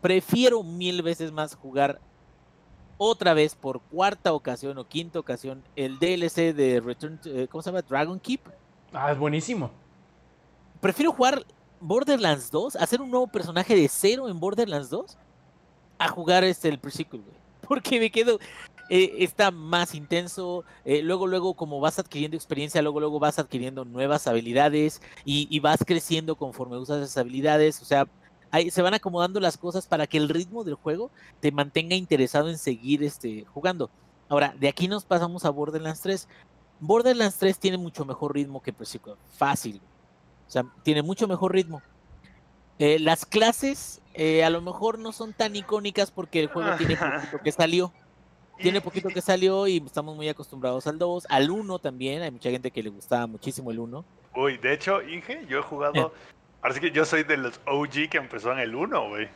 Prefiero 0.00 0.62
mil 0.62 1.02
veces 1.02 1.32
más 1.32 1.56
jugar 1.56 2.00
otra 2.96 3.34
vez 3.34 3.56
por 3.56 3.80
cuarta 3.80 4.34
ocasión 4.34 4.78
o 4.78 4.86
quinta 4.86 5.18
ocasión 5.18 5.64
el 5.74 5.98
DLC 5.98 6.54
de 6.54 6.78
Return 6.78 7.18
to, 7.18 7.28
eh, 7.28 7.48
¿cómo 7.48 7.60
se 7.60 7.70
llama? 7.70 7.82
Dragon 7.82 8.20
Keep. 8.20 8.42
Ah, 8.92 9.10
es 9.10 9.18
buenísimo. 9.18 9.72
Prefiero 10.80 11.10
jugar 11.10 11.44
Borderlands 11.80 12.52
2, 12.52 12.76
hacer 12.76 13.00
un 13.02 13.10
nuevo 13.10 13.26
personaje 13.26 13.74
de 13.74 13.88
cero 13.88 14.28
en 14.28 14.38
Borderlands 14.38 14.90
2, 14.90 15.18
a 15.98 16.06
jugar 16.06 16.44
este 16.44 16.68
el 16.68 16.78
pre-sequel, 16.78 17.22
güey. 17.22 17.39
Porque 17.70 18.00
me 18.00 18.10
quedo. 18.10 18.40
eh, 18.88 19.14
está 19.20 19.52
más 19.52 19.94
intenso. 19.94 20.64
eh, 20.84 21.02
luego, 21.02 21.28
luego, 21.28 21.54
como 21.54 21.78
vas 21.78 22.00
adquiriendo 22.00 22.36
experiencia, 22.36 22.82
luego, 22.82 22.98
luego 22.98 23.20
vas 23.20 23.38
adquiriendo 23.38 23.84
nuevas 23.84 24.26
habilidades 24.26 25.00
y, 25.24 25.60
vas 25.60 25.84
creciendo 25.86 26.34
conforme 26.34 26.78
usas 26.78 27.00
esas 27.00 27.18
habilidades. 27.18 27.80
O 27.80 27.84
sea, 27.84 28.08
ahí 28.50 28.72
se 28.72 28.82
van 28.82 28.94
acomodando 28.94 29.38
las 29.38 29.56
cosas 29.56 29.86
para 29.86 30.08
que 30.08 30.16
el 30.18 30.28
ritmo 30.28 30.64
del 30.64 30.74
juego 30.74 31.12
te 31.38 31.52
mantenga 31.52 31.94
interesado 31.94 32.50
en 32.50 32.58
seguir 32.58 33.04
este, 33.04 33.44
jugando. 33.44 33.88
Ahora, 34.28 34.52
de 34.58 34.68
aquí 34.68 34.88
nos 34.88 35.04
pasamos 35.04 35.44
a 35.44 35.50
Borderlands 35.50 36.00
3. 36.00 36.28
Borderlands 36.80 37.36
3 37.36 37.56
tiene 37.56 37.78
mucho 37.78 38.04
mejor 38.04 38.34
ritmo 38.34 38.60
que 38.60 38.72
pre-sequel. 38.72 39.14
Fácil. 39.30 39.80
O 40.48 40.50
sea, 40.50 40.64
tiene 40.82 41.02
mucho 41.02 41.28
mejor 41.28 41.52
ritmo. 41.52 41.82
Eh, 42.80 42.98
las 42.98 43.26
clases 43.26 44.00
eh, 44.14 44.42
a 44.42 44.48
lo 44.48 44.62
mejor 44.62 44.98
no 44.98 45.12
son 45.12 45.34
tan 45.34 45.54
icónicas 45.54 46.10
porque 46.10 46.40
el 46.40 46.46
juego 46.48 46.74
tiene 46.78 46.96
poquito 46.96 47.38
que 47.44 47.52
salió. 47.52 47.92
Tiene 48.56 48.80
poquito 48.80 49.08
que 49.08 49.20
salió 49.20 49.66
y 49.66 49.82
estamos 49.84 50.16
muy 50.16 50.28
acostumbrados 50.28 50.86
al 50.86 50.98
2, 50.98 51.26
al 51.28 51.50
1 51.50 51.78
también. 51.78 52.22
Hay 52.22 52.30
mucha 52.30 52.50
gente 52.50 52.70
que 52.70 52.82
le 52.82 52.88
gustaba 52.88 53.26
muchísimo 53.26 53.70
el 53.70 53.78
1. 53.78 54.04
Uy, 54.34 54.56
de 54.58 54.72
hecho, 54.72 55.02
Inge, 55.02 55.46
yo 55.46 55.58
he 55.58 55.62
jugado. 55.62 56.12
Ahora 56.62 56.74
sí 56.74 56.80
que 56.80 56.90
yo 56.90 57.04
soy 57.04 57.22
de 57.22 57.36
los 57.36 57.60
OG 57.66 58.08
que 58.10 58.18
empezó 58.18 58.52
en 58.52 58.60
el 58.60 58.74
1, 58.74 59.08
güey. 59.08 59.28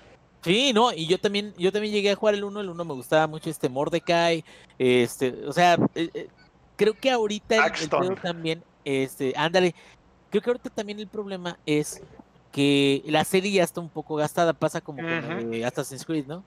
Sí, 0.42 0.72
no, 0.74 0.92
y 0.92 1.06
yo 1.06 1.18
también, 1.18 1.54
yo 1.58 1.70
también 1.70 1.92
llegué 1.92 2.10
a 2.10 2.16
jugar 2.16 2.34
el 2.34 2.44
1, 2.44 2.60
el 2.60 2.68
1 2.68 2.84
me 2.84 2.92
gustaba 2.92 3.26
mucho 3.26 3.48
este 3.48 3.70
Mordecai, 3.70 4.44
este, 4.78 5.46
o 5.46 5.54
sea, 5.54 5.78
eh, 5.94 6.10
eh, 6.12 6.28
creo 6.76 6.92
que 6.92 7.10
ahorita 7.10 7.66
el, 7.66 7.72
el 8.10 8.20
también, 8.20 8.62
este, 8.84 9.32
ándale, 9.38 9.74
creo 10.28 10.42
que 10.42 10.50
ahorita 10.50 10.68
también 10.68 11.00
el 11.00 11.08
problema 11.08 11.58
es 11.64 12.02
que 12.54 13.02
la 13.06 13.24
serie 13.24 13.50
ya 13.50 13.64
está 13.64 13.80
un 13.80 13.88
poco 13.88 14.14
gastada, 14.14 14.52
pasa 14.52 14.80
como 14.80 15.02
con 15.02 15.50
de 15.50 15.64
Assassin's 15.64 16.04
Creed, 16.04 16.26
¿no? 16.26 16.44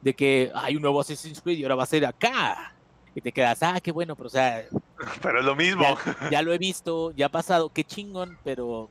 De 0.00 0.14
que 0.14 0.52
hay 0.54 0.76
un 0.76 0.82
nuevo 0.82 1.00
Assassin's 1.00 1.40
Creed 1.40 1.58
y 1.58 1.64
ahora 1.64 1.74
va 1.74 1.82
a 1.82 1.86
ser 1.86 2.06
acá. 2.06 2.72
Y 3.16 3.20
te 3.20 3.32
quedas, 3.32 3.60
ah, 3.64 3.80
qué 3.82 3.90
bueno, 3.90 4.14
pero 4.14 4.28
o 4.28 4.30
sea, 4.30 4.64
Pero 5.22 5.40
es 5.40 5.44
lo 5.44 5.56
mismo. 5.56 5.82
ya 6.30 6.40
lo 6.42 6.52
he 6.52 6.58
visto, 6.58 7.10
ya 7.16 7.26
ha 7.26 7.30
pasado, 7.30 7.68
qué 7.68 7.82
chingón, 7.82 8.38
pero 8.44 8.88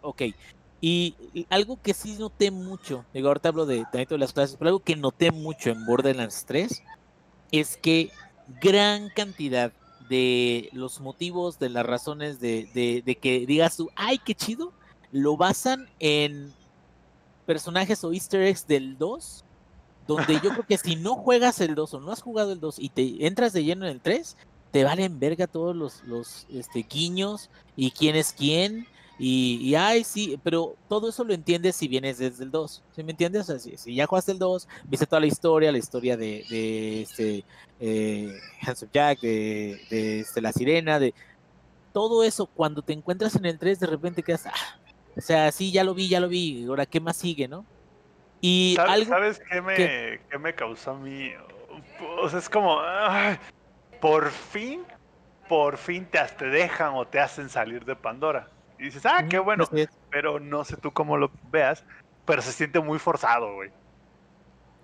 ok. 0.00 0.22
Y 0.80 1.16
y 1.34 1.46
algo 1.50 1.82
que 1.82 1.92
sí 1.92 2.14
noté 2.16 2.52
mucho, 2.52 3.04
digo, 3.12 3.26
ahorita 3.26 3.48
hablo 3.48 3.66
de 3.66 3.82
también 3.82 4.06
de 4.08 4.18
las 4.18 4.32
clases, 4.32 4.54
pero 4.56 4.68
algo 4.68 4.78
que 4.78 4.94
noté 4.94 5.32
mucho 5.32 5.70
en 5.70 5.84
Borderlands 5.84 6.44
3 6.46 6.80
es 7.50 7.76
que 7.76 8.12
gran 8.60 9.08
cantidad 9.08 9.72
de 10.08 10.68
los 10.72 11.00
motivos, 11.00 11.58
de 11.58 11.70
las 11.70 11.84
razones 11.84 12.38
de, 12.38 12.70
de, 12.72 13.02
de 13.04 13.16
que 13.16 13.46
digas 13.46 13.76
tú, 13.76 13.90
ay, 13.96 14.18
qué 14.18 14.36
chido, 14.36 14.72
lo 15.12 15.36
basan 15.36 15.88
en 15.98 16.52
personajes 17.46 18.04
o 18.04 18.12
easter 18.12 18.42
eggs 18.42 18.66
del 18.66 18.98
2, 18.98 19.44
donde 20.06 20.34
yo 20.34 20.50
creo 20.50 20.66
que 20.66 20.78
si 20.78 20.96
no 20.96 21.14
juegas 21.14 21.60
el 21.60 21.74
2 21.74 21.94
o 21.94 22.00
no 22.00 22.12
has 22.12 22.22
jugado 22.22 22.52
el 22.52 22.60
2 22.60 22.78
y 22.78 22.88
te 22.90 23.26
entras 23.26 23.52
de 23.52 23.64
lleno 23.64 23.86
en 23.86 23.92
el 23.92 24.00
3, 24.00 24.36
te 24.70 24.84
valen 24.84 25.18
verga 25.18 25.46
todos 25.46 25.74
los, 25.74 26.02
los 26.04 26.46
este, 26.50 26.86
guiños 26.88 27.50
y 27.76 27.90
quién 27.90 28.16
es 28.16 28.32
quién. 28.32 28.86
Y, 29.20 29.74
ay, 29.74 30.04
sí, 30.04 30.38
pero 30.44 30.76
todo 30.88 31.08
eso 31.08 31.24
lo 31.24 31.34
entiendes 31.34 31.74
si 31.74 31.88
vienes 31.88 32.18
desde 32.18 32.44
el 32.44 32.52
2. 32.52 32.82
¿Sí 32.94 33.02
me 33.02 33.10
entiendes? 33.10 33.50
O 33.50 33.58
sea, 33.58 33.76
si, 33.76 33.94
ya 33.94 34.06
jugaste 34.06 34.30
el 34.30 34.38
2, 34.38 34.68
viste 34.84 35.06
toda 35.06 35.20
la 35.20 35.26
historia, 35.26 35.72
la 35.72 35.78
historia 35.78 36.16
de, 36.16 36.44
de 36.48 37.02
este 37.02 37.44
eh, 37.80 38.32
Handsome 38.62 38.90
Jack, 38.94 39.20
de, 39.20 39.80
de 39.90 40.20
este, 40.20 40.40
la 40.40 40.52
sirena, 40.52 41.00
de 41.00 41.14
todo 41.92 42.22
eso, 42.22 42.46
cuando 42.46 42.82
te 42.82 42.92
encuentras 42.92 43.34
en 43.34 43.46
el 43.46 43.58
3, 43.58 43.80
de 43.80 43.86
repente 43.88 44.22
quedas, 44.22 44.46
ah, 44.46 44.78
o 45.18 45.20
sea, 45.20 45.50
sí, 45.52 45.72
ya 45.72 45.84
lo 45.84 45.94
vi, 45.94 46.08
ya 46.08 46.20
lo 46.20 46.28
vi, 46.28 46.64
ahora 46.66 46.86
qué 46.86 47.00
más 47.00 47.16
sigue, 47.16 47.48
¿no? 47.48 47.66
Y 48.40 48.74
¿Sabes, 48.76 48.92
algo 48.92 49.10
¿sabes 49.12 49.40
qué, 49.50 49.60
me, 49.60 49.74
que- 49.74 50.20
qué 50.30 50.38
me 50.38 50.54
causó 50.54 50.92
a 50.92 50.98
mí? 50.98 51.32
O 52.20 52.28
sea, 52.28 52.38
es 52.38 52.48
como, 52.48 52.80
ay, 52.80 53.36
por 54.00 54.30
fin, 54.30 54.84
por 55.48 55.76
fin 55.76 56.06
te, 56.06 56.20
te 56.38 56.46
dejan 56.46 56.94
o 56.94 57.06
te 57.06 57.18
hacen 57.18 57.48
salir 57.48 57.84
de 57.84 57.96
Pandora. 57.96 58.48
Y 58.78 58.84
dices, 58.84 59.04
ah, 59.06 59.26
qué 59.28 59.38
Ujú, 59.38 59.44
bueno, 59.44 59.68
pero 60.08 60.38
no 60.38 60.64
sé 60.64 60.76
tú 60.76 60.92
cómo 60.92 61.16
lo 61.16 61.32
veas, 61.42 61.84
pero 62.24 62.40
se 62.40 62.52
siente 62.52 62.78
muy 62.80 62.98
forzado, 63.00 63.54
güey. 63.54 63.70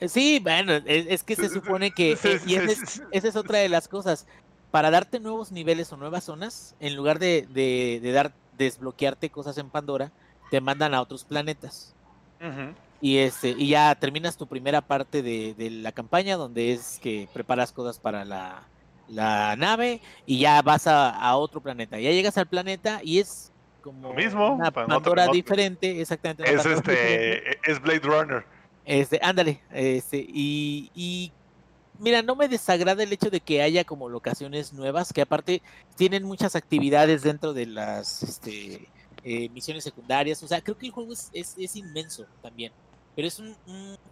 Eh, 0.01 0.09
Sí, 0.09 0.41
bueno, 0.43 0.73
es, 0.73 1.07
es 1.09 1.23
que 1.23 1.37
se 1.37 1.49
supone 1.49 1.93
que, 1.93 2.17
Sí, 2.17 2.29
eh, 2.29 2.41
y 2.45 2.55
sí, 2.55 2.57
esa 2.57 2.73
sí, 2.73 2.83
es, 2.83 2.91
sí. 2.91 3.01
esa 3.13 3.29
es 3.29 3.37
otra 3.37 3.59
de 3.59 3.69
las 3.69 3.87
cosas. 3.87 4.27
Para 4.73 4.91
darte 4.91 5.21
nuevos 5.21 5.53
niveles 5.53 5.93
o 5.93 5.97
nuevas 5.97 6.25
zonas, 6.25 6.75
en 6.81 6.97
lugar 6.97 7.21
de, 7.21 7.47
de, 7.49 8.01
de 8.03 8.13
dar, 8.13 8.35
desbloquearte 8.51 9.31
cosas 9.31 9.57
en 9.59 9.71
Pandora, 9.71 10.13
te 10.55 10.61
mandan 10.61 10.95
a 10.95 11.03
otros 11.03 11.25
planetas. 11.25 11.93
Y 13.01 13.19
este, 13.19 13.49
y 13.59 13.71
ya 13.71 13.93
terminas 13.97 14.37
tu 14.37 14.47
primera 14.47 14.81
parte 14.81 15.21
de, 15.21 15.53
de 15.55 15.69
la 15.69 15.91
campaña, 15.91 16.37
donde 16.37 16.73
es 16.73 17.01
que 17.03 17.29
preparas 17.33 17.73
cosas 17.73 17.99
para 17.99 18.25
la, 18.25 18.63
la 19.09 19.57
nave, 19.57 20.01
y 20.27 20.39
ya 20.39 20.63
vas 20.63 20.87
a, 20.87 21.11
a 21.11 21.35
otro 21.35 21.61
planeta. 21.61 21.99
Ya 21.99 22.13
llegas 22.13 22.39
al 22.39 22.47
planeta 22.47 23.01
y 23.03 23.19
es 23.19 23.51
como 23.83 24.11
Lo 24.11 24.15
mismo, 24.15 24.55
una 24.55 24.71
Pandora 24.71 25.27
diferente, 25.27 26.01
exactamente. 26.01 26.45
una 26.45 26.53
Es 26.53 26.63
diferente. 26.63 27.51
este, 27.51 27.73
es 27.73 27.83
Blade 27.83 27.99
Runner. 28.05 28.45
Este, 28.85 29.19
ándale, 29.25 29.61
este, 29.73 30.19
y, 30.19 30.89
y 30.95 31.33
mira, 31.99 32.23
no 32.23 32.37
me 32.37 32.47
desagrada 32.47 33.03
el 33.03 33.13
hecho 33.13 33.29
de 33.29 33.41
que 33.41 33.61
haya 33.61 33.83
como 33.83 34.09
locaciones 34.09 34.73
nuevas, 34.73 35.13
que 35.13 35.23
aparte 35.23 35.63
tienen 35.97 36.23
muchas 36.23 36.55
actividades 36.55 37.23
dentro 37.23 37.55
de 37.55 37.67
las 37.67 38.23
este, 38.23 38.87
eh, 39.25 39.49
misiones 39.49 39.85
secundarias. 39.85 40.43
O 40.43 40.49
sea, 40.49 40.61
creo 40.61 40.77
que 40.77 40.87
el 40.87 40.93
juego 40.93 41.13
es, 41.13 41.31
es, 41.33 41.77
inmenso 41.77 42.27
también, 42.43 42.73
pero 43.17 43.27
es 43.27 43.39
un, 43.39 43.57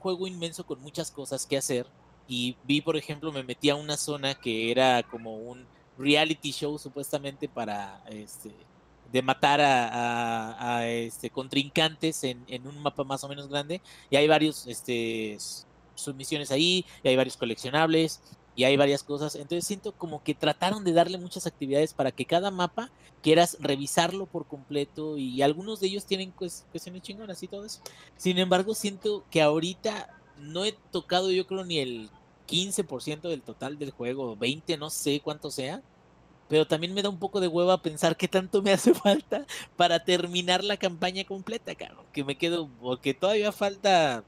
juego 0.00 0.26
inmenso 0.26 0.64
con 0.64 0.80
muchas 0.80 1.10
cosas 1.10 1.46
que 1.46 1.56
hacer. 1.56 1.86
Y 2.26 2.56
vi, 2.64 2.80
por 2.80 2.96
ejemplo, 2.96 3.30
me 3.32 3.42
metí 3.42 3.68
a 3.68 3.74
una 3.76 3.96
zona 3.96 4.34
que 4.34 4.70
era 4.70 5.02
como 5.02 5.36
un 5.36 5.66
reality 5.98 6.52
show 6.52 6.78
supuestamente 6.78 7.48
para 7.48 8.02
este 8.08 8.50
de 9.12 9.20
matar 9.20 9.60
a, 9.60 10.78
a- 10.78 10.88
este 10.88 11.28
contrincantes 11.28 12.24
en, 12.24 12.42
en 12.48 12.66
un 12.66 12.78
mapa 12.82 13.04
más 13.04 13.22
o 13.24 13.28
menos 13.28 13.46
grande 13.46 13.82
y 14.08 14.16
hay 14.16 14.26
varios 14.26 14.66
este 14.66 15.36
submisiones 15.94 16.50
ahí 16.50 16.86
y 17.02 17.08
hay 17.08 17.16
varios 17.16 17.36
coleccionables 17.36 18.22
y 18.54 18.64
hay 18.64 18.76
varias 18.76 19.02
cosas 19.02 19.34
entonces 19.34 19.66
siento 19.66 19.92
como 19.92 20.22
que 20.22 20.34
trataron 20.34 20.84
de 20.84 20.92
darle 20.92 21.18
muchas 21.18 21.46
actividades 21.46 21.94
para 21.94 22.12
que 22.12 22.26
cada 22.26 22.50
mapa 22.50 22.90
quieras 23.22 23.56
revisarlo 23.60 24.26
por 24.26 24.46
completo 24.46 25.16
y 25.18 25.42
algunos 25.42 25.80
de 25.80 25.88
ellos 25.88 26.06
tienen 26.06 26.34
cues- 26.34 26.64
cuestiones 26.70 27.02
chingonas 27.02 27.42
y 27.42 27.48
todo 27.48 27.64
eso 27.64 27.80
sin 28.16 28.38
embargo 28.38 28.74
siento 28.74 29.24
que 29.30 29.42
ahorita 29.42 30.08
no 30.36 30.64
he 30.64 30.72
tocado 30.90 31.30
yo 31.30 31.46
creo 31.46 31.64
ni 31.64 31.78
el 31.78 32.10
15% 32.46 33.28
del 33.28 33.42
total 33.42 33.78
del 33.78 33.90
juego 33.90 34.36
20 34.36 34.76
no 34.76 34.90
sé 34.90 35.20
cuánto 35.20 35.50
sea 35.50 35.82
pero 36.48 36.66
también 36.66 36.92
me 36.94 37.02
da 37.02 37.08
un 37.08 37.18
poco 37.18 37.40
de 37.40 37.48
hueva 37.48 37.80
pensar 37.82 38.16
qué 38.16 38.28
tanto 38.28 38.62
me 38.62 38.72
hace 38.72 38.94
falta 38.94 39.46
para 39.76 40.04
terminar 40.04 40.62
la 40.64 40.76
campaña 40.76 41.24
completa, 41.24 41.74
cabrón. 41.74 42.06
Que 42.12 42.24
me 42.24 42.36
quedo, 42.36 42.68
porque 42.80 43.14
todavía 43.14 43.52
falta 43.52 44.24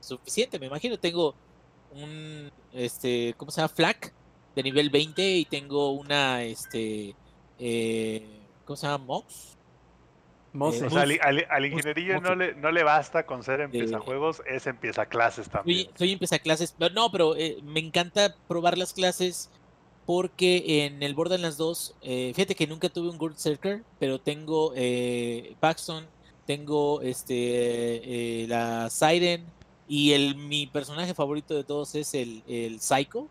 suficiente, 0.00 0.58
me 0.58 0.66
imagino. 0.66 0.98
Tengo 0.98 1.36
un, 1.90 2.50
este, 2.72 3.34
¿cómo 3.36 3.50
se 3.50 3.60
llama? 3.60 3.68
Flak 3.74 4.12
de 4.54 4.62
nivel 4.62 4.90
20 4.90 5.36
y 5.36 5.44
tengo 5.44 5.92
una, 5.92 6.42
este, 6.42 7.14
eh, 7.58 8.26
¿cómo 8.64 8.76
se 8.76 8.86
llama? 8.86 9.04
Mox. 9.04 9.56
Moses. 10.52 10.82
Eh, 10.82 10.86
O 10.86 10.90
sea, 10.90 11.02
al, 11.02 11.46
al- 11.48 11.70
Mus- 11.70 12.22
no 12.22 12.34
le, 12.34 12.54
no 12.56 12.72
le 12.72 12.82
basta 12.82 13.24
con 13.24 13.44
ser 13.44 13.60
empieza 13.60 13.96
Eh, 13.98 14.00
juegos, 14.00 14.42
es 14.46 14.66
empieza 14.66 15.06
clases 15.06 15.48
también. 15.48 15.84
Soy, 15.86 15.90
soy 15.96 16.12
empieza 16.12 16.38
clases. 16.40 16.74
pero 16.76 16.92
No, 16.92 17.10
pero 17.12 17.36
eh, 17.36 17.58
me 17.62 17.78
encanta 17.80 18.34
probar 18.48 18.76
las 18.76 18.92
clases 18.92 19.48
porque 20.06 20.84
en 20.86 21.04
el 21.04 21.14
Borderlands 21.14 21.56
2, 21.56 21.94
eh, 22.02 22.32
fíjate 22.34 22.56
que 22.56 22.66
nunca 22.66 22.88
tuve 22.88 23.10
un 23.10 23.18
Gold 23.18 23.36
Circle, 23.36 23.82
pero 24.00 24.18
tengo 24.20 24.72
eh, 24.74 25.54
Paxton, 25.60 26.04
tengo 26.46 27.00
este 27.00 28.42
eh, 28.42 28.46
la 28.48 28.90
Siren 28.90 29.44
y 29.90 30.12
el 30.12 30.36
mi 30.36 30.68
personaje 30.68 31.14
favorito 31.14 31.52
de 31.52 31.64
todos 31.64 31.96
es 31.96 32.14
el, 32.14 32.44
el 32.46 32.80
Psycho. 32.80 33.26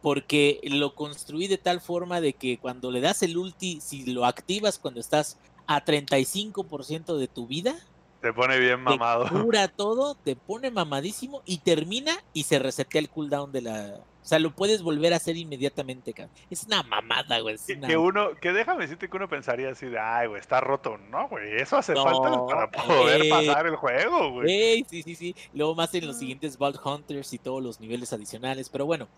Porque 0.00 0.60
lo 0.64 0.94
construí 0.94 1.46
de 1.46 1.58
tal 1.58 1.82
forma 1.82 2.22
de 2.22 2.32
que 2.32 2.58
cuando 2.58 2.90
le 2.90 3.02
das 3.02 3.22
el 3.22 3.36
ulti, 3.36 3.82
si 3.82 4.06
lo 4.06 4.24
activas 4.24 4.78
cuando 4.78 4.98
estás 4.98 5.36
a 5.66 5.84
35% 5.84 7.18
de 7.18 7.28
tu 7.28 7.46
vida, 7.46 7.76
Te 8.22 8.32
pone 8.32 8.58
bien 8.58 8.78
te 8.78 8.96
mamado. 8.96 9.28
cura 9.28 9.68
todo, 9.76 10.14
te 10.14 10.36
pone 10.36 10.70
mamadísimo 10.70 11.42
y 11.44 11.58
termina 11.58 12.16
y 12.32 12.44
se 12.44 12.58
resetea 12.58 13.02
el 13.02 13.10
cooldown 13.10 13.52
de 13.52 13.60
la... 13.60 14.00
O 14.22 14.26
sea, 14.30 14.38
lo 14.38 14.54
puedes 14.54 14.82
volver 14.82 15.14
a 15.14 15.16
hacer 15.16 15.36
inmediatamente, 15.36 16.12
cabrón. 16.12 16.34
Es 16.50 16.64
una 16.64 16.82
mamada, 16.82 17.40
güey. 17.40 17.56
una- 17.76 17.88
que 17.88 17.96
uno, 17.96 18.34
que 18.40 18.52
déjame 18.52 18.82
decirte 18.82 19.08
que 19.08 19.16
uno 19.16 19.28
pensaría 19.28 19.70
así 19.70 19.86
de, 19.86 19.98
ay, 19.98 20.28
güey, 20.28 20.40
está 20.40 20.60
roto. 20.60 20.98
No, 20.98 21.28
güey, 21.28 21.56
eso 21.60 21.78
hace 21.78 21.94
No, 21.94 22.04
falta 22.04 22.46
para 22.46 22.70
poder 22.70 23.22
eh, 23.24 23.28
pasar 23.30 23.66
el 23.66 23.76
juego, 23.76 24.32
güey. 24.32 24.50
Ey, 24.52 24.86
sí, 24.88 25.02
sí, 25.02 25.14
sí. 25.14 25.34
Luego 25.54 25.74
más 25.74 25.94
en 25.94 26.06
los 26.06 26.18
siguientes 26.18 26.58
Vault 26.58 26.78
Hunters 26.84 27.32
y 27.32 27.38
todos 27.38 27.62
los 27.62 27.80
niveles 27.80 28.12
adicionales. 28.12 28.68
Pero 28.68 28.84
bueno, 28.84 29.08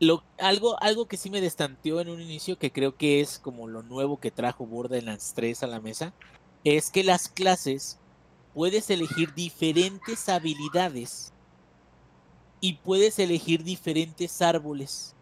lo, 0.00 0.22
algo, 0.38 0.76
algo 0.82 1.06
que 1.06 1.16
sí 1.16 1.30
me 1.30 1.40
destanteó 1.40 2.00
en 2.02 2.10
un 2.10 2.20
inicio, 2.20 2.58
que 2.58 2.70
creo 2.70 2.94
que 2.96 3.20
es 3.20 3.38
como 3.38 3.66
lo 3.66 3.82
nuevo 3.82 4.20
que 4.20 4.30
trajo 4.30 4.66
Borderlands 4.66 5.32
3 5.34 5.62
a 5.62 5.66
la 5.66 5.80
mesa, 5.80 6.12
es 6.62 6.90
que 6.90 7.04
las 7.04 7.28
clases 7.28 7.98
puedes 8.52 8.90
elegir 8.90 9.32
diferentes 9.34 10.28
habilidades 10.28 11.32
y 12.60 12.74
puedes 12.74 13.18
elegir 13.18 13.62
diferentes 13.62 14.42
árboles. 14.42 15.14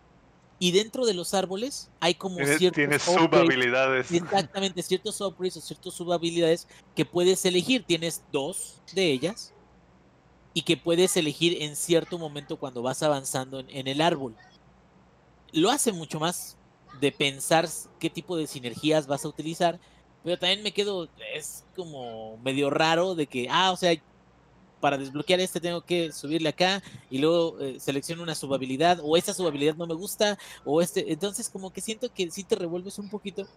Y 0.59 0.73
dentro 0.73 1.05
de 1.05 1.15
los 1.15 1.35
árboles 1.35 1.91
hay 2.01 2.15
como 2.15 2.37
Tienes, 2.37 2.59
ciertos 2.59 2.77
tienes 2.77 3.03
subhabilidades. 3.03 4.13
Exactamente, 4.13 4.83
ciertos 4.83 5.21
upgrades 5.21 5.57
o 5.57 5.61
ciertos 5.61 5.95
subhabilidades 5.95 6.69
que 6.95 7.05
puedes 7.05 7.45
elegir. 7.45 7.85
Tienes 7.85 8.23
dos 8.33 8.81
de 8.95 9.11
ellas 9.11 9.53
y 10.55 10.63
que 10.63 10.77
puedes 10.77 11.17
elegir 11.17 11.63
en 11.63 11.75
cierto 11.75 12.19
momento 12.19 12.57
cuando 12.57 12.83
vas 12.83 13.03
avanzando 13.03 13.59
en, 13.61 13.69
en 13.71 13.89
el 13.89 14.01
árbol. 14.01 14.37
Lo 15.53 15.71
hace 15.71 15.93
mucho 15.93 16.21
más 16.21 16.57
de 17.01 17.13
pensar 17.13 17.69
qué 17.99 18.09
tipo 18.09 18.37
de 18.37 18.47
sinergias 18.47 19.07
vas 19.07 19.25
a 19.25 19.29
utilizar, 19.29 19.81
pero 20.23 20.39
también 20.39 20.63
me 20.63 20.73
quedo, 20.73 21.09
es 21.35 21.65
como 21.77 22.39
medio 22.39 22.71
raro 22.71 23.15
de 23.15 23.27
que, 23.27 23.49
ah, 23.51 23.73
o 23.73 23.77
sea, 23.77 23.95
para 24.85 24.99
desbloquear 24.99 25.41
este 25.41 25.61
tengo 25.63 25.81
que 25.81 26.13
subirle 26.13 26.51
acá 26.51 26.83
y 27.09 27.17
luego 27.17 27.59
eh, 27.59 27.81
selecciono 27.81 28.23
una 28.23 28.35
subhabilidad 28.35 28.99
o 29.03 29.17
esta 29.17 29.33
subhabilidad 29.33 29.77
no 29.77 29.87
me 29.87 29.95
gusta 29.95 30.37
o 30.63 30.83
este, 30.83 31.11
entonces 31.11 31.49
como 31.49 31.73
que 31.73 31.81
siento 31.81 32.13
que 32.13 32.31
sí 32.31 32.45
te 32.45 32.55
revuelves 32.55 32.99
un 32.99 33.09
poquito 33.09 33.49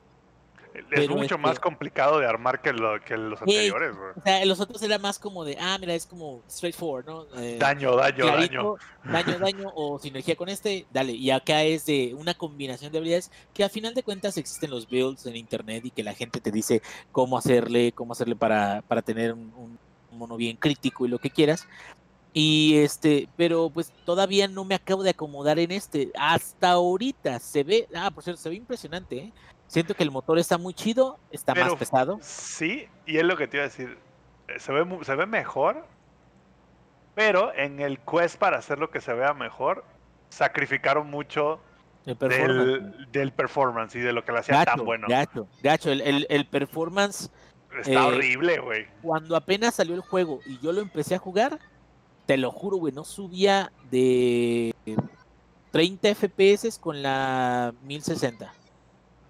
Es 0.74 0.86
pero 0.90 1.16
mucho 1.16 1.24
este- 1.26 1.38
más 1.38 1.60
complicado 1.60 2.20
de 2.20 2.26
armar 2.28 2.62
que, 2.62 2.72
lo, 2.72 2.98
que 3.04 3.18
los 3.18 3.42
anteriores. 3.42 3.94
O 4.16 4.22
sea, 4.22 4.46
los 4.46 4.60
otros 4.62 4.82
era 4.84 4.98
más 5.00 5.20
como 5.20 5.44
de, 5.44 5.58
ah, 5.60 5.76
mira, 5.82 5.96
es 5.96 6.06
como 6.06 6.42
straightforward, 6.50 7.06
¿no? 7.08 7.26
Eh, 7.42 7.58
Daño, 7.60 7.96
daño, 7.98 8.26
daño. 8.28 8.76
daño, 9.04 9.40
daño 9.40 9.72
o 9.76 10.00
sinergia 10.00 10.38
con 10.38 10.48
este, 10.48 10.86
dale. 10.94 11.12
Y 11.12 11.30
acá 11.32 11.64
es 11.64 11.88
de 11.88 12.14
una 12.18 12.36
combinación 12.36 12.92
de 12.94 13.00
habilidades 13.00 13.32
que 13.54 13.66
a 13.66 13.70
final 13.70 13.94
de 13.96 14.04
cuentas 14.04 14.38
existen 14.38 14.70
los 14.70 14.88
builds 14.88 15.26
en 15.26 15.36
internet 15.36 15.84
y 15.84 15.92
que 15.92 16.04
la 16.04 16.14
gente 16.14 16.40
te 16.40 16.52
dice 16.52 16.82
cómo 17.12 17.38
hacerle, 17.38 17.92
cómo 17.92 18.14
hacerle 18.14 18.36
para, 18.38 18.82
para 18.88 19.02
tener 19.02 19.34
un, 19.34 19.52
un 19.58 19.87
mono 20.18 20.36
bien 20.38 20.58
crítico 20.58 21.06
y 21.06 21.10
lo 21.10 21.20
que 21.20 21.30
quieras. 21.30 21.68
Y 22.34 22.78
este, 22.80 23.28
pero 23.38 23.70
pues 23.70 23.92
todavía 24.06 24.48
no 24.48 24.64
me 24.66 24.76
acabo 24.76 25.02
de 25.04 25.10
acomodar 25.12 25.58
en 25.60 25.72
este. 25.72 26.12
Hasta 26.20 26.72
ahorita 26.72 27.40
se 27.40 27.64
ve, 27.64 27.88
ah, 27.96 28.12
por 28.12 28.24
cierto, 28.24 28.42
se 28.42 28.50
ve 28.50 28.56
impresionante, 28.56 29.18
¿eh? 29.18 29.34
Siento 29.68 29.96
que 29.96 30.04
el 30.04 30.12
motor 30.12 30.38
está 30.40 30.58
muy 30.58 30.74
chido, 30.74 31.18
está 31.32 31.54
más 31.56 31.74
pesado. 31.76 32.20
Sí, 32.22 32.88
y 33.06 33.18
es 33.18 33.24
lo 33.24 33.36
que 33.38 33.48
te 33.48 33.58
iba 33.58 33.66
a 33.66 33.70
decir. 33.70 33.98
eh, 34.48 34.60
Se 34.60 34.72
ve, 34.72 34.86
se 35.04 35.16
ve 35.16 35.26
mejor, 35.26 35.86
pero 37.16 37.54
en 37.56 37.80
el 37.82 38.00
quest 38.00 38.38
para 38.38 38.58
hacer 38.58 38.78
lo 38.80 38.92
que 38.92 39.02
se 39.02 39.14
vea 39.14 39.34
mejor, 39.34 39.84
sacrificaron 40.30 41.10
mucho 41.10 41.60
performance. 42.06 42.66
del, 42.66 43.12
del 43.12 43.32
performance 43.34 43.96
y 43.96 44.00
de 44.00 44.14
lo 44.14 44.24
que 44.24 44.32
le 44.32 44.40
hacía 44.40 44.56
Gacho, 44.60 44.78
tan 44.78 44.86
bueno. 44.86 45.08
gacho, 45.10 45.48
gacho. 45.62 45.92
El, 45.92 46.02
el- 46.02 46.28
el 46.30 46.46
performance, 46.46 47.32
Está 47.82 47.94
eh, 47.94 47.98
horrible, 47.98 48.60
güey. 48.60 48.86
cuando 49.02 49.36
apenas 49.36 49.76
salió 49.76 49.96
el 49.96 50.02
juego 50.02 50.40
y 50.46 50.60
yo 50.60 50.72
lo 50.72 50.82
empecé 50.82 51.16
a 51.16 51.20
jugar, 51.20 51.60
te 52.26 52.38
lo 52.38 52.52
juro, 52.52 52.78
güey, 52.78 52.94
no 52.94 53.04
subía 53.04 53.72
de 53.90 54.76
30 55.72 56.16
FPS 56.16 56.78
con 56.80 57.02
la 57.02 57.74
1060. 57.84 58.54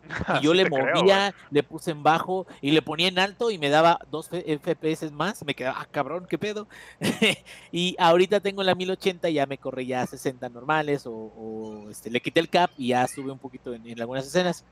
Y 0.40 0.46
yo 0.46 0.54
Sí 0.54 0.58
le 0.58 0.66
creo, 0.66 0.96
movía, 0.96 1.36
le 1.52 1.64
puse 1.64 1.92
en 1.92 2.04
bajo 2.04 2.48
y 2.62 2.72
le 2.72 2.82
ponía 2.82 3.08
en 3.08 3.20
alto 3.20 3.52
y 3.52 3.58
me 3.58 3.70
daba 3.70 4.00
2 4.10 4.30
FPS 4.30 5.12
más. 5.12 5.44
Me 5.44 5.54
quedaba, 5.54 5.82
ah, 5.82 5.88
cabrón, 5.90 6.26
qué 6.30 6.38
pedo. 6.38 6.68
y 7.72 7.96
ahorita 8.00 8.40
tengo 8.40 8.64
la 8.64 8.76
1080, 8.76 9.30
ya 9.30 9.46
me 9.46 9.58
corre 9.58 9.86
ya 9.86 10.02
a 10.02 10.08
60 10.08 10.48
normales 10.50 11.06
o, 11.06 11.12
o, 11.12 11.90
este, 11.90 12.10
le 12.10 12.22
quité 12.22 12.40
el 12.40 12.50
cap 12.50 12.72
y 12.78 12.90
ya 12.90 13.08
sube 13.08 13.32
un 13.32 13.40
poquito 13.40 13.74
en, 13.74 13.86
en 13.86 14.00
algunas 14.00 14.26
escenas. 14.26 14.64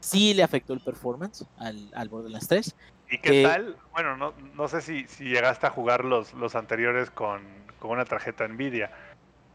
Sí 0.00 0.32
le 0.34 0.42
afectó 0.42 0.72
el 0.72 0.80
performance 0.80 1.44
al, 1.58 1.90
al 1.94 2.08
Borderlands 2.08 2.48
3. 2.48 2.74
¿Y 3.10 3.18
qué 3.18 3.42
tal? 3.42 3.76
Bueno, 3.92 4.16
no, 4.16 4.34
no 4.54 4.68
sé 4.68 4.80
si, 4.80 5.06
si 5.08 5.24
llegaste 5.24 5.66
a 5.66 5.70
jugar 5.70 6.04
los, 6.04 6.32
los 6.34 6.54
anteriores 6.54 7.10
con, 7.10 7.42
con 7.78 7.90
una 7.90 8.04
tarjeta 8.04 8.46
Nvidia. 8.46 8.90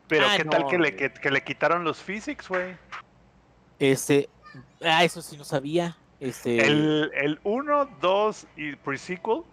Pero 0.07 0.25
Ah, 0.27 0.33
qué 0.37 0.45
tal 0.45 0.67
que 0.67 0.77
le, 0.77 0.95
que, 0.95 1.11
que 1.11 1.31
le 1.31 1.43
quitaron 1.43 1.83
los 1.83 2.03
physics, 2.03 2.47
güey. 2.49 2.75
Este, 3.79 4.29
ah, 4.83 5.03
eso 5.03 5.21
sí 5.21 5.37
no 5.37 5.43
sabía. 5.43 5.97
Este, 6.19 6.65
El, 6.65 7.11
el 7.15 7.39
1, 7.43 7.97
2 8.01 8.47
y 8.55 8.75
pre-sequel 8.75 9.43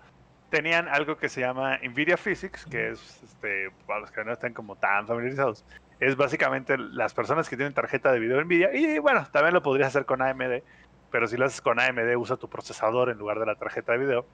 tenían 0.50 0.88
algo 0.88 1.16
que 1.16 1.28
se 1.28 1.40
llama 1.40 1.78
Nvidia 1.78 2.16
Physics, 2.16 2.66
que 2.66 2.90
es, 2.90 3.22
este, 3.24 3.70
para 3.86 4.00
los 4.00 4.10
que 4.10 4.22
no 4.24 4.32
estén 4.32 4.52
como 4.52 4.76
tan 4.76 5.06
familiarizados, 5.06 5.64
es 5.98 6.14
básicamente 6.16 6.76
las 6.76 7.14
personas 7.14 7.48
que 7.48 7.56
tienen 7.56 7.72
tarjeta 7.72 8.12
de 8.12 8.20
video 8.20 8.42
Nvidia, 8.44 8.74
y 8.74 8.98
bueno, 8.98 9.26
también 9.32 9.54
lo 9.54 9.62
podrías 9.62 9.88
hacer 9.88 10.04
con 10.04 10.20
AMD, 10.20 10.62
pero 11.12 11.28
si 11.28 11.36
lo 11.36 11.44
haces 11.44 11.60
con 11.60 11.78
AMD 11.78 12.16
usa 12.16 12.36
tu 12.36 12.48
procesador 12.48 13.10
en 13.10 13.18
lugar 13.18 13.38
de 13.38 13.46
la 13.46 13.54
tarjeta 13.54 13.92
de 13.92 13.98
video, 13.98 14.26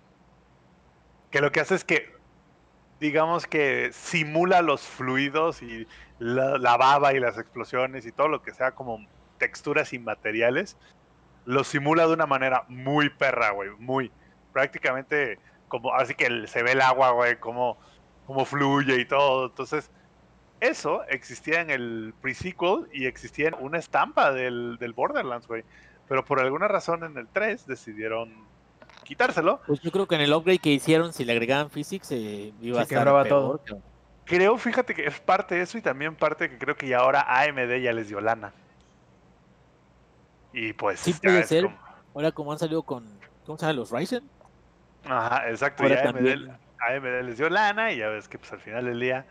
que 1.31 1.41
lo 1.41 1.53
que 1.53 1.61
hace 1.61 1.75
es 1.75 1.85
que, 1.85 2.15
digamos 3.01 3.47
que 3.47 3.91
simula 3.93 4.63
los 4.63 4.83
fluidos 4.83 5.61
y 5.61 5.87
la, 6.21 6.77
baba 6.77 7.13
y 7.13 7.21
las 7.21 7.37
explosiones 7.37 8.07
y 8.07 8.13
todo 8.13 8.29
lo 8.29 8.43
que 8.43 8.53
sea 8.53 8.71
como 8.73 9.05
texturas 9.39 9.93
inmateriales, 9.93 10.77
lo 11.45 11.65
simula 11.65 12.07
de 12.07 12.15
una 12.15 12.27
manera 12.27 12.65
muy 12.69 13.11
perra, 13.11 13.51
güey, 13.51 13.71
muy. 13.79 14.11
Prácticamente 14.53 15.39
como, 15.67 15.93
así 15.95 16.15
que 16.15 16.47
se 16.47 16.63
ve 16.63 16.73
el 16.73 16.81
agua, 16.81 17.11
güey, 17.11 17.39
cómo, 17.39 17.77
cómo 18.27 18.45
fluye 18.45 19.01
y 19.01 19.05
todo. 19.05 19.47
Entonces, 19.47 19.91
eso 20.61 21.05
existía 21.09 21.61
en 21.61 21.71
el 21.71 22.15
pre-sequel 22.21 22.89
y 22.93 23.07
existía 23.07 23.49
en 23.49 23.57
una 23.61 23.79
estampa 23.79 24.33
del, 24.33 24.77
del 24.79 24.93
Borderlands, 24.93 25.47
güey. 25.47 25.65
Pero 26.09 26.25
por 26.25 26.41
alguna 26.41 26.69
razón 26.69 27.05
en 27.05 27.17
el 27.19 27.29
3 27.29 27.67
decidieron 27.67 28.33
quitárselo. 29.05 29.61
pues 29.67 29.81
yo 29.81 29.91
creo 29.91 30.07
que 30.07 30.15
en 30.15 30.23
el 30.23 30.33
upgrade 30.33 30.59
que 30.59 30.71
hicieron, 30.71 31.13
si 31.13 31.25
le 31.25 31.33
agregaban 31.33 31.71
physics, 31.71 32.11
eh, 32.13 32.53
iba 32.61 32.85
Se 32.85 32.95
a 32.97 32.99
estar 33.01 33.29
todo. 33.29 33.61
Creo, 34.25 34.59
fíjate 34.59 34.95
que 34.95 35.07
es 35.07 35.21
parte 35.21 35.55
de 35.55 35.63
eso 35.63 35.79
y 35.79 35.83
también 35.83 36.15
parte 36.15 36.51
que 36.51 36.59
creo 36.59 36.77
que 36.77 36.87
ya 36.89 36.99
ahora 36.99 37.23
AMD 37.27 37.81
ya 37.81 37.93
les 37.93 38.09
dio 38.09 38.21
lana. 38.21 38.53
Y 40.53 40.73
pues 40.73 41.01
Sí 41.01 41.13
puede 41.15 41.45
ser. 41.45 41.65
como- 41.65 41.79
Ahora 42.15 42.33
como 42.33 42.53
han 42.53 42.59
salido 42.59 42.83
con, 42.83 43.05
¿cómo 43.47 43.59
se 43.59 43.67
llama? 43.67 43.75
Los 43.75 43.91
Ryzen. 43.93 44.25
Ajá, 45.05 45.49
exacto. 45.49 45.83
Ahora 45.85 46.03
y 46.05 46.07
AMD. 46.09 46.51
AMD 46.81 47.23
les 47.25 47.39
dio 47.39 47.49
lana 47.49 47.93
y 47.93 47.99
ya 47.99 48.09
ves 48.09 48.29
que 48.29 48.39
pues 48.39 48.53
al 48.53 48.61
final 48.61 48.85
del 48.85 48.99
día 49.01 49.25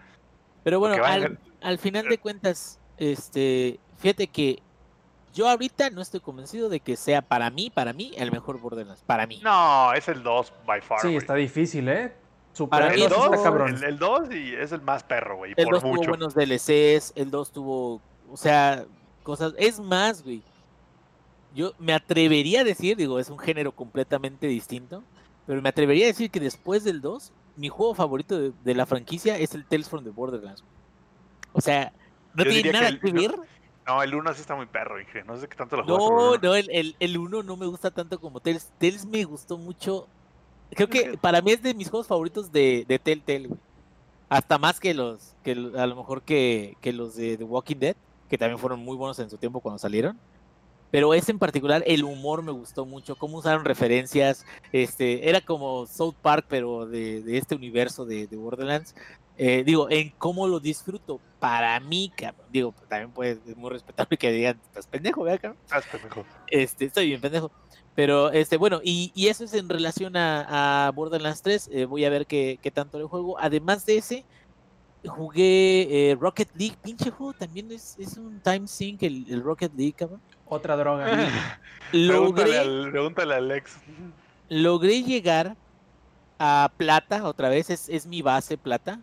Pero 0.63 0.79
bueno, 0.79 1.03
al, 1.03 1.37
al 1.61 1.77
final 1.79 2.07
de 2.07 2.17
cuentas, 2.17 2.79
este, 2.97 3.79
fíjate 3.97 4.27
que 4.27 4.61
yo 5.33 5.47
ahorita 5.49 5.89
no 5.91 6.01
estoy 6.01 6.19
convencido 6.19 6.69
de 6.69 6.79
que 6.79 6.95
sea 6.95 7.21
para 7.21 7.49
mí, 7.49 7.69
para 7.69 7.93
mí, 7.93 8.11
el 8.17 8.31
mejor 8.31 8.59
Borderlands. 8.59 9.03
Para 9.05 9.27
mí. 9.27 9.39
No, 9.43 9.93
es 9.93 10.07
el 10.07 10.23
2 10.23 10.53
by 10.65 10.81
far. 10.81 10.99
Sí, 11.01 11.07
güey. 11.07 11.17
está 11.17 11.35
difícil, 11.35 11.87
¿eh? 11.89 12.13
Para 12.69 12.87
mí 12.89 12.95
el 12.95 13.01
es 13.03 13.11
eso 13.11 13.15
2, 13.17 13.23
está 13.33 13.43
cabrón. 13.43 13.75
el, 13.75 13.83
el 13.83 13.99
2 13.99 14.31
y 14.33 14.55
es 14.55 14.71
el 14.71 14.81
más 14.81 15.03
perro, 15.03 15.37
güey, 15.37 15.53
El 15.55 15.65
por 15.65 15.75
2 15.75 15.83
tuvo 15.83 15.93
mucho. 15.95 16.09
buenos 16.09 16.33
DLCs, 16.33 17.13
el 17.15 17.29
2 17.29 17.51
tuvo, 17.51 18.01
o 18.31 18.35
sea, 18.37 18.83
cosas. 19.21 19.53
Es 19.59 19.79
más, 19.79 20.23
güey. 20.23 20.41
Yo 21.53 21.73
me 21.79 21.93
atrevería 21.93 22.61
a 22.61 22.63
decir, 22.63 22.97
digo, 22.97 23.19
es 23.19 23.29
un 23.29 23.37
género 23.39 23.71
completamente 23.71 24.47
distinto, 24.47 25.03
pero 25.45 25.61
me 25.61 25.69
atrevería 25.69 26.05
a 26.05 26.07
decir 26.07 26.29
que 26.31 26.39
después 26.39 26.83
del 26.83 26.99
2, 27.01 27.31
mi 27.55 27.69
juego 27.69 27.93
favorito 27.95 28.39
de, 28.39 28.51
de 28.63 28.75
la 28.75 28.85
franquicia 28.85 29.37
es 29.37 29.53
el 29.55 29.65
Tales 29.65 29.87
from 29.89 30.03
the 30.03 30.09
Borderlands. 30.11 30.63
O 31.53 31.61
sea, 31.61 31.93
no 32.35 32.43
Yo 32.43 32.49
tiene 32.51 32.63
que 32.63 32.73
nada 32.73 32.87
el- 32.89 32.99
que 32.99 33.11
no, 33.13 33.21
ver. 33.21 33.35
No, 33.87 34.03
el 34.03 34.13
1 34.13 34.33
sí 34.33 34.41
está 34.41 34.55
muy 34.55 34.65
perro, 34.65 34.97
dije. 34.97 35.23
No 35.23 35.37
sé 35.37 35.47
qué 35.47 35.55
tanto 35.55 35.77
lo 35.77 35.85
No, 35.85 35.97
juegas. 35.97 36.43
no, 36.43 36.55
el, 36.55 36.69
el, 36.71 36.95
el 36.99 37.17
uno 37.17 37.41
no 37.41 37.55
me 37.55 37.65
gusta 37.67 37.89
tanto 37.91 38.19
como 38.19 38.39
Tales. 38.41 38.71
Tales 38.77 39.05
me 39.05 39.23
gustó 39.23 39.57
mucho. 39.57 40.07
Creo 40.71 40.89
que 40.89 41.17
para 41.17 41.41
mí 41.41 41.51
es 41.51 41.61
de 41.63 41.73
mis 41.73 41.89
juegos 41.89 42.07
favoritos 42.07 42.51
de, 42.51 42.83
de 42.87 42.99
Telltale, 42.99 43.47
güey. 43.47 43.59
Hasta 44.29 44.57
más 44.57 44.81
que 44.81 44.93
los, 44.93 45.35
que 45.41 45.51
a 45.53 45.87
lo 45.87 45.95
mejor 45.95 46.21
que, 46.21 46.75
que 46.81 46.91
los 46.91 47.15
de 47.15 47.37
The 47.37 47.45
Walking 47.45 47.77
Dead, 47.77 47.95
que 48.29 48.37
también 48.37 48.59
fueron 48.59 48.81
muy 48.81 48.97
buenos 48.97 49.17
en 49.19 49.29
su 49.29 49.37
tiempo 49.37 49.61
cuando 49.61 49.79
salieron. 49.79 50.19
Pero 50.91 51.13
ese 51.13 51.31
en 51.31 51.39
particular, 51.39 51.81
el 51.87 52.03
humor 52.03 52.43
me 52.43 52.51
gustó 52.51 52.85
mucho, 52.85 53.15
cómo 53.15 53.37
usaron 53.37 53.63
referencias, 53.63 54.45
este, 54.73 55.29
era 55.29 55.39
como 55.41 55.85
South 55.85 56.15
Park, 56.21 56.45
pero 56.49 56.85
de, 56.85 57.21
de 57.21 57.37
este 57.37 57.55
universo 57.55 58.05
de, 58.05 58.27
de 58.27 58.35
Borderlands. 58.35 58.95
Eh, 59.37 59.63
digo, 59.65 59.89
en 59.89 60.09
cómo 60.17 60.47
lo 60.47 60.59
disfruto, 60.59 61.21
para 61.39 61.79
mí, 61.79 62.11
cabrón, 62.15 62.45
digo, 62.51 62.73
también 62.87 63.11
puede, 63.11 63.39
es 63.47 63.55
muy 63.57 63.69
respetable 63.69 64.17
que 64.17 64.31
digan, 64.31 64.59
estás 64.65 64.87
pendejo, 64.87 65.23
¿verdad, 65.23 65.39
cabrón? 65.41 65.59
Ah, 65.69 65.79
es 65.79 65.85
pendejo. 65.85 66.25
Este, 66.47 66.85
estoy 66.85 67.07
bien 67.07 67.21
pendejo. 67.21 67.51
Pero, 67.95 68.31
este, 68.31 68.57
bueno, 68.57 68.79
y, 68.83 69.11
y 69.15 69.27
eso 69.27 69.43
es 69.43 69.53
en 69.53 69.69
relación 69.69 70.15
a, 70.17 70.87
a 70.87 70.91
Borderlands 70.91 71.41
3. 71.41 71.69
eh, 71.71 71.85
voy 71.85 72.05
a 72.05 72.09
ver 72.09 72.27
qué, 72.27 72.59
qué 72.61 72.69
tanto 72.71 72.99
le 72.99 73.05
juego. 73.05 73.39
Además 73.39 73.85
de 73.85 73.97
ese, 73.97 74.25
jugué 75.05 76.11
eh, 76.11 76.15
Rocket 76.19 76.49
League. 76.55 76.77
Pinche 76.81 77.09
juego 77.11 77.33
también 77.33 77.71
es, 77.71 77.95
es 77.97 78.17
un 78.17 78.39
time 78.41 78.67
sync 78.67 79.01
el, 79.03 79.25
el 79.29 79.41
Rocket 79.43 79.73
League, 79.75 79.93
cabrón. 79.93 80.21
Otra 80.45 80.77
droga. 80.77 81.05
Pregúntale 81.91 82.53
Logré, 82.53 82.57
al, 82.59 82.91
pregúntale 82.91 83.33
a 83.33 83.37
Alex. 83.37 83.77
logré 84.49 85.03
llegar 85.03 85.55
a 86.39 86.71
plata, 86.77 87.23
otra 87.23 87.49
vez, 87.49 87.69
es, 87.69 87.89
es 87.89 88.05
mi 88.05 88.21
base 88.21 88.57
plata. 88.57 89.01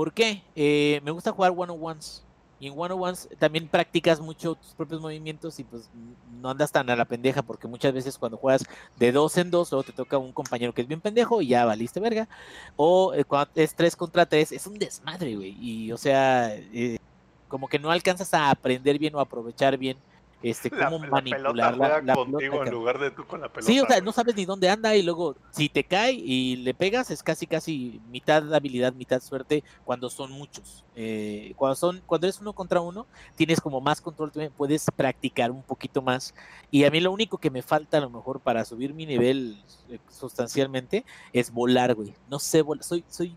¿Por 0.00 0.14
qué? 0.14 0.42
Eh, 0.56 0.98
me 1.04 1.10
gusta 1.10 1.30
jugar 1.30 1.52
one 1.54 1.70
on 1.72 1.78
ones. 1.78 2.24
Y 2.58 2.68
en 2.68 2.72
one 2.74 2.94
on 2.94 3.02
ones 3.02 3.28
también 3.38 3.68
practicas 3.68 4.18
mucho 4.18 4.54
tus 4.54 4.72
propios 4.72 4.98
movimientos 4.98 5.60
y 5.60 5.64
pues 5.64 5.90
no 6.40 6.48
andas 6.48 6.72
tan 6.72 6.88
a 6.88 6.96
la 6.96 7.04
pendeja 7.04 7.42
porque 7.42 7.68
muchas 7.68 7.92
veces 7.92 8.16
cuando 8.16 8.38
juegas 8.38 8.64
de 8.96 9.12
dos 9.12 9.36
en 9.36 9.50
dos, 9.50 9.70
luego 9.70 9.82
te 9.82 9.92
toca 9.92 10.16
un 10.16 10.32
compañero 10.32 10.72
que 10.72 10.80
es 10.80 10.88
bien 10.88 11.02
pendejo 11.02 11.42
y 11.42 11.48
ya 11.48 11.66
valiste 11.66 12.00
verga. 12.00 12.30
O 12.76 13.12
eh, 13.12 13.24
cuando 13.24 13.50
es 13.56 13.74
tres 13.74 13.94
contra 13.94 14.24
tres, 14.24 14.52
es 14.52 14.66
un 14.66 14.78
desmadre, 14.78 15.36
güey. 15.36 15.54
Y 15.60 15.92
o 15.92 15.98
sea, 15.98 16.56
eh, 16.56 16.96
como 17.48 17.68
que 17.68 17.78
no 17.78 17.90
alcanzas 17.90 18.32
a 18.32 18.50
aprender 18.50 18.98
bien 18.98 19.14
o 19.14 19.20
aprovechar 19.20 19.76
bien 19.76 19.98
este 20.42 20.70
cómo 20.70 20.98
la 20.98 21.10
manipular 21.10 21.52
pelota 21.52 21.70
la, 21.70 21.76
juega 21.76 22.02
la 22.02 22.14
contigo 22.14 22.38
pelota, 22.40 22.66
en 22.66 22.74
lugar 22.74 22.98
de 22.98 23.10
tú 23.10 23.26
con 23.26 23.40
la 23.40 23.48
pelota. 23.48 23.72
Sí, 23.72 23.80
o 23.80 23.86
sea, 23.86 24.00
no 24.00 24.12
sabes 24.12 24.34
ni 24.36 24.44
dónde 24.44 24.70
anda 24.70 24.96
y 24.96 25.02
luego 25.02 25.36
si 25.50 25.68
te 25.68 25.84
cae 25.84 26.12
y 26.12 26.56
le 26.56 26.72
pegas 26.72 27.10
es 27.10 27.22
casi 27.22 27.46
casi 27.46 28.00
mitad 28.10 28.52
habilidad, 28.54 28.92
mitad 28.94 29.20
suerte 29.20 29.62
cuando 29.84 30.08
son 30.08 30.32
muchos. 30.32 30.84
Eh, 30.96 31.52
cuando 31.56 31.76
son 31.76 32.02
cuando 32.06 32.26
eres 32.26 32.40
uno 32.40 32.52
contra 32.52 32.80
uno 32.80 33.06
tienes 33.36 33.60
como 33.60 33.80
más 33.80 34.00
control, 34.00 34.32
puedes 34.56 34.86
practicar 34.96 35.50
un 35.50 35.62
poquito 35.62 36.00
más. 36.00 36.34
Y 36.70 36.84
a 36.84 36.90
mí 36.90 37.00
lo 37.00 37.12
único 37.12 37.38
que 37.38 37.50
me 37.50 37.62
falta 37.62 37.98
a 37.98 38.00
lo 38.00 38.10
mejor 38.10 38.40
para 38.40 38.64
subir 38.64 38.94
mi 38.94 39.06
nivel 39.06 39.62
eh, 39.90 39.98
sustancialmente 40.08 41.04
es 41.32 41.50
volar, 41.52 41.94
güey. 41.94 42.14
No 42.28 42.38
sé 42.38 42.62
volar, 42.62 42.84
soy 42.84 43.04
soy 43.08 43.36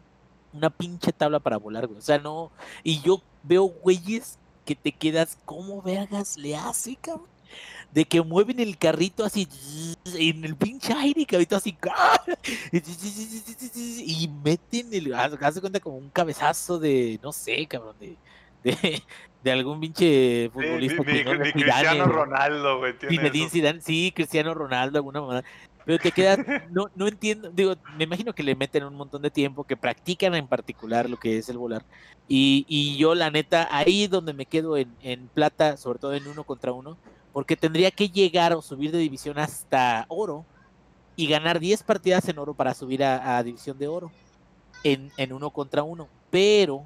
una 0.53 0.69
pinche 0.69 1.11
tabla 1.11 1.39
para 1.39 1.57
volar, 1.57 1.87
güey. 1.87 1.99
O 1.99 2.01
sea, 2.01 2.17
no 2.17 2.51
y 2.83 3.01
yo 3.01 3.21
veo 3.43 3.63
güeyes 3.63 4.39
que 4.65 4.75
te 4.75 4.91
quedas 4.91 5.37
como 5.45 5.81
vergas 5.81 6.37
le 6.37 6.55
hace, 6.55 6.95
cabrón 6.95 7.33
de 7.93 8.05
que 8.05 8.21
mueven 8.21 8.59
el 8.59 8.77
carrito 8.77 9.23
así 9.23 9.47
en 10.17 10.43
el 10.43 10.55
pinche 10.55 10.93
aire, 10.93 11.25
cabrito 11.25 11.55
así 11.55 11.77
y 14.05 14.29
meten 14.43 14.93
el 14.93 15.05
de 15.05 15.61
cuenta 15.61 15.79
como 15.79 15.97
un 15.97 16.09
cabezazo 16.09 16.79
de 16.79 17.19
no 17.21 17.31
sé, 17.31 17.67
cabrón, 17.67 17.95
de, 17.99 18.17
de, 18.63 19.03
de 19.43 19.51
algún 19.51 19.79
pinche 19.79 20.45
Sí, 20.45 20.49
futbolista 20.49 21.03
que 21.03 21.23
no 21.23 21.39
Cristiano 21.39 21.91
Zidane. 21.91 22.03
Ronaldo, 22.05 22.79
güey. 22.79 22.97
tiene. 22.97 23.49
Zidane, 23.49 23.81
sí, 23.81 24.11
Cristiano 24.15 24.53
Ronaldo, 24.53 24.97
alguna 24.97 25.21
manera. 25.21 25.47
Pero 25.85 25.99
te 25.99 26.11
quedas, 26.11 26.39
no, 26.71 26.89
no 26.95 27.07
entiendo, 27.07 27.49
digo, 27.51 27.75
me 27.97 28.05
imagino 28.05 28.33
que 28.33 28.43
le 28.43 28.55
meten 28.55 28.83
un 28.83 28.95
montón 28.95 29.21
de 29.21 29.31
tiempo, 29.31 29.63
que 29.63 29.77
practican 29.77 30.33
en 30.35 30.47
particular 30.47 31.09
lo 31.09 31.17
que 31.17 31.37
es 31.37 31.49
el 31.49 31.57
volar. 31.57 31.85
Y, 32.27 32.65
y 32.67 32.97
yo, 32.97 33.15
la 33.15 33.29
neta, 33.29 33.67
ahí 33.71 34.07
donde 34.07 34.33
me 34.33 34.45
quedo 34.45 34.77
en, 34.77 34.95
en 35.01 35.27
plata, 35.27 35.77
sobre 35.77 35.99
todo 35.99 36.13
en 36.13 36.27
uno 36.27 36.43
contra 36.43 36.71
uno, 36.71 36.97
porque 37.33 37.57
tendría 37.57 37.91
que 37.91 38.09
llegar 38.09 38.53
o 38.53 38.61
subir 38.61 38.91
de 38.91 38.99
división 38.99 39.39
hasta 39.39 40.05
oro 40.07 40.45
y 41.15 41.27
ganar 41.27 41.59
10 41.59 41.83
partidas 41.83 42.27
en 42.29 42.39
oro 42.39 42.53
para 42.53 42.73
subir 42.73 43.03
a, 43.03 43.37
a 43.37 43.43
división 43.43 43.77
de 43.77 43.87
oro 43.87 44.11
en, 44.83 45.11
en 45.17 45.33
uno 45.33 45.49
contra 45.49 45.83
uno. 45.83 46.07
Pero 46.29 46.85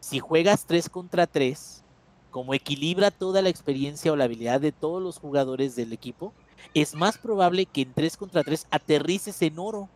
si 0.00 0.18
juegas 0.18 0.66
3 0.66 0.88
contra 0.88 1.26
3, 1.26 1.84
como 2.30 2.52
equilibra 2.52 3.10
toda 3.10 3.40
la 3.42 3.48
experiencia 3.48 4.12
o 4.12 4.16
la 4.16 4.24
habilidad 4.24 4.60
de 4.60 4.72
todos 4.72 5.02
los 5.02 5.18
jugadores 5.18 5.74
del 5.74 5.92
equipo, 5.92 6.34
es 6.74 6.94
más 6.94 7.18
probable 7.18 7.66
que 7.66 7.82
en 7.82 7.92
3 7.92 8.16
contra 8.16 8.42
3 8.42 8.66
aterrices 8.70 9.40
en 9.42 9.58
oro 9.58 9.88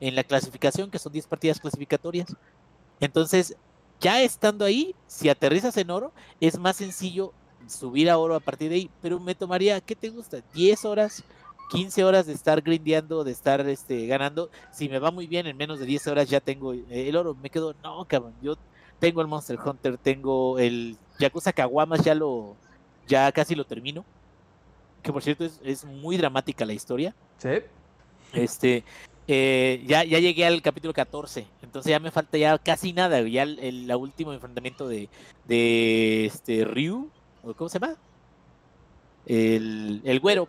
en 0.00 0.14
la 0.14 0.24
clasificación, 0.24 0.90
que 0.90 0.98
son 0.98 1.12
10 1.12 1.26
partidas 1.26 1.60
clasificatorias. 1.60 2.34
Entonces, 3.00 3.56
ya 4.00 4.22
estando 4.22 4.64
ahí, 4.64 4.94
si 5.06 5.28
aterrizas 5.28 5.76
en 5.76 5.90
oro, 5.90 6.12
es 6.40 6.58
más 6.58 6.76
sencillo 6.76 7.32
subir 7.66 8.10
a 8.10 8.18
oro 8.18 8.34
a 8.34 8.40
partir 8.40 8.70
de 8.70 8.76
ahí, 8.76 8.90
pero 9.02 9.20
me 9.20 9.34
tomaría, 9.34 9.80
¿qué 9.80 9.94
te 9.94 10.08
gusta? 10.08 10.42
10 10.54 10.84
horas, 10.86 11.22
15 11.70 12.04
horas 12.04 12.26
de 12.26 12.32
estar 12.32 12.62
grindeando, 12.62 13.24
de 13.24 13.32
estar 13.32 13.60
este, 13.68 14.06
ganando. 14.06 14.50
Si 14.72 14.88
me 14.88 14.98
va 14.98 15.10
muy 15.10 15.26
bien, 15.26 15.46
en 15.46 15.56
menos 15.56 15.78
de 15.78 15.86
10 15.86 16.06
horas 16.08 16.28
ya 16.28 16.40
tengo 16.40 16.72
eh, 16.72 16.84
el 16.88 17.16
oro. 17.16 17.34
Me 17.34 17.50
quedo, 17.50 17.74
no, 17.82 18.04
cabrón, 18.06 18.34
yo 18.42 18.56
tengo 18.98 19.20
el 19.20 19.28
Monster 19.28 19.58
Hunter, 19.62 19.98
tengo 19.98 20.58
el 20.58 20.96
Yakuza 21.18 21.52
Kawamas, 21.52 22.02
ya 22.02 22.14
lo, 22.14 22.56
ya 23.06 23.30
casi 23.32 23.54
lo 23.54 23.64
termino. 23.64 24.04
Que 25.02 25.12
por 25.12 25.22
cierto 25.22 25.44
es, 25.44 25.60
es 25.64 25.84
muy 25.84 26.16
dramática 26.16 26.64
la 26.64 26.72
historia. 26.72 27.14
Sí. 27.38 27.48
Este, 28.32 28.84
eh, 29.26 29.82
ya, 29.86 30.04
ya 30.04 30.18
llegué 30.18 30.46
al 30.46 30.60
capítulo 30.62 30.92
14, 30.92 31.46
entonces 31.62 31.90
ya 31.90 32.00
me 32.00 32.10
falta 32.10 32.36
ya 32.36 32.58
casi 32.58 32.92
nada, 32.92 33.20
ya 33.22 33.42
el, 33.42 33.92
último 33.94 34.32
enfrentamiento 34.32 34.88
de, 34.88 35.08
de 35.46 36.26
este 36.26 36.64
Ryu, 36.64 37.10
¿o 37.42 37.54
¿cómo 37.54 37.68
se 37.68 37.78
llama? 37.78 37.96
El, 39.26 40.00
el 40.04 40.20
güero. 40.20 40.48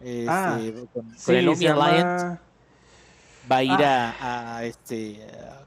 Este, 0.00 0.26
Ah, 0.28 0.58
con, 0.92 1.34
el 1.34 1.48
Omi 1.48 1.66
Alliance 1.66 2.24
llama... 2.24 2.40
va 3.50 3.56
a 3.56 3.64
ir 3.64 3.70
ah. 3.72 4.16
a, 4.20 4.56
a, 4.56 4.64
este 4.64 5.24
a. 5.24 5.66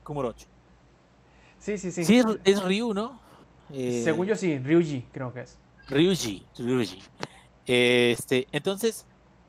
Sí, 1.60 1.77
sí, 1.77 1.91
sí. 1.91 2.06
Sí, 2.06 2.18
es, 2.18 2.26
es 2.43 2.64
Ryu, 2.64 2.93
¿no? 2.93 3.19
Eh, 3.72 4.01
Según 4.03 4.27
yo 4.27 4.35
sí, 4.35 4.57
Ryuji 4.57 5.06
creo 5.11 5.34
que 5.34 5.41
es. 5.41 5.57
Ryuji, 5.88 6.45
Ryuji. 6.57 7.01
Este, 7.71 8.47
entonces, 8.51 9.05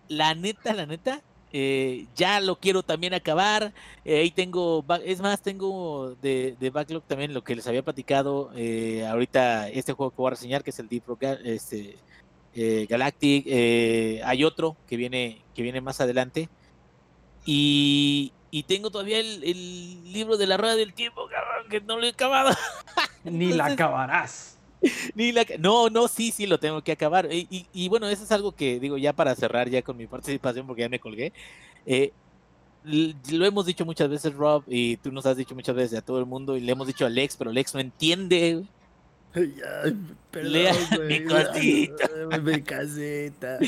la 0.09 0.35
neta, 0.35 0.75
la 0.75 0.85
neta, 0.85 1.23
eh, 1.53 2.07
ya 2.15 2.39
lo 2.41 2.61
quiero 2.61 2.83
también 2.83 3.15
acabar. 3.15 3.73
eh, 4.05 4.21
ahí 4.21 4.31
tengo, 4.31 4.85
es 5.03 5.21
más, 5.23 5.41
tengo 5.41 6.17
de, 6.21 6.55
de 6.61 6.69
backlog 6.71 7.03
también 7.05 7.33
lo 7.33 7.43
que 7.43 7.57
les 7.57 7.67
había 7.67 7.83
platicado. 7.83 8.51
eh, 8.55 9.07
ahorita 9.07 9.71
este 9.71 9.95
juego 9.95 10.11
que 10.11 10.17
voy 10.19 10.27
a 10.29 10.31
reseñar, 10.31 10.63
que 10.63 10.69
es 10.71 10.79
el 10.79 10.89
Deep 10.89 11.05
Rock 11.07 11.23
este, 11.45 11.97
eh, 12.55 12.87
Galactic. 12.91 13.45
eh, 13.47 14.21
hay 14.23 14.45
otro 14.45 14.77
que 14.87 14.97
viene, 14.99 15.43
que 15.55 15.63
viene 15.63 15.81
más 15.81 16.01
adelante. 16.03 16.51
Y, 17.47 18.35
y 18.51 18.65
tengo 18.65 18.91
todavía 18.91 19.19
el, 19.19 19.43
el 19.45 20.13
libro 20.13 20.37
de 20.37 20.47
la 20.47 20.59
rueda 20.59 20.77
del 20.77 20.93
tiempo, 20.93 21.27
cabrón, 21.27 21.71
que 21.71 21.81
no 21.81 21.97
lo 21.97 22.05
he 22.05 22.11
acabado. 22.11 22.51
Ni 23.25 23.55
la 23.55 23.65
acabarás. 23.67 24.60
ni 25.15 25.33
la 25.33 25.45
ca- 25.45 25.59
No, 25.59 25.89
no, 25.91 26.09
sí, 26.09 26.31
sí, 26.33 26.47
lo 26.47 26.59
tengo 26.59 26.83
que 26.83 26.93
acabar. 26.93 27.29
Y, 27.33 27.47
y- 27.51 27.67
y 27.73 27.89
bueno, 27.89 28.09
eso 28.09 28.25
es 28.25 28.33
algo 28.33 28.53
que 28.53 28.81
digo 28.81 28.97
ya 28.99 29.13
para 29.13 29.35
cerrar 29.35 29.69
ya 29.69 29.83
con 29.83 29.97
mi 29.97 30.07
participación 30.07 30.67
porque 30.67 30.83
ya 30.83 30.89
me 30.89 31.01
colgué. 31.01 31.33
eh, 31.87 32.13
lo 32.83 33.45
hemos 33.45 33.67
dicho 33.67 33.85
muchas 33.85 34.09
veces, 34.09 34.33
Rob, 34.35 34.63
y 34.67 34.97
tú 34.97 35.13
nos 35.13 35.27
has 35.27 35.37
dicho 35.37 35.55
muchas 35.55 35.75
veces 35.77 35.99
a 35.99 36.03
todo 36.03 36.19
el 36.19 36.25
mundo, 36.25 36.57
y 36.57 36.61
le 36.61 36.73
hemos 36.73 36.87
dicho 36.87 37.05
a 37.05 37.11
Lex, 37.11 37.37
pero 37.37 37.53
Lex 37.53 37.75
no 37.75 37.81
entiende. 37.81 38.55
güey. 39.35 39.53
Ay, 39.85 39.97
perdón, 40.31 40.53
Lea 40.53 40.73
mi 41.07 41.25
cosita. 41.25 42.11
Ay, 42.33 42.41
Mi 42.41 42.63
casita. 42.63 43.59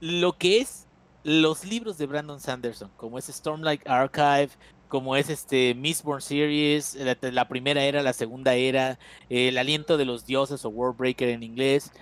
Lo 0.00 0.36
que 0.36 0.58
es 0.58 0.86
los 1.24 1.64
libros 1.64 1.98
de 1.98 2.06
Brandon 2.06 2.40
Sanderson, 2.40 2.90
como 2.96 3.16
es 3.18 3.26
Stormlight 3.26 3.86
Archive, 3.86 4.50
como 4.88 5.16
es 5.16 5.30
este 5.30 5.74
Mistborn 5.74 6.20
Series, 6.20 6.96
la, 7.20 7.48
primera 7.48 7.84
era, 7.84 8.02
la 8.02 8.12
segunda 8.12 8.54
era, 8.54 8.98
El 9.28 9.58
aliento 9.58 9.96
de 9.96 10.04
los 10.04 10.26
dioses 10.26 10.64
o 10.64 10.70
Worldbreaker 10.70 11.28
en 11.28 11.42
inglés, 11.42 11.92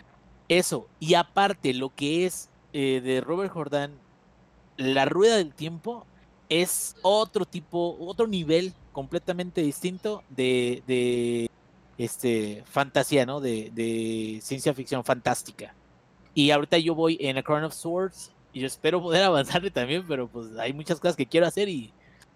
eso. 0.49 0.89
Y 1.01 1.15
aparte, 1.15 1.75
lo 1.75 1.95
que 1.95 2.27
es 2.27 2.49
eh, 2.73 3.01
de 3.03 3.21
Robert 3.21 3.53
Jordan, 3.53 3.93
La 4.77 5.05
Rueda 5.05 5.37
del 5.37 5.55
Tiempo, 5.55 6.07
es 6.49 6.97
otro 7.03 7.45
tipo, 7.45 7.97
otro 8.01 8.27
nivel 8.27 8.73
completamente 8.93 9.61
distinto 9.63 10.23
de, 10.31 10.83
de 10.87 11.51
este, 11.99 12.63
fantasía, 12.67 13.27
¿no? 13.27 13.41
De, 13.41 13.71
de 13.75 14.39
ciencia 14.43 14.73
ficción 14.75 15.05
fantástica. 15.05 15.75
Y 16.35 16.51
ahorita 16.51 16.79
yo 16.79 16.95
voy 16.95 17.19
en 17.21 17.39
A 17.39 17.43
Crown 17.43 17.65
of 17.65 17.75
Swords 17.75 18.31
y 18.53 18.61
yo 18.61 18.67
espero 18.67 19.03
poder 19.03 19.23
avanzarle 19.25 19.71
también, 19.71 20.05
pero 20.07 20.29
pues 20.29 20.57
hay 20.59 20.73
muchas 20.73 21.01
cosas 21.01 21.17
que 21.17 21.27
quiero 21.27 21.47
hacer 21.47 21.69
y 21.69 21.93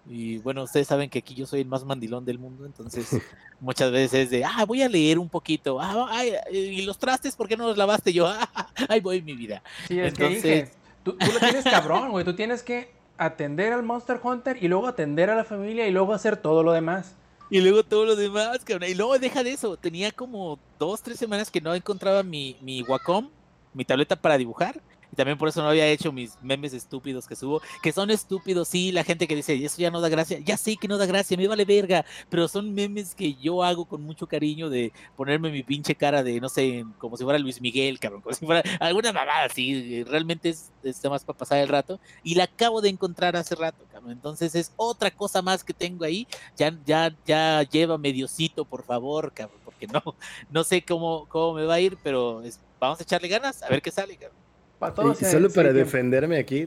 Y 0.09 0.39
bueno, 0.39 0.63
ustedes 0.65 0.87
saben 0.89 1.09
que 1.11 1.21
aquí 1.21 1.35
yo 1.35 1.47
soy 1.47 1.61
el 1.61 1.67
más 1.67 1.85
mandilón 1.85 2.25
del 2.25 2.39
mundo, 2.39 2.67
entonces 2.67 3.09
muchas 3.61 3.93
veces 3.93 4.25
es 4.25 4.31
de, 4.31 4.45
ah, 4.45 4.65
voy 4.67 4.83
a 4.83 4.89
leer 4.89 5.19
un 5.19 5.29
poquito. 5.29 5.81
Ah, 5.81 6.07
ay, 6.11 6.33
y 6.51 6.83
los 6.83 6.99
trastes, 6.99 7.37
¿por 7.37 7.49
qué 7.49 7.57
no 7.57 7.67
los 7.67 7.77
lavaste? 7.77 8.13
Yo, 8.13 8.27
ah, 8.27 8.49
ahí 8.89 9.01
voy 9.01 9.23
mi 9.23 9.35
vida. 9.35 9.63
Sí, 9.89 9.99
es 9.99 10.15
que 10.15 10.25
Entonces- 10.25 10.43
dije, 10.43 10.71
tú, 11.05 11.17
tú 11.17 11.27
lo 11.33 11.39
tienes 11.39 11.65
cabrón, 11.65 12.11
güey. 12.11 12.25
Tú 12.25 12.35
tienes 12.35 12.63
que 12.63 12.91
atender 13.19 13.73
al 13.73 13.83
Monster 13.83 14.19
Hunter 14.23 14.57
y 14.63 14.69
luego 14.69 14.87
atender 14.87 15.29
a 15.29 15.35
la 15.35 15.45
familia 15.45 15.87
y 15.87 15.91
luego 15.91 16.15
hacer 16.15 16.37
todo 16.39 16.63
lo 16.63 16.73
demás. 16.73 17.15
Y 17.51 17.61
luego 17.61 17.83
todo 17.83 18.07
lo 18.07 18.17
demás, 18.17 18.61
cabrón. 18.65 18.89
Y 18.91 18.95
luego 18.95 19.19
deja 19.19 19.43
de 19.43 19.53
eso. 19.53 19.77
Tenía 19.77 20.13
como 20.13 20.59
dos, 20.79 21.03
tres 21.03 21.19
semanas 21.19 21.51
que 21.51 21.61
no 21.61 21.75
encontraba 21.75 22.23
mi, 22.23 22.57
mi 22.63 22.83
Wacom, 22.83 23.29
mi 23.75 23.85
tableta 23.85 24.17
para 24.17 24.39
dibujar. 24.39 24.81
Y 25.12 25.16
también 25.16 25.37
por 25.39 25.49
eso 25.49 25.62
no 25.62 25.69
había 25.69 25.87
hecho 25.89 26.12
mis 26.12 26.41
memes 26.43 26.73
estúpidos 26.73 27.27
que 27.27 27.37
subo. 27.37 27.61
Que 27.82 27.93
son 27.93 28.11
estúpidos, 28.11 28.69
sí, 28.69 28.93
la 28.93 29.05
gente 29.05 29.27
que 29.27 29.37
dice, 29.37 29.55
eso 29.65 29.77
ya 29.78 29.91
no 29.91 30.01
da 30.01 30.09
gracia. 30.09 30.39
Ya 30.41 30.57
sé 30.57 30.77
que 30.77 30.89
no 30.89 30.99
da 30.99 31.07
gracia, 31.07 31.37
me 31.37 31.49
vale 31.49 31.65
verga. 31.65 32.05
Pero 32.28 32.47
son 32.49 32.73
memes 32.74 33.15
que 33.15 33.35
yo 33.35 33.62
hago 33.62 33.85
con 33.87 34.03
mucho 34.03 34.27
cariño 34.27 34.70
de 34.70 34.93
ponerme 35.16 35.51
mi 35.51 35.62
pinche 35.62 35.95
cara 35.95 36.23
de, 36.23 36.41
no 36.41 36.49
sé, 36.49 36.85
como 36.99 37.16
si 37.16 37.24
fuera 37.24 37.39
Luis 37.39 37.61
Miguel, 37.61 37.99
cabrón. 37.99 38.23
Como 38.23 38.35
si 38.35 38.47
fuera 38.47 38.62
alguna 38.81 39.12
mamada 39.12 39.45
así. 39.45 40.05
Realmente 40.05 40.51
es, 40.51 40.70
es 40.82 41.05
más 41.05 41.24
para 41.24 41.39
pasar 41.39 41.59
el 41.59 41.69
rato. 41.69 41.99
Y 42.23 42.35
la 42.35 42.45
acabo 42.45 42.81
de 42.81 42.89
encontrar 42.91 43.37
hace 43.37 43.55
rato, 43.55 43.85
cabrón. 43.91 44.12
Entonces 44.12 44.55
es 44.55 44.73
otra 44.77 45.11
cosa 45.11 45.43
más 45.43 45.65
que 45.65 45.74
tengo 45.74 46.05
ahí 46.05 46.27
ya, 46.57 46.77
ya, 46.85 47.15
ya 47.27 47.62
lleva 47.65 47.99
mediocito, 47.99 48.65
por 48.65 48.85
favor, 48.85 49.32
cabrón, 49.32 49.61
porque 49.65 49.87
no, 49.87 50.03
no 50.51 50.65
sé 50.65 50.82
cómo, 50.82 51.27
cómo 51.28 51.55
me 51.55 51.65
va 51.65 51.74
a 51.74 51.81
ir, 51.81 51.99
pero 52.03 52.43
es- 52.43 52.61
vamos 52.78 53.01
a 53.01 53.03
echarle 53.03 53.28
ganas, 53.28 53.62
a 53.62 53.69
ver 53.69 53.82
qué 53.82 53.91
sale, 53.91 54.16
cabrón. 54.16 54.40
Para 54.81 54.94
todo 54.94 55.12
Y 55.12 55.15
se- 55.15 55.31
solo 55.31 55.48
para 55.51 55.69
tiempo. 55.73 55.85
defenderme 55.85 56.39
aquí, 56.39 56.66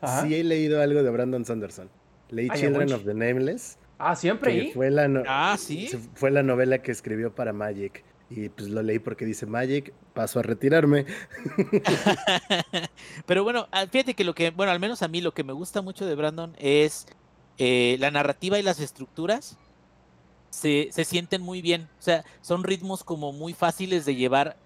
Ajá. 0.00 0.22
sí 0.26 0.34
he 0.34 0.42
leído 0.42 0.82
algo 0.82 1.02
de 1.04 1.10
Brandon 1.10 1.44
Sanderson. 1.44 1.88
Leí 2.30 2.48
Ay, 2.50 2.60
Children 2.60 2.92
of 2.92 3.04
the 3.04 3.14
Nameless, 3.14 3.78
Ah, 3.98 4.16
siempre 4.16 4.72
fue 4.74 4.90
la, 4.90 5.06
no- 5.06 5.22
Ah, 5.28 5.56
¿sí? 5.56 5.88
fue 6.14 6.32
la 6.32 6.42
novela 6.42 6.78
que 6.82 6.90
escribió 6.90 7.32
para 7.32 7.52
Magic. 7.52 8.02
Y 8.28 8.48
pues 8.48 8.68
lo 8.68 8.82
leí 8.82 8.98
porque 8.98 9.24
dice 9.24 9.46
Magic, 9.46 9.92
paso 10.14 10.40
a 10.40 10.42
retirarme. 10.42 11.06
Pero 13.26 13.44
bueno, 13.44 13.68
ah, 13.70 13.86
fíjate 13.90 14.14
que 14.14 14.24
lo 14.24 14.34
que, 14.34 14.50
bueno, 14.50 14.72
al 14.72 14.80
menos 14.80 15.02
a 15.02 15.08
mí 15.08 15.20
lo 15.20 15.32
que 15.34 15.44
me 15.44 15.52
gusta 15.52 15.82
mucho 15.82 16.06
de 16.06 16.14
Brandon 16.14 16.54
es 16.58 17.06
eh, 17.58 17.96
la 18.00 18.10
narrativa 18.10 18.58
y 18.58 18.62
las 18.62 18.80
estructuras 18.80 19.56
se, 20.50 20.88
se 20.90 21.04
sienten 21.04 21.42
muy 21.42 21.62
bien. 21.62 21.88
O 21.98 22.02
sea, 22.02 22.24
son 22.40 22.64
ritmos 22.64 23.04
como 23.04 23.32
muy 23.32 23.52
fáciles 23.54 24.04
de 24.04 24.16
llevar. 24.16 24.56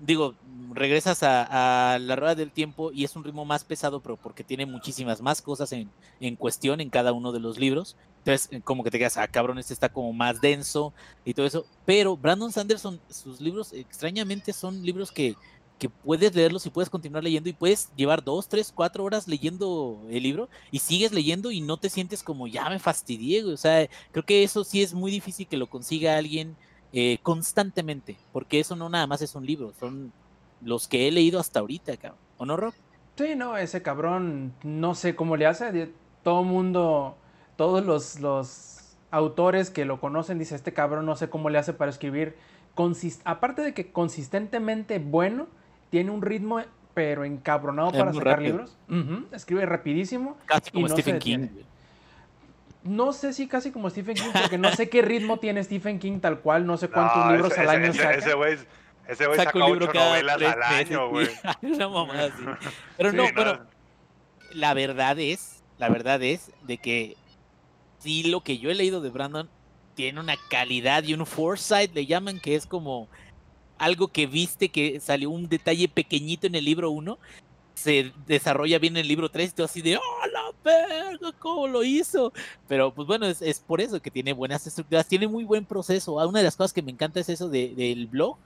Digo, 0.00 0.34
regresas 0.72 1.22
a, 1.22 1.94
a 1.94 1.98
la 1.98 2.16
rueda 2.16 2.34
del 2.34 2.50
tiempo 2.52 2.92
y 2.92 3.04
es 3.04 3.16
un 3.16 3.24
ritmo 3.24 3.44
más 3.44 3.64
pesado, 3.64 4.00
pero 4.00 4.16
porque 4.16 4.44
tiene 4.44 4.66
muchísimas 4.66 5.20
más 5.22 5.40
cosas 5.42 5.72
en, 5.72 5.90
en 6.20 6.36
cuestión 6.36 6.80
en 6.80 6.90
cada 6.90 7.12
uno 7.12 7.32
de 7.32 7.40
los 7.40 7.58
libros. 7.58 7.96
Entonces, 8.18 8.48
eh, 8.52 8.60
como 8.62 8.84
que 8.84 8.90
te 8.90 8.98
quedas, 8.98 9.16
ah, 9.16 9.28
cabrón, 9.28 9.58
este 9.58 9.72
está 9.72 9.88
como 9.88 10.12
más 10.12 10.40
denso 10.40 10.92
y 11.24 11.32
todo 11.32 11.46
eso. 11.46 11.66
Pero 11.84 12.16
Brandon 12.16 12.52
Sanderson, 12.52 13.00
sus 13.08 13.40
libros 13.40 13.72
extrañamente 13.72 14.52
son 14.52 14.82
libros 14.84 15.12
que, 15.12 15.36
que 15.78 15.88
puedes 15.88 16.34
leerlos 16.34 16.66
y 16.66 16.70
puedes 16.70 16.90
continuar 16.90 17.22
leyendo 17.22 17.48
y 17.48 17.52
puedes 17.52 17.90
llevar 17.96 18.24
dos, 18.24 18.48
tres, 18.48 18.72
cuatro 18.74 19.04
horas 19.04 19.28
leyendo 19.28 20.02
el 20.10 20.22
libro 20.22 20.48
y 20.70 20.80
sigues 20.80 21.12
leyendo 21.12 21.50
y 21.50 21.60
no 21.60 21.76
te 21.76 21.88
sientes 21.88 22.22
como 22.22 22.46
ya 22.48 22.68
me 22.68 22.78
fastidié. 22.78 23.44
O 23.44 23.56
sea, 23.56 23.88
creo 24.10 24.24
que 24.24 24.42
eso 24.42 24.64
sí 24.64 24.82
es 24.82 24.92
muy 24.92 25.10
difícil 25.10 25.46
que 25.46 25.56
lo 25.56 25.68
consiga 25.68 26.16
alguien 26.16 26.56
eh, 26.92 27.18
constantemente, 27.22 28.16
porque 28.32 28.60
eso 28.60 28.76
no 28.76 28.88
nada 28.88 29.06
más 29.06 29.22
es 29.22 29.34
un 29.34 29.44
libro, 29.46 29.72
son 29.78 30.12
los 30.62 30.88
que 30.88 31.08
he 31.08 31.12
leído 31.12 31.38
hasta 31.40 31.60
ahorita, 31.60 31.96
cabrón. 31.96 32.18
¿O 32.38 32.46
no, 32.46 32.56
Rob? 32.56 32.74
Sí, 33.16 33.34
no, 33.36 33.56
ese 33.56 33.82
cabrón, 33.82 34.52
no 34.62 34.94
sé 34.94 35.14
cómo 35.16 35.36
le 35.36 35.46
hace. 35.46 35.90
Todo 36.22 36.42
mundo, 36.42 37.16
todos 37.56 37.84
los, 37.84 38.20
los 38.20 38.96
autores 39.10 39.70
que 39.70 39.84
lo 39.84 40.00
conocen, 40.00 40.38
dice, 40.38 40.54
este 40.54 40.72
cabrón 40.72 41.06
no 41.06 41.16
sé 41.16 41.28
cómo 41.30 41.48
le 41.50 41.58
hace 41.58 41.72
para 41.72 41.90
escribir. 41.90 42.36
Aparte 43.24 43.62
de 43.62 43.72
que 43.72 43.90
consistentemente 43.90 44.98
bueno, 44.98 45.46
tiene 45.90 46.10
un 46.10 46.20
ritmo, 46.20 46.60
pero 46.92 47.24
encabronado 47.24 47.88
Es 47.90 47.96
para 47.96 48.12
sacar 48.12 48.38
rápido. 48.38 48.48
libros. 48.50 48.76
Escribe 49.32 49.64
rapidísimo. 49.66 50.36
Casi 50.46 50.70
como 50.70 50.86
no 50.88 50.92
Stephen 50.92 51.18
King. 51.18 51.38
detiene. 51.38 51.66
No 52.86 53.12
sé 53.12 53.32
si 53.32 53.46
casi 53.48 53.70
como 53.72 53.90
Stephen 53.90 54.14
King, 54.16 54.30
porque 54.32 54.58
no 54.58 54.72
sé 54.74 54.88
qué 54.88 55.02
ritmo 55.02 55.38
tiene 55.38 55.62
Stephen 55.64 55.98
King 55.98 56.20
tal 56.20 56.40
cual, 56.40 56.66
no 56.66 56.76
sé 56.76 56.88
cuántos 56.88 57.16
No, 57.24 57.32
libros 57.32 57.52
ese- 57.52 57.60
al 57.60 57.68
año 57.70 57.86
ese- 57.90 57.98
saca. 58.02 58.14
Ese 58.14 58.34
güey 58.34 58.54
ese 59.08 59.24
Saca 59.24 59.36
saca 59.44 59.58
un 59.58 59.64
libro 59.66 59.84
ocho 59.84 59.92
cada 59.92 60.08
novelas 60.10 60.36
tres 60.36 60.50
al 60.52 60.58
meses, 60.58 60.90
año, 60.90 61.08
güey. 61.10 61.28
Una 61.62 61.88
mamada 61.88 62.24
así. 62.24 62.42
Pero 62.96 63.10
Sí, 63.10 63.16
no, 63.16 63.22
no, 63.24 63.32
bueno, 63.34 63.60
la 64.52 64.74
verdad 64.74 65.18
es, 65.18 65.62
la 65.78 65.88
verdad 65.88 66.22
es 66.22 66.50
de 66.62 66.78
que 66.78 67.16
sí 67.98 68.24
lo 68.24 68.40
que 68.42 68.58
yo 68.58 68.70
he 68.70 68.74
leído 68.74 69.00
de 69.00 69.10
Brandon 69.10 69.48
tiene 69.94 70.18
una 70.20 70.34
calidad 70.50 71.04
y 71.04 71.14
un 71.14 71.24
foresight, 71.24 71.94
le 71.94 72.04
llaman, 72.06 72.40
que 72.40 72.54
es 72.56 72.66
como 72.66 73.08
algo 73.78 74.08
que 74.08 74.26
viste 74.26 74.68
que 74.70 75.00
salió 75.00 75.30
un 75.30 75.48
detalle 75.48 75.88
pequeñito 75.88 76.46
en 76.46 76.54
el 76.54 76.64
libro 76.64 76.90
1, 76.90 77.18
se 77.76 78.12
desarrolla 78.26 78.78
bien 78.78 78.94
en 78.96 79.02
el 79.02 79.08
libro 79.08 79.28
3 79.30 79.50
y 79.50 79.54
todo 79.54 79.66
así 79.66 79.82
de, 79.82 79.98
¡oh, 79.98 80.26
la 80.32 80.42
verga! 80.64 81.32
¿Cómo 81.38 81.68
lo 81.68 81.84
hizo? 81.84 82.32
Pero 82.66 82.92
pues 82.94 83.06
bueno, 83.06 83.26
es, 83.26 83.60
por 83.60 83.80
eso 83.82 84.00
que 84.00 84.10
tiene 84.10 84.32
buenas 84.32 84.66
estructuras, 84.66 85.06
tiene 85.06 85.28
muy 85.28 85.44
buen 85.44 85.64
proceso. 85.66 86.18
Ah, 86.18 86.26
Una 86.26 86.38
de 86.40 86.44
las 86.46 86.56
cosas 86.56 86.72
que 86.72 86.82
me 86.82 86.90
encanta 86.92 87.20
es 87.20 87.28
eso 87.28 87.48
de- 87.50 87.74
del 87.76 88.06
blog 88.06 88.38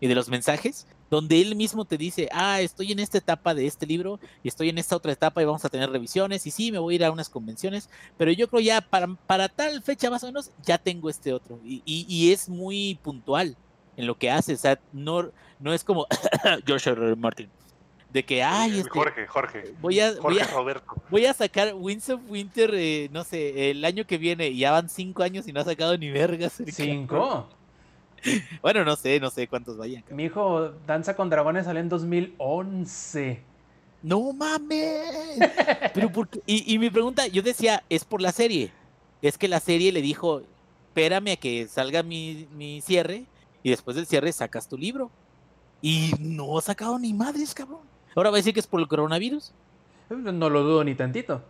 y 0.00 0.08
de 0.08 0.14
los 0.16 0.28
mensajes, 0.28 0.86
donde 1.10 1.40
él 1.40 1.54
mismo 1.54 1.84
te 1.84 1.96
dice, 1.96 2.28
ah, 2.32 2.60
estoy 2.60 2.90
en 2.92 2.98
esta 2.98 3.18
etapa 3.18 3.54
de 3.54 3.66
este 3.66 3.86
libro 3.86 4.18
y 4.42 4.48
estoy 4.48 4.68
en 4.68 4.78
esta 4.78 4.96
otra 4.96 5.12
etapa 5.12 5.40
y 5.40 5.44
vamos 5.46 5.64
a 5.64 5.68
tener 5.70 5.88
revisiones 5.90 6.44
y 6.46 6.50
sí, 6.50 6.72
me 6.72 6.78
voy 6.78 6.94
a 6.94 6.96
ir 6.96 7.04
a 7.04 7.10
unas 7.12 7.30
convenciones, 7.30 7.88
pero 8.18 8.30
yo 8.32 8.48
creo 8.48 8.60
ya 8.60 8.80
para, 8.82 9.06
para 9.26 9.48
tal 9.48 9.80
fecha 9.82 10.10
más 10.10 10.22
o 10.24 10.26
menos 10.26 10.50
ya 10.64 10.76
tengo 10.76 11.08
este 11.08 11.32
otro 11.32 11.58
y, 11.64 11.82
y- 11.86 12.32
es 12.32 12.48
muy 12.48 12.98
puntual 13.02 13.56
en 13.96 14.06
lo 14.06 14.18
que 14.18 14.30
hace, 14.30 14.52
o 14.54 14.56
sea, 14.58 14.78
no, 14.92 15.30
no 15.60 15.72
es 15.72 15.82
como 15.84 16.06
George. 16.66 16.90
R. 16.90 17.16
Martin, 17.16 17.48
de 18.10 18.24
que, 18.24 18.42
ay, 18.42 18.78
este, 18.78 18.90
Jorge, 18.90 19.26
Jorge. 19.26 19.74
voy 19.80 20.00
a, 20.00 20.12
voy 20.12 20.38
Jorge 20.38 20.42
a, 20.42 20.46
Roberto. 20.46 20.94
voy 21.10 21.26
a 21.26 21.34
sacar 21.34 21.74
Winds 21.74 22.08
of 22.10 22.20
Winter, 22.28 22.70
eh, 22.74 23.08
no 23.12 23.24
sé, 23.24 23.70
el 23.70 23.84
año 23.84 24.06
que 24.06 24.16
viene 24.18 24.48
y 24.48 24.58
ya 24.58 24.72
van 24.72 24.88
cinco 24.88 25.22
años 25.22 25.46
y 25.48 25.52
no 25.52 25.60
ha 25.60 25.64
sacado 25.64 25.96
ni 25.98 26.10
vergas. 26.10 26.62
Cinco. 26.68 27.48
Bueno, 28.60 28.84
no 28.84 28.96
sé, 28.96 29.20
no 29.20 29.30
sé 29.30 29.46
cuántos 29.46 29.76
vayan. 29.76 30.00
cabrón. 30.02 30.16
Mi 30.16 30.24
hijo 30.24 30.72
Danza 30.84 31.14
con 31.14 31.30
Dragones 31.30 31.66
salió 31.66 31.80
en 31.80 31.88
2011. 31.88 33.40
No 34.02 34.32
mames. 34.32 35.38
Pero 35.94 36.10
por 36.10 36.26
qué? 36.28 36.40
Y, 36.44 36.74
y 36.74 36.78
mi 36.78 36.90
pregunta, 36.90 37.28
yo 37.28 37.42
decía, 37.42 37.84
es 37.88 38.04
por 38.04 38.20
la 38.20 38.32
serie. 38.32 38.72
Es 39.22 39.38
que 39.38 39.46
la 39.46 39.60
serie 39.60 39.92
le 39.92 40.02
dijo, 40.02 40.42
espérame 40.88 41.32
a 41.32 41.36
que 41.36 41.68
salga 41.68 42.02
mi, 42.02 42.48
mi 42.56 42.80
cierre 42.80 43.26
y 43.62 43.70
después 43.70 43.94
del 43.96 44.06
cierre 44.06 44.32
sacas 44.32 44.66
tu 44.68 44.76
libro. 44.76 45.10
Y 45.80 46.12
no 46.18 46.58
ha 46.58 46.62
sacado 46.62 46.98
ni 46.98 47.12
madres, 47.12 47.54
cabrón. 47.54 47.80
Ahora 48.16 48.30
va 48.30 48.36
a 48.36 48.38
decir 48.38 48.54
que 48.54 48.60
es 48.60 48.66
por 48.66 48.80
el 48.80 48.88
coronavirus. 48.88 49.52
No 50.10 50.50
lo 50.50 50.62
dudo 50.62 50.82
ni 50.82 50.94
tantito. 50.94 51.42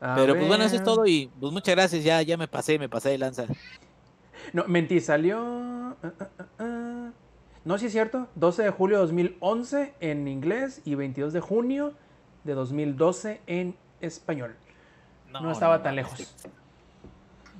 A 0.00 0.14
Pero 0.14 0.34
pues 0.34 0.46
bueno, 0.46 0.64
eso 0.64 0.76
es 0.76 0.82
todo 0.82 1.06
y 1.06 1.30
pues 1.40 1.52
muchas 1.52 1.74
gracias, 1.74 2.04
ya, 2.04 2.22
ya 2.22 2.36
me 2.36 2.48
pasé, 2.48 2.78
me 2.78 2.88
pasé 2.88 3.10
de 3.10 3.18
lanza. 3.18 3.46
No, 4.52 4.64
mentí, 4.66 5.00
salió. 5.00 5.38
ah, 5.38 6.12
ah, 6.20 6.28
ah. 6.58 7.10
No, 7.64 7.78
sí 7.78 7.86
es 7.86 7.92
cierto. 7.92 8.28
12 8.34 8.62
de 8.62 8.70
julio 8.70 8.98
de 8.98 9.02
2011 9.02 9.94
en 10.00 10.28
inglés 10.28 10.82
y 10.84 10.94
22 10.94 11.32
de 11.32 11.40
junio 11.40 11.94
de 12.44 12.54
2012 12.54 13.40
en 13.46 13.74
español. 14.00 14.54
No, 15.32 15.50
estaba 15.50 15.82
tan 15.82 15.96
lejos. 15.96 16.34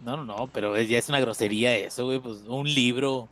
No, 0.04 0.18
no, 0.18 0.24
no, 0.24 0.46
pero 0.48 0.78
ya 0.80 0.98
es 0.98 1.08
una 1.08 1.20
grosería 1.20 1.74
eso, 1.76 2.04
güey. 2.04 2.20
Pues 2.20 2.42
un 2.46 2.66
libro 2.66 3.28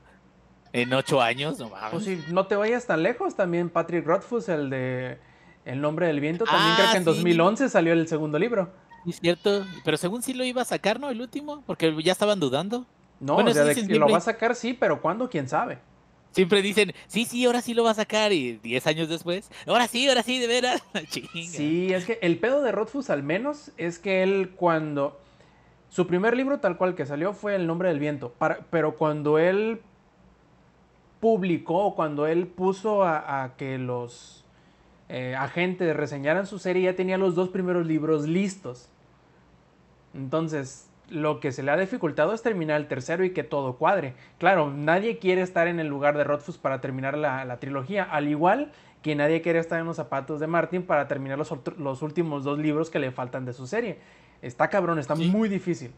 en 0.72 0.92
ocho 0.94 1.20
años, 1.20 1.58
no 1.58 1.68
mames. 1.68 1.90
Pues 1.90 2.04
si 2.04 2.22
no 2.32 2.46
te 2.46 2.56
vayas 2.56 2.86
tan 2.86 3.02
lejos, 3.02 3.34
también 3.36 3.68
Patrick 3.70 4.06
Rothfuss, 4.06 4.48
el 4.48 4.70
de 4.70 5.18
El 5.64 5.80
nombre 5.80 6.06
del 6.06 6.20
viento, 6.20 6.44
también 6.44 6.72
Ah, 6.72 6.74
creo 6.76 6.90
que 6.90 6.96
en 6.98 7.02
sí. 7.04 7.10
2011 7.10 7.68
salió 7.68 7.92
el 7.92 8.08
segundo 8.08 8.38
libro. 8.38 8.70
Es 9.06 9.20
cierto, 9.20 9.64
pero 9.84 9.96
según 9.96 10.22
sí 10.22 10.32
lo 10.34 10.44
iba 10.44 10.62
a 10.62 10.64
sacar, 10.64 10.98
¿no? 11.00 11.10
El 11.10 11.20
último, 11.20 11.62
porque 11.66 11.94
ya 12.02 12.12
estaban 12.12 12.38
dudando. 12.40 12.86
No, 13.20 13.34
Bueno, 13.34 13.50
o 13.50 13.54
sea, 13.54 13.70
eso 13.70 13.80
de 13.80 13.86
que 13.86 13.94
lo 13.98 14.08
va 14.08 14.18
a 14.18 14.20
sacar 14.20 14.54
sí, 14.56 14.72
pero 14.74 15.00
¿cuándo? 15.00 15.28
¿Quién 15.30 15.48
sabe? 15.48 15.78
Siempre 16.32 16.62
dicen, 16.62 16.94
sí, 17.08 17.24
sí, 17.26 17.44
ahora 17.44 17.60
sí 17.60 17.74
lo 17.74 17.84
va 17.84 17.90
a 17.90 17.94
sacar. 17.94 18.32
Y 18.32 18.52
10 18.58 18.86
años 18.86 19.08
después, 19.08 19.50
ahora 19.66 19.86
sí, 19.86 20.08
ahora 20.08 20.22
sí, 20.22 20.38
de 20.38 20.46
veras. 20.46 20.82
Chinga. 21.10 21.28
Sí, 21.32 21.92
es 21.92 22.06
que 22.06 22.18
el 22.22 22.38
pedo 22.38 22.62
de 22.62 22.72
Rothfuss 22.72 23.10
al 23.10 23.22
menos 23.22 23.70
es 23.76 23.98
que 23.98 24.22
él 24.22 24.52
cuando... 24.56 25.20
Su 25.90 26.06
primer 26.06 26.34
libro 26.36 26.58
tal 26.58 26.78
cual 26.78 26.94
que 26.94 27.04
salió 27.04 27.34
fue 27.34 27.54
El 27.54 27.66
nombre 27.66 27.90
del 27.90 27.98
viento, 27.98 28.32
para- 28.38 28.60
pero 28.70 28.96
cuando 28.96 29.38
él 29.38 29.82
publicó, 31.22 31.94
cuando 31.94 32.26
él 32.26 32.48
puso 32.48 33.04
a, 33.04 33.44
a 33.44 33.54
que 33.54 33.78
los 33.78 34.44
eh, 35.08 35.36
agentes 35.36 35.94
reseñaran 35.94 36.48
su 36.48 36.58
serie, 36.58 36.82
ya 36.82 36.96
tenía 36.96 37.16
los 37.16 37.36
dos 37.36 37.48
primeros 37.48 37.86
libros 37.86 38.26
listos. 38.26 38.88
Entonces, 40.14 40.90
lo 41.10 41.38
que 41.38 41.52
se 41.52 41.62
le 41.62 41.70
ha 41.70 41.76
dificultado 41.76 42.34
es 42.34 42.42
terminar 42.42 42.80
el 42.80 42.88
tercero 42.88 43.24
y 43.24 43.30
que 43.30 43.44
todo 43.44 43.76
cuadre. 43.76 44.14
Claro, 44.38 44.72
nadie 44.72 45.18
quiere 45.18 45.42
estar 45.42 45.68
en 45.68 45.78
el 45.78 45.86
lugar 45.86 46.18
de 46.18 46.24
Rothfuss 46.24 46.58
para 46.58 46.80
terminar 46.80 47.16
la, 47.16 47.56
trilogía, 47.60 48.02
al 48.02 48.26
igual 48.26 48.72
que 49.00 49.14
nadie 49.14 49.42
quiere 49.42 49.60
estar 49.60 49.78
en 49.78 49.86
los 49.86 49.98
zapatos 49.98 50.40
de 50.40 50.48
Martin 50.48 50.82
para 50.82 51.06
terminar 51.06 51.38
los, 51.38 51.54
los 51.78 52.02
últimos 52.02 52.42
dos 52.42 52.58
libros 52.58 52.90
que 52.90 52.98
le 52.98 53.12
faltan 53.12 53.44
de 53.44 53.52
su 53.52 53.68
serie. 53.68 53.98
Está 54.40 54.66
cabrón, 54.70 54.98
está 54.98 55.14
muy 55.14 55.48
difícil. 55.48 55.92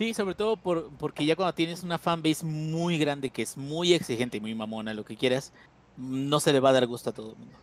Sí, 0.00 0.14
sobre 0.14 0.34
todo 0.34 0.56
por, 0.56 0.88
porque 0.96 1.26
ya 1.26 1.36
cuando 1.36 1.52
tienes 1.52 1.82
una 1.82 1.98
fanbase 1.98 2.46
muy 2.46 2.96
grande 2.96 3.28
que 3.28 3.42
es 3.42 3.58
muy 3.58 3.92
exigente 3.92 4.38
y 4.38 4.40
muy 4.40 4.54
mamona, 4.54 4.94
lo 4.94 5.04
que 5.04 5.14
quieras, 5.14 5.52
no 5.98 6.40
se 6.40 6.54
le 6.54 6.60
va 6.60 6.70
a 6.70 6.72
dar 6.72 6.86
gusto 6.86 7.10
a 7.10 7.12
todo 7.12 7.32
el 7.32 7.36
mundo. 7.36 7.54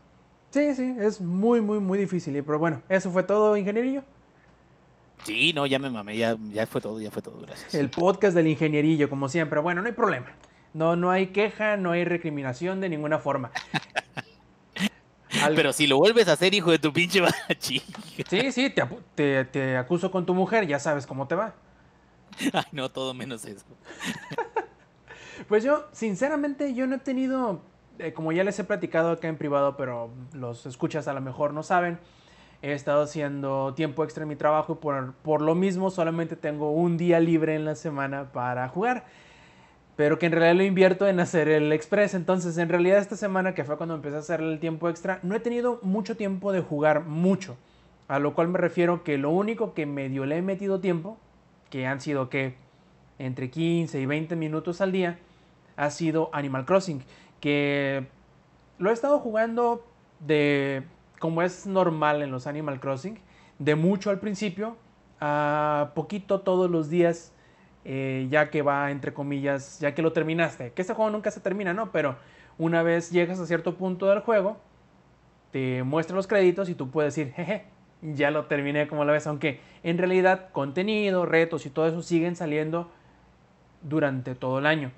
Sí, 0.52 0.76
sí, 0.76 0.96
es 1.00 1.20
muy, 1.20 1.62
muy, 1.62 1.80
muy 1.80 1.98
difícil. 1.98 2.36
Pero 2.44 2.60
bueno, 2.60 2.84
eso 2.90 3.10
fue 3.10 3.24
todo, 3.24 3.58
ingenierillo. 3.58 4.04
Sí, 5.24 5.52
no, 5.52 5.66
ya 5.66 5.80
me 5.80 5.90
mamé, 5.90 6.16
ya, 6.16 6.38
ya 6.52 6.68
fue 6.68 6.80
todo, 6.80 7.02
ya 7.02 7.10
fue 7.10 7.24
todo, 7.24 7.40
gracias. 7.42 7.74
El 7.74 7.90
podcast 7.90 8.36
del 8.36 8.46
ingenierillo, 8.46 9.10
como 9.10 9.30
siempre. 9.30 9.60
Bueno, 9.60 9.82
no 9.82 9.88
hay 9.88 9.96
problema. 9.96 10.28
No, 10.76 10.96
no 10.96 11.10
hay 11.10 11.30
queja, 11.30 11.76
no 11.76 11.90
hay 11.90 12.06
recriminación 12.06 12.82
de 12.82 12.90
ninguna 12.90 13.18
forma. 13.18 13.50
Pero 15.56 15.74
si 15.74 15.88
lo 15.88 15.98
vuelves 15.98 16.28
a 16.28 16.34
hacer, 16.34 16.54
hijo 16.54 16.70
de 16.70 16.78
tu 16.78 16.94
pinche 16.94 17.20
bachi. 17.50 17.82
Sí, 18.30 18.52
sí, 18.52 18.70
te, 18.70 18.84
te, 19.16 19.46
te, 19.46 19.76
acuso 19.76 20.12
con 20.12 20.28
tu 20.28 20.36
mujer, 20.36 20.68
ya 20.68 20.78
sabes 20.78 21.08
cómo 21.08 21.28
te 21.28 21.34
va. 21.34 21.56
Ay, 22.54 22.64
no, 22.72 22.90
todo 22.90 23.14
menos 23.14 23.46
eso. 23.46 23.66
pues 25.48 25.64
yo, 25.64 25.88
sinceramente, 25.92 26.74
yo 26.74 26.88
no 26.88 26.96
he 26.96 27.00
tenido, 27.00 27.62
eh, 28.00 28.14
como 28.14 28.32
ya 28.32 28.44
les 28.44 28.58
he 28.60 28.64
platicado 28.64 29.12
acá 29.12 29.28
en 29.28 29.38
privado, 29.38 29.78
pero 29.78 30.10
los 30.34 30.66
escuchas 30.66 31.08
a 31.08 31.14
lo 31.14 31.22
mejor 31.22 31.54
no 31.54 31.64
saben, 31.64 32.00
he 32.62 32.74
estado 32.74 33.04
haciendo 33.04 33.74
tiempo 33.76 34.04
extra 34.04 34.24
en 34.24 34.30
mi 34.30 34.36
trabajo 34.36 34.74
y 34.74 34.76
por, 34.78 35.14
por 35.16 35.42
lo 35.42 35.56
mismo 35.56 35.90
solamente 35.92 36.36
tengo 36.36 36.72
un 36.72 36.98
día 36.98 37.20
libre 37.20 37.56
en 37.56 37.66
la 37.66 37.76
semana 37.76 38.32
para 38.32 38.68
jugar 38.70 39.06
pero 39.98 40.20
que 40.20 40.28
en 40.28 40.32
realidad 40.32 40.56
lo 40.56 40.64
invierto 40.64 41.08
en 41.08 41.20
hacer 41.20 41.50
el 41.50 41.74
express. 41.74 42.14
Entonces, 42.14 42.58
en 42.60 42.70
realidad 42.70 43.00
esta 43.00 43.18
semana, 43.18 43.56
que 43.56 43.64
fue 43.66 43.78
cuando 43.78 43.96
empecé 43.96 44.16
a 44.16 44.20
hacer 44.20 44.42
el 44.42 44.60
tiempo 44.60 44.88
extra, 44.90 45.20
no 45.24 45.36
he 45.36 45.40
tenido 45.40 45.80
mucho 45.82 46.16
tiempo 46.16 46.54
de 46.54 46.62
jugar 46.62 47.04
mucho. 47.04 47.58
A 48.08 48.20
lo 48.20 48.36
cual 48.36 48.48
me 48.48 48.60
refiero 48.60 49.04
que 49.04 49.18
lo 49.18 49.32
único 49.32 49.74
que 49.74 49.88
medio 49.88 50.26
le 50.26 50.38
he 50.38 50.42
metido 50.44 50.80
tiempo, 50.80 51.18
que 51.70 51.88
han 51.88 52.02
sido 52.02 52.30
que 52.30 52.56
entre 53.20 53.50
15 53.50 54.00
y 54.00 54.06
20 54.06 54.36
minutos 54.36 54.82
al 54.82 54.92
día, 54.92 55.20
ha 55.76 55.90
sido 55.90 56.30
Animal 56.34 56.66
Crossing, 56.66 57.04
que 57.40 58.08
lo 58.78 58.90
he 58.90 58.94
estado 58.94 59.20
jugando 59.20 59.86
de 60.20 60.84
como 61.20 61.42
es 61.42 61.66
normal 61.66 62.22
en 62.22 62.32
los 62.32 62.48
Animal 62.48 62.80
Crossing, 62.80 63.20
de 63.60 63.76
mucho 63.76 64.10
al 64.10 64.20
principio, 64.20 64.78
a 65.20 65.92
poquito 65.96 66.42
todos 66.42 66.70
los 66.70 66.90
días 66.90 67.34
eh, 67.90 68.28
ya 68.30 68.50
que 68.50 68.62
va, 68.62 68.92
entre 68.92 69.14
comillas, 69.14 69.80
ya 69.80 69.96
que 69.96 70.02
lo 70.02 70.12
terminaste. 70.12 70.74
Que 70.74 70.82
este 70.82 70.94
juego 70.94 71.10
nunca 71.10 71.32
se 71.32 71.40
termina, 71.40 71.74
¿no? 71.74 71.92
Pero 71.94 72.18
una 72.58 72.84
vez 72.84 73.12
llegas 73.12 73.40
a 73.40 73.46
cierto 73.46 73.78
punto 73.78 74.08
del 74.08 74.20
juego, 74.20 74.58
te 75.52 75.84
muestra 75.84 76.16
los 76.16 76.28
créditos 76.28 76.68
y 76.68 76.76
tú 76.76 76.92
puedes 76.92 77.16
decir, 77.16 77.34
jeje, 77.34 77.66
ya 78.02 78.32
lo 78.32 78.46
terminé 78.46 78.88
como 78.88 79.06
lo 79.06 79.14
ves. 79.14 79.28
Aunque 79.28 79.60
en 79.84 79.98
realidad 79.98 80.50
contenido, 80.52 81.26
retos 81.26 81.66
y 81.66 81.70
todo 81.70 81.88
eso 81.88 82.02
siguen 82.02 82.36
saliendo 82.36 82.90
durante 83.82 84.36
todo 84.36 84.60
el 84.60 84.66
año. 84.66 84.92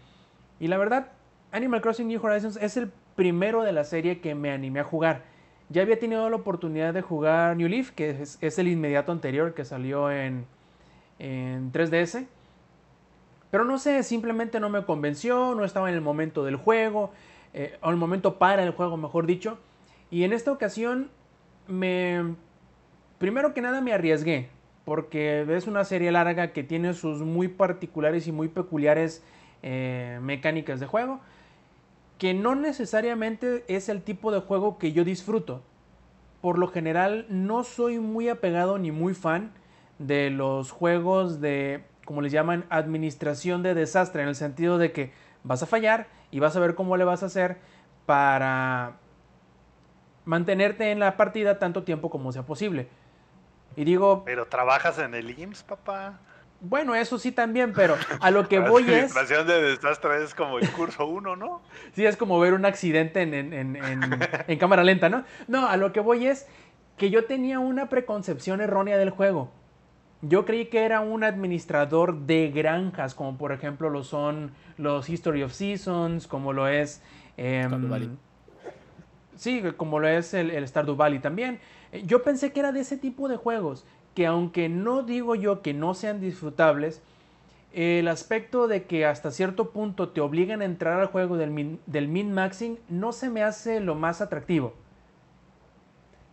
Y 0.60 0.68
la 0.68 0.78
verdad, 0.78 1.12
Animal 1.52 1.82
Crossing 1.82 2.08
New 2.08 2.24
Horizons 2.24 2.58
es 2.58 2.78
el 2.78 2.92
primero 3.16 3.64
de 3.64 3.72
la 3.72 3.84
serie 3.84 4.20
que 4.20 4.36
me 4.36 4.52
animé 4.52 4.82
a 4.82 4.84
jugar. 4.84 5.24
Ya 5.70 5.84
había 5.84 6.00
tenido 6.00 6.30
la 6.30 6.36
oportunidad 6.36 6.94
de 6.94 7.02
jugar 7.02 7.56
New 7.56 7.68
Leaf, 7.68 7.92
que 7.92 8.10
es, 8.22 8.60
el 8.60 8.68
inmediato 8.68 9.12
anterior 9.12 9.54
que 9.54 9.66
salió 9.66 10.12
en, 10.12 10.46
en 11.20 11.72
3DS. 11.72 12.26
Pero 13.52 13.66
no 13.66 13.78
sé, 13.78 14.04
simplemente 14.04 14.60
no 14.60 14.70
me 14.70 14.84
convenció, 14.84 15.54
no 15.56 15.64
estaba 15.64 15.90
en 15.90 15.96
el 15.96 16.02
momento 16.02 16.44
del 16.44 16.56
juego, 16.56 17.12
eh, 17.54 17.78
o 17.82 17.90
el 17.90 17.98
momento 17.98 18.38
para 18.38 18.64
el 18.64 18.72
juego, 18.72 18.98
mejor 18.98 19.26
dicho. 19.26 19.60
Y 20.12 20.24
en 20.24 20.34
esta 20.34 20.52
ocasión 20.52 21.10
me... 21.68 22.36
Primero 23.20 23.54
que 23.54 23.62
nada 23.62 23.82
me 23.82 23.94
arriesgué, 23.94 24.50
porque 24.86 25.46
es 25.56 25.68
una 25.68 25.84
serie 25.84 26.12
larga 26.12 26.52
que 26.52 26.64
tiene 26.64 26.94
sus 26.94 27.22
muy 27.22 27.48
particulares 27.48 28.28
y 28.28 28.32
muy 28.32 28.48
peculiares 28.48 29.24
eh, 29.62 30.20
mecánicas 30.22 30.80
de 30.80 30.88
juego, 30.88 31.20
que 32.18 32.34
no 32.34 32.56
necesariamente 32.56 33.64
es 33.68 33.90
el 33.90 34.02
tipo 34.02 34.32
de 34.32 34.40
juego 34.40 34.78
que 34.78 34.94
yo 34.94 35.04
disfruto. 35.04 35.62
Por 36.42 36.58
lo 36.58 36.68
general 36.70 37.26
no 37.30 37.64
soy 37.64 38.00
muy 38.00 38.30
apegado 38.30 38.78
ni 38.78 38.92
muy 38.92 39.14
fan 39.14 39.52
de 40.00 40.30
los 40.30 40.72
juegos 40.72 41.42
de 41.42 41.84
como 42.10 42.24
les 42.24 42.32
llaman, 42.32 42.66
administración 42.72 43.62
de 43.62 43.76
desastre, 43.76 44.24
en 44.24 44.30
el 44.30 44.36
sentido 44.36 44.80
de 44.80 44.92
que 44.92 45.12
vas 45.44 45.62
a 45.62 45.68
fallar 45.68 46.08
y 46.32 46.40
vas 46.40 46.56
a 46.56 46.60
ver 46.60 46.74
cómo 46.74 46.98
le 46.98 47.04
vas 47.04 47.22
a 47.22 47.28
hacer 47.28 47.58
para 48.08 48.98
mantenerte 50.26 50.90
en 50.90 51.00
la 51.00 51.18
partida 51.18 51.60
tanto 51.60 51.84
tiempo 51.84 52.10
como 52.10 52.32
sea 52.32 52.48
posible. 52.48 52.88
Y 53.76 53.84
digo... 53.84 54.24
Pero 54.26 54.48
trabajas 54.48 55.00
en 55.00 55.14
el 55.14 55.38
IMSS, 55.38 55.64
papá. 55.64 56.20
Bueno, 56.62 56.94
eso 56.94 57.18
sí 57.18 57.32
también, 57.32 57.74
pero 57.74 57.96
a 58.20 58.32
lo 58.32 58.48
que 58.48 58.60
voy 58.70 58.84
es... 58.84 58.90
Administración 58.90 59.48
de 59.48 59.62
desastre 59.62 60.24
es 60.24 60.36
como 60.36 60.60
el 60.60 60.70
curso 60.72 61.06
1, 61.06 61.36
¿no? 61.36 61.62
sí, 61.94 62.06
es 62.06 62.18
como 62.18 62.40
ver 62.40 62.54
un 62.54 62.66
accidente 62.66 63.22
en, 63.22 63.34
en, 63.34 63.78
en 63.78 64.60
cámara 64.60 64.84
lenta, 64.84 65.10
¿no? 65.10 65.24
No, 65.48 65.68
a 65.68 65.78
lo 65.78 65.94
que 65.94 66.00
voy 66.02 66.28
es 66.28 66.48
que 66.98 67.10
yo 67.10 67.26
tenía 67.26 67.60
una 67.60 67.90
preconcepción 67.90 68.62
errónea 68.62 68.98
del 68.98 69.10
juego. 69.10 69.52
Yo 70.22 70.44
creí 70.44 70.66
que 70.66 70.84
era 70.84 71.00
un 71.00 71.24
administrador 71.24 72.26
de 72.26 72.52
granjas, 72.52 73.16
como 73.16 73.38
por 73.38 73.54
ejemplo 73.54 73.90
lo 73.90 74.04
son 74.04 74.52
los 74.78 75.10
History 75.10 75.44
of 75.44 75.54
Seasons, 75.54 76.28
como 76.28 76.52
lo 76.52 76.68
es... 76.68 77.02
Em, 77.38 78.18
sí, 79.36 79.64
como 79.78 80.00
lo 80.00 80.10
es 80.10 80.34
el, 80.34 80.52
el, 80.52 80.68
Stardew 80.68 80.98
Valley 80.98 81.20
también. 81.20 81.62
Eh, 81.92 82.04
yo 82.06 82.24
pensé 82.24 82.52
que 82.52 82.60
era 82.60 82.72
de 82.72 82.82
ese 82.82 82.98
tipo 82.98 83.28
de 83.28 83.38
juegos, 83.38 83.86
que 84.16 84.26
aunque 84.26 84.70
no 84.70 85.04
digo 85.04 85.36
yo 85.36 85.62
que 85.62 85.74
no 85.74 85.94
sean 85.94 86.20
disfrutables, 86.20 87.02
el 87.74 88.08
aspecto 88.08 88.68
de 88.68 88.86
que 88.86 89.06
hasta 89.06 89.32
cierto 89.32 89.70
punto 89.70 90.10
te 90.10 90.22
obligan 90.22 90.62
a 90.62 90.66
entrar 90.66 91.00
al 91.00 91.08
juego 91.08 91.38
del 91.38 91.52
min, 91.52 91.80
del 91.86 92.08
min 92.08 92.34
maxing 92.34 92.80
no 92.90 93.12
se 93.12 93.30
me 93.30 93.44
hace 93.44 93.80
lo 93.80 93.96
más 93.96 94.22
atractivo. 94.22 94.74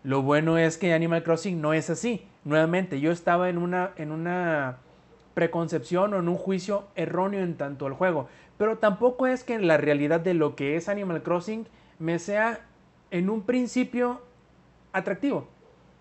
Lo 0.03 0.23
bueno 0.23 0.57
es 0.57 0.79
que 0.79 0.95
Animal 0.95 1.25
Crossing 1.25 1.61
no 1.61 1.73
es 1.73 1.91
así. 1.91 2.25
Nuevamente, 2.45 3.01
yo 3.01 3.11
estaba 3.11 3.49
en 3.49 3.59
una, 3.59 3.91
en 3.97 4.13
una 4.13 4.79
preconcepción 5.35 6.15
o 6.15 6.19
en 6.21 6.29
un 6.29 6.37
juicio 6.37 6.85
erróneo 6.95 7.43
en 7.43 7.57
tanto 7.57 7.87
al 7.87 7.93
juego. 7.93 8.29
Pero 8.57 8.79
tampoco 8.79 9.27
es 9.27 9.43
que 9.43 9.59
la 9.59 9.77
realidad 9.77 10.21
de 10.21 10.33
lo 10.33 10.55
que 10.55 10.77
es 10.77 10.89
Animal 10.89 11.23
Crossing 11.23 11.67
me 11.99 12.19
sea 12.19 12.61
en 13.11 13.29
un 13.29 13.43
principio 13.43 14.21
atractivo. 14.97 15.49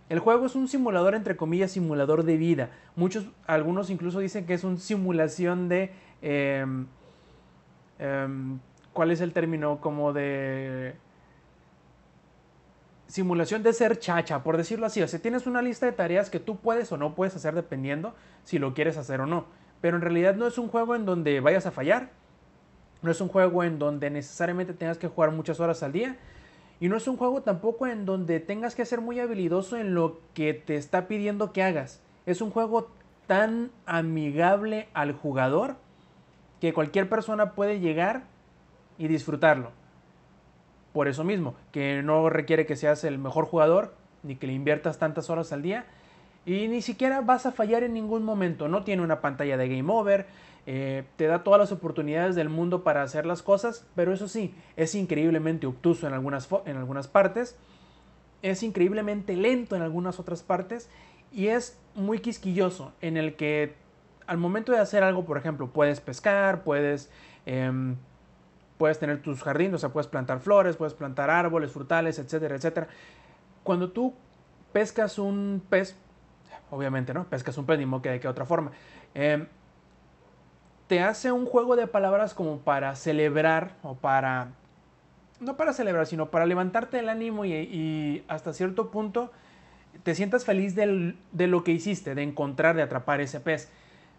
El 0.09 0.19
juego 0.19 0.45
es 0.45 0.55
un 0.55 0.67
simulador, 0.67 1.15
entre 1.15 1.35
comillas, 1.35 1.71
simulador 1.71 2.23
de 2.23 2.37
vida. 2.37 2.69
Muchos, 2.95 3.25
algunos 3.47 3.89
incluso 3.89 4.19
dicen 4.19 4.45
que 4.45 4.53
es 4.53 4.63
una 4.63 4.77
simulación 4.77 5.67
de... 5.69 5.91
Em, 6.21 6.85
¿Cuál 8.93 9.11
es 9.11 9.21
el 9.21 9.33
término? 9.33 9.81
Como 9.81 10.13
de 10.13 10.95
simulación 13.07 13.63
de 13.63 13.73
ser 13.73 13.99
chacha, 13.99 14.43
por 14.43 14.57
decirlo 14.57 14.85
así. 14.85 15.01
O 15.01 15.07
sea, 15.07 15.19
tienes 15.19 15.47
una 15.47 15.61
lista 15.61 15.85
de 15.85 15.91
tareas 15.91 16.29
que 16.29 16.39
tú 16.39 16.57
puedes 16.57 16.91
o 16.91 16.97
no 16.97 17.15
puedes 17.15 17.35
hacer 17.35 17.55
dependiendo 17.55 18.15
si 18.43 18.59
lo 18.59 18.73
quieres 18.73 18.97
hacer 18.97 19.21
o 19.21 19.25
no. 19.25 19.45
Pero 19.81 19.97
en 19.97 20.01
realidad 20.01 20.35
no 20.35 20.47
es 20.47 20.57
un 20.57 20.67
juego 20.67 20.95
en 20.95 21.05
donde 21.05 21.39
vayas 21.39 21.65
a 21.65 21.71
fallar. 21.71 22.09
No 23.01 23.11
es 23.11 23.21
un 23.21 23.27
juego 23.27 23.63
en 23.63 23.79
donde 23.79 24.09
necesariamente 24.09 24.73
tengas 24.73 24.97
que 24.97 25.07
jugar 25.07 25.31
muchas 25.31 25.59
horas 25.59 25.83
al 25.83 25.91
día. 25.91 26.17
Y 26.79 26.89
no 26.89 26.97
es 26.97 27.07
un 27.07 27.17
juego 27.17 27.41
tampoco 27.41 27.87
en 27.87 28.05
donde 28.05 28.39
tengas 28.39 28.75
que 28.75 28.85
ser 28.85 29.01
muy 29.01 29.19
habilidoso 29.19 29.77
en 29.77 29.93
lo 29.93 30.19
que 30.33 30.53
te 30.53 30.75
está 30.75 31.07
pidiendo 31.07 31.53
que 31.53 31.63
hagas. 31.63 32.01
Es 32.25 32.41
un 32.41 32.51
juego 32.51 32.89
tan 33.27 33.71
amigable 33.85 34.87
al 34.93 35.13
jugador 35.13 35.75
que 36.59 36.73
cualquier 36.73 37.09
persona 37.09 37.53
puede 37.53 37.79
llegar 37.79 38.23
y 38.97 39.07
disfrutarlo 39.07 39.71
por 40.95 41.09
eso 41.09 41.25
mismo, 41.25 41.55
que 41.73 42.01
no 42.03 42.29
requiere 42.29 42.65
que 42.65 42.77
seas 42.77 43.03
el 43.03 43.17
mejor 43.17 43.43
jugador, 43.47 43.93
ni 44.23 44.37
que 44.37 44.47
le 44.47 44.53
inviertas 44.53 44.97
tantas 44.97 45.29
horas 45.29 45.51
al 45.51 45.61
día, 45.61 45.83
y 46.45 46.69
ni 46.69 46.81
siquiera 46.81 47.19
vas 47.19 47.45
a 47.45 47.51
fallar 47.51 47.83
en 47.83 47.93
ningún 47.93 48.23
momento. 48.23 48.69
No 48.69 48.85
tiene 48.85 49.03
una 49.03 49.19
pantalla 49.19 49.57
de 49.57 49.67
game 49.67 49.91
over, 49.91 50.25
eh, 50.67 51.03
te 51.15 51.27
da 51.27 51.43
todas 51.43 51.59
las 51.59 51.71
oportunidades 51.71 52.35
del 52.35 52.49
mundo 52.49 52.83
para 52.83 53.03
hacer 53.03 53.25
las 53.25 53.43
cosas, 53.43 53.85
pero 53.95 54.13
eso 54.13 54.27
sí, 54.27 54.55
es 54.75 54.95
increíblemente 54.95 55.67
obtuso 55.67 56.07
en 56.07 56.13
algunas, 56.13 56.49
en 56.65 56.77
algunas 56.77 57.07
partes, 57.07 57.55
es 58.41 58.63
increíblemente 58.63 59.35
lento 59.35 59.75
en 59.75 59.81
algunas 59.81 60.19
otras 60.19 60.43
partes, 60.43 60.89
y 61.31 61.47
es 61.47 61.77
muy 61.95 62.19
quisquilloso, 62.19 62.93
en 63.01 63.17
el 63.17 63.35
que 63.35 63.73
al 64.27 64.37
momento 64.37 64.71
de 64.71 64.79
hacer 64.79 65.03
algo, 65.03 65.25
por 65.25 65.37
ejemplo, 65.37 65.67
puedes 65.67 66.01
pescar, 66.01 66.63
puedes... 66.63 67.09
Em, 67.45 67.95
puedes 68.77 68.99
tener 68.99 69.21
tus 69.21 69.41
jardines, 69.41 69.75
o 69.75 69.77
sea, 69.77 69.89
puedes 69.89 70.07
plantar 70.07 70.39
flores, 70.39 70.75
puedes 70.75 70.93
plantar 70.93 71.29
árboles, 71.29 71.71
frutales, 71.71 72.19
etcétera, 72.19 72.55
etcétera. 72.55 72.87
Cuando 73.63 73.89
tú 73.91 74.13
pescas 74.73 75.17
un 75.17 75.63
pez, 75.69 75.95
obviamente, 76.71 77.13
¿no? 77.13 77.23
Pescas 77.25 77.57
un 77.57 77.65
pez, 77.65 77.79
ni 77.79 77.85
modo 77.85 78.01
que 78.01 78.09
de 78.09 78.19
qué 78.19 78.27
otra 78.27 78.45
forma. 78.45 78.71
Em, 79.13 79.47
te 80.87 81.01
hace 81.01 81.31
un 81.31 81.45
juego 81.45 81.75
de 81.75 81.87
palabras 81.87 82.33
como 82.33 82.59
para 82.59 82.95
celebrar 82.95 83.75
o 83.83 83.95
para... 83.95 84.49
No 85.39 85.57
para 85.57 85.73
celebrar, 85.73 86.07
sino 86.07 86.31
para 86.31 86.45
levantarte 86.45 86.99
el 86.99 87.09
ánimo 87.09 87.45
y, 87.45 88.23
hasta 88.27 88.53
cierto 88.53 88.89
punto 88.89 89.31
te 90.03 90.15
sientas 90.15 90.45
feliz 90.45 90.75
de 90.75 91.47
lo 91.47 91.63
que 91.63 91.71
hiciste, 91.71 92.15
de 92.15 92.23
encontrar, 92.23 92.75
de 92.75 92.81
atrapar 92.81 93.21
ese 93.21 93.39
pez. 93.39 93.69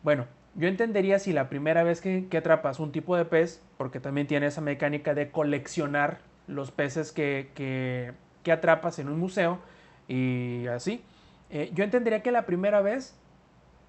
Bueno, 0.02 0.26
yo 0.54 0.68
entendería 0.68 1.18
si 1.18 1.32
la 1.32 1.50
primera 1.50 1.82
vez 1.84 2.00
que, 2.00 2.26
atrapas 2.36 2.80
un 2.80 2.90
tipo 2.90 3.16
de 3.16 3.26
pez, 3.26 3.62
porque 3.76 4.00
también 4.00 4.26
tiene 4.26 4.46
esa 4.46 4.62
mecánica 4.62 5.14
de 5.14 5.30
coleccionar 5.30 6.18
los 6.46 6.70
peces 6.70 7.12
que, 7.12 8.14
atrapas 8.50 8.98
en 8.98 9.08
un 9.08 9.18
museo 9.18 9.58
y 10.08 10.66
así. 10.68 11.02
Eh, 11.50 11.70
yo 11.74 11.84
entendería 11.84 12.22
que 12.22 12.32
la 12.32 12.46
primera 12.46 12.80
vez 12.80 13.14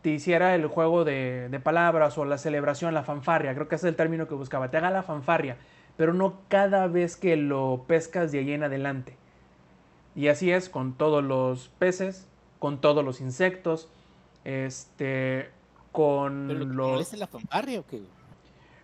te 0.01 0.11
hiciera 0.11 0.55
el 0.55 0.67
juego 0.67 1.05
de, 1.05 1.59
palabras 1.63 2.17
o 2.17 2.25
la 2.25 2.37
celebración, 2.37 2.93
la 2.93 3.03
fanfarria, 3.03 3.53
creo 3.53 3.67
que 3.67 3.75
ese 3.75 3.87
es 3.87 3.91
el 3.91 3.95
término 3.95 4.27
que 4.27 4.35
buscaba, 4.35 4.69
te 4.69 4.77
haga 4.77 4.89
la 4.91 5.03
fanfarria, 5.03 5.57
pero 5.95 6.13
no 6.13 6.41
cada 6.47 6.87
vez 6.87 7.15
que 7.15 7.35
lo 7.35 7.85
pescas 7.87 8.31
de 8.31 8.39
ahí 8.39 8.51
en 8.53 8.63
adelante. 8.63 9.15
Y 10.15 10.29
así 10.29 10.51
es 10.51 10.69
con 10.69 10.93
todos 10.93 11.23
los 11.23 11.69
peces, 11.79 12.27
con 12.59 12.79
todos 12.81 13.03
los 13.03 13.21
insectos, 13.21 13.89
este, 14.45 15.49
con 15.91 16.47
¿Pero 16.47 16.65
los... 16.65 16.91
¿Molesta 16.91 17.17
la 17.17 17.27
fanfarria 17.27 17.79
o 17.79 17.85
qué? 17.85 18.01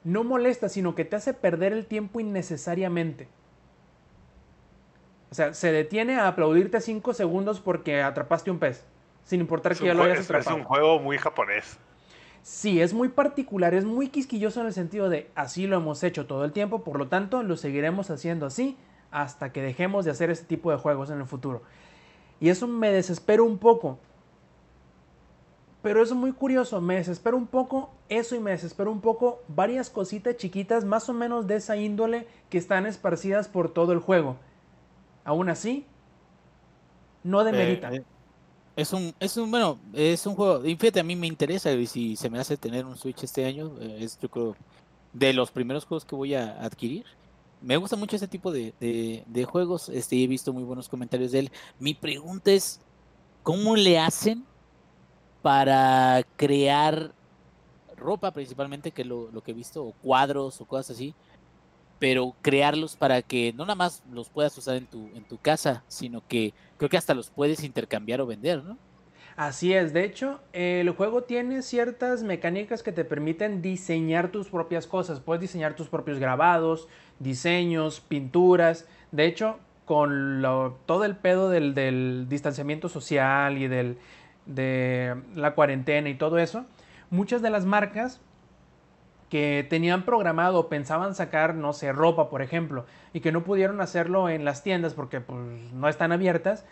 No 0.04 0.24
molesta, 0.24 0.68
sino 0.68 0.96
que 0.96 1.06
te 1.06 1.16
hace 1.16 1.34
perder 1.34 1.74
el 1.74 1.86
tiempo 1.86 2.20
innecesariamente. 2.20 3.28
O 5.32 5.36
sea, 5.36 5.54
se 5.54 5.72
detiene 5.72 6.16
a 6.16 6.28
aplaudirte 6.28 6.82
cinco 6.82 7.14
segundos 7.14 7.60
porque 7.60 8.02
atrapaste 8.02 8.52
un 8.52 8.60
pez 8.60 8.86
sin 9.24 9.42
importar 9.42 9.76
que 9.76 9.86
ya 9.86 9.94
lo 9.94 10.04
hayas 10.04 10.26
atrapado. 10.26 10.58
Es 10.58 10.62
un 10.62 10.68
juego 10.68 11.00
muy 11.00 11.18
japonés. 11.18 11.78
Sí, 12.44 12.82
es 12.82 12.94
muy 12.94 13.08
particular, 13.08 13.74
es 13.74 13.86
muy 13.86 14.10
quisquilloso 14.10 14.60
en 14.60 14.68
el 14.68 14.74
sentido 14.74 15.10
de 15.10 15.32
así 15.34 15.66
lo 15.66 15.78
hemos 15.78 16.04
hecho 16.04 16.26
todo 16.26 16.44
el 16.44 16.52
tiempo, 16.52 16.84
por 16.84 16.98
lo 16.98 17.08
tanto 17.08 17.42
lo 17.42 17.56
seguiremos 17.56 18.10
haciendo 18.10 18.46
así 18.46 18.78
hasta 19.12 19.54
que 19.54 19.62
dejemos 19.62 20.04
de 20.04 20.12
hacer 20.12 20.30
este 20.30 20.46
tipo 20.46 20.72
de 20.72 20.78
juegos 20.78 21.10
en 21.10 21.20
el 21.20 21.26
futuro. 21.26 21.62
Y 22.42 22.50
eso 22.50 22.68
me 22.68 22.92
desespera 22.92 23.44
un 23.44 23.60
poco. 23.60 24.00
Pero 25.82 26.02
es 26.02 26.12
muy 26.14 26.34
curioso, 26.34 26.82
me 26.82 26.96
desespera 26.96 27.38
un 27.38 27.48
poco 27.48 27.94
eso 28.10 28.36
y 28.36 28.40
me 28.40 28.52
desespera 28.52 28.90
un 28.90 29.02
poco 29.02 29.42
varias 29.48 29.90
cositas 29.90 30.36
chiquitas 30.36 30.84
más 30.84 31.08
o 31.10 31.14
menos 31.14 31.48
de 31.48 31.56
esa 31.56 31.78
índole 31.78 32.28
que 32.50 32.58
están 32.58 32.86
esparcidas 32.86 33.48
por 33.48 33.72
todo 33.72 33.94
el 33.94 34.00
juego. 34.00 34.38
Aún 35.24 35.50
así, 35.50 35.86
no 37.24 37.44
demerita. 37.44 37.94
Eh, 37.94 38.04
es 38.76 38.94
un, 38.94 39.14
es 39.20 39.38
un, 39.38 39.52
bueno, 39.52 39.80
es 39.94 40.26
un 40.26 40.36
juego, 40.36 40.62
fíjate, 40.62 41.00
a 41.00 41.04
mí 41.04 41.16
me 41.16 41.28
interesa 41.28 41.72
y 41.72 41.86
si 41.86 42.16
se 42.16 42.30
me 42.30 42.40
hace 42.40 42.58
tener 42.58 42.86
un 42.86 42.98
Switch 42.98 43.24
este 43.24 43.46
año, 43.46 43.72
eh, 43.80 44.00
es 44.02 44.20
yo 44.20 44.30
creo 44.30 44.56
de 45.14 45.34
los 45.34 45.52
primeros 45.52 45.86
juegos 45.86 46.06
que 46.06 46.16
voy 46.16 46.34
a 46.34 46.64
adquirir. 46.64 47.06
Me 47.62 47.78
gusta 47.78 47.96
mucho 47.96 48.16
ese 48.16 48.28
tipo 48.28 48.52
de, 48.52 48.74
de, 48.80 49.46
juegos, 49.46 49.88
este, 49.90 50.22
he 50.22 50.28
visto 50.28 50.52
muy 50.52 50.64
buenos 50.64 50.90
comentarios 50.90 51.32
de 51.32 51.40
él. 51.40 51.52
Mi 51.80 51.94
pregunta 51.94 52.52
es, 52.52 52.82
¿cómo 53.42 53.76
le 53.76 54.00
hacen 54.00 54.44
para 55.42 56.26
crear 56.36 57.14
ropa 57.96 58.32
principalmente, 58.32 58.92
que 58.92 59.06
lo, 59.06 59.32
lo 59.32 59.42
que 59.42 59.52
he 59.52 59.54
visto, 59.54 59.86
o 59.86 59.94
cuadros 59.94 60.60
o 60.60 60.66
cosas 60.66 60.96
así, 60.96 61.16
pero 62.04 62.36
crearlos 62.42 62.98
para 62.98 63.22
que 63.22 63.54
no 63.54 63.64
nada 63.64 63.76
más 63.76 64.04
los 64.12 64.28
puedas 64.28 64.58
usar 64.58 64.76
en 64.76 64.88
tu, 64.88 65.08
en 65.16 65.24
tu 65.24 65.38
casa, 65.38 65.86
sino 65.88 66.22
que 66.28 66.54
creo 66.76 66.90
que 66.90 66.98
hasta 66.98 67.14
los 67.14 67.30
puedes 67.30 67.64
intercambiar 67.64 68.20
o 68.20 68.26
vender, 68.26 68.62
¿no? 68.62 68.78
Así 69.38 69.72
es, 69.74 69.94
de 69.94 70.04
hecho, 70.04 70.42
el 70.52 70.90
juego 70.90 71.24
tiene 71.24 71.62
ciertas 71.62 72.22
mecánicas 72.22 72.84
que 72.84 72.92
te 72.92 73.06
permiten 73.06 73.62
diseñar 73.62 74.32
tus 74.34 74.50
propias 74.50 74.86
cosas. 74.86 75.22
Puedes 75.22 75.40
diseñar 75.40 75.78
tus 75.78 75.88
propios 75.88 76.20
grabados, 76.20 76.90
diseños, 77.20 78.02
pinturas. 78.02 78.86
De 79.14 79.26
hecho, 79.26 79.60
con 79.86 80.44
todo 80.86 81.06
el 81.06 81.16
pedo 81.16 81.50
del, 81.50 81.74
del, 81.74 82.26
distanciamiento 82.28 82.90
social 82.90 83.58
y 83.58 83.70
del, 83.70 83.98
de 84.46 85.16
la 85.36 85.56
cuarentena 85.56 86.10
y 86.10 86.16
todo 86.16 86.38
eso, 86.38 86.66
muchas 87.10 87.42
de 87.42 87.50
las 87.50 87.64
marcas 87.66 88.20
que 89.34 89.66
tenían 89.68 90.06
programado, 90.06 90.70
pensaban 90.70 91.16
sacar, 91.16 91.56
no 91.56 91.74
sé, 91.74 91.92
ropa, 91.92 92.30
por 92.30 92.44
ejemplo, 92.44 92.86
y 93.14 93.20
que 93.22 93.32
no 93.32 93.44
pudieron 93.44 93.82
hacerlo 93.82 94.30
en 94.30 94.46
las 94.46 94.62
tiendas 94.62 94.94
porque 94.94 95.22
pues, 95.22 95.40
no 95.74 95.90
están 95.90 96.12
abiertas, 96.12 96.68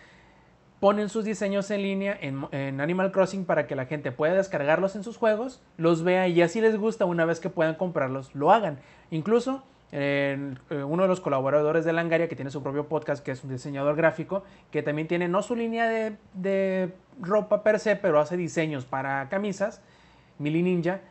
ponen 0.80 1.10
sus 1.10 1.26
diseños 1.26 1.72
en 1.72 1.82
línea 1.82 2.16
en, 2.22 2.80
Animal 2.80 3.12
Crossing 3.12 3.46
para 3.46 3.66
que 3.66 3.76
la 3.76 3.88
gente 3.88 4.12
pueda 4.12 4.36
descargarlos 4.36 4.96
en 4.96 5.04
sus 5.04 5.18
juegos, 5.18 5.60
los 5.78 6.04
vea 6.04 6.28
y 6.28 6.40
así 6.44 6.62
les 6.62 6.78
gusta 6.78 7.06
una 7.06 7.26
vez 7.26 7.40
que 7.40 7.50
puedan 7.50 7.74
comprarlos, 7.74 8.36
lo 8.36 8.52
hagan. 8.52 8.78
Incluso 9.10 9.64
eh, 9.92 10.54
uno 10.70 11.02
de 11.02 11.10
los 11.10 11.20
colaboradores 11.20 11.84
de 11.84 11.94
Langaria, 11.94 12.28
que 12.28 12.36
tiene 12.36 12.52
su 12.52 12.62
propio 12.62 12.88
podcast, 12.88 13.26
que 13.26 13.32
es 13.32 13.44
un 13.44 13.50
diseñador 13.50 13.96
gráfico, 13.96 14.44
que 14.70 14.84
también 14.84 15.08
tiene 15.08 15.28
no 15.28 15.42
su 15.42 15.56
línea 15.56 15.90
de, 15.90 16.16
de 16.36 16.94
ropa 17.20 17.64
per 17.64 17.80
se, 17.80 17.96
pero 17.96 18.20
hace 18.20 18.38
diseños 18.38 18.86
para 18.86 19.30
camisas, 19.30 19.82
Mili 20.38 20.62
Ninja, 20.62 21.02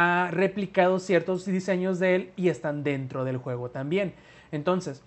ha 0.00 0.30
replicado 0.30 1.00
ciertos 1.00 1.44
diseños 1.44 1.98
de 1.98 2.14
él 2.14 2.30
y 2.36 2.50
están 2.50 2.84
dentro 2.84 3.24
del 3.24 3.36
juego 3.36 3.70
también. 3.70 4.14
Entonces, 4.52 5.02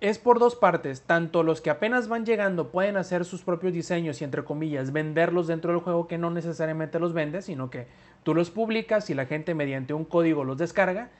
es 0.00 0.18
por 0.18 0.40
dos 0.40 0.56
partes, 0.56 1.02
tanto 1.02 1.44
los 1.44 1.60
que 1.60 1.70
apenas 1.70 2.08
van 2.08 2.26
llegando 2.26 2.72
pueden 2.72 2.96
hacer 2.96 3.24
sus 3.24 3.42
propios 3.42 3.72
diseños 3.72 4.20
y 4.20 4.24
entre 4.24 4.42
comillas 4.42 4.92
venderlos 4.92 5.46
dentro 5.46 5.70
del 5.70 5.80
juego 5.80 6.08
que 6.08 6.18
no 6.18 6.30
necesariamente 6.30 6.98
los 6.98 7.12
vendes, 7.12 7.44
sino 7.44 7.70
que 7.70 7.86
tú 8.24 8.34
los 8.34 8.50
publicas 8.50 9.08
y 9.08 9.14
la 9.14 9.26
gente 9.26 9.54
mediante 9.54 9.94
un 9.94 10.04
código 10.04 10.42
los 10.42 10.58
descarga. 10.58 11.10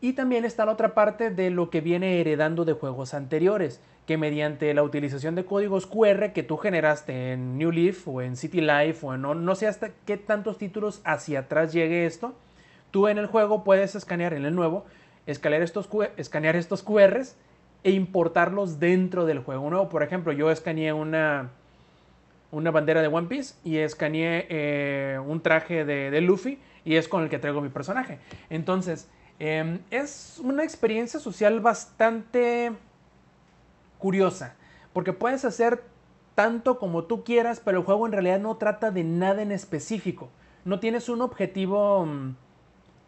Y 0.00 0.14
también 0.14 0.46
está 0.46 0.64
la 0.64 0.72
otra 0.72 0.94
parte 0.94 1.28
de 1.28 1.50
lo 1.50 1.68
que 1.68 1.82
viene 1.82 2.20
heredando 2.22 2.64
de 2.64 2.72
juegos 2.72 3.12
anteriores, 3.12 3.82
que 4.06 4.18
mediante 4.18 4.72
la 4.74 4.82
utilización 4.82 5.34
de 5.34 5.44
códigos 5.44 5.86
QR 5.86 6.32
que 6.32 6.42
tú 6.42 6.58
generaste 6.58 7.32
en 7.32 7.56
New 7.56 7.70
Leaf 7.70 8.06
o 8.06 8.20
en 8.20 8.36
City 8.36 8.60
Life 8.60 9.04
o 9.06 9.14
en 9.14 9.22
no, 9.22 9.34
no 9.34 9.54
sé 9.54 9.66
hasta 9.66 9.90
qué 10.04 10.16
tantos 10.16 10.58
títulos 10.58 11.00
hacia 11.04 11.40
atrás 11.40 11.72
llegue 11.72 12.04
esto, 12.04 12.34
tú 12.90 13.08
en 13.08 13.18
el 13.18 13.26
juego 13.26 13.64
puedes 13.64 13.94
escanear 13.94 14.34
en 14.34 14.44
el 14.44 14.54
nuevo, 14.54 14.84
escanear 15.26 15.62
estos, 15.62 15.88
escanear 16.16 16.56
estos 16.56 16.82
QRs 16.82 17.36
e 17.82 17.90
importarlos 17.92 18.78
dentro 18.78 19.24
del 19.26 19.38
juego 19.38 19.70
nuevo. 19.70 19.88
Por 19.88 20.02
ejemplo, 20.02 20.32
yo 20.32 20.50
escaneé 20.50 20.92
una, 20.92 21.50
una 22.50 22.70
bandera 22.70 23.00
de 23.02 23.08
One 23.08 23.28
Piece 23.28 23.54
y 23.64 23.78
escaneé 23.78 24.46
eh, 24.50 25.18
un 25.24 25.40
traje 25.40 25.84
de, 25.84 26.20
Luffy 26.20 26.58
y 26.84 26.96
es 26.96 27.08
con 27.08 27.22
el 27.22 27.30
que 27.30 27.38
traigo 27.38 27.60
mi 27.62 27.70
personaje. 27.70 28.18
Entonces, 28.50 29.08
em, 29.38 29.80
es 29.90 30.40
una 30.42 30.62
experiencia 30.62 31.20
social 31.20 31.60
bastante 31.60 32.72
curiosa, 34.04 34.54
porque 34.92 35.14
puedes 35.14 35.46
hacer 35.46 35.82
tanto 36.34 36.78
como 36.78 37.04
tú 37.04 37.24
quieras, 37.24 37.62
pero 37.64 37.78
el 37.78 37.86
juego 37.86 38.04
en 38.04 38.12
realidad 38.12 38.38
no 38.38 38.58
trata 38.58 38.90
de 38.90 39.02
nada 39.02 39.40
en 39.40 39.50
específico. 39.50 40.28
No 40.66 40.78
tienes 40.78 41.08
un 41.08 41.22
objetivo 41.22 42.04
mm, 42.04 42.36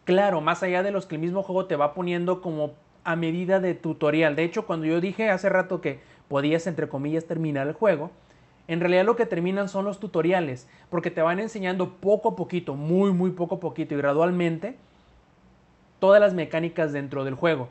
claro, 0.04 0.40
más 0.40 0.62
allá 0.62 0.82
de 0.82 0.92
los 0.92 1.04
que 1.04 1.16
el 1.16 1.20
mismo 1.20 1.42
juego 1.42 1.66
te 1.66 1.76
va 1.76 1.92
poniendo 1.92 2.40
como 2.40 2.72
a 3.04 3.14
medida 3.14 3.60
de 3.60 3.74
tutorial. 3.74 4.36
De 4.36 4.44
hecho, 4.44 4.66
cuando 4.66 4.86
yo 4.86 5.02
dije 5.02 5.28
hace 5.28 5.50
rato 5.50 5.82
que 5.82 6.00
podías, 6.28 6.66
entre 6.66 6.88
comillas, 6.88 7.26
terminar 7.26 7.66
el 7.66 7.74
juego, 7.74 8.10
en 8.66 8.80
realidad 8.80 9.04
lo 9.04 9.16
que 9.16 9.26
terminan 9.26 9.68
son 9.68 9.84
los 9.84 10.00
tutoriales, 10.00 10.66
porque 10.88 11.10
te 11.10 11.20
van 11.20 11.40
enseñando 11.40 11.96
poco 11.96 12.30
a 12.30 12.36
poquito, 12.36 12.74
muy, 12.74 13.12
muy 13.12 13.32
poco 13.32 13.56
a 13.56 13.60
poquito 13.60 13.92
y 13.92 13.98
gradualmente 13.98 14.78
todas 15.98 16.22
las 16.22 16.32
mecánicas 16.32 16.94
dentro 16.94 17.22
del 17.24 17.34
juego. 17.34 17.68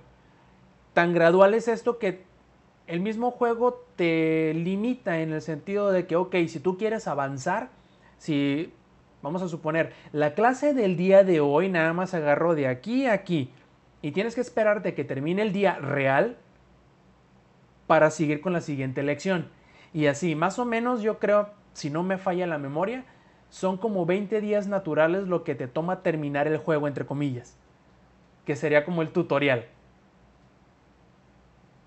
Tan 0.94 1.12
gradual 1.12 1.56
es 1.56 1.68
esto 1.68 1.98
que 1.98 2.35
el 2.88 3.00
mismo 3.00 3.32
juego 3.32 3.86
te 3.96 4.54
limita 4.54 5.20
en 5.20 5.34
el 5.34 5.42
sentido 5.42 5.92
de 5.92 6.06
que, 6.06 6.16
ok, 6.16 6.36
si 6.48 6.60
tú 6.60 6.78
quieres 6.78 7.08
avanzar, 7.08 7.70
si, 8.18 8.72
vamos 9.22 9.42
a 9.42 9.48
suponer, 9.48 9.94
la 10.12 10.34
clase 10.34 10.74
del 10.74 10.96
día 10.96 11.24
de 11.24 11.40
hoy 11.40 11.70
nada 11.70 11.94
más 11.94 12.14
agarró 12.14 12.54
de 12.54 12.68
aquí 12.68 13.08
a 13.08 13.14
aquí 13.14 13.50
y 14.02 14.12
tienes 14.12 14.36
que 14.36 14.42
esperarte 14.42 14.94
que 14.94 15.04
termine 15.04 15.42
el 15.42 15.52
día 15.52 15.76
real 15.80 16.38
para 17.88 18.12
seguir 18.12 18.42
con 18.42 18.54
la 18.54 18.62
siguiente 18.62 19.02
lección. 19.02 19.50
Y 19.94 20.08
así, 20.08 20.36
más 20.36 20.60
o 20.60 20.66
menos 20.66 21.02
yo 21.02 21.18
creo, 21.18 21.50
si 21.74 21.90
no 21.90 22.04
me 22.04 22.18
falla 22.18 22.46
la 22.46 22.60
memoria, 22.60 23.04
son 23.50 23.78
como 23.78 24.06
20 24.06 24.42
días 24.42 24.68
naturales 24.68 25.28
lo 25.28 25.44
que 25.44 25.56
te 25.56 25.68
toma 25.68 26.04
terminar 26.04 26.48
el 26.48 26.58
juego, 26.58 26.88
entre 26.88 27.06
comillas, 27.06 27.58
que 28.46 28.56
sería 28.56 28.86
como 28.86 29.02
el 29.02 29.10
tutorial 29.10 29.66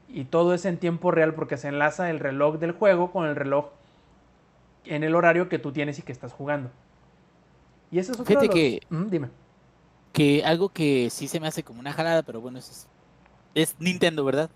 y 0.09 0.25
todo 0.25 0.55
es 0.55 0.65
en 0.65 0.79
tiempo 0.79 1.11
real 1.11 1.35
porque 1.35 1.57
se 1.57 1.69
enlaza 1.69 2.11
el 2.11 2.19
reloj 2.19 2.59
del 2.59 2.73
juego 2.73 3.13
con 3.13 3.27
el 3.27 3.37
reloj 3.37 3.67
en 4.85 5.05
el 5.05 5.15
horario 5.15 5.49
que 5.49 5.59
tú 5.59 5.73
tienes 5.73 5.99
y 5.99 6.03
que 6.03 6.13
estás 6.13 6.33
jugando. 6.33 6.71
Y 7.91 7.99
eso 7.99 8.13
es 8.13 8.19
Fíjate 8.23 8.49
que, 8.49 8.81
dime. 8.91 9.29
Que 10.13 10.43
algo 10.45 10.71
que 10.71 11.11
sí 11.11 11.29
se 11.29 11.41
me 11.41 11.47
hace 11.47 11.63
como 11.63 11.81
una 11.81 11.93
jalada, 11.93 12.23
pero 12.23 12.41
bueno, 12.41 12.59
es, 12.59 12.89
es 13.55 13.77
Nintendo, 13.79 14.25
¿verdad? 14.25 14.51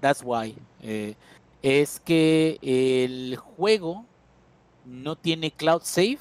That's 0.00 0.22
why. 0.24 0.56
Eh, 0.82 1.14
es 1.62 1.98
que 2.00 2.58
el 2.62 3.36
juego 3.36 4.04
no 4.84 5.16
tiene 5.16 5.50
cloud 5.50 5.82
save 5.82 6.18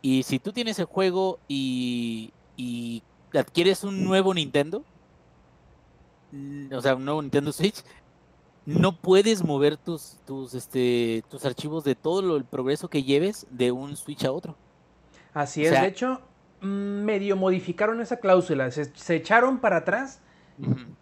Y 0.00 0.22
si 0.22 0.38
tú 0.38 0.52
tienes 0.52 0.78
el 0.78 0.86
juego 0.86 1.38
y, 1.46 2.32
y 2.56 3.02
adquieres 3.34 3.84
un 3.84 4.04
nuevo 4.04 4.34
Nintendo, 4.34 4.82
o 6.72 6.80
sea, 6.80 6.94
un 6.94 7.04
nuevo 7.04 7.22
Nintendo 7.22 7.52
Switch, 7.52 7.82
no 8.66 8.94
puedes 9.00 9.42
mover 9.44 9.76
tus, 9.76 10.18
tus, 10.26 10.54
este, 10.54 11.22
tus 11.30 11.44
archivos 11.44 11.84
de 11.84 11.94
todo 11.94 12.20
lo- 12.22 12.36
el 12.36 12.44
progreso 12.44 12.88
que 12.88 13.02
lleves 13.02 13.46
de 13.50 13.72
un 13.72 13.96
Switch 13.96 14.24
a 14.24 14.32
otro. 14.32 14.56
Así 15.32 15.62
O 15.62 15.64
es, 15.64 15.70
sea- 15.70 15.82
de 15.82 15.88
hecho, 15.88 16.20
mm, 16.60 16.66
medio 16.66 17.36
modificaron 17.36 18.00
esa 18.00 18.18
cláusula, 18.18 18.70
se, 18.70 18.84
se 18.94 19.16
echaron 19.16 19.58
para 19.58 19.78
atrás, 19.78 20.20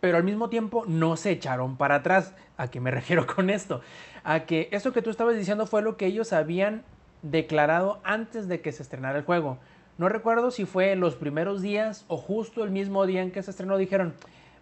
pero 0.00 0.18
al 0.18 0.22
mismo 0.24 0.48
tiempo 0.50 0.84
no 0.86 1.16
se 1.16 1.30
echaron 1.30 1.76
para 1.76 1.96
atrás. 1.96 2.34
¿A 2.58 2.68
qué 2.68 2.78
me 2.78 2.90
refiero 3.24 3.26
con 3.26 3.50
esto? 3.50 3.80
A 4.22 4.40
que 4.44 4.68
eso 4.70 4.92
que 4.92 5.02
tú 5.02 5.10
estabas 5.10 5.36
diciendo 5.36 5.66
fue 5.66 5.82
lo 5.82 5.96
que 5.96 6.06
ellos 6.06 6.32
habían 6.32 6.84
declarado 7.22 8.00
antes 8.04 8.46
de 8.48 8.60
que 8.60 8.70
se 8.72 8.82
estrenara 8.82 9.18
el 9.18 9.24
juego. 9.24 9.58
No 9.98 10.08
recuerdo 10.10 10.50
si 10.50 10.66
fue 10.66 10.92
en 10.92 11.00
los 11.00 11.16
primeros 11.16 11.62
días 11.62 12.04
o 12.08 12.16
justo 12.18 12.62
el 12.62 12.70
mismo 12.70 13.06
día 13.06 13.22
en 13.22 13.30
que 13.32 13.42
se 13.42 13.50
estrenó 13.50 13.78
dijeron, 13.78 14.14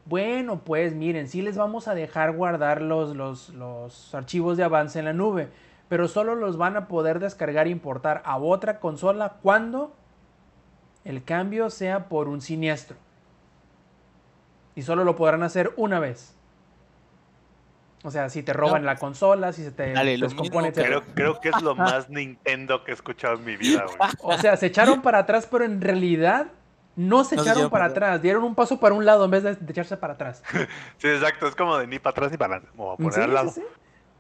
bueno, 0.06 0.60
pues 0.60 0.94
miren, 0.94 1.28
sí 1.28 1.40
les 1.43 1.56
vamos 1.56 1.89
a 1.89 1.94
dejar 1.94 2.32
guardar 2.32 2.82
los, 2.82 3.16
los, 3.16 3.48
los 3.51 4.14
archivos 4.14 4.56
de 4.56 4.64
avance 4.64 4.98
en 4.98 5.06
la 5.06 5.12
nube, 5.12 5.48
pero 5.89 6.09
solo 6.09 6.35
los 6.35 6.56
van 6.56 6.76
a 6.76 6.89
poder 6.89 7.20
descargar 7.20 7.66
e 7.66 7.70
importar 7.70 8.22
a 8.24 8.36
otra 8.36 8.81
consola 8.81 9.36
cuando 9.43 9.94
el 11.05 11.24
cambio 11.24 11.70
sea 11.70 12.09
por 12.09 12.28
un 12.28 12.40
siniestro. 12.40 12.97
Y 14.74 14.82
solo 14.82 15.05
lo 15.05 15.14
podrán 15.16 15.43
hacer 15.43 15.72
una 15.76 16.01
vez. 16.01 16.35
O 18.02 18.10
sea, 18.10 18.28
si 18.28 18.43
te 18.43 18.52
roban 18.52 18.82
No. 18.82 18.86
la 18.86 18.97
consola, 18.97 19.52
si 19.52 19.62
se 19.64 19.70
te 19.70 19.93
Dale, 19.93 20.18
descompone. 20.18 20.72
Creo, 20.72 21.02
creo 21.14 21.40
que 21.40 21.48
es 21.48 21.62
lo 21.62 21.74
más 21.74 22.10
Nintendo 22.10 22.85
que 22.85 22.90
he 22.90 22.94
escuchado 22.94 23.36
en 23.36 23.44
mi 23.44 23.56
vida, 23.56 23.85
güey. 23.86 24.10
O 24.20 24.36
sea, 24.36 24.56
se 24.59 24.66
echaron 24.66 25.01
para 25.01 25.20
atrás, 25.20 25.48
pero 25.51 25.64
en 25.64 25.81
realidad 25.81 26.48
no 26.97 27.25
se 27.25 27.37
No 27.37 27.43
echaron 27.43 27.62
para 27.71 27.71
para 27.71 27.85
atrás. 27.87 28.23
Dieron 28.23 28.45
un 28.45 28.55
paso 28.55 28.79
para 28.79 28.95
un 28.95 29.05
lado 29.05 29.25
en 29.25 29.31
vez 29.31 29.43
de, 29.43 29.55
de 29.57 29.73
echarse 29.73 29.97
para 29.97 30.15
atrás. 30.15 30.43
Sí, 30.99 31.09
exacto. 31.09 31.47
Es 31.49 31.55
como 31.55 31.77
de 31.79 31.87
ni 31.87 31.99
para 31.99 32.12
atrás 32.12 32.31
ni 32.31 32.37
para 32.39 32.57
adelante. 32.57 32.83
A 32.83 32.97
poner 32.97 33.12
Sí, 33.12 33.21
al 33.21 33.27
sí, 33.29 33.35
lado. 33.35 33.51
sí. 33.51 33.62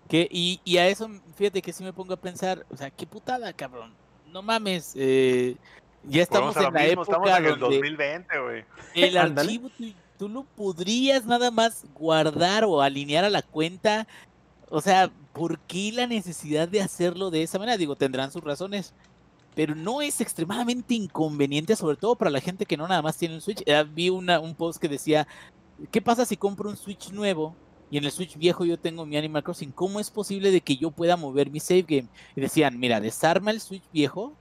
Que, 0.08 0.28
y, 0.30 0.60
y 0.64 0.76
a 0.78 0.86
eso, 0.88 1.08
fíjate 1.36 1.62
que 1.62 1.72
sí 1.72 1.82
me 1.82 1.92
pongo 1.92 2.12
a 2.14 2.18
pensar, 2.18 2.66
o 2.70 2.76
sea, 2.76 2.90
qué 2.90 3.06
putada, 3.06 3.52
cabrón. 3.54 3.94
No 4.30 4.42
mames, 4.42 4.92
eh, 4.96 5.56
ya 6.02 6.22
estamos 6.22 6.54
en 6.56 6.64
la 6.64 6.70
mismo, 6.72 7.02
estamos 7.02 7.26
época 7.28 7.38
en 7.38 7.44
el 7.46 7.58
donde 7.58 7.76
2020, 7.76 8.38
güey. 8.40 8.64
el 8.94 9.16
archivo 9.16 9.70
tú, 9.70 9.84
tú 10.18 10.28
lo 10.28 10.42
podrías 10.44 11.24
nada 11.24 11.50
más 11.50 11.86
guardar 11.94 12.64
o 12.64 12.82
alinear 12.82 13.24
a 13.24 13.30
la 13.30 13.40
cuenta. 13.42 14.06
O 14.68 14.80
sea, 14.82 15.10
¿por 15.32 15.58
qué 15.60 15.90
la 15.92 16.06
necesidad 16.06 16.68
de 16.68 16.82
hacerlo 16.82 17.30
de 17.30 17.42
esa 17.42 17.58
manera? 17.58 17.78
Digo, 17.78 17.96
tendrán 17.96 18.30
sus 18.30 18.44
razones. 18.44 18.92
Pero 19.54 19.74
no 19.74 20.02
es 20.02 20.20
extremadamente 20.20 20.94
inconveniente, 20.94 21.76
sobre 21.76 21.96
todo 21.96 22.16
para 22.16 22.30
la 22.30 22.40
gente 22.40 22.66
que 22.66 22.76
no 22.76 22.88
nada 22.88 23.02
más 23.02 23.16
tiene 23.16 23.34
un 23.34 23.40
Switch. 23.40 23.62
Eh, 23.66 23.84
vi 23.92 24.10
una, 24.10 24.40
un 24.40 24.54
post 24.54 24.80
que 24.80 24.88
decía, 24.88 25.26
¿qué 25.90 26.02
pasa 26.02 26.24
si 26.24 26.36
compro 26.36 26.68
un 26.68 26.76
Switch 26.76 27.10
nuevo 27.10 27.54
y 27.90 27.98
en 27.98 28.04
el 28.04 28.10
Switch 28.10 28.36
viejo 28.36 28.64
yo 28.64 28.78
tengo 28.78 29.06
mi 29.06 29.16
Animal 29.16 29.44
Crossing? 29.44 29.72
¿Cómo 29.72 30.00
es 30.00 30.10
posible 30.10 30.50
de 30.50 30.60
que 30.60 30.76
yo 30.76 30.90
pueda 30.90 31.16
mover 31.16 31.50
mi 31.50 31.60
save 31.60 31.82
game? 31.82 32.08
Y 32.34 32.40
decían, 32.40 32.78
mira, 32.78 33.00
desarma 33.00 33.52
el 33.52 33.60
Switch 33.60 33.84
viejo, 33.92 34.34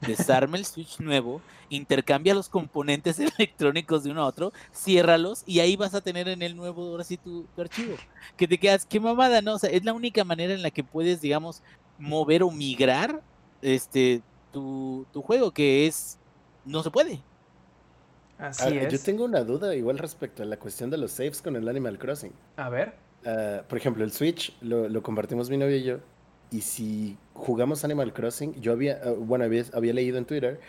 desarma 0.00 0.56
el 0.56 0.64
Switch 0.64 1.00
nuevo, 1.00 1.40
intercambia 1.68 2.34
los 2.34 2.48
componentes 2.48 3.18
electrónicos 3.38 4.04
de 4.04 4.12
uno 4.12 4.22
a 4.22 4.26
otro, 4.26 4.52
ciérralos 4.72 5.42
y 5.46 5.60
ahí 5.60 5.76
vas 5.76 5.94
a 5.94 6.00
tener 6.00 6.28
en 6.28 6.42
el 6.42 6.56
nuevo 6.56 6.82
ahora 6.82 7.04
sí 7.04 7.16
tu, 7.16 7.44
tu 7.54 7.60
archivo. 7.60 7.96
Que 8.36 8.46
te 8.46 8.58
quedas, 8.58 8.86
qué 8.86 9.00
mamada, 9.00 9.42
¿no? 9.42 9.54
O 9.54 9.58
sea, 9.58 9.70
es 9.70 9.84
la 9.84 9.92
única 9.92 10.24
manera 10.24 10.54
en 10.54 10.62
la 10.62 10.70
que 10.70 10.84
puedes, 10.84 11.20
digamos, 11.20 11.62
mover 11.98 12.42
o 12.42 12.50
migrar 12.50 13.22
este 13.62 14.22
tu, 14.52 15.06
tu 15.12 15.22
juego, 15.22 15.50
que 15.52 15.86
es 15.86 16.18
no 16.64 16.82
se 16.82 16.90
puede. 16.90 17.20
Así 18.38 18.62
Ah, 18.64 18.82
es. 18.82 18.92
Yo 18.92 18.98
tengo 19.00 19.24
una 19.24 19.44
duda 19.44 19.74
igual 19.74 19.98
respecto 19.98 20.42
a 20.42 20.46
la 20.46 20.58
cuestión 20.58 20.88
de 20.90 20.96
los 20.98 21.12
saves 21.12 21.42
con 21.42 21.56
el 21.56 21.68
Animal 21.68 21.98
Crossing. 21.98 22.32
A 22.56 22.68
ver. 22.68 22.94
Ah, 23.26 23.62
por 23.68 23.76
ejemplo, 23.78 24.02
el 24.04 24.12
Switch 24.12 24.56
lo, 24.62 24.88
lo 24.88 25.02
compartimos 25.02 25.50
mi 25.50 25.56
novia 25.58 25.76
y 25.76 25.82
yo. 25.84 25.98
Y 26.50 26.62
si 26.62 27.16
jugamos 27.34 27.84
Animal 27.84 28.12
Crossing, 28.12 28.54
yo 28.60 28.72
había, 28.72 29.00
ah, 29.04 29.10
bueno, 29.16 29.44
había, 29.44 29.64
había 29.74 29.92
leído 29.92 30.16
en 30.18 30.24
Twitter 30.24 30.60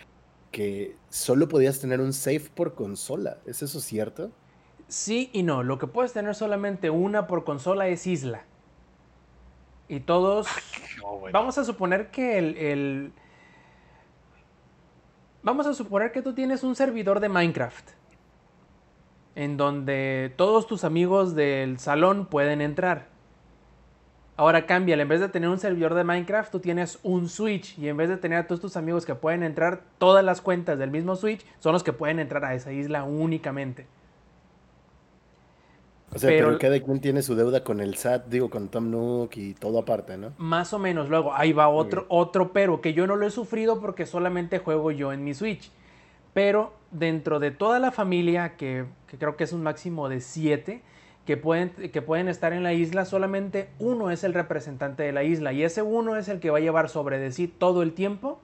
que 0.50 0.96
solo 1.08 1.48
podías 1.48 1.80
tener 1.80 2.00
un 2.00 2.12
save 2.12 2.50
por 2.54 2.74
consola. 2.74 3.38
¿Es 3.46 3.62
eso 3.62 3.80
cierto? 3.80 4.30
Sí 4.88 5.30
y 5.32 5.42
no. 5.42 5.62
Lo 5.62 5.78
que 5.78 5.86
puedes 5.86 6.12
tener 6.12 6.34
solamente 6.34 6.90
una 6.90 7.26
por 7.26 7.44
consola 7.44 7.88
es 7.88 8.06
isla. 8.06 8.44
Y 9.88 10.00
todos. 10.00 10.46
No. 11.02 11.20
Vamos 11.32 11.56
a 11.56 11.64
suponer 11.64 12.10
que 12.10 12.38
el, 12.38 12.56
el- 12.58 13.12
Vamos 15.44 15.66
a 15.66 15.74
suponer 15.74 16.12
que 16.12 16.22
tú 16.22 16.34
tienes 16.34 16.62
un 16.62 16.76
servidor 16.76 17.18
de 17.18 17.28
Minecraft. 17.28 17.90
En 19.34 19.56
donde 19.56 20.32
todos 20.36 20.68
tus 20.68 20.84
amigos 20.84 21.34
del 21.34 21.80
salón 21.80 22.26
pueden 22.26 22.60
entrar. 22.60 23.08
Ahora 24.36 24.66
cambia, 24.66 24.94
en 24.94 25.08
vez 25.08 25.20
de 25.20 25.28
tener 25.28 25.48
un 25.48 25.58
servidor 25.58 25.94
de 25.94 26.04
Minecraft, 26.04 26.52
tú 26.52 26.60
tienes 26.60 27.00
un 27.02 27.28
Switch. 27.28 27.76
Y 27.76 27.88
en 27.88 27.96
vez 27.96 28.08
de 28.08 28.18
tener 28.18 28.38
a 28.38 28.46
todos 28.46 28.60
tus 28.60 28.76
amigos 28.76 29.04
que 29.04 29.16
pueden 29.16 29.42
entrar, 29.42 29.82
todas 29.98 30.24
las 30.24 30.40
cuentas 30.40 30.78
del 30.78 30.92
mismo 30.92 31.16
Switch 31.16 31.44
son 31.58 31.72
los 31.72 31.82
que 31.82 31.92
pueden 31.92 32.20
entrar 32.20 32.44
a 32.44 32.54
esa 32.54 32.70
isla 32.70 33.02
únicamente. 33.02 33.88
O 36.14 36.18
sea, 36.18 36.28
Pero- 36.28 36.48
pero, 36.48 36.58
cada 36.58 36.80
quien 36.80 37.00
tiene 37.00 37.22
su 37.22 37.34
deuda 37.34 37.64
con 37.64 37.80
el 37.80 37.94
SAT, 37.96 38.26
digo, 38.28 38.50
con 38.50 38.68
Tom 38.68 38.90
Nook 38.90 39.36
y 39.36 39.54
todo 39.54 39.78
aparte, 39.78 40.18
¿no? 40.18 40.32
Más 40.38 40.72
o 40.74 40.78
menos, 40.78 41.08
luego 41.08 41.32
ahí 41.34 41.52
va 41.52 41.68
otro, 41.68 42.04
otro 42.08 42.52
pero, 42.52 42.80
que 42.80 42.92
yo 42.92 43.06
no 43.06 43.16
lo 43.16 43.26
he 43.26 43.30
sufrido 43.30 43.80
porque 43.80 44.04
solamente 44.04 44.58
juego 44.58 44.90
yo 44.90 45.12
en 45.12 45.24
mi 45.24 45.32
Switch. 45.32 45.70
Pero 46.34 46.72
dentro 46.90 47.40
de 47.40 47.50
toda 47.50 47.78
la 47.78 47.90
familia, 47.92 48.56
que, 48.56 48.84
que 49.06 49.16
creo 49.18 49.36
que 49.36 49.44
es 49.44 49.52
un 49.52 49.62
máximo 49.62 50.08
de 50.08 50.20
siete, 50.20 50.82
que 51.26 51.36
pueden, 51.36 51.70
que 51.70 52.02
pueden 52.02 52.28
estar 52.28 52.52
en 52.52 52.62
la 52.62 52.72
isla, 52.72 53.04
solamente 53.04 53.68
uno 53.78 54.10
es 54.10 54.24
el 54.24 54.34
representante 54.34 55.02
de 55.04 55.12
la 55.12 55.22
isla. 55.24 55.52
Y 55.52 55.62
ese 55.62 55.80
uno 55.82 56.16
es 56.16 56.28
el 56.28 56.40
que 56.40 56.50
va 56.50 56.58
a 56.58 56.60
llevar 56.60 56.88
sobre 56.88 57.18
de 57.18 57.32
sí 57.32 57.48
todo 57.48 57.82
el 57.82 57.92
tiempo 57.92 58.40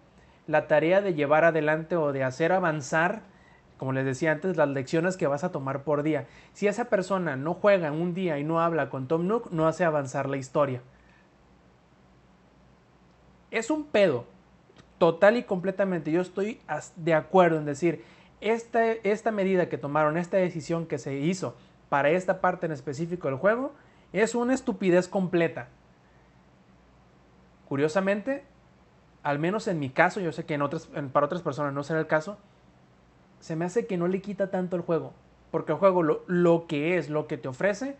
la 0.46 0.66
tarea 0.68 1.00
de 1.02 1.12
llevar 1.14 1.44
adelante 1.44 1.96
o 1.96 2.12
de 2.12 2.24
hacer 2.24 2.52
avanzar, 2.52 3.22
como 3.78 3.92
les 3.92 4.04
decía 4.04 4.32
antes, 4.32 4.56
las 4.56 4.68
lecciones 4.68 5.16
que 5.16 5.26
vas 5.26 5.44
a 5.44 5.52
tomar 5.52 5.84
por 5.84 6.02
día. 6.02 6.26
Si 6.52 6.66
esa 6.66 6.86
persona 6.86 7.36
no 7.36 7.54
juega 7.54 7.90
un 7.90 8.12
día 8.12 8.38
y 8.38 8.44
no 8.44 8.60
habla 8.60 8.90
con 8.90 9.08
Tom 9.08 9.26
Nook, 9.26 9.50
no 9.50 9.66
hace 9.66 9.84
avanzar 9.84 10.28
la 10.28 10.36
historia 10.36 10.82
es 13.50 13.70
un 13.70 13.84
pedo. 13.84 14.24
Total 14.98 15.36
y 15.36 15.44
completamente. 15.44 16.10
Yo 16.10 16.20
estoy 16.20 16.60
de 16.96 17.14
acuerdo 17.14 17.58
en 17.58 17.64
decir, 17.64 18.04
esta, 18.40 18.84
esta 18.84 19.30
medida 19.30 19.68
que 19.68 19.78
tomaron, 19.78 20.16
esta 20.16 20.36
decisión 20.36 20.86
que 20.86 20.98
se 20.98 21.14
hizo 21.14 21.56
para 21.88 22.10
esta 22.10 22.40
parte 22.40 22.66
en 22.66 22.72
específico 22.72 23.28
del 23.28 23.38
juego, 23.38 23.72
es 24.12 24.34
una 24.34 24.54
estupidez 24.54 25.08
completa. 25.08 25.68
Curiosamente, 27.68 28.44
al 29.22 29.38
menos 29.38 29.68
en 29.68 29.78
mi 29.78 29.90
caso, 29.90 30.20
yo 30.20 30.32
sé 30.32 30.44
que 30.44 30.54
en 30.54 30.62
otras, 30.62 30.88
para 31.12 31.26
otras 31.26 31.42
personas 31.42 31.72
no 31.72 31.82
será 31.82 32.00
el 32.00 32.06
caso, 32.06 32.38
se 33.40 33.56
me 33.56 33.64
hace 33.64 33.86
que 33.86 33.96
no 33.96 34.08
le 34.08 34.20
quita 34.20 34.50
tanto 34.50 34.76
el 34.76 34.82
juego. 34.82 35.12
Porque 35.50 35.72
el 35.72 35.78
juego, 35.78 36.02
lo, 36.02 36.24
lo 36.26 36.66
que 36.66 36.98
es, 36.98 37.08
lo 37.08 37.26
que 37.26 37.38
te 37.38 37.48
ofrece, 37.48 37.96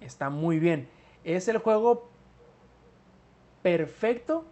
está 0.00 0.30
muy 0.30 0.58
bien. 0.58 0.88
Es 1.24 1.48
el 1.48 1.58
juego 1.58 2.08
perfecto 3.62 4.44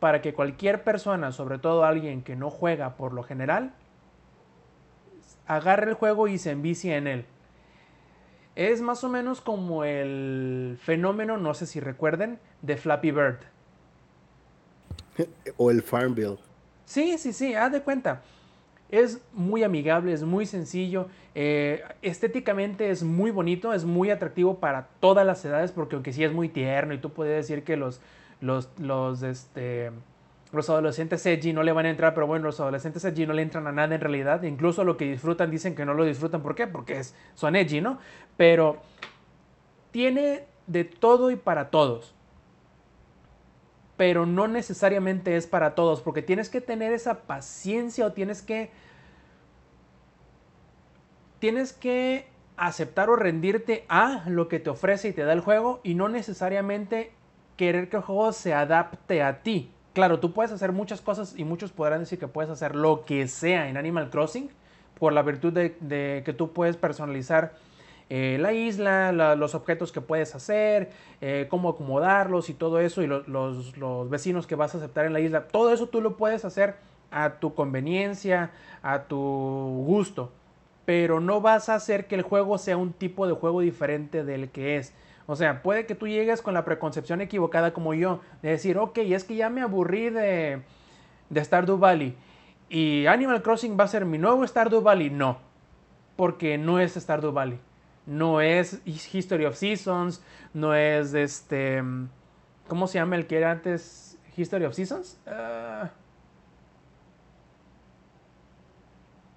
para 0.00 0.22
que 0.22 0.34
cualquier 0.34 0.84
persona, 0.84 1.32
sobre 1.32 1.58
todo 1.58 1.84
alguien 1.84 2.22
que 2.22 2.36
no 2.36 2.50
juega 2.50 2.96
por 2.96 3.12
lo 3.12 3.22
general, 3.22 3.74
agarre 5.46 5.90
el 5.90 5.94
juego 5.94 6.28
y 6.28 6.38
se 6.38 6.50
envicie 6.50 6.96
en 6.96 7.06
él. 7.06 7.26
Es 8.54 8.80
más 8.80 9.04
o 9.04 9.08
menos 9.08 9.40
como 9.40 9.84
el 9.84 10.78
fenómeno, 10.82 11.36
no 11.36 11.54
sé 11.54 11.66
si 11.66 11.80
recuerden, 11.80 12.38
de 12.62 12.76
Flappy 12.76 13.10
Bird. 13.10 13.38
O 15.56 15.70
el 15.70 15.82
Farm 15.82 16.14
Bill. 16.14 16.38
Sí, 16.84 17.18
sí, 17.18 17.32
sí, 17.32 17.54
haz 17.54 17.72
de 17.72 17.82
cuenta. 17.82 18.22
Es 18.90 19.20
muy 19.34 19.64
amigable, 19.64 20.12
es 20.12 20.22
muy 20.22 20.46
sencillo, 20.46 21.08
eh, 21.34 21.82
estéticamente 22.00 22.90
es 22.90 23.02
muy 23.02 23.30
bonito, 23.30 23.74
es 23.74 23.84
muy 23.84 24.10
atractivo 24.10 24.58
para 24.58 24.88
todas 25.00 25.26
las 25.26 25.44
edades, 25.44 25.72
porque 25.72 25.96
aunque 25.96 26.12
sí 26.12 26.24
es 26.24 26.32
muy 26.32 26.48
tierno 26.48 26.94
y 26.94 26.98
tú 26.98 27.10
puedes 27.10 27.36
decir 27.36 27.64
que 27.64 27.76
los, 27.76 28.00
los, 28.40 28.70
los, 28.78 29.22
este, 29.22 29.90
los 30.52 30.70
adolescentes 30.70 31.24
edgy 31.26 31.52
no 31.52 31.62
le 31.62 31.72
van 31.72 31.84
a 31.84 31.90
entrar, 31.90 32.14
pero 32.14 32.26
bueno, 32.26 32.46
los 32.46 32.60
adolescentes 32.60 33.04
edgy 33.04 33.26
no 33.26 33.34
le 33.34 33.42
entran 33.42 33.66
a 33.66 33.72
nada 33.72 33.94
en 33.94 34.00
realidad, 34.00 34.42
incluso 34.42 34.84
lo 34.84 34.96
que 34.96 35.04
disfrutan 35.04 35.50
dicen 35.50 35.74
que 35.74 35.84
no 35.84 35.92
lo 35.92 36.04
disfrutan, 36.04 36.42
¿por 36.42 36.54
qué? 36.54 36.66
Porque 36.66 36.98
es, 36.98 37.14
son 37.34 37.56
edgy, 37.56 37.82
¿no? 37.82 37.98
Pero 38.38 38.78
tiene 39.90 40.44
de 40.66 40.84
todo 40.84 41.30
y 41.30 41.36
para 41.36 41.68
todos 41.70 42.14
pero 43.98 44.26
no 44.26 44.46
necesariamente 44.46 45.36
es 45.36 45.48
para 45.48 45.74
todos, 45.74 46.00
porque 46.00 46.22
tienes 46.22 46.48
que 46.48 46.60
tener 46.60 46.92
esa 46.92 47.22
paciencia 47.22 48.06
o 48.06 48.12
tienes 48.12 48.40
que 48.40 48.70
tienes 51.40 51.72
que 51.72 52.28
aceptar 52.56 53.10
o 53.10 53.16
rendirte 53.16 53.84
a 53.88 54.22
lo 54.28 54.48
que 54.48 54.60
te 54.60 54.70
ofrece 54.70 55.08
y 55.08 55.12
te 55.12 55.24
da 55.24 55.32
el 55.32 55.40
juego 55.40 55.80
y 55.82 55.94
no 55.94 56.08
necesariamente 56.08 57.12
querer 57.56 57.88
que 57.88 57.96
el 57.96 58.02
juego 58.02 58.32
se 58.32 58.54
adapte 58.54 59.20
a 59.20 59.42
ti, 59.42 59.72
claro, 59.94 60.20
tú 60.20 60.32
puedes 60.32 60.52
hacer 60.52 60.70
muchas 60.70 61.00
cosas 61.00 61.34
y 61.36 61.42
muchos 61.42 61.72
podrán 61.72 61.98
decir 61.98 62.20
que 62.20 62.28
puedes 62.28 62.50
hacer 62.52 62.76
lo 62.76 63.04
que 63.04 63.26
sea 63.26 63.68
en 63.68 63.76
Animal 63.76 64.10
Crossing 64.10 64.48
por 64.96 65.12
la 65.12 65.22
virtud 65.22 65.52
de, 65.52 66.22
que 66.24 66.32
tú 66.32 66.52
puedes 66.52 66.76
personalizar 66.76 67.54
eh, 68.10 68.38
la 68.40 68.52
isla, 68.52 69.12
los 69.36 69.54
objetos 69.54 69.92
que 69.92 70.00
puedes 70.00 70.34
hacer, 70.34 70.90
eh, 71.20 71.46
cómo 71.50 71.68
acomodarlos 71.68 72.48
y 72.48 72.54
todo 72.54 72.80
eso, 72.80 73.02
y 73.02 73.06
los, 73.06 73.28
los, 73.28 74.10
vecinos 74.10 74.46
que 74.46 74.54
vas 74.54 74.74
a 74.74 74.78
aceptar 74.78 75.06
en 75.06 75.12
la 75.12 75.20
isla. 75.20 75.48
Todo 75.48 75.72
eso 75.72 75.88
tú 75.88 76.00
lo 76.00 76.16
puedes 76.16 76.44
hacer 76.44 76.76
a 77.10 77.34
tu 77.34 77.54
conveniencia, 77.54 78.50
a 78.82 79.04
tu 79.04 79.16
gusto, 79.86 80.32
pero 80.84 81.20
no 81.20 81.40
vas 81.40 81.68
a 81.68 81.74
hacer 81.74 82.06
que 82.06 82.14
el 82.14 82.22
juego 82.22 82.58
sea 82.58 82.76
un 82.76 82.92
tipo 82.92 83.26
de 83.26 83.34
juego 83.34 83.60
diferente 83.60 84.24
del 84.24 84.50
que 84.50 84.76
es. 84.76 84.94
O 85.26 85.36
sea, 85.36 85.62
puede 85.62 85.84
que 85.84 85.94
tú 85.94 86.08
llegues 86.08 86.40
con 86.40 86.54
la 86.54 86.64
preconcepción 86.64 87.20
equivocada 87.20 87.72
como 87.74 87.92
yo, 87.92 88.20
de 88.42 88.50
decir, 88.50 88.78
ok, 88.78 88.98
es 88.98 89.24
que 89.24 89.36
ya 89.36 89.50
me 89.50 89.60
aburrí 89.60 90.08
de, 90.08 90.62
de 91.28 91.44
Stardew 91.44 91.76
Valley 91.76 92.16
y 92.68 93.06
Animal 93.06 93.42
Crossing 93.42 93.78
va 93.78 93.84
a 93.84 93.88
ser 93.88 94.04
mi 94.04 94.18
nuevo 94.18 94.46
Stardew 94.46 94.82
Valley. 94.82 95.10
No, 95.10 95.38
porque 96.16 96.58
no 96.58 96.80
es 96.80 96.94
Stardew 96.94 97.32
Valley. 97.32 97.58
No 98.08 98.40
es 98.40 98.80
History 98.84 99.44
of 99.44 99.54
Seasons, 99.54 100.24
no 100.54 100.74
es 100.74 101.14
este... 101.14 101.82
¿Cómo 102.66 102.86
se 102.86 102.98
llama 102.98 103.16
el 103.16 103.26
que 103.26 103.36
era 103.36 103.52
antes 103.52 104.18
History 104.36 104.64
of 104.64 104.74
Seasons? 104.74 105.20
Uh, 105.26 105.86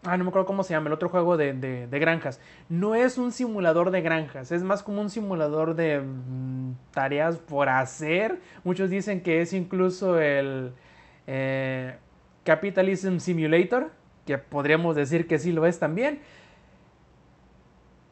Ah, 0.03 0.17
no 0.17 0.23
me 0.23 0.29
acuerdo 0.29 0.47
cómo 0.47 0.63
se 0.63 0.73
llama, 0.73 0.87
el 0.87 0.93
otro 0.93 1.09
juego 1.09 1.37
de, 1.37 1.87
granjas. 1.91 2.39
No 2.69 2.95
es 2.95 3.19
un 3.19 3.31
simulador 3.31 3.91
de 3.91 4.01
granjas, 4.01 4.51
es 4.51 4.63
más 4.63 4.81
como 4.81 4.99
un 4.99 5.11
simulador 5.11 5.75
de 5.75 5.99
mm, 5.99 6.73
tareas 6.91 7.37
por 7.37 7.69
hacer. 7.69 8.39
Muchos 8.63 8.89
dicen 8.89 9.21
que 9.21 9.41
es 9.41 9.53
incluso 9.53 10.19
el 10.19 10.73
eh, 11.27 11.97
Capitalism 12.43 13.19
Simulator, 13.19 13.91
que 14.25 14.39
podríamos 14.39 14.95
decir 14.95 15.27
que 15.27 15.37
sí 15.37 15.51
lo 15.51 15.67
es 15.67 15.77
también. 15.77 16.19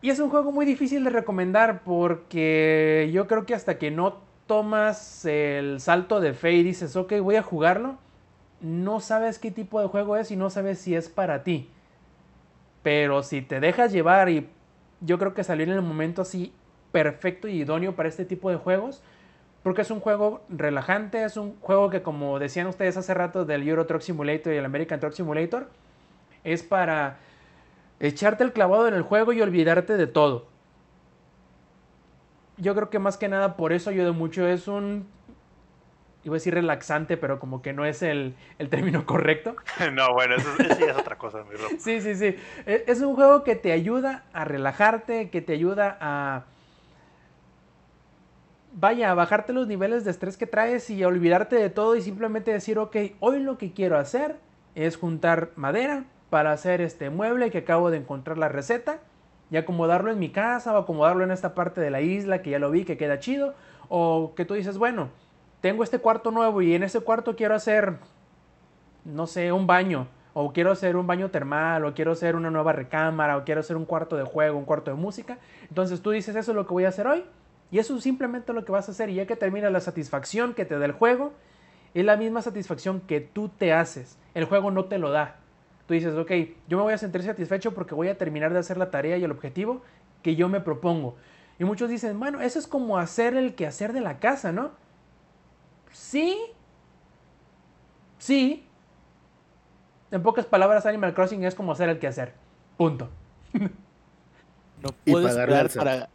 Y 0.02 0.10
es 0.10 0.20
un 0.20 0.30
juego 0.30 0.52
muy 0.52 0.66
difícil 0.66 1.04
de 1.04 1.10
recomendar 1.10 1.82
porque 1.84 3.10
yo 3.12 3.28
creo 3.28 3.46
que 3.46 3.54
hasta 3.54 3.78
que 3.78 3.92
no 3.92 4.18
tomas 4.48 5.26
el 5.26 5.82
salto 5.82 6.22
de 6.22 6.34
fe 6.34 6.54
y 6.54 6.64
dices, 6.64 6.96
ok, 6.96 7.20
voy 7.22 7.36
a 7.36 7.44
jugarlo, 7.44 7.98
no 8.62 9.02
sabes 9.02 9.40
qué 9.40 9.52
tipo 9.52 9.82
de 9.82 9.88
juego 9.88 10.16
es 10.16 10.32
y 10.32 10.38
no 10.38 10.50
sabes 10.50 10.80
si 10.80 10.96
es 10.96 11.10
para 11.10 11.44
ti. 11.44 11.70
Pero 12.82 13.24
si 13.24 13.42
te 13.42 13.60
dejas 13.60 13.92
llevar 13.92 14.30
y 14.30 14.48
yo 15.02 15.20
creo 15.20 15.34
que 15.34 15.44
salió 15.44 15.66
en 15.66 15.72
el 15.72 15.82
momento 15.82 16.22
así 16.22 16.54
perfecto 16.92 17.48
y 17.48 17.62
idóneo 17.62 17.96
para 17.96 18.10
este 18.10 18.26
tipo 18.26 18.50
de 18.50 18.56
juegos, 18.56 19.04
porque 19.64 19.82
es 19.82 19.92
un 19.92 20.00
juego 20.00 20.42
relajante, 20.48 21.24
es 21.26 21.36
un 21.36 21.60
juego 21.60 21.90
que 21.90 22.02
como 22.02 22.40
decían 22.40 22.68
ustedes 22.68 22.96
hace 22.96 23.14
rato 23.14 23.44
del 23.44 23.68
Euro 23.68 23.86
Truck 23.86 24.02
Simulator 24.02 24.54
y 24.54 24.58
el 24.58 24.66
American 24.66 25.02
Truck 25.02 25.14
Simulator, 25.14 25.70
es 26.46 26.64
para 26.64 27.18
echarte 28.00 28.44
el 28.44 28.54
clavado 28.54 28.88
en 28.88 28.94
el 28.94 29.02
juego 29.02 29.34
y 29.34 29.42
olvidarte 29.42 29.98
de 29.98 30.08
todo. 30.08 30.48
Yo 32.58 32.76
creo 32.76 32.90
que 32.90 33.00
más 33.00 33.18
que 33.18 33.30
nada 33.30 33.56
por 33.56 33.72
eso 33.72 33.90
ayuda 33.90 34.12
mucho, 34.12 34.48
es 34.48 34.68
un 34.68 35.08
iba 36.24 36.36
a 36.36 36.38
decir 36.38 36.54
relaxante, 36.54 37.18
pero 37.18 37.40
como 37.40 37.62
que 37.62 37.74
no 37.74 37.86
es 37.86 38.02
el, 38.02 38.36
término 38.70 39.06
correcto. 39.06 39.56
no, 39.94 40.14
bueno, 40.14 40.36
eso, 40.36 40.50
sí 40.58 40.84
es 40.84 40.98
otra 40.98 41.18
cosa, 41.18 41.44
mi 41.44 41.58
Sí, 41.80 42.02
sí, 42.02 42.16
sí. 42.16 42.36
E, 42.66 42.84
es 42.88 43.02
un 43.02 43.16
juego 43.16 43.44
que 43.44 43.56
te 43.56 43.72
ayuda 43.72 44.26
a 44.34 44.46
relajarte, 44.46 45.30
que 45.30 45.42
te 45.42 45.54
ayuda 45.54 45.98
a... 46.00 46.46
Vaya, 48.72 49.12
a 49.12 49.14
bajarte 49.14 49.52
los 49.52 49.68
niveles 49.68 50.06
de 50.06 50.12
estrés 50.12 50.38
que 50.38 50.46
traes 50.46 50.90
y 50.90 51.02
a 51.04 51.08
olvidarte 51.08 51.56
de 51.56 51.70
todo 51.70 51.96
y 51.96 52.02
simplemente 52.02 52.52
decir, 52.52 52.78
ok, 52.78 52.96
hoy 53.20 53.40
lo 53.40 53.58
que 53.58 53.74
quiero 53.74 53.98
hacer 53.98 54.38
es 54.76 54.96
juntar 54.96 55.52
madera 55.56 56.06
para 56.30 56.52
hacer 56.52 56.82
este 56.82 57.10
mueble 57.10 57.52
que 57.52 57.60
acabo 57.60 57.92
de 57.92 57.98
encontrar 57.98 58.38
la 58.38 58.50
receta 58.50 59.00
y 59.52 59.58
acomodarlo 59.58 60.12
en 60.12 60.20
mi 60.20 60.30
casa 60.30 60.74
o 60.74 60.78
acomodarlo 60.78 61.24
en 61.24 61.32
esta 61.32 61.56
parte 61.56 61.82
de 61.82 61.90
la 61.90 62.02
isla 62.02 62.42
que 62.42 62.52
ya 62.52 62.60
lo 62.60 62.72
vi 62.72 62.86
que 62.86 62.98
queda 62.98 63.20
chido 63.20 63.56
o 63.90 64.34
que 64.36 64.46
tú 64.46 64.54
dices, 64.54 64.78
bueno, 64.78 65.10
tengo 65.62 65.84
este 65.84 66.00
cuarto 66.00 66.32
nuevo 66.32 66.62
y 66.62 66.76
en 66.76 66.84
ese 66.84 67.02
cuarto 67.02 67.36
quiero 67.36 67.56
hacer, 67.56 67.96
no 69.04 69.28
sé, 69.28 69.52
un 69.52 69.68
baño, 69.68 70.08
o 70.34 70.54
quiero 70.54 70.72
hacer 70.72 70.96
un 70.96 71.08
baño 71.08 71.32
termal, 71.32 71.84
o 71.86 71.94
quiero 71.94 72.12
hacer 72.12 72.36
una 72.36 72.52
nueva 72.52 72.72
recámara, 72.72 73.36
o 73.36 73.44
quiero 73.44 73.62
hacer 73.62 73.76
un 73.76 73.86
cuarto 73.86 74.16
de 74.16 74.24
juego, 74.24 74.58
un 74.58 74.66
cuarto 74.66 74.92
de 74.92 74.98
música. 74.98 75.40
Entonces 75.68 76.02
tú 76.02 76.12
dices, 76.12 76.36
eso 76.36 76.52
es 76.52 76.56
lo 76.56 76.66
que 76.66 76.74
voy 76.74 76.86
a 76.86 76.90
hacer 76.90 77.08
hoy, 77.08 77.26
y 77.72 77.80
eso 77.80 77.98
es 77.98 78.04
simplemente 78.04 78.54
lo 78.54 78.64
que 78.64 78.72
vas 78.72 78.88
a 78.88 78.92
hacer, 78.92 79.10
y 79.10 79.16
ya 79.16 79.26
que 79.26 79.36
termina 79.36 79.70
la 79.70 79.80
satisfacción 79.80 80.54
que 80.54 80.66
te 80.66 80.78
da 80.78 80.86
el 80.86 80.92
juego, 80.92 81.34
es 81.94 82.06
la 82.06 82.16
misma 82.16 82.42
satisfacción 82.42 83.02
que 83.02 83.20
tú 83.20 83.50
te 83.50 83.74
haces. 83.74 84.18
El 84.34 84.46
juego 84.46 84.72
no 84.72 84.86
te 84.86 85.00
lo 85.00 85.12
da. 85.12 85.38
Tú 85.90 85.96
dices, 85.96 86.16
ok, 86.16 86.32
yo 86.68 86.78
me 86.78 86.84
voy 86.84 86.94
a 86.94 87.00
sentir 87.00 87.24
satisfecho 87.24 87.74
porque 87.74 87.96
voy 87.96 88.10
a 88.10 88.16
terminar 88.16 88.54
de 88.54 88.60
hacer 88.60 88.78
la 88.78 88.92
tarea 88.92 89.18
y 89.18 89.24
el 89.24 89.32
objetivo 89.32 89.82
que 90.22 90.36
yo 90.36 90.48
me 90.48 90.62
propongo. 90.62 91.16
Y 91.58 91.64
muchos 91.64 91.90
dicen, 91.90 92.20
bueno, 92.20 92.42
eso 92.42 92.60
es 92.60 92.68
como 92.68 93.00
hacer 93.00 93.36
el 93.36 93.56
quehacer 93.56 93.92
de 93.92 94.02
la 94.02 94.20
casa, 94.20 94.52
¿no? 94.52 94.70
Sí. 95.92 96.38
Sí. 98.20 98.68
En 100.12 100.22
pocas 100.22 100.46
palabras, 100.46 100.86
Animal 100.86 101.16
Crossing 101.16 101.44
es 101.44 101.56
como 101.56 101.72
hacer 101.72 101.90
el 101.90 101.98
que 101.98 102.06
hacer. 102.06 102.36
Punto. 102.78 103.10
No 104.84 104.92
puedo 104.92 105.28
esperar 105.28 105.70
para. 105.72 106.10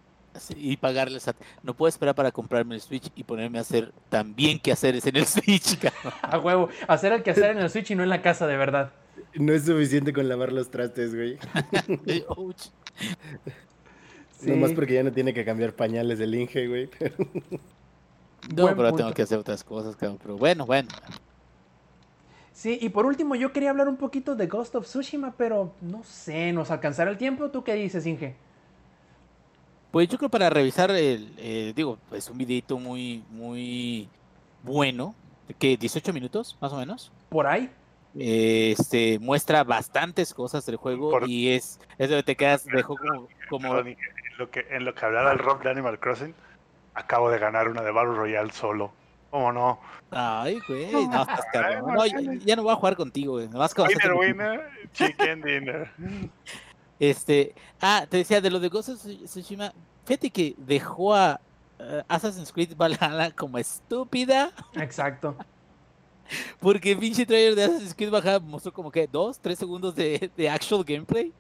y 0.57 0.77
pagarle 0.77 1.19
No 1.65 1.75
puedo 1.75 1.89
esperar 1.89 2.15
para 2.15 2.31
comprarme 2.31 2.77
el 2.77 2.81
Switch 2.81 3.11
y 3.17 3.25
ponerme 3.25 3.59
a 3.59 3.63
hacer 3.63 3.93
también 4.09 4.61
que 4.61 4.71
hacer 4.71 4.95
es 4.95 5.05
en 5.07 5.17
el 5.17 5.27
Switch. 5.27 5.81
A 6.23 6.39
huevo. 6.39 6.69
Hacer 6.87 7.13
el 7.13 7.25
que 7.25 7.33
hacer 7.33 7.51
en 7.51 7.59
el 7.59 7.69
Switch 7.71 7.91
y 7.91 7.97
no 7.97 8.05
en 8.05 8.09
la 8.09 8.23
casa, 8.23 8.47
de 8.47 8.57
verdad. 8.57 8.93
No 9.36 9.52
es 9.52 9.65
suficiente 9.65 10.12
con 10.12 10.28
lavar 10.28 10.52
los 10.52 10.70
trastes, 10.70 11.15
güey. 11.15 11.39
No 14.47 14.56
más 14.56 14.73
porque 14.73 14.94
ya 14.94 15.02
no 15.02 15.12
tiene 15.12 15.32
que 15.32 15.44
cambiar 15.44 15.74
pañales 15.74 16.19
del 16.19 16.35
Inge, 16.35 16.69
güey. 16.69 16.90
No, 18.55 18.66
pero 18.77 18.93
tengo 18.93 19.12
que 19.12 19.23
hacer 19.23 19.39
otras 19.39 19.65
cosas, 19.65 19.97
Pero 19.98 20.36
bueno, 20.36 20.66
bueno. 20.66 20.89
Sí, 22.52 22.78
y 22.81 22.90
por 22.90 23.06
último, 23.06 23.35
yo 23.35 23.52
quería 23.52 23.70
hablar 23.70 23.89
un 23.89 23.97
poquito 23.97 24.36
de 24.36 24.47
Ghost 24.47 24.74
of 24.77 24.85
Tsushima, 24.85 25.35
pero 25.36 25.73
no 25.81 26.05
sé, 26.05 26.52
¿nos 26.52 26.70
alcanzará 26.70 27.11
el 27.11 27.19
tiempo? 27.19 27.51
¿Tú 27.51 27.65
qué 27.65 27.74
dices, 27.74 28.06
Inge? 28.06 28.36
Pues 29.90 30.09
yo 30.09 30.19
creo 30.19 30.31
para 30.31 30.51
revisar 30.51 30.90
el, 30.90 31.32
eh, 31.39 31.73
digo, 31.74 31.98
es 32.12 32.28
un 32.28 32.39
videito 32.39 32.78
muy, 32.78 33.24
muy 33.31 34.09
bueno, 34.62 35.15
que 35.59 35.77
18 35.77 36.12
minutos, 36.12 36.56
más 36.61 36.73
o 36.73 36.77
menos. 36.77 37.11
Por 37.28 37.47
ahí. 37.47 37.70
Este 38.16 39.19
muestra 39.19 39.65
bastantes 39.65 40.32
cosas 40.35 40.65
del 40.66 40.77
juego 40.77 41.27
y 41.27 41.51
es, 41.51 41.81
es 41.99 42.09
donde 42.09 42.23
te 42.23 42.36
quedas, 42.36 42.65
dejó 42.65 42.97
como, 43.49 43.78
En 43.78 43.97
lo 44.39 44.51
que, 44.51 44.66
en 44.70 44.85
lo 44.85 44.95
que 44.95 45.05
hablaba 45.05 45.32
el 45.32 45.39
Rob 45.39 45.62
de 45.62 45.70
Animal 45.70 45.99
Crossing, 45.99 46.35
acabo 46.95 47.31
de 47.31 47.39
ganar 47.39 47.69
una 47.69 47.82
de 47.82 47.91
Battle 47.91 48.15
Royale 48.15 48.53
solo. 48.53 48.93
¿Cómo 49.31 49.53
no? 49.53 49.81
Ay, 50.12 50.61
güey, 50.69 50.93
no, 50.93 51.23
estás 51.23 51.45
cabrón. 51.53 51.93
No, 51.93 52.07
ya, 52.07 52.55
no 52.55 52.62
voy 52.62 52.73
a 52.73 52.77
jugar 52.77 52.95
contigo, 52.95 53.32
güey. 53.32 53.49
winner, 53.49 54.15
winner, 54.15 54.70
chicken 54.93 55.43
dinner. 55.43 55.91
Este, 57.01 57.57
ah, 57.81 58.07
te 58.09 58.19
decía 58.19 58.41
de 58.41 58.51
lo 58.51 58.61
de 58.61 58.69
Ghost 58.69 58.91
of 58.91 59.05
Tsushima, 59.24 59.74
fíjate 60.05 60.31
que 60.31 60.55
dejó 60.57 61.12
a 61.12 61.41
Assassin's 62.09 62.53
Creed 62.53 62.77
Valhalla 62.77 63.32
como 63.32 63.59
estúpida. 63.59 64.53
Exacto. 64.74 65.36
Porque 66.61 66.93
el 66.93 66.99
pinche 66.99 67.27
trailer 67.27 67.55
de 67.55 67.65
Assassin's 67.65 67.95
Creed 67.95 68.11
Valhalla 68.11 68.41
mostró 68.41 68.73
como 68.73 68.91
que 68.91 69.07
dos, 69.07 69.39
tres 69.39 69.59
segundos 69.59 69.95
de, 69.95 70.31
de 70.37 70.49
actual 70.49 70.85
gameplay. 70.85 71.33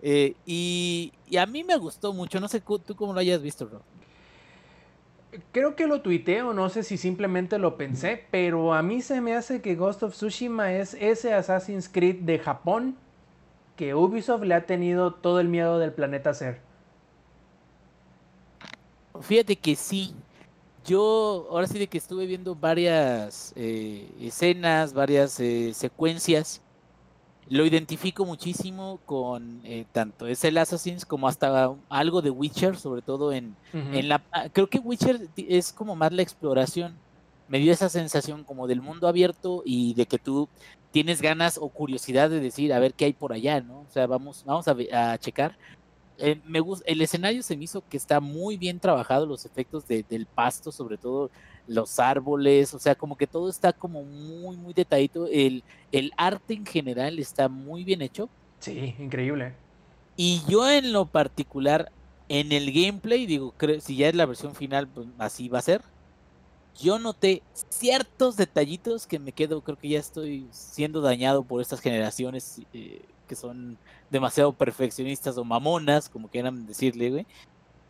Eh, 0.00 0.34
y, 0.44 1.12
y, 1.28 1.36
a 1.36 1.46
mí 1.46 1.62
me 1.62 1.76
gustó 1.76 2.12
mucho, 2.12 2.40
no 2.40 2.48
sé 2.48 2.60
tú 2.60 2.96
cómo 2.96 3.12
lo 3.12 3.20
hayas 3.20 3.40
visto, 3.40 3.66
bro. 3.66 3.82
Creo 5.52 5.76
que 5.76 5.86
lo 5.86 6.02
tuiteé 6.02 6.42
o 6.42 6.52
no 6.52 6.68
sé 6.68 6.82
si 6.82 6.96
simplemente 6.96 7.58
lo 7.58 7.78
pensé, 7.78 8.26
pero 8.30 8.74
a 8.74 8.82
mí 8.82 9.00
se 9.00 9.20
me 9.20 9.34
hace 9.34 9.62
que 9.62 9.76
Ghost 9.76 10.02
of 10.02 10.12
Tsushima 10.12 10.74
es 10.74 10.94
ese 10.94 11.32
Assassin's 11.32 11.88
Creed 11.88 12.16
de 12.22 12.38
Japón 12.38 12.96
que 13.76 13.94
Ubisoft 13.94 14.42
le 14.42 14.54
ha 14.54 14.66
tenido 14.66 15.14
todo 15.14 15.40
el 15.40 15.48
miedo 15.48 15.78
del 15.78 15.92
planeta 15.92 16.34
ser. 16.34 16.60
Fíjate 19.20 19.56
que 19.56 19.76
sí. 19.76 20.14
Yo 20.84 21.46
ahora 21.50 21.66
sí 21.66 21.78
de 21.78 21.86
que 21.86 21.98
estuve 21.98 22.26
viendo 22.26 22.54
varias 22.54 23.52
eh, 23.56 24.08
escenas, 24.20 24.92
varias 24.92 25.38
eh, 25.40 25.72
secuencias 25.74 26.62
lo 27.48 27.66
identifico 27.66 28.24
muchísimo 28.24 29.00
con 29.04 29.60
eh, 29.64 29.84
tanto 29.92 30.26
es 30.26 30.42
el 30.44 30.56
Assassin's 30.56 31.04
como 31.04 31.28
hasta 31.28 31.74
algo 31.88 32.22
de 32.22 32.30
Witcher, 32.30 32.76
sobre 32.76 33.02
todo 33.02 33.32
en, 33.32 33.56
en 33.72 34.08
la... 34.08 34.22
Creo 34.52 34.68
que 34.70 34.78
Witcher 34.78 35.28
es 35.36 35.72
como 35.72 35.96
más 35.96 36.12
la 36.12 36.22
exploración. 36.22 36.94
Me 37.48 37.58
dio 37.58 37.72
esa 37.72 37.88
sensación 37.88 38.44
como 38.44 38.66
del 38.66 38.80
mundo 38.80 39.08
abierto 39.08 39.62
y 39.66 39.92
de 39.94 40.06
que 40.06 40.18
tú 40.18 40.48
tienes 40.92 41.20
ganas 41.20 41.58
o 41.58 41.68
curiosidad 41.68 42.30
de 42.30 42.40
decir, 42.40 42.72
a 42.72 42.78
ver 42.78 42.94
qué 42.94 43.06
hay 43.06 43.12
por 43.12 43.32
allá, 43.32 43.60
¿no? 43.60 43.80
O 43.80 43.90
sea, 43.90 44.06
vamos, 44.06 44.44
vamos 44.46 44.66
a, 44.68 45.12
a 45.12 45.18
checar. 45.18 45.58
Eh, 46.22 46.40
me 46.44 46.60
gusta, 46.60 46.84
el 46.88 47.00
escenario 47.02 47.42
se 47.42 47.56
me 47.56 47.64
hizo 47.64 47.82
que 47.88 47.96
está 47.96 48.20
muy 48.20 48.56
bien 48.56 48.80
trabajado, 48.80 49.26
los 49.26 49.44
efectos 49.44 49.86
de- 49.86 50.04
del 50.04 50.26
pasto, 50.26 50.72
sobre 50.72 50.98
todo 50.98 51.30
los 51.66 51.98
árboles, 51.98 52.74
o 52.74 52.78
sea, 52.78 52.94
como 52.94 53.16
que 53.16 53.26
todo 53.26 53.48
está 53.50 53.72
como 53.72 54.04
muy, 54.04 54.56
muy 54.56 54.74
detalladito. 54.74 55.26
El, 55.28 55.64
el 55.90 56.12
arte 56.16 56.54
en 56.54 56.66
general 56.66 57.18
está 57.18 57.48
muy 57.48 57.84
bien 57.84 58.02
hecho. 58.02 58.30
Sí, 58.60 58.94
increíble. 58.98 59.54
Y 60.16 60.42
yo 60.48 60.68
en 60.70 60.92
lo 60.92 61.10
particular, 61.10 61.92
en 62.28 62.52
el 62.52 62.72
gameplay, 62.72 63.26
digo, 63.26 63.52
creo, 63.56 63.80
si 63.80 63.96
ya 63.96 64.08
es 64.08 64.14
la 64.14 64.26
versión 64.26 64.54
final, 64.54 64.88
pues 64.88 65.08
así 65.18 65.48
va 65.48 65.58
a 65.58 65.62
ser. 65.62 65.82
Yo 66.74 66.98
noté 66.98 67.42
ciertos 67.70 68.36
detallitos 68.36 69.06
que 69.06 69.18
me 69.18 69.32
quedo, 69.32 69.62
creo 69.62 69.76
que 69.76 69.90
ya 69.90 69.98
estoy 70.00 70.48
siendo 70.52 71.02
dañado 71.02 71.46
por 71.46 71.60
estas 71.60 71.80
generaciones 71.80 72.60
eh, 72.72 73.02
que 73.32 73.36
son 73.36 73.78
demasiado 74.10 74.52
perfeccionistas 74.52 75.38
o 75.38 75.44
mamonas, 75.44 76.10
como 76.10 76.28
quieran 76.28 76.66
decirle, 76.66 77.10
güey. 77.10 77.26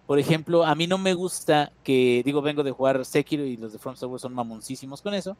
Por 0.06 0.20
ejemplo, 0.20 0.64
a 0.64 0.72
mí 0.76 0.86
no 0.86 0.98
me 0.98 1.14
gusta 1.14 1.72
que, 1.82 2.22
digo, 2.24 2.42
vengo 2.42 2.62
de 2.62 2.70
jugar 2.70 3.04
Sekiro 3.04 3.44
y 3.44 3.56
los 3.56 3.72
de 3.72 3.80
From 3.80 3.96
Software 3.96 4.20
son 4.20 4.34
mamoncísimos 4.34 5.02
con 5.02 5.14
eso. 5.14 5.36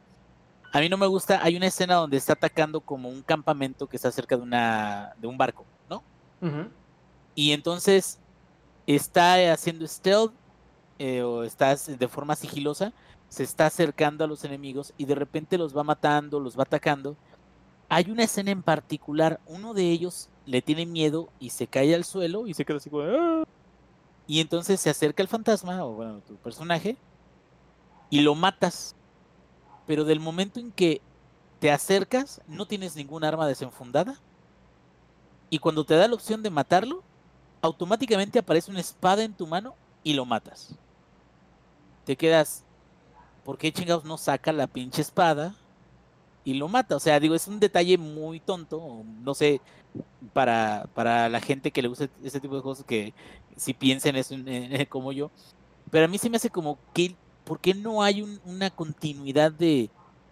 A 0.73 0.81
mí 0.81 0.89
no 0.89 0.97
me 0.97 1.07
gusta, 1.07 1.39
hay 1.41 1.55
una 1.55 1.67
escena 1.67 1.95
donde 1.95 2.17
está 2.17 2.33
atacando 2.33 2.81
como 2.81 3.07
un 3.07 3.21
campamento 3.21 3.87
que 3.87 3.95
está 3.95 4.11
cerca 4.11 4.35
de 4.35 4.43
una 4.43 5.13
de 5.17 5.27
un 5.27 5.37
barco, 5.37 5.63
¿no? 5.89 6.03
Y 7.33 7.53
entonces 7.53 8.19
está 8.85 9.53
haciendo 9.53 9.87
stealth 9.87 10.33
eh, 10.99 11.21
o 11.21 11.43
está 11.45 11.75
de 11.75 12.07
forma 12.09 12.35
sigilosa, 12.35 12.91
se 13.29 13.43
está 13.43 13.67
acercando 13.67 14.25
a 14.25 14.27
los 14.27 14.43
enemigos 14.43 14.93
y 14.97 15.05
de 15.05 15.15
repente 15.15 15.57
los 15.57 15.75
va 15.75 15.85
matando, 15.85 16.41
los 16.41 16.59
va 16.59 16.63
atacando. 16.63 17.15
Hay 17.93 18.09
una 18.09 18.23
escena 18.23 18.49
en 18.49 18.63
particular, 18.63 19.39
uno 19.45 19.75
de 19.75 19.91
ellos 19.91 20.27
le 20.47 20.63
tiene 20.63 20.87
miedo 20.87 21.29
y 21.39 21.51
se 21.51 21.67
cae 21.67 21.93
al 21.93 22.05
suelo 22.05 22.47
y 22.47 22.55
se 22.55 22.65
queda 22.65 22.77
así 22.77 22.89
como... 22.89 23.03
"Ah". 23.03 23.43
Y 24.25 24.39
entonces 24.39 24.81
se 24.81 24.89
acerca 24.89 25.21
el 25.21 25.27
fantasma, 25.29 25.85
o 25.85 25.93
bueno, 25.93 26.19
tu 26.21 26.35
personaje, 26.37 26.97
y 28.09 28.21
lo 28.21 28.33
matas. 28.33 28.95
Pero 29.85 30.05
del 30.05 30.19
momento 30.19 30.59
en 30.59 30.71
que 30.71 31.01
te 31.59 31.71
acercas, 31.71 32.41
no 32.47 32.65
tienes 32.65 32.95
ningún 32.95 33.23
arma 33.23 33.45
desenfundada. 33.45 34.19
Y 35.51 35.59
cuando 35.59 35.85
te 35.85 35.93
da 35.95 36.07
la 36.07 36.15
opción 36.15 36.41
de 36.41 36.49
matarlo, 36.49 37.03
automáticamente 37.61 38.39
aparece 38.39 38.71
una 38.71 38.79
espada 38.79 39.23
en 39.23 39.35
tu 39.35 39.45
mano 39.45 39.75
y 40.03 40.13
lo 40.13 40.25
matas. 40.25 40.73
Te 42.05 42.15
quedas, 42.15 42.63
¿por 43.45 43.59
qué 43.59 43.71
chingados 43.71 44.03
no 44.03 44.17
saca 44.17 44.51
la 44.51 44.65
pinche 44.65 45.03
espada 45.03 45.55
y 46.43 46.53
lo 46.55 46.67
mata? 46.67 46.95
O 46.95 46.99
sea, 46.99 47.19
digo, 47.19 47.35
es 47.35 47.47
un 47.47 47.59
detalle 47.59 47.97
muy 47.97 48.39
tonto, 48.39 49.03
no 49.23 49.33
sé, 49.33 49.61
para, 50.33 50.87
para 50.93 51.29
la 51.29 51.39
gente 51.39 51.71
que 51.71 51.81
le 51.81 51.87
gusta 51.87 52.07
ese 52.23 52.39
tipo 52.39 52.55
de 52.55 52.61
cosas, 52.61 52.85
que 52.85 53.13
si 53.55 53.73
piensen 53.73 54.15
eso 54.15 54.33
en- 54.33 54.47
en- 54.47 54.85
como 54.87 55.11
yo. 55.11 55.31
Pero 55.91 56.05
a 56.05 56.07
mí 56.07 56.17
se 56.17 56.29
me 56.29 56.37
hace 56.37 56.49
como 56.49 56.77
que, 56.93 57.15
¿por 57.43 57.59
qué 57.59 57.73
no 57.73 58.01
hay 58.03 58.21
un- 58.21 58.39
una 58.45 58.69
continuidad 58.69 59.51
de, 59.51 59.89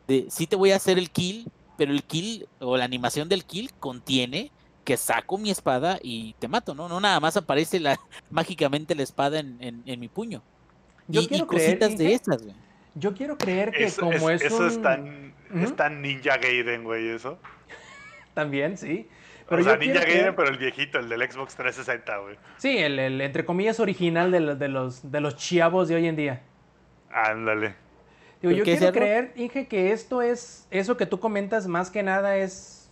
de, 0.07 0.25
sí 0.29 0.47
te 0.47 0.55
voy 0.55 0.71
a 0.71 0.77
hacer 0.77 0.97
el 0.97 1.09
kill, 1.11 1.47
pero 1.77 1.91
el 1.91 2.03
kill 2.03 2.47
o 2.59 2.77
la 2.77 2.85
animación 2.85 3.29
del 3.29 3.45
kill 3.45 3.71
contiene 3.79 4.51
que 4.83 4.97
saco 4.97 5.38
mi 5.38 5.51
espada 5.51 5.99
y 6.01 6.33
te 6.39 6.47
mato, 6.47 6.73
¿no? 6.73 6.89
No 6.89 6.99
nada 6.99 7.19
más 7.19 7.38
aparece 7.38 7.79
la, 7.79 7.99
mágicamente 8.31 8.95
la 8.95 9.03
espada 9.03 9.39
en, 9.39 9.57
en- 9.61 9.83
en 9.85 9.99
mi 9.99 10.07
puño. 10.07 10.41
Yo 11.07 11.21
y, 11.21 11.25
y 11.25 11.27
quiero 11.27 11.47
creer, 11.47 11.77
cositas 11.79 11.97
de 11.97 12.03
Inge, 12.05 12.13
estas, 12.15 12.41
güey. 12.43 12.55
Yo 12.95 13.13
quiero 13.13 13.38
creer 13.38 13.71
que 13.71 13.85
Es- 13.85 13.97
como 13.97 14.29
es, 14.29 14.41
es- 14.41 14.51
eso 14.51 14.65
es 14.67 14.77
es 15.56 15.76
tan 15.76 16.02
Ninja 16.02 16.38
Gaiden, 16.38 16.84
güey, 16.84 17.10
eso. 17.10 17.40
También, 18.34 18.78
sí. 18.78 19.10
Pero 19.49 19.61
o 19.61 19.65
sea, 19.65 19.76
Ninja 19.78 19.99
Gaiden, 20.06 20.36
pero 20.36 20.49
el 20.49 20.57
viejito, 20.57 20.99
el 20.99 21.10
del 21.10 21.22
Xbox 21.30 21.56
360, 21.56 22.18
güey. 22.19 22.36
Sí, 22.57 22.78
el, 22.78 22.98
el, 22.99 23.19
entre 23.22 23.44
comillas 23.44 23.80
original 23.80 24.32
de, 24.32 24.40
los- 24.40 24.60
de 24.60 24.68
los, 24.69 25.11
de 25.11 25.19
los 25.22 25.36
chavos 25.36 25.88
de 25.90 25.95
hoy 25.95 26.07
en 26.07 26.15
día. 26.15 26.41
Ándale. 27.11 27.76
Digo, 28.41 28.53
¿Pero 28.53 28.56
yo 28.56 28.64
quiero 28.64 28.91
creer, 28.94 29.34
Inge, 29.36 29.68
que 29.68 29.91
esto 29.91 30.22
es, 30.22 30.68
eso 30.72 30.98
que 30.98 31.06
tú 31.06 31.19
comentas 31.19 31.68
más 31.68 31.91
que 31.91 32.02
nada 32.02 32.38
es 32.38 32.90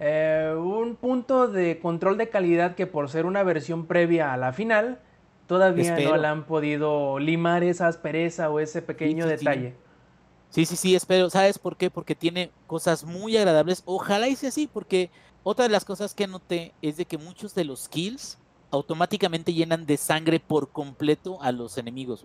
eh, 0.00 0.54
un 0.56 0.96
punto 0.96 1.46
de 1.46 1.78
control 1.78 2.18
de 2.18 2.28
calidad 2.28 2.74
que 2.74 2.86
por 2.86 3.08
ser 3.08 3.26
una 3.26 3.42
versión 3.42 3.86
previa 3.86 4.32
a 4.32 4.36
la 4.36 4.52
final, 4.52 4.98
todavía 5.46 5.96
no 5.98 6.16
le 6.16 6.26
han 6.26 6.44
podido 6.44 7.18
limar 7.18 7.62
esa 7.62 7.86
aspereza 7.86 8.50
o 8.50 8.58
ese 8.58 8.82
pequeño 8.82 9.24
sí, 9.28 9.30
sí. 9.30 9.36
detalle. 9.44 9.70
Sí, 9.70 9.76
sí, 10.50 10.76
sí, 10.76 10.94
espero. 10.94 11.30
¿Sabes 11.30 11.58
por 11.58 11.76
qué? 11.76 11.90
Porque 11.90 12.14
tiene 12.14 12.50
cosas 12.66 13.04
muy 13.04 13.36
agradables. 13.36 13.82
Ojalá 13.84 14.34
sea 14.34 14.48
así, 14.48 14.66
porque 14.66 15.10
otra 15.42 15.64
de 15.64 15.70
las 15.70 15.84
cosas 15.84 16.14
que 16.14 16.26
noté 16.26 16.72
es 16.82 16.96
de 16.96 17.04
que 17.04 17.18
muchos 17.18 17.54
de 17.54 17.64
los 17.64 17.88
kills 17.88 18.38
automáticamente 18.70 19.52
llenan 19.52 19.86
de 19.86 19.96
sangre 19.96 20.40
por 20.40 20.70
completo 20.70 21.38
a 21.42 21.52
los 21.52 21.78
enemigos. 21.78 22.24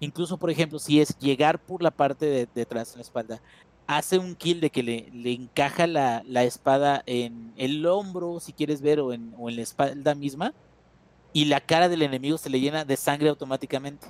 Incluso, 0.00 0.36
por 0.36 0.50
ejemplo, 0.50 0.78
si 0.78 1.00
es 1.00 1.18
llegar 1.18 1.58
por 1.58 1.82
la 1.82 1.90
parte 1.90 2.26
de 2.26 2.48
detrás 2.54 2.92
de 2.92 2.96
la 2.96 3.02
espalda, 3.02 3.40
hace 3.86 4.18
un 4.18 4.34
kill 4.34 4.60
de 4.60 4.70
que 4.70 4.82
le, 4.82 5.10
le 5.12 5.32
encaja 5.32 5.86
la, 5.86 6.22
la 6.26 6.44
espada 6.44 7.02
en 7.06 7.52
el 7.56 7.86
hombro, 7.86 8.40
si 8.40 8.52
quieres 8.52 8.80
ver, 8.80 9.00
o 9.00 9.12
en, 9.12 9.34
o 9.38 9.48
en 9.48 9.56
la 9.56 9.62
espalda 9.62 10.14
misma, 10.14 10.54
y 11.32 11.46
la 11.46 11.60
cara 11.60 11.88
del 11.88 12.02
enemigo 12.02 12.38
se 12.38 12.50
le 12.50 12.60
llena 12.60 12.84
de 12.84 12.96
sangre 12.96 13.28
automáticamente 13.28 14.08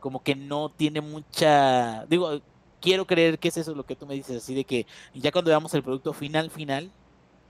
como 0.00 0.22
que 0.22 0.34
no 0.34 0.70
tiene 0.70 1.00
mucha, 1.00 2.04
digo, 2.06 2.40
quiero 2.80 3.06
creer 3.06 3.38
que 3.38 3.48
es 3.48 3.56
eso 3.56 3.74
lo 3.74 3.84
que 3.84 3.96
tú 3.96 4.06
me 4.06 4.14
dices, 4.14 4.42
así 4.42 4.54
de 4.54 4.64
que 4.64 4.86
ya 5.14 5.30
cuando 5.32 5.50
veamos 5.50 5.74
el 5.74 5.82
producto 5.82 6.12
final, 6.12 6.50
final, 6.50 6.90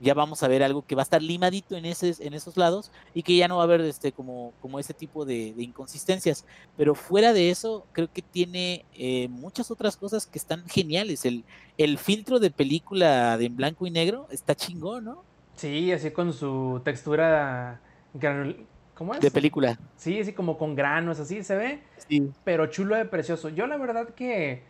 ya 0.01 0.15
vamos 0.15 0.41
a 0.41 0.47
ver 0.47 0.63
algo 0.63 0.83
que 0.85 0.95
va 0.95 1.03
a 1.03 1.03
estar 1.03 1.21
limadito 1.21 1.75
en, 1.75 1.85
ese, 1.85 2.15
en 2.25 2.33
esos 2.33 2.57
lados 2.57 2.91
y 3.13 3.21
que 3.21 3.37
ya 3.37 3.47
no 3.47 3.57
va 3.57 3.63
a 3.63 3.65
haber 3.65 3.81
este, 3.81 4.11
como, 4.11 4.51
como 4.59 4.79
ese 4.79 4.95
tipo 4.95 5.25
de, 5.25 5.53
inconsistencias. 5.57 6.43
Pero 6.75 6.95
fuera 6.95 7.33
de 7.33 7.51
eso, 7.51 7.85
creo 7.91 8.11
que 8.11 8.23
tiene 8.23 8.83
eh, 8.93 9.27
muchas 9.29 9.69
otras 9.69 9.95
cosas 9.97 10.25
que 10.25 10.39
están 10.39 10.67
geniales. 10.67 11.23
El, 11.25 11.45
el 11.77 11.99
filtro 11.99 12.39
de 12.39 12.49
película 12.49 13.37
de 13.37 13.45
en 13.45 13.55
blanco 13.55 13.85
y 13.85 13.91
negro 13.91 14.27
está 14.31 14.55
chingón, 14.55 15.05
¿no? 15.05 15.23
Sí, 15.55 15.91
así 15.91 16.09
con 16.09 16.33
su 16.33 16.81
textura 16.83 17.79
granul- 18.15 18.65
¿Cómo 19.01 19.15
es? 19.15 19.19
De 19.19 19.31
película. 19.31 19.79
Sí, 19.95 20.19
así 20.19 20.31
como 20.31 20.59
con 20.59 20.75
granos, 20.75 21.19
así 21.19 21.41
se 21.41 21.55
ve. 21.55 21.79
Sí. 22.07 22.31
pero 22.43 22.67
chulo 22.67 22.95
de 22.95 23.05
precioso. 23.05 23.49
Yo 23.49 23.65
la 23.65 23.77
verdad 23.77 24.09
que 24.09 24.61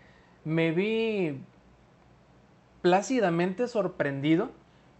me 0.46 0.72
vi 0.72 1.42
plácidamente 2.82 3.68
sorprendido 3.68 4.52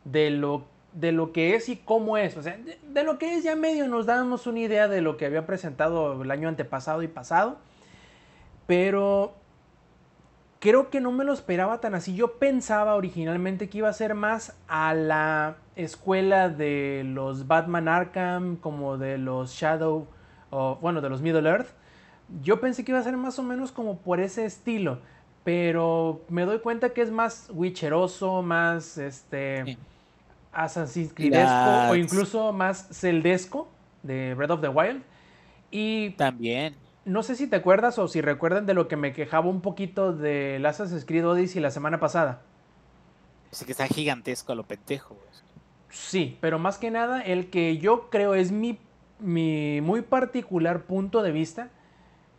de 0.04 0.32
lo, 0.32 0.66
de 0.92 1.14
lo 1.14 1.32
que 1.32 1.56
es 1.56 1.70
y 1.70 1.78
cómo 1.78 2.18
es. 2.18 2.36
O 2.36 2.42
sea, 2.42 2.58
de, 2.58 2.78
de 2.86 3.04
lo 3.06 3.18
que 3.20 3.36
es 3.36 3.46
ya 3.46 3.56
medio 3.56 3.88
nos 3.88 4.06
dábamos 4.06 4.48
una 4.48 4.60
idea 4.60 4.90
de 4.90 5.00
lo 5.00 5.16
que 5.16 5.28
había 5.28 5.46
presentado 5.46 6.22
el 6.22 6.30
año 6.30 6.50
antepasado 6.50 7.02
y 7.02 7.08
pasado. 7.08 7.58
Pero 8.68 9.34
creo 10.62 10.92
que 10.92 11.02
no 11.02 11.12
me 11.12 11.26
lo 11.26 11.34
esperaba 11.34 11.82
tan 11.82 11.96
así. 11.96 12.16
Yo 12.16 12.34
pensaba 12.38 12.96
originalmente 12.96 13.68
que 13.68 13.80
iba 13.80 13.90
a 13.90 13.94
ser 13.94 14.14
más 14.14 14.56
a 14.68 14.94
la 14.94 15.58
escuela 15.76 16.50
de 16.50 17.02
los 17.04 17.48
Batman 17.48 17.88
Arkham, 17.88 18.58
como 18.58 18.98
de 19.00 19.18
los 19.18 19.54
Shadow, 19.54 20.08
o 20.52 20.76
bueno, 20.76 21.02
de 21.02 21.10
los 21.10 21.22
Middle 21.22 21.50
Earth. 21.50 21.70
Yo 22.44 22.62
pensé 22.62 22.86
que 22.86 22.92
iba 22.92 23.00
a 23.00 23.04
ser 23.04 23.18
más 23.18 23.40
o 23.40 23.44
menos 23.44 23.72
como 23.72 23.98
por 23.98 24.20
ese 24.22 24.46
estilo, 24.46 25.00
pero 25.44 26.22
me 26.30 26.46
doy 26.46 26.60
cuenta 26.60 26.94
que 26.94 27.02
es 27.02 27.12
más 27.12 27.50
witcheroso, 27.52 28.44
más 28.44 29.00
este 29.00 29.64
Sí. 29.66 29.78
Assassin's 30.54 31.12
Creedesco 31.14 31.90
o 31.90 31.96
incluso 31.96 32.54
más 32.54 32.88
celdesco 32.92 33.68
de 34.04 34.36
Breath 34.36 34.52
of 34.52 34.62
the 34.62 34.68
Wild. 34.68 35.02
Y 35.72 36.12
También. 36.12 36.76
No 37.06 37.24
sé 37.24 37.36
si 37.36 37.48
te 37.48 37.56
acuerdas 37.56 37.98
o 38.00 38.08
si 38.08 38.22
recuerdan 38.22 38.66
de 38.66 38.74
lo 38.74 38.88
que 38.88 38.96
me 38.96 39.14
quejaba 39.14 39.50
un 39.50 39.62
poquito 39.62 40.14
de 40.14 40.62
Assassin's 40.66 41.06
Creed 41.06 41.28
Odyssey 41.28 41.62
la 41.62 41.72
semana 41.72 42.00
pasada. 42.00 42.42
Es 43.52 43.64
que 43.66 43.72
está 43.72 43.88
gigantesco 43.88 44.52
a 44.52 44.56
lo 44.56 44.64
pendejo. 44.64 45.18
Sí, 45.90 46.38
pero 46.40 46.58
más 46.58 46.78
que 46.78 46.90
nada 46.92 47.22
el 47.22 47.50
que 47.50 47.78
yo 47.78 48.10
creo 48.10 48.34
es 48.34 48.52
mi, 48.52 48.80
mi 49.20 49.82
muy 49.82 50.02
particular 50.02 50.84
punto 50.84 51.22
de 51.22 51.32
vista, 51.32 51.70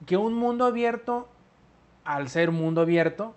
que 0.07 0.17
un 0.17 0.33
mundo 0.35 0.65
abierto, 0.65 1.29
al 2.05 2.29
ser 2.29 2.51
mundo 2.51 2.81
abierto, 2.81 3.35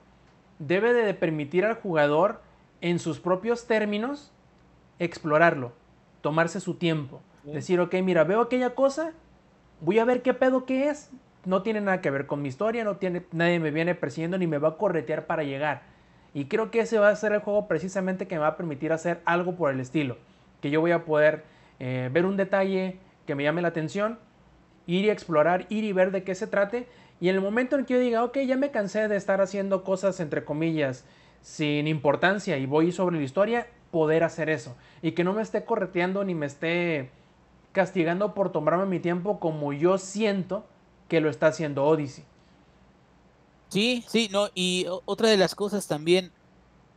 debe 0.59 0.93
de 0.93 1.13
permitir 1.13 1.65
al 1.65 1.75
jugador 1.75 2.41
en 2.79 2.99
sus 2.99 3.19
propios 3.19 3.67
términos 3.67 4.31
explorarlo, 4.99 5.73
tomarse 6.21 6.59
su 6.59 6.75
tiempo, 6.75 7.21
Sí. 7.43 7.51
decir, 7.51 7.79
ok, 7.79 7.93
mira, 7.95 8.23
veo 8.23 8.41
aquella 8.41 8.73
cosa, 8.73 9.11
voy 9.85 9.99
a 9.99 10.05
ver 10.05 10.23
qué 10.23 10.33
pedo 10.33 10.65
que 10.65 10.89
es, 10.89 11.11
no 11.45 11.61
tiene 11.61 11.79
nada 11.79 12.01
que 12.01 12.09
ver 12.09 12.25
con 12.25 12.41
mi 12.41 12.49
historia, 12.49 12.83
no 12.83 12.97
tiene, 12.97 13.23
nadie 13.31 13.59
me 13.59 13.69
viene 13.69 13.93
persiguiendo 13.93 14.37
ni 14.37 14.47
me 14.47 14.57
va 14.57 14.69
a 14.69 14.77
corretear 14.77 15.27
para 15.27 15.43
llegar. 15.43 15.83
Y 16.33 16.45
creo 16.45 16.71
que 16.71 16.79
ese 16.79 16.97
va 16.97 17.09
a 17.09 17.15
ser 17.15 17.31
el 17.31 17.39
juego 17.39 17.67
precisamente 17.67 18.27
que 18.27 18.35
me 18.35 18.41
va 18.41 18.47
a 18.47 18.57
permitir 18.57 18.91
hacer 18.91 19.21
algo 19.25 19.55
por 19.55 19.71
el 19.71 19.79
estilo. 19.79 20.17
Que 20.59 20.69
yo 20.69 20.81
voy 20.81 20.91
a 20.91 21.05
poder 21.05 21.43
eh, 21.79 22.09
ver 22.11 22.25
un 22.25 22.35
detalle 22.35 22.97
que 23.27 23.35
me 23.35 23.43
llame 23.43 23.61
la 23.61 23.69
atención, 23.69 24.19
ir 24.87 25.05
y 25.05 25.09
explorar, 25.09 25.65
ir 25.69 25.83
y 25.83 25.93
ver 25.93 26.11
de 26.11 26.23
qué 26.23 26.35
se 26.35 26.47
trate. 26.47 26.87
Y 27.21 27.29
en 27.29 27.35
el 27.35 27.41
momento 27.41 27.77
en 27.77 27.85
que 27.85 27.93
yo 27.93 27.99
diga, 27.99 28.23
ok, 28.23 28.39
ya 28.39 28.57
me 28.57 28.71
cansé 28.71 29.07
de 29.07 29.15
estar 29.15 29.39
haciendo 29.39 29.83
cosas 29.83 30.19
entre 30.19 30.43
comillas 30.43 31.05
sin 31.41 31.87
importancia 31.87 32.57
y 32.57 32.65
voy 32.65 32.91
sobre 32.91 33.17
la 33.17 33.23
historia, 33.23 33.67
poder 33.91 34.23
hacer 34.23 34.49
eso. 34.49 34.75
Y 35.03 35.11
que 35.11 35.23
no 35.23 35.33
me 35.33 35.43
esté 35.43 35.63
correteando 35.63 36.23
ni 36.23 36.33
me 36.33 36.47
esté 36.47 37.11
castigando 37.75 38.33
por 38.33 38.53
tomarme 38.53 38.85
mi 38.85 39.01
tiempo 39.01 39.37
como 39.37 39.73
yo 39.73 39.97
siento 39.97 40.65
que 41.09 41.19
lo 41.19 41.29
está 41.29 41.47
haciendo 41.47 41.83
Odyssey. 41.83 42.23
Sí, 43.67 44.05
sí, 44.07 44.29
no, 44.31 44.47
y 44.55 44.85
otra 45.03 45.27
de 45.27 45.35
las 45.35 45.55
cosas 45.55 45.85
también, 45.85 46.31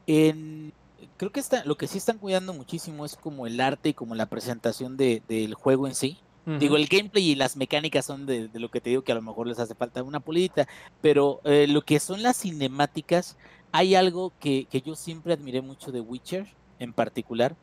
en, 0.07 0.73
creo 1.17 1.33
que 1.33 1.41
está, 1.41 1.65
lo 1.65 1.77
que 1.77 1.89
sí 1.89 1.99
están 1.99 2.19
cuidando 2.19 2.55
muchísimo 2.55 3.05
es 3.05 3.17
como 3.17 3.49
el 3.49 3.61
arte 3.61 3.89
y 3.89 3.95
como 3.95 4.15
la 4.15 4.27
presentación 4.27 4.97
de, 4.97 5.21
del 5.29 5.55
juego 5.55 5.87
en 5.87 5.95
sí. 5.95 6.19
Digo, 6.59 6.77
el 6.77 6.87
gameplay 6.87 7.33
y 7.33 7.35
las 7.35 7.59
mecánicas 7.59 8.07
son 8.07 8.25
de, 8.25 8.49
lo 8.55 8.71
que 8.71 8.81
te 8.81 8.89
digo 8.89 9.03
que 9.03 9.13
a 9.13 9.15
lo 9.15 9.21
mejor 9.21 9.47
les 9.47 9.59
hace 9.59 9.75
falta 9.75 10.03
una 10.03 10.19
pulidita, 10.19 10.67
pero 11.03 11.43
eh, 11.45 11.67
lo 11.69 11.83
que 11.83 12.01
son 12.01 12.23
las 12.23 12.39
cinemáticas, 12.39 13.37
hay 13.71 13.95
algo 13.95 14.33
que, 14.41 14.65
que 14.65 14.81
yo 14.81 14.95
siempre 14.95 15.35
admiré 15.35 15.61
mucho 15.61 15.93
de 15.93 16.01
Witcher 16.01 16.47
en 16.79 16.95
particular, 16.95 17.55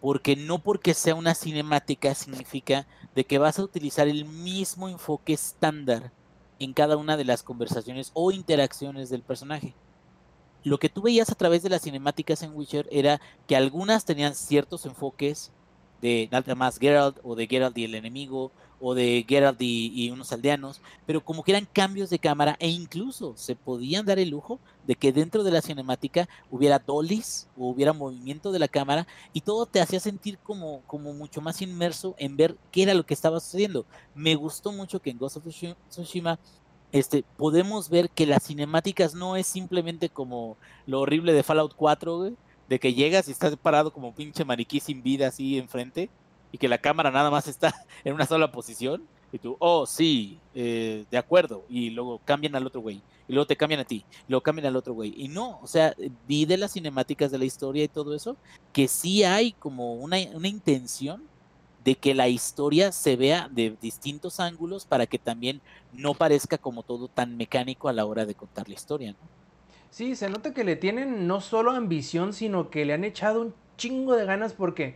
porque 0.00 0.36
no 0.36 0.58
porque 0.58 0.94
sea 0.94 1.14
una 1.14 1.34
cinemática 1.34 2.14
significa 2.14 2.86
de 3.14 3.24
que 3.24 3.38
vas 3.38 3.58
a 3.58 3.64
utilizar 3.64 4.08
el 4.08 4.24
mismo 4.24 4.88
enfoque 4.88 5.32
estándar 5.32 6.12
en 6.58 6.72
cada 6.72 6.96
una 6.96 7.16
de 7.16 7.24
las 7.24 7.42
conversaciones 7.42 8.10
o 8.14 8.30
interacciones 8.30 9.10
del 9.10 9.22
personaje. 9.22 9.74
Lo 10.64 10.78
que 10.78 10.88
tú 10.88 11.02
veías 11.02 11.30
a 11.30 11.34
través 11.34 11.62
de 11.62 11.68
las 11.68 11.82
cinemáticas 11.82 12.42
en 12.42 12.54
Witcher 12.54 12.88
era 12.90 13.20
que 13.46 13.56
algunas 13.56 14.04
tenían 14.04 14.34
ciertos 14.34 14.84
enfoques 14.84 15.52
de 16.00 16.28
nada 16.30 16.54
más 16.54 16.78
Geralt 16.78 17.18
o 17.22 17.34
de 17.34 17.46
Geralt 17.46 17.76
y 17.78 17.84
el 17.84 17.94
enemigo 17.94 18.52
o 18.80 18.94
de 18.94 19.24
Geralt 19.26 19.60
y, 19.60 20.10
unos 20.10 20.32
aldeanos, 20.32 20.80
pero 21.06 21.24
como 21.24 21.42
que 21.42 21.52
eran 21.52 21.66
cambios 21.72 22.10
de 22.10 22.18
cámara 22.18 22.56
e 22.60 22.68
incluso 22.68 23.34
se 23.36 23.56
podían 23.56 24.04
dar 24.04 24.18
el 24.18 24.30
lujo 24.30 24.60
de 24.86 24.94
que 24.94 25.12
dentro 25.12 25.42
de 25.44 25.50
la 25.50 25.62
cinemática 25.62 26.28
hubiera 26.50 26.78
dollies 26.78 27.48
o 27.56 27.68
hubiera 27.68 27.92
movimiento 27.92 28.52
de 28.52 28.58
la 28.58 28.68
cámara 28.68 29.06
y 29.32 29.40
todo 29.40 29.66
te 29.66 29.80
hacía 29.80 30.00
sentir 30.00 30.38
como, 30.38 30.82
como 30.86 31.14
mucho 31.14 31.40
más 31.40 31.62
inmerso 31.62 32.14
en 32.18 32.36
ver 32.36 32.56
qué 32.70 32.82
era 32.82 32.94
lo 32.94 33.06
que 33.06 33.14
estaba 33.14 33.40
sucediendo. 33.40 33.86
Me 34.14 34.34
gustó 34.34 34.72
mucho 34.72 35.00
que 35.00 35.10
en 35.10 35.18
Ghost 35.18 35.38
of 35.38 35.44
Tsushima 35.88 36.38
este, 36.92 37.24
podemos 37.36 37.88
ver 37.88 38.10
que 38.10 38.26
las 38.26 38.44
cinemáticas 38.44 39.14
no 39.14 39.36
es 39.36 39.46
simplemente 39.46 40.08
como 40.08 40.56
lo 40.86 41.00
horrible 41.00 41.32
de 41.32 41.42
Fallout 41.42 41.74
4, 41.74 42.32
de 42.68 42.78
que 42.78 42.94
llegas 42.94 43.28
y 43.28 43.32
estás 43.32 43.56
parado 43.56 43.92
como 43.92 44.14
pinche 44.14 44.44
mariquí 44.44 44.80
sin 44.80 45.02
vida 45.02 45.28
así 45.28 45.58
enfrente 45.58 46.10
y 46.52 46.58
que 46.58 46.68
la 46.68 46.78
cámara 46.78 47.10
nada 47.10 47.30
más 47.30 47.46
está 47.48 47.74
en 48.04 48.14
una 48.14 48.26
sola 48.26 48.50
posición 48.50 49.06
y 49.32 49.38
tú, 49.38 49.56
oh, 49.58 49.86
sí, 49.86 50.38
eh, 50.54 51.04
de 51.10 51.18
acuerdo, 51.18 51.64
y 51.68 51.90
luego 51.90 52.20
cambian 52.24 52.54
al 52.54 52.66
otro 52.66 52.80
güey, 52.80 53.02
y 53.28 53.32
luego 53.32 53.46
te 53.46 53.56
cambian 53.56 53.80
a 53.80 53.84
ti, 53.84 54.04
y 54.26 54.30
luego 54.30 54.42
cambian 54.42 54.68
al 54.68 54.76
otro 54.76 54.94
güey. 54.94 55.12
Y 55.16 55.28
no, 55.28 55.58
o 55.60 55.66
sea, 55.66 55.94
vi 56.28 56.46
de 56.46 56.56
las 56.56 56.72
cinemáticas 56.72 57.30
de 57.32 57.38
la 57.38 57.44
historia 57.44 57.84
y 57.84 57.88
todo 57.88 58.14
eso, 58.14 58.36
que 58.72 58.88
sí 58.88 59.24
hay 59.24 59.52
como 59.52 59.94
una, 59.94 60.16
una 60.32 60.48
intención 60.48 61.24
de 61.84 61.96
que 61.96 62.14
la 62.14 62.28
historia 62.28 62.92
se 62.92 63.16
vea 63.16 63.48
de 63.50 63.76
distintos 63.80 64.40
ángulos 64.40 64.86
para 64.86 65.06
que 65.06 65.18
también 65.18 65.60
no 65.92 66.14
parezca 66.14 66.58
como 66.58 66.82
todo 66.82 67.08
tan 67.08 67.36
mecánico 67.36 67.88
a 67.88 67.92
la 67.92 68.04
hora 68.04 68.26
de 68.26 68.34
contar 68.34 68.68
la 68.68 68.74
historia, 68.74 69.12
¿no? 69.12 69.35
Sí, 69.96 70.14
se 70.14 70.28
nota 70.28 70.52
que 70.52 70.62
le 70.62 70.76
tienen 70.76 71.26
no 71.26 71.40
solo 71.40 71.70
ambición, 71.70 72.34
sino 72.34 72.68
que 72.68 72.84
le 72.84 72.92
han 72.92 73.04
echado 73.04 73.40
un 73.40 73.54
chingo 73.78 74.14
de 74.14 74.26
ganas 74.26 74.52
porque 74.52 74.94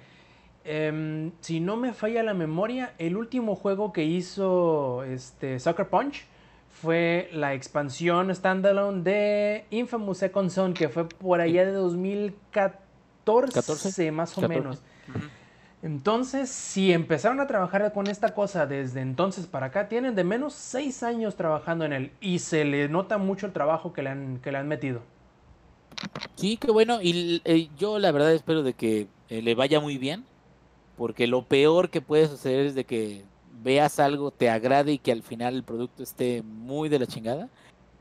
Em, 0.64 1.30
si 1.40 1.60
no 1.60 1.76
me 1.76 1.92
falla 1.94 2.22
la 2.22 2.34
memoria, 2.34 2.92
el 2.98 3.16
último 3.16 3.56
juego 3.56 3.94
que 3.94 4.04
hizo 4.04 5.04
este, 5.04 5.58
Sucker 5.58 5.88
Punch 5.88 6.26
fue 6.68 7.30
la 7.32 7.54
expansión 7.54 8.34
standalone 8.34 9.02
de 9.02 9.64
Infamous 9.70 10.18
Second 10.18 10.50
Son, 10.50 10.74
que 10.74 10.90
fue 10.90 11.08
por 11.08 11.40
allá 11.40 11.64
de 11.64 11.72
2014, 11.72 14.12
más 14.12 14.36
o 14.36 14.46
menos. 14.48 14.82
Entonces, 15.82 16.50
si 16.50 16.92
empezaron 16.92 17.40
a 17.40 17.46
trabajar 17.46 17.92
con 17.92 18.06
esta 18.06 18.34
cosa 18.34 18.66
desde 18.66 19.00
entonces 19.00 19.46
para 19.46 19.66
acá, 19.66 19.88
tienen 19.88 20.14
de 20.14 20.24
menos 20.24 20.52
seis 20.52 21.02
años 21.02 21.36
trabajando 21.36 21.86
en 21.86 21.94
él 21.94 22.12
y 22.20 22.40
se 22.40 22.64
le 22.64 22.88
nota 22.88 23.16
mucho 23.16 23.46
el 23.46 23.52
trabajo 23.52 23.92
que 23.92 24.02
le 24.02 24.10
han, 24.10 24.40
que 24.42 24.52
le 24.52 24.58
han 24.58 24.68
metido. 24.68 25.00
Sí, 26.36 26.58
qué 26.58 26.70
bueno. 26.70 27.00
Y 27.00 27.40
eh, 27.44 27.68
yo 27.78 27.98
la 27.98 28.12
verdad 28.12 28.32
espero 28.32 28.62
de 28.62 28.74
que 28.74 29.08
eh, 29.30 29.40
le 29.40 29.54
vaya 29.54 29.80
muy 29.80 29.96
bien 29.96 30.24
porque 30.98 31.26
lo 31.26 31.44
peor 31.44 31.88
que 31.88 32.02
puede 32.02 32.28
suceder 32.28 32.66
es 32.66 32.74
de 32.74 32.84
que 32.84 33.24
veas 33.62 33.98
algo, 33.98 34.30
te 34.30 34.50
agrade 34.50 34.92
y 34.92 34.98
que 34.98 35.12
al 35.12 35.22
final 35.22 35.54
el 35.54 35.62
producto 35.62 36.02
esté 36.02 36.42
muy 36.42 36.90
de 36.90 36.98
la 36.98 37.06
chingada. 37.06 37.48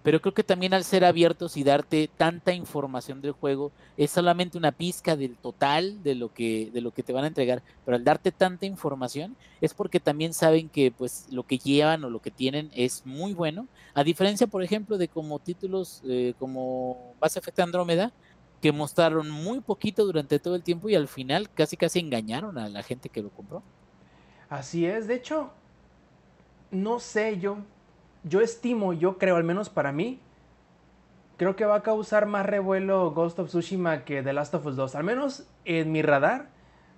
Pero 0.02 0.22
creo 0.22 0.34
que 0.34 0.44
también 0.44 0.74
al 0.74 0.86
ser 0.86 1.04
abiertos 1.04 1.58
y 1.58 1.64
darte 1.64 2.10
tanta 2.16 2.54
información 2.54 3.22
del 3.22 3.34
juego, 3.34 3.72
es 3.98 4.12
solamente 4.12 4.58
una 4.58 4.72
pizca 4.72 5.16
del 5.16 5.36
total 5.36 6.02
de 6.04 6.16
lo 6.16 6.34
que, 6.34 6.70
de 6.74 6.82
lo 6.82 6.92
que 6.92 7.04
te 7.04 7.12
van 7.12 7.26
a 7.26 7.28
entregar. 7.28 7.62
Pero 7.86 7.98
al 7.98 8.04
darte 8.04 8.32
tanta 8.32 8.66
información, 8.66 9.36
es 9.60 9.74
porque 9.74 10.00
también 10.00 10.34
saben 10.34 10.70
que 10.70 10.92
pues 10.92 11.28
lo 11.32 11.44
que 11.44 11.58
llevan 11.58 12.04
o 12.04 12.10
lo 12.10 12.22
que 12.22 12.32
tienen 12.32 12.72
es 12.74 13.06
muy 13.06 13.34
bueno. 13.34 13.68
A 13.94 14.04
diferencia, 14.04 14.48
por 14.48 14.64
ejemplo, 14.64 14.98
de 14.98 15.10
como 15.10 15.40
títulos 15.40 16.02
eh, 16.08 16.34
como 16.40 17.14
Mass 17.20 17.36
Effect 17.36 17.60
Andrómeda, 17.60 18.14
que 18.62 18.72
mostraron 18.72 19.30
muy 19.30 19.62
poquito 19.62 20.06
durante 20.06 20.40
todo 20.40 20.56
el 20.56 20.64
tiempo 20.64 20.90
y 20.90 20.96
al 20.96 21.08
final 21.08 21.50
casi 21.50 21.78
casi 21.78 22.00
engañaron 22.00 22.58
a 22.58 22.70
la 22.70 22.84
gente 22.84 23.10
que 23.10 23.22
lo 23.22 23.30
compró. 23.30 23.64
Así 24.50 24.86
es, 24.86 25.08
de 25.08 25.16
hecho, 25.16 25.52
no 26.72 27.00
sé, 27.00 27.40
yo, 27.40 27.58
yo 28.24 28.42
estimo, 28.42 28.94
yo 28.94 29.18
creo, 29.18 29.36
al 29.36 29.44
menos 29.44 29.70
para 29.70 29.92
mí, 29.92 30.20
creo 31.38 31.56
que 31.56 31.66
va 31.66 31.76
a 31.76 31.84
causar 31.84 32.26
más 32.26 32.46
revuelo 32.46 33.12
Ghost 33.12 33.40
of 33.40 33.48
Tsushima 33.48 34.04
que 34.04 34.22
The 34.22 34.34
Last 34.34 34.54
of 34.54 34.66
Us 34.66 34.76
2. 34.76 34.96
Al 34.96 35.04
menos 35.04 35.48
en 35.66 35.92
mi 35.92 36.02
radar 36.02 36.50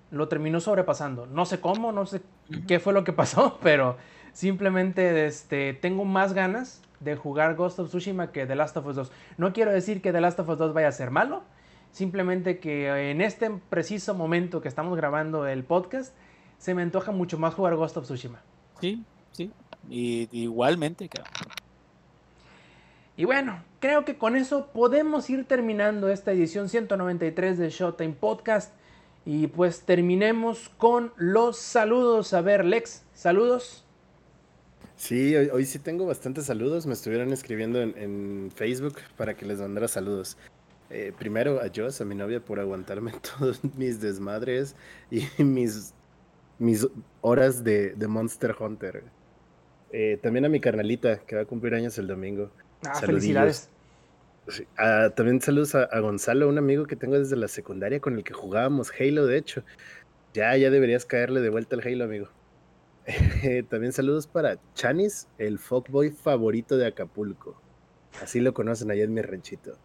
lo 0.10 0.28
terminó 0.28 0.60
sobrepasando. 0.60 1.26
No 1.28 1.46
sé 1.46 1.60
cómo, 1.62 1.92
no 1.92 2.06
sé 2.06 2.22
qué 2.68 2.80
fue 2.80 2.94
lo 2.94 3.04
que 3.04 3.14
pasó, 3.14 3.60
pero 3.64 3.98
simplemente 4.34 5.26
este, 5.26 5.74
tengo 5.74 6.06
más 6.06 6.34
ganas 6.34 6.82
de 7.00 7.16
jugar 7.16 7.56
Ghost 7.56 7.80
of 7.80 7.90
Tsushima 7.90 8.32
que 8.32 8.46
The 8.46 8.56
Last 8.56 8.78
of 8.78 8.86
Us 8.88 8.96
2. 8.96 9.12
No 9.38 9.54
quiero 9.54 9.72
decir 9.72 10.02
que 10.02 10.12
The 10.12 10.22
Last 10.22 10.40
of 10.40 10.50
Us 10.50 10.58
2 10.58 10.74
vaya 10.74 10.88
a 10.88 10.92
ser 10.92 11.12
malo, 11.12 11.44
simplemente 11.92 12.60
que 12.60 13.12
en 13.12 13.22
este 13.22 13.50
preciso 13.70 14.14
momento 14.16 14.62
que 14.62 14.68
estamos 14.68 14.98
grabando 14.98 15.48
el 15.48 15.64
podcast, 15.64 16.16
se 16.58 16.76
me 16.76 16.82
antoja 16.82 17.12
mucho 17.12 17.38
más 17.38 17.54
jugar 17.54 17.76
Ghost 17.76 17.98
of 17.98 18.06
Tsushima. 18.06 18.42
Sí, 18.80 19.04
sí, 19.06 19.06
y, 19.90 20.30
igualmente, 20.32 21.10
Y 23.18 23.26
bueno, 23.26 23.64
creo 23.80 24.06
que 24.06 24.18
con 24.18 24.36
eso 24.36 24.68
podemos 24.74 25.30
ir 25.30 25.46
terminando 25.46 26.10
esta 26.10 26.32
edición 26.32 26.70
193 26.70 27.58
de 27.58 27.70
Showtime 27.70 28.14
Podcast. 28.14 28.74
Y 29.26 29.48
pues 29.48 29.82
terminemos 29.82 30.70
con 30.78 31.14
los 31.16 31.58
saludos. 31.58 32.34
A 32.34 32.42
ver, 32.42 32.66
Lex, 32.66 33.04
saludos. 33.14 33.86
Sí, 35.02 35.36
hoy, 35.36 35.66
sí 35.66 35.80
tengo 35.80 36.06
bastantes 36.06 36.46
saludos. 36.46 36.86
Me 36.86 36.94
estuvieron 36.94 37.34
escribiendo 37.34 37.82
en, 37.82 38.52
Facebook 38.54 38.98
para 39.18 39.36
que 39.36 39.48
les 39.48 39.60
mandara 39.60 39.88
saludos. 39.88 40.38
Eh, 40.92 41.12
primero 41.18 41.60
a 41.60 41.72
Joss, 41.76 42.02
a 42.02 42.06
mi 42.06 42.14
novia, 42.14 42.40
por 42.40 42.60
aguantarme 42.60 43.14
todos 43.40 43.60
mis 43.76 44.00
desmadres 44.00 44.76
y 45.10 45.26
mis, 45.44 45.96
mis 46.60 46.88
horas 47.22 47.64
de, 47.64 47.96
Monster 48.08 48.56
Hunter. 48.60 49.04
Eh, 49.94 50.18
también 50.22 50.46
a 50.46 50.50
mi 50.50 50.60
carnalita, 50.60 51.20
que 51.20 51.36
va 51.36 51.42
a 51.42 51.46
cumplir 51.46 51.74
años 51.74 51.98
el 51.98 52.08
domingo. 52.08 52.50
Ah, 52.86 52.96
felicidades. 52.96 53.70
Ah, 54.78 55.12
también 55.16 55.42
saludos 55.42 55.76
a, 55.76 55.84
a, 55.84 56.00
Gonzalo, 56.00 56.50
un 56.50 56.58
amigo 56.58 56.86
que 56.86 56.96
tengo 56.96 57.18
desde 57.18 57.36
la 57.36 57.48
secundaria 57.48 58.00
con 58.00 58.16
el 58.16 58.24
que 58.24 58.34
jugábamos 58.34 58.92
Halo, 59.00 59.26
de 59.26 59.38
hecho. 59.38 59.64
Ya, 60.34 60.56
ya 60.58 60.70
deberías 60.70 61.06
caerle 61.06 61.42
de 61.42 61.50
vuelta 61.50 61.76
al 61.76 61.86
Halo, 61.86 62.06
amigo. 62.06 62.30
también 63.70 63.92
saludos 63.94 64.28
para 64.28 64.58
Chanis, 64.76 65.28
el 65.38 65.60
fuckboy 65.60 66.12
favorito 66.12 66.78
de 66.78 66.88
Acapulco. 66.88 67.60
Así 68.22 68.40
lo 68.40 68.54
conocen 68.54 68.92
allá 68.92 69.04
en 69.04 69.14
mi 69.14 69.22
ranchito. 69.22 69.78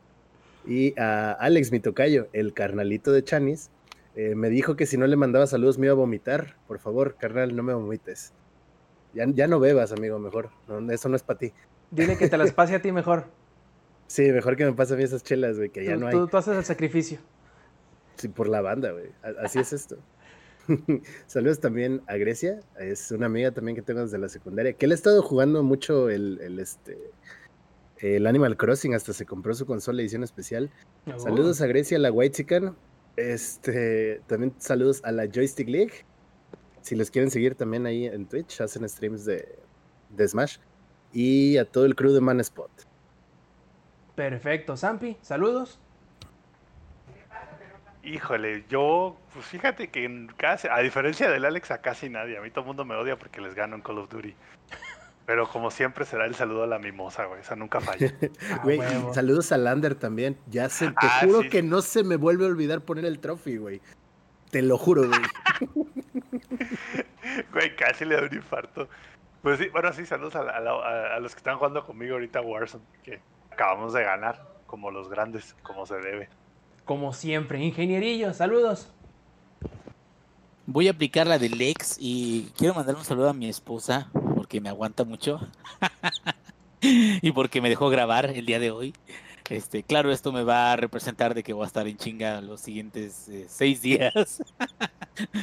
Y 0.66 0.98
a 0.98 1.32
Alex, 1.32 1.70
mi 1.72 1.80
tocayo, 1.80 2.28
el 2.32 2.52
carnalito 2.52 3.12
de 3.12 3.22
Chanis, 3.22 3.70
eh, 4.16 4.34
me 4.34 4.48
dijo 4.50 4.76
que 4.76 4.86
si 4.86 4.96
no 4.96 5.06
le 5.06 5.16
mandaba 5.16 5.46
saludos 5.46 5.78
me 5.78 5.86
iba 5.86 5.92
a 5.92 5.96
vomitar. 5.96 6.56
Por 6.66 6.78
favor, 6.78 7.16
carnal, 7.18 7.54
no 7.54 7.62
me 7.62 7.74
vomites. 7.74 8.32
Ya, 9.16 9.24
ya 9.26 9.46
no 9.46 9.58
bebas, 9.58 9.92
amigo, 9.92 10.18
mejor. 10.18 10.50
eso 10.90 11.08
no 11.08 11.16
es 11.16 11.22
para 11.22 11.38
ti. 11.38 11.52
Dile 11.90 12.18
que 12.18 12.28
te 12.28 12.36
las 12.36 12.52
pase 12.52 12.74
a 12.74 12.82
ti 12.82 12.92
mejor. 12.92 13.24
Sí, 14.08 14.30
mejor 14.30 14.54
que 14.54 14.64
me 14.64 14.72
pase 14.72 14.94
a 14.94 14.96
mí 14.96 15.02
esas 15.02 15.24
chelas, 15.24 15.56
güey, 15.56 15.68
que 15.68 15.84
ya 15.84 15.96
no 15.96 16.06
hay. 16.06 16.12
Tú, 16.12 16.28
tú 16.28 16.36
haces 16.36 16.56
el 16.56 16.64
sacrificio. 16.64 17.18
Sí, 18.14 18.28
por 18.28 18.46
la 18.46 18.60
banda, 18.60 18.92
güey. 18.92 19.10
Así 19.42 19.58
es 19.58 19.72
esto. 19.72 19.96
Saludos 21.26 21.58
también 21.58 22.02
a 22.06 22.16
Grecia, 22.16 22.60
es 22.78 23.10
una 23.10 23.26
amiga 23.26 23.50
también 23.50 23.74
que 23.74 23.82
tengo 23.82 24.02
desde 24.02 24.18
la 24.18 24.28
secundaria, 24.28 24.74
que 24.74 24.86
él 24.86 24.92
ha 24.92 24.94
estado 24.94 25.22
jugando 25.22 25.64
mucho 25.64 26.08
el, 26.08 26.58
este, 26.60 26.96
el 27.98 28.26
Animal 28.26 28.56
Crossing, 28.56 28.94
hasta 28.94 29.12
se 29.12 29.26
compró 29.26 29.54
su 29.54 29.66
consola 29.66 30.02
edición 30.02 30.22
especial. 30.22 30.70
Oh. 31.06 31.18
Saludos 31.18 31.60
a 31.60 31.66
Grecia, 31.66 31.98
la 31.98 32.12
White 32.12 32.36
Chicken. 32.36 32.74
Este, 33.16 34.20
también 34.26 34.54
saludos 34.58 35.00
a 35.04 35.12
la 35.12 35.26
Joystick 35.26 35.68
League. 35.68 35.92
Si 36.86 36.94
los 36.94 37.10
quieren 37.10 37.32
seguir 37.32 37.56
también 37.56 37.84
ahí 37.84 38.06
en 38.06 38.26
Twitch, 38.26 38.60
hacen 38.60 38.88
streams 38.88 39.24
de, 39.24 39.58
de 40.10 40.28
Smash. 40.28 40.58
Y 41.12 41.56
a 41.56 41.64
todo 41.64 41.84
el 41.84 41.96
crew 41.96 42.12
de 42.12 42.20
Manspot. 42.20 42.70
Perfecto, 44.14 44.76
Zampi, 44.76 45.16
saludos. 45.20 45.80
Híjole, 48.04 48.64
yo, 48.68 49.16
pues 49.34 49.46
fíjate 49.46 49.88
que 49.88 50.04
en 50.04 50.28
casi, 50.36 50.68
a 50.70 50.78
diferencia 50.78 51.28
del 51.28 51.44
Alex, 51.44 51.72
a 51.72 51.78
casi 51.80 52.08
nadie. 52.08 52.38
A 52.38 52.40
mí 52.40 52.50
todo 52.50 52.60
el 52.60 52.66
mundo 52.68 52.84
me 52.84 52.94
odia 52.94 53.18
porque 53.18 53.40
les 53.40 53.56
gano 53.56 53.74
en 53.74 53.82
Call 53.82 53.98
of 53.98 54.08
Duty. 54.08 54.32
Pero 55.26 55.48
como 55.48 55.72
siempre 55.72 56.04
será 56.04 56.24
el 56.26 56.36
saludo 56.36 56.62
a 56.62 56.66
la 56.68 56.78
mimosa, 56.78 57.24
güey. 57.24 57.40
Esa 57.40 57.56
nunca 57.56 57.80
falla. 57.80 58.14
Ah, 58.52 58.60
Güey, 58.62 58.78
huevo. 58.78 59.12
saludos 59.12 59.50
a 59.50 59.58
Lander 59.58 59.96
también. 59.96 60.38
Ya 60.48 60.68
se, 60.68 60.86
te 60.86 60.94
Ah, 60.98 61.20
juro 61.24 61.42
sí. 61.42 61.48
que 61.48 61.64
no 61.64 61.82
se 61.82 62.04
me 62.04 62.14
vuelve 62.14 62.44
a 62.44 62.48
olvidar 62.48 62.82
poner 62.82 63.06
el 63.06 63.18
trophy, 63.18 63.56
güey. 63.56 63.80
Te 64.52 64.62
lo 64.62 64.78
juro, 64.78 65.08
güey. 65.08 65.20
Güey, 67.52 67.76
casi 67.76 68.04
le 68.04 68.16
da 68.16 68.22
un 68.22 68.34
infarto. 68.34 68.88
Pues 69.42 69.58
sí, 69.58 69.68
bueno, 69.68 69.92
sí, 69.92 70.06
saludos 70.06 70.36
a, 70.36 70.42
la- 70.42 70.52
a 70.52 70.60
la- 70.60 70.70
a- 70.72 71.16
a 71.16 71.20
los 71.20 71.32
que 71.34 71.38
están 71.38 71.56
jugando 71.58 71.84
conmigo 71.84 72.14
ahorita 72.14 72.40
Warzone, 72.40 72.84
que 73.02 73.20
acabamos 73.50 73.92
de 73.92 74.02
ganar, 74.02 74.42
como 74.66 74.90
los 74.90 75.08
grandes, 75.08 75.54
como 75.62 75.86
se 75.86 75.96
debe. 75.96 76.28
Como 76.84 77.12
siempre, 77.12 77.58
ingenierillo, 77.60 78.32
saludos. 78.32 78.92
Voy 80.66 80.88
a 80.88 80.92
aplicar 80.92 81.26
la 81.26 81.38
del 81.38 81.60
ex 81.60 81.96
y 82.00 82.50
quiero 82.56 82.74
mandar 82.74 82.96
un 82.96 83.04
saludo 83.04 83.28
a 83.30 83.32
mi 83.34 83.48
esposa 83.48 84.08
porque 84.34 84.60
me 84.60 84.68
aguanta 84.68 85.04
mucho 85.04 85.40
y 86.80 87.30
porque 87.32 87.60
me 87.60 87.68
dejó 87.68 87.88
grabar 87.88 88.26
el 88.26 88.46
día 88.46 88.58
de 88.58 88.70
hoy. 88.72 88.94
Este, 89.48 89.82
claro, 89.84 90.10
esto 90.10 90.32
me 90.32 90.42
va 90.42 90.72
a 90.72 90.76
representar 90.76 91.34
de 91.34 91.42
que 91.42 91.52
voy 91.52 91.64
a 91.64 91.66
estar 91.66 91.86
en 91.86 91.96
chinga 91.96 92.40
los 92.40 92.60
siguientes 92.60 93.28
eh, 93.28 93.46
seis 93.48 93.80
días 93.82 94.42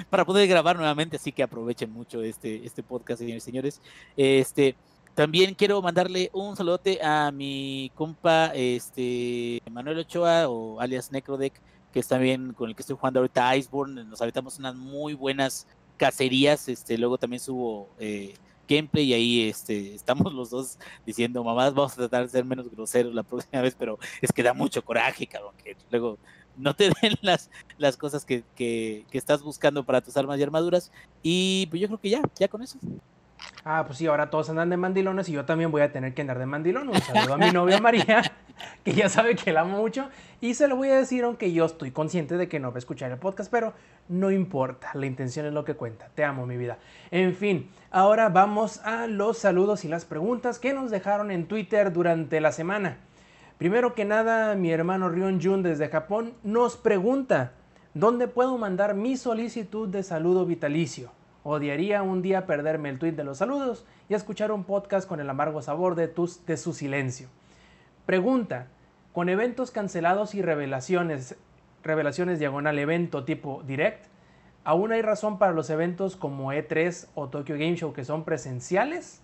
para 0.10 0.26
poder 0.26 0.48
grabar 0.48 0.76
nuevamente, 0.76 1.16
así 1.16 1.32
que 1.32 1.44
aprovechen 1.44 1.92
mucho 1.92 2.22
este, 2.22 2.66
este 2.66 2.84
podcast, 2.84 3.20
señores 3.20 3.44
y 3.44 3.46
señores. 3.46 3.82
Este, 4.18 4.76
también 5.16 5.54
quiero 5.54 5.82
mandarle 5.82 6.30
un 6.34 6.56
saludote 6.56 7.00
a 7.04 7.32
mi 7.32 7.92
compa 7.96 8.48
este, 8.56 9.62
Manuel 9.72 10.00
Ochoa 10.00 10.50
o 10.50 10.80
alias 10.82 11.12
Necrodeck, 11.12 11.54
que 11.94 12.00
es 12.00 12.08
también 12.08 12.54
con 12.54 12.70
el 12.70 12.76
que 12.76 12.82
estoy 12.82 12.98
jugando 12.98 13.20
ahorita 13.20 13.56
Iceborne. 13.56 14.04
Nos 14.06 14.22
aventamos 14.22 14.58
unas 14.58 14.76
muy 14.76 15.14
buenas 15.14 15.68
cacerías. 15.98 16.68
Este, 16.68 16.98
luego 16.98 17.18
también 17.20 17.40
subo 17.40 17.90
eh, 18.00 18.34
gameplay 18.68 19.06
y 19.06 19.14
ahí 19.14 19.50
este, 19.50 19.94
estamos 19.96 20.34
los 20.34 20.50
dos 20.50 20.78
diciendo, 21.06 21.44
mamás, 21.44 21.74
vamos 21.74 21.94
a 21.94 21.96
tratar 21.98 22.24
de 22.24 22.30
ser 22.30 22.46
menos 22.46 22.70
groseros 22.70 23.14
la 23.14 23.24
próxima 23.24 23.62
vez, 23.62 23.76
pero 23.78 24.00
es 24.22 24.32
que 24.32 24.44
da 24.44 24.54
mucho 24.54 24.84
coraje, 24.84 25.28
cabrón, 25.28 25.54
que 25.64 25.76
luego 25.90 26.18
no 26.58 26.76
te 26.76 26.86
den 27.02 27.16
las, 27.22 27.50
las 27.78 27.98
cosas 27.98 28.26
que, 28.26 28.44
que, 28.56 29.06
que 29.10 29.18
estás 29.18 29.42
buscando 29.42 29.84
para 29.84 30.02
tus 30.02 30.16
armas 30.18 30.40
y 30.40 30.44
armaduras. 30.44 30.92
Y 31.22 31.68
pues 31.68 31.82
yo 31.82 31.88
creo 31.88 32.00
que 32.00 32.10
ya, 32.10 32.22
ya 32.38 32.48
con 32.48 32.62
eso. 32.62 32.78
Ah, 33.66 33.84
pues 33.86 33.98
sí, 33.98 34.08
ahora 34.08 34.30
todos 34.30 34.50
andan 34.50 34.70
de 34.70 34.78
mandilones 34.78 35.30
y 35.30 35.32
yo 35.32 35.46
también 35.46 35.72
voy 35.72 35.82
a 35.82 35.92
tener 35.92 36.14
que 36.14 36.22
andar 36.22 36.38
de 36.38 36.46
mandilón. 36.46 36.90
Un 36.90 37.00
saludo 37.02 37.36
a 37.36 37.38
mi 37.38 37.52
novia 37.52 37.80
María, 37.80 38.22
que 38.84 38.94
ya 38.94 39.08
sabe 39.08 39.36
que 39.36 39.54
la 39.54 39.62
amo 39.62 39.78
mucho. 39.78 40.10
Y 40.42 40.54
se 40.56 40.68
lo 40.68 40.76
voy 40.76 40.90
a 40.90 40.98
decir, 40.98 41.24
aunque 41.24 41.54
yo 41.54 41.66
estoy 41.66 41.92
consciente 41.92 42.36
de 42.36 42.50
que 42.50 42.60
no 42.60 42.72
va 42.72 42.76
a 42.76 42.80
escuchar 42.80 43.12
el 43.12 43.18
podcast, 43.18 43.50
pero 43.50 43.74
no 44.10 44.32
importa, 44.32 44.92
la 44.96 45.06
intención 45.06 45.46
es 45.46 45.54
lo 45.54 45.64
que 45.64 45.76
cuenta. 45.76 46.10
Te 46.14 46.26
amo, 46.26 46.46
mi 46.46 46.58
vida. 46.58 46.78
En 47.10 47.36
fin, 47.36 47.70
ahora 47.90 48.28
vamos 48.28 48.80
a 48.84 49.08
los 49.08 49.38
saludos 49.38 49.86
y 49.86 49.88
las 49.88 50.04
preguntas 50.04 50.60
que 50.60 50.74
nos 50.74 50.92
dejaron 50.92 51.32
en 51.32 51.48
Twitter 51.48 51.94
durante 51.94 52.42
la 52.42 52.52
semana. 52.52 52.98
Primero 53.58 53.94
que 53.94 54.04
nada, 54.04 54.56
mi 54.56 54.72
hermano 54.72 55.08
Rion 55.08 55.40
Jun 55.42 55.64
desde 55.64 55.88
Japón 55.88 56.34
nos 56.44 56.76
pregunta, 56.76 57.54
¿dónde 57.94 58.28
puedo 58.28 58.58
mandar 58.58 58.94
mi 58.94 59.16
solicitud 59.16 59.88
de 59.88 60.04
saludo 60.04 60.46
vitalicio? 60.46 61.12
Odiaría 61.44 62.02
un 62.04 62.22
día 62.22 62.46
perderme 62.46 62.90
el 62.90 63.00
tweet 63.00 63.12
de 63.14 63.26
los 63.26 63.38
saludos 63.40 63.86
y 64.08 64.14
escuchar 64.14 64.52
un 64.52 64.64
podcast 64.64 65.08
con 65.08 65.20
el 65.20 65.30
amargo 65.30 65.62
sabor 65.62 65.96
de, 65.96 66.08
tus, 66.08 66.46
de 66.46 66.56
su 66.56 66.74
silencio. 66.74 67.28
Pregunta, 68.06 68.68
con 69.12 69.28
eventos 69.28 69.70
cancelados 69.72 70.36
y 70.36 70.42
revelaciones, 70.42 71.36
revelaciones 71.84 72.40
diagonal 72.40 72.80
evento 72.80 73.26
tipo 73.26 73.62
direct, 73.66 74.06
¿aún 74.64 74.94
hay 74.94 75.02
razón 75.02 75.38
para 75.38 75.52
los 75.52 75.70
eventos 75.70 76.16
como 76.16 76.54
E3 76.54 77.08
o 77.14 77.28
Tokyo 77.28 77.56
Game 77.56 77.76
Show 77.76 77.94
que 77.94 78.06
son 78.06 78.24
presenciales? 78.24 79.22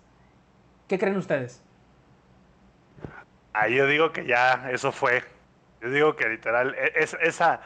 ¿Qué 0.88 0.98
creen 0.98 1.16
ustedes? 1.16 1.62
Ahí 3.52 3.76
yo 3.76 3.86
digo 3.86 4.12
que 4.12 4.26
ya 4.26 4.70
eso 4.70 4.92
fue. 4.92 5.22
Yo 5.80 5.90
digo 5.90 6.16
que 6.16 6.28
literal, 6.28 6.74
e- 6.74 7.02
es, 7.02 7.16
esa, 7.22 7.60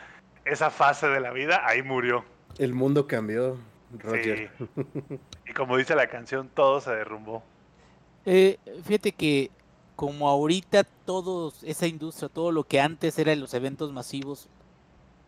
esa 0.45 0.71
fase 0.71 1.09
de 1.09 1.21
la 1.21 1.33
vida 1.33 1.63
ahí 1.67 1.83
murió. 1.83 2.25
El 2.59 2.73
mundo 2.73 3.07
cambió, 3.07 3.59
Roger. 3.99 4.51
Sí. 4.59 5.19
Y 5.49 5.53
como 5.53 5.77
dice 5.77 5.95
la 5.95 6.09
canción, 6.09 6.49
todo 6.55 6.81
se 6.81 6.91
derrumbó. 6.91 7.43
Eh, 8.27 8.59
fíjate 8.85 9.13
que 9.13 9.51
como 9.97 10.29
ahorita 10.29 10.85
todo 11.05 11.53
esa 11.63 11.87
industria, 11.87 12.29
todo 12.29 12.51
lo 12.53 12.65
que 12.65 12.81
antes 12.81 13.19
eran 13.19 13.41
los 13.41 13.55
eventos 13.55 13.93
masivos, 13.93 14.49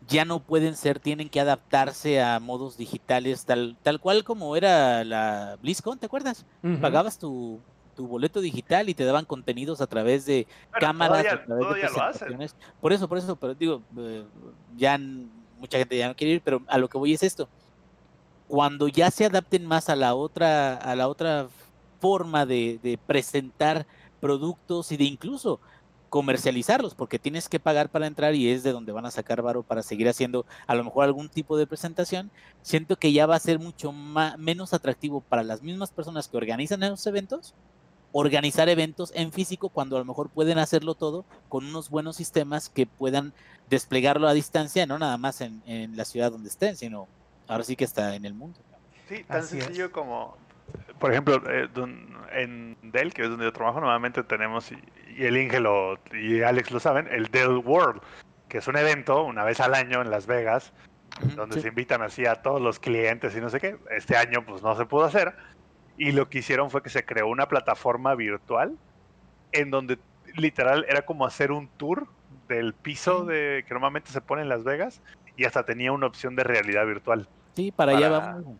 ya 0.07 0.25
no 0.25 0.39
pueden 0.39 0.75
ser, 0.75 0.99
tienen 0.99 1.29
que 1.29 1.39
adaptarse 1.39 2.21
a 2.21 2.39
modos 2.39 2.77
digitales, 2.77 3.45
tal, 3.45 3.77
tal 3.83 3.99
cual 3.99 4.23
como 4.23 4.55
era 4.55 5.03
la 5.03 5.57
BlizzCon, 5.61 5.99
¿te 5.99 6.05
acuerdas? 6.05 6.45
Pagabas 6.81 7.17
tu, 7.19 7.59
tu 7.95 8.07
boleto 8.07 8.39
digital 8.41 8.89
y 8.89 8.93
te 8.93 9.03
daban 9.05 9.25
contenidos 9.25 9.81
a 9.81 9.87
través 9.87 10.25
de 10.25 10.47
cámaras, 10.79 11.23
todavía- 11.23 11.33
a 11.33 11.45
través 11.45 11.59
de 11.59 11.65
todavía 11.65 11.83
lo 11.89 11.89
hacen. 12.03 12.27
presentaciones. 12.27 12.55
Por 12.79 12.93
eso, 12.93 13.07
por 13.09 13.17
eso, 13.17 13.35
pero 13.35 13.53
digo, 13.55 13.81
eh, 13.97 14.23
ya 14.77 14.97
mucha 15.59 15.77
gente 15.77 15.97
ya 15.97 16.07
no 16.07 16.15
quiere 16.15 16.33
ir, 16.35 16.41
pero 16.41 16.61
a 16.67 16.77
lo 16.77 16.87
que 16.87 16.97
voy 16.97 17.13
es 17.13 17.23
esto. 17.23 17.49
Cuando 18.47 18.87
ya 18.87 19.11
se 19.11 19.25
adapten 19.25 19.65
más 19.65 19.89
a 19.89 19.95
la 19.95 20.15
otra, 20.15 20.75
a 20.75 20.95
la 20.95 21.07
otra 21.07 21.47
forma 21.99 22.45
de, 22.45 22.99
presentar 23.05 23.85
productos 24.19 24.91
y 24.91 24.97
de 24.97 25.03
incluso 25.03 25.59
comercializarlos, 26.09 26.95
porque 26.95 27.19
tienes 27.19 27.49
que 27.49 27.59
pagar 27.59 27.89
para 27.89 28.07
entrar 28.07 28.33
y 28.33 28.49
es 28.49 28.63
de 28.63 28.71
donde 28.71 28.93
van 28.93 29.05
a 29.05 29.11
sacar 29.11 29.41
varo 29.41 29.63
para 29.63 29.83
seguir 29.83 30.07
haciendo 30.07 30.45
a 30.65 30.75
lo 30.75 30.85
mejor 30.85 31.03
algún 31.03 31.27
tipo 31.27 31.57
de 31.57 31.67
presentación, 31.67 32.31
siento 32.61 32.95
que 32.95 33.11
ya 33.11 33.25
va 33.25 33.35
a 33.35 33.39
ser 33.39 33.59
mucho 33.59 33.91
ma- 33.91 34.37
menos 34.37 34.73
atractivo 34.73 35.19
para 35.21 35.43
las 35.43 35.61
mismas 35.61 35.91
personas 35.91 36.29
que 36.29 36.37
organizan 36.37 36.83
esos 36.83 37.05
eventos 37.07 37.53
organizar 38.13 38.69
eventos 38.69 39.11
en 39.13 39.33
físico 39.33 39.67
cuando 39.69 39.97
a 39.97 39.99
lo 39.99 40.05
mejor 40.05 40.29
pueden 40.29 40.59
hacerlo 40.59 40.95
todo 40.95 41.25
con 41.49 41.65
unos 41.65 41.89
buenos 41.89 42.15
sistemas 42.15 42.69
que 42.69 42.87
puedan 42.87 43.33
desplegarlo 43.69 44.29
a 44.29 44.33
distancia, 44.33 44.85
no 44.85 44.97
nada 44.97 45.17
más 45.17 45.41
en 45.41 45.61
la 45.95 46.05
ciudad 46.05 46.31
donde 46.31 46.49
estén, 46.49 46.77
sino 46.77 47.07
ahora 47.47 47.63
sí 47.63 47.75
que 47.75 47.83
está 47.85 48.15
en 48.15 48.25
el 48.25 48.33
mundo. 48.33 48.59
Sí, 49.09 49.23
tan 49.23 49.39
Así 49.39 49.57
es. 49.57 49.63
sencillo 49.65 49.91
como, 49.91 50.37
por 50.99 51.11
ejemplo, 51.11 51.41
eh, 51.49 51.67
don- 51.73 52.15
en 52.33 52.77
Dell, 52.81 53.13
que 53.13 53.23
es 53.23 53.29
donde 53.29 53.45
yo 53.45 53.53
trabajo, 53.53 53.79
normalmente 53.79 54.21
tenemos, 54.23 54.71
y, 54.71 54.77
y 55.15 55.25
el 55.25 55.37
Inge 55.37 55.59
lo- 55.59 55.97
y 56.13 56.41
Alex 56.41 56.71
lo 56.71 56.79
saben, 56.79 57.07
el 57.09 57.27
Dell 57.27 57.57
World, 57.63 58.01
que 58.49 58.57
es 58.59 58.67
un 58.67 58.77
evento 58.77 59.23
una 59.23 59.43
vez 59.43 59.59
al 59.59 59.73
año 59.75 60.01
en 60.01 60.09
Las 60.11 60.27
Vegas, 60.27 60.73
donde 61.35 61.55
sí. 61.55 61.61
se 61.61 61.67
invitan 61.69 62.01
así 62.01 62.25
a 62.25 62.35
todos 62.35 62.61
los 62.61 62.79
clientes 62.79 63.35
y 63.35 63.41
no 63.41 63.49
sé 63.49 63.59
qué. 63.59 63.77
Este 63.91 64.17
año 64.17 64.45
pues 64.45 64.61
no 64.61 64.75
se 64.75 64.85
pudo 64.85 65.05
hacer. 65.05 65.33
Y 65.97 66.11
lo 66.11 66.29
que 66.29 66.39
hicieron 66.39 66.69
fue 66.69 66.83
que 66.83 66.89
se 66.89 67.05
creó 67.05 67.27
una 67.27 67.47
plataforma 67.47 68.13
virtual 68.13 68.77
en 69.51 69.71
donde 69.71 69.97
literal 70.35 70.85
era 70.87 71.03
como 71.03 71.25
hacer 71.25 71.51
un 71.51 71.69
tour 71.69 72.07
del 72.47 72.73
piso 72.73 73.25
de 73.25 73.63
que 73.67 73.73
normalmente 73.73 74.11
se 74.11 74.21
pone 74.21 74.43
en 74.43 74.49
Las 74.49 74.63
Vegas 74.63 75.01
y 75.37 75.45
hasta 75.45 75.63
tenía 75.65 75.91
una 75.91 76.05
opción 76.07 76.35
de 76.35 76.43
realidad 76.43 76.85
virtual. 76.85 77.27
Sí, 77.57 77.71
para, 77.71 77.97
allá 77.97 78.09
vamos. 78.09 78.55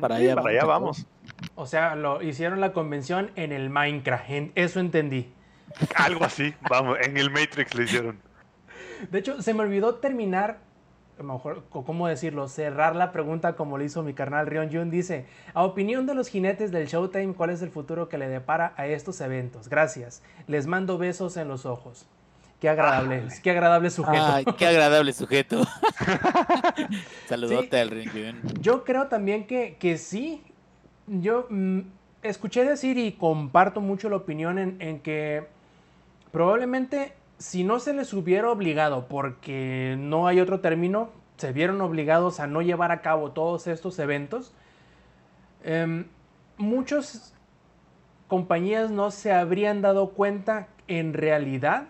Para 0.00 0.18
sí, 0.18 0.22
allá 0.22 0.36
para 0.36 0.50
allá 0.50 0.64
vamos. 0.64 1.04
vamos. 1.04 1.50
O 1.56 1.66
sea, 1.66 1.96
lo 1.96 2.22
hicieron 2.22 2.60
la 2.60 2.72
convención 2.72 3.32
en 3.34 3.50
el 3.50 3.70
Minecraft, 3.70 4.30
en- 4.30 4.52
eso 4.54 4.78
entendí. 4.78 5.32
Algo 5.96 6.24
así, 6.24 6.54
vamos, 6.70 6.96
en 7.02 7.16
el 7.16 7.28
Matrix 7.32 7.74
lo 7.74 7.82
hicieron. 7.82 8.20
De 9.10 9.18
hecho, 9.18 9.42
se 9.42 9.52
me 9.52 9.62
olvidó 9.62 9.96
terminar, 9.96 10.58
a 11.18 11.22
lo 11.24 11.32
mejor, 11.32 11.64
¿cómo 11.70 12.06
decirlo? 12.06 12.46
Cerrar 12.46 12.94
la 12.94 13.10
pregunta 13.10 13.54
como 13.56 13.78
lo 13.78 13.82
hizo 13.82 14.04
mi 14.04 14.14
carnal 14.14 14.46
Rion 14.46 14.70
Jun. 14.70 14.90
Dice, 14.90 15.26
a 15.52 15.64
opinión 15.64 16.06
de 16.06 16.14
los 16.14 16.28
jinetes 16.28 16.70
del 16.70 16.86
Showtime, 16.86 17.34
¿cuál 17.34 17.50
es 17.50 17.62
el 17.62 17.70
futuro 17.70 18.08
que 18.08 18.16
le 18.16 18.28
depara 18.28 18.74
a 18.76 18.86
estos 18.86 19.20
eventos? 19.20 19.68
Gracias. 19.68 20.22
Les 20.46 20.68
mando 20.68 20.98
besos 20.98 21.36
en 21.36 21.48
los 21.48 21.66
ojos. 21.66 22.06
Qué 22.60 22.68
agradable, 22.68 23.16
Ájale. 23.16 23.40
qué 23.42 23.50
agradable 23.50 23.90
sujeto. 23.90 24.22
Ay, 24.22 24.44
qué 24.58 24.66
agradable 24.66 25.12
sujeto. 25.12 25.62
Saludote 27.26 27.80
al 27.80 27.90
Ringyun. 27.90 28.42
Yo 28.60 28.84
creo 28.84 29.06
también 29.06 29.46
que, 29.46 29.76
que 29.78 29.96
sí. 29.96 30.42
Yo 31.06 31.46
mm, 31.48 31.80
escuché 32.22 32.64
decir 32.64 32.98
y 32.98 33.12
comparto 33.12 33.80
mucho 33.80 34.10
la 34.10 34.16
opinión 34.16 34.58
en, 34.58 34.76
en 34.80 35.00
que 35.00 35.46
probablemente 36.32 37.14
si 37.40 37.64
no 37.64 37.80
se 37.80 37.94
les 37.94 38.12
hubiera 38.12 38.50
obligado, 38.50 39.08
porque 39.08 39.96
no 39.98 40.26
hay 40.26 40.40
otro 40.40 40.60
término, 40.60 41.08
se 41.38 41.52
vieron 41.52 41.80
obligados 41.80 42.38
a 42.38 42.46
no 42.46 42.60
llevar 42.60 42.92
a 42.92 43.00
cabo 43.00 43.32
todos 43.32 43.66
estos 43.66 43.98
eventos, 43.98 44.52
em, 45.64 46.04
muchas 46.58 47.34
compañías 48.28 48.90
no 48.90 49.10
se 49.10 49.32
habrían 49.32 49.80
dado 49.80 50.10
cuenta 50.10 50.68
en 50.86 51.14
realidad 51.14 51.88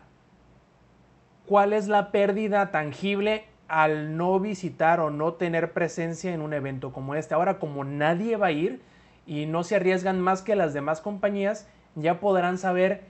cuál 1.51 1.73
es 1.73 1.89
la 1.89 2.13
pérdida 2.13 2.71
tangible 2.71 3.43
al 3.67 4.17
no 4.17 4.39
visitar 4.39 5.01
o 5.01 5.11
no 5.11 5.33
tener 5.33 5.73
presencia 5.73 6.33
en 6.33 6.43
un 6.43 6.53
evento 6.53 6.93
como 6.93 7.17
este. 7.17 7.35
Ahora, 7.35 7.59
como 7.59 7.83
nadie 7.83 8.37
va 8.37 8.47
a 8.47 8.53
ir 8.53 8.81
y 9.27 9.47
no 9.47 9.65
se 9.65 9.75
arriesgan 9.75 10.21
más 10.21 10.43
que 10.43 10.55
las 10.55 10.75
demás 10.75 11.01
compañías, 11.01 11.69
ya 11.97 12.21
podrán 12.21 12.57
saber 12.57 13.03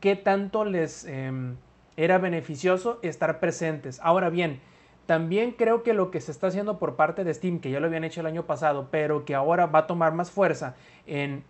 qué 0.00 0.16
tanto 0.16 0.64
les 0.64 1.04
em, 1.04 1.54
era 1.96 2.18
beneficioso 2.18 2.98
estar 3.02 3.38
presentes. 3.38 4.00
Ahora 4.02 4.28
bien, 4.28 4.60
También 5.06 5.52
creo 5.52 5.84
que 5.84 5.92
lo 5.92 6.10
que 6.10 6.20
se 6.20 6.32
está 6.32 6.46
haciendo 6.48 6.78
por 6.78 6.96
parte 6.96 7.22
de 7.22 7.34
Steam, 7.34 7.60
que 7.60 7.70
ya 7.70 7.78
lo 7.78 7.86
habían 7.86 8.04
hecho 8.04 8.22
el 8.22 8.26
año 8.26 8.46
pasado, 8.46 8.88
pero 8.90 9.24
que 9.24 9.34
ahora 9.34 9.66
va 9.66 9.80
a 9.80 9.86
tomar 9.86 10.14
más 10.14 10.32
fuerza 10.32 10.74
en 11.06 11.44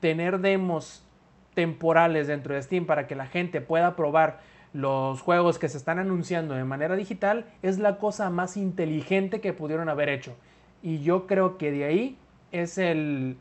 tener 0.00 0.40
demos 0.40 1.06
temporales 1.54 2.26
dentro 2.26 2.54
de 2.54 2.62
Steam 2.62 2.86
para 2.86 3.06
que 3.06 3.14
la 3.14 3.26
gente 3.26 3.60
pueda 3.60 3.94
probar 3.94 4.40
los 4.74 5.22
juegos 5.22 5.58
que 5.58 5.70
se 5.70 5.78
están 5.78 5.98
anunciando 5.98 6.54
de 6.54 6.64
manera 6.64 6.96
digital, 6.96 7.46
es 7.62 7.78
la 7.78 7.96
cosa 7.96 8.28
más 8.28 8.58
inteligente 8.58 9.40
que 9.40 9.54
pudieron 9.54 9.88
haber 9.88 10.10
hecho. 10.10 10.34
Y 10.82 10.98
yo 11.02 11.26
creo 11.26 11.56
que 11.56 11.70
de 11.70 11.84
ahí 11.84 12.18
es 12.52 12.76
el, 12.76 13.38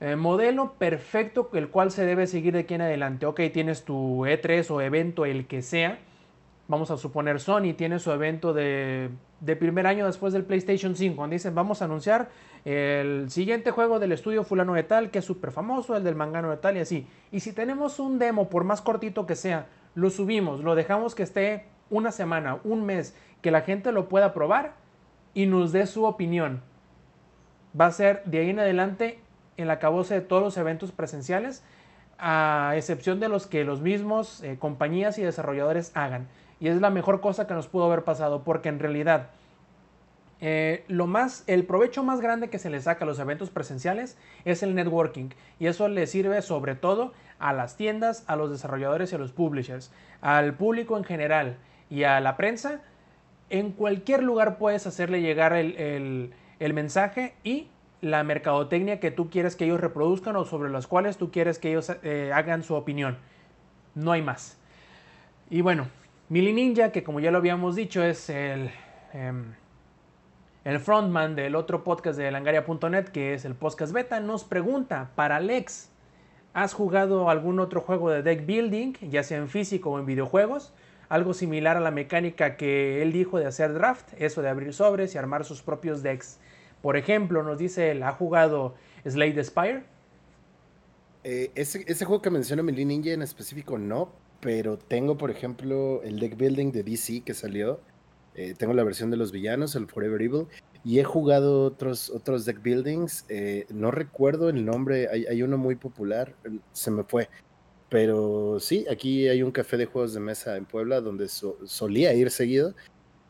el 0.00 0.16
modelo 0.16 0.72
perfecto 0.72 1.48
el 1.52 1.68
cual 1.68 1.92
se 1.92 2.04
debe 2.04 2.26
seguir 2.26 2.54
de 2.54 2.60
aquí 2.60 2.74
en 2.74 2.80
adelante. 2.80 3.26
Ok, 3.26 3.42
tienes 3.52 3.84
tu 3.84 4.26
E3 4.26 4.68
o 4.70 4.80
evento, 4.80 5.24
el 5.24 5.46
que 5.46 5.62
sea 5.62 6.00
vamos 6.68 6.90
a 6.90 6.98
suponer 6.98 7.40
Sony 7.40 7.74
tiene 7.76 7.98
su 7.98 8.12
evento 8.12 8.52
de, 8.52 9.10
primer 9.58 9.86
año 9.86 10.06
después 10.06 10.34
del 10.34 10.44
PlayStation 10.44 10.94
5, 10.94 11.20
donde 11.20 11.36
dicen 11.36 11.54
vamos 11.54 11.82
a 11.82 11.86
anunciar 11.86 12.28
el 12.64 13.30
siguiente 13.30 13.70
juego 13.70 13.98
del 13.98 14.12
estudio 14.12 14.44
fulano 14.44 14.74
de 14.74 14.82
tal, 14.82 15.10
que 15.10 15.20
es 15.20 15.24
súper 15.24 15.50
famoso, 15.50 15.96
el 15.96 16.04
del 16.04 16.14
mangano 16.14 16.50
de 16.50 16.58
tal 16.58 16.76
y 16.76 16.80
así. 16.80 17.06
Y 17.32 17.40
si 17.40 17.52
tenemos 17.52 17.98
un 17.98 18.18
demo, 18.18 18.50
por 18.50 18.64
más 18.64 18.82
cortito 18.82 19.26
que 19.26 19.34
sea, 19.34 19.66
lo 19.98 20.10
subimos, 20.10 20.60
lo 20.60 20.76
dejamos 20.76 21.16
que 21.16 21.24
esté 21.24 21.64
una 21.90 22.12
semana, 22.12 22.58
un 22.62 22.84
mes, 22.86 23.16
que 23.42 23.50
la 23.50 23.62
gente 23.62 23.90
lo 23.90 24.08
pueda 24.08 24.32
probar 24.32 24.74
y 25.34 25.46
nos 25.46 25.72
dé 25.72 25.86
su 25.86 26.04
opinión. 26.04 26.62
Va 27.78 27.86
a 27.86 27.90
ser 27.90 28.22
de 28.24 28.38
ahí 28.38 28.50
en 28.50 28.60
adelante 28.60 29.18
en 29.56 29.66
la 29.66 29.80
cabose 29.80 30.14
de 30.14 30.20
todos 30.20 30.40
los 30.40 30.56
eventos 30.56 30.92
presenciales, 30.92 31.64
a 32.16 32.74
excepción 32.76 33.18
de 33.18 33.28
los 33.28 33.48
que 33.48 33.64
los 33.64 33.80
mismos 33.80 34.40
eh, 34.44 34.56
compañías 34.56 35.18
y 35.18 35.22
desarrolladores 35.22 35.90
hagan. 35.94 36.28
Y 36.60 36.68
es 36.68 36.80
la 36.80 36.90
mejor 36.90 37.20
cosa 37.20 37.48
que 37.48 37.54
nos 37.54 37.66
pudo 37.66 37.86
haber 37.86 38.04
pasado, 38.04 38.44
porque 38.44 38.68
en 38.68 38.78
realidad 38.78 39.30
eh, 40.40 40.84
lo 40.88 41.06
más, 41.06 41.42
el 41.46 41.64
provecho 41.64 42.04
más 42.04 42.20
grande 42.20 42.48
que 42.48 42.58
se 42.58 42.70
le 42.70 42.80
saca 42.80 43.04
a 43.04 43.08
los 43.08 43.18
eventos 43.18 43.50
presenciales 43.50 44.16
es 44.44 44.62
el 44.62 44.74
networking. 44.74 45.30
Y 45.58 45.66
eso 45.66 45.88
le 45.88 46.06
sirve 46.06 46.42
sobre 46.42 46.74
todo 46.74 47.12
a 47.38 47.52
las 47.52 47.76
tiendas, 47.76 48.24
a 48.26 48.36
los 48.36 48.50
desarrolladores 48.50 49.12
y 49.12 49.16
a 49.16 49.18
los 49.18 49.32
publishers, 49.32 49.90
al 50.20 50.54
público 50.54 50.96
en 50.96 51.04
general 51.04 51.56
y 51.90 52.04
a 52.04 52.20
la 52.20 52.36
prensa. 52.36 52.80
En 53.50 53.72
cualquier 53.72 54.22
lugar 54.22 54.58
puedes 54.58 54.86
hacerle 54.86 55.22
llegar 55.22 55.52
el, 55.54 56.32
mensaje 56.60 57.34
y 57.42 57.68
la 58.00 58.22
mercadotecnia 58.22 59.00
que 59.00 59.10
tú 59.10 59.30
quieres 59.30 59.56
que 59.56 59.64
ellos 59.64 59.80
reproduzcan 59.80 60.36
o 60.36 60.44
sobre 60.44 60.70
las 60.70 60.86
cuales 60.86 61.16
tú 61.16 61.30
quieres 61.32 61.58
que 61.58 61.70
ellos 61.70 61.90
eh, 62.02 62.30
hagan 62.32 62.62
su 62.62 62.74
opinión. 62.74 63.18
No 63.94 64.12
hay 64.12 64.22
más. 64.22 64.56
Y 65.50 65.62
bueno, 65.62 65.88
Mili 66.28 66.52
Ninja, 66.52 66.92
que 66.92 67.02
como 67.02 67.20
ya 67.20 67.30
lo 67.30 67.38
habíamos 67.38 67.74
dicho, 67.74 68.04
es 68.04 68.28
el, 68.28 68.70
em, 69.14 69.54
el 70.64 70.80
frontman 70.80 71.36
del 71.36 71.54
otro 71.54 71.84
podcast 71.84 72.18
de 72.18 72.30
langaria.net, 72.30 73.06
que 73.06 73.34
es 73.34 73.44
el 73.44 73.54
podcast 73.54 73.92
beta, 73.92 74.20
nos 74.20 74.44
pregunta, 74.44 75.10
para 75.14 75.40
Lex, 75.40 75.88
¿has 76.52 76.74
jugado 76.74 77.30
algún 77.30 77.60
otro 77.60 77.80
juego 77.80 78.10
de 78.10 78.22
deck 78.22 78.44
building, 78.44 78.94
ya 79.08 79.22
sea 79.22 79.38
en 79.38 79.48
físico 79.48 79.90
o 79.90 79.98
en 79.98 80.06
videojuegos? 80.06 80.72
Algo 81.08 81.32
similar 81.32 81.76
a 81.76 81.80
la 81.80 81.90
mecánica 81.90 82.56
que 82.56 83.00
él 83.00 83.12
dijo 83.12 83.38
de 83.38 83.46
hacer 83.46 83.72
draft, 83.72 84.12
eso 84.18 84.42
de 84.42 84.48
abrir 84.48 84.74
sobres 84.74 85.14
y 85.14 85.18
armar 85.18 85.44
sus 85.44 85.62
propios 85.62 86.02
decks. 86.02 86.38
Por 86.82 86.96
ejemplo, 86.96 87.42
nos 87.42 87.58
dice 87.58 87.90
él, 87.90 88.02
¿ha 88.02 88.12
jugado 88.12 88.74
Slade 89.06 89.42
Spire? 89.44 89.84
Eh, 91.24 91.50
ese, 91.54 92.04
juego 92.04 92.22
que 92.22 92.30
menciona 92.30 92.62
Mili 92.62 92.84
Ninja 92.84 93.10
en 93.10 93.22
específico 93.22 93.78
no, 93.78 94.12
pero 94.40 94.78
tengo, 94.78 95.16
por 95.16 95.30
ejemplo, 95.30 96.02
el 96.02 96.20
deck 96.20 96.36
building 96.36 96.72
de 96.72 96.82
DC 96.82 97.22
que 97.24 97.34
salió. 97.34 97.80
Eh, 98.38 98.54
tengo 98.56 98.72
la 98.72 98.84
versión 98.84 99.10
de 99.10 99.16
los 99.16 99.32
villanos, 99.32 99.74
el 99.74 99.88
Forever 99.88 100.22
Evil, 100.22 100.46
y 100.84 101.00
he 101.00 101.04
jugado 101.04 101.64
otros, 101.64 102.08
otros 102.08 102.44
deck 102.44 102.62
buildings. 102.62 103.24
Eh, 103.28 103.66
no 103.68 103.90
recuerdo 103.90 104.48
el 104.48 104.64
nombre, 104.64 105.08
hay, 105.08 105.42
uno 105.42 105.58
muy 105.58 105.74
popular, 105.74 106.36
se 106.72 106.92
me 106.92 107.02
fue. 107.02 107.28
Pero 107.88 108.60
sí, 108.60 108.86
aquí 108.88 109.26
hay 109.26 109.42
un 109.42 109.50
café 109.50 109.76
de 109.76 109.86
juegos 109.86 110.14
de 110.14 110.20
mesa 110.20 110.56
en 110.56 110.66
Puebla 110.66 111.00
donde 111.00 111.26
solía 111.26 112.14
ir 112.14 112.30
seguido 112.30 112.74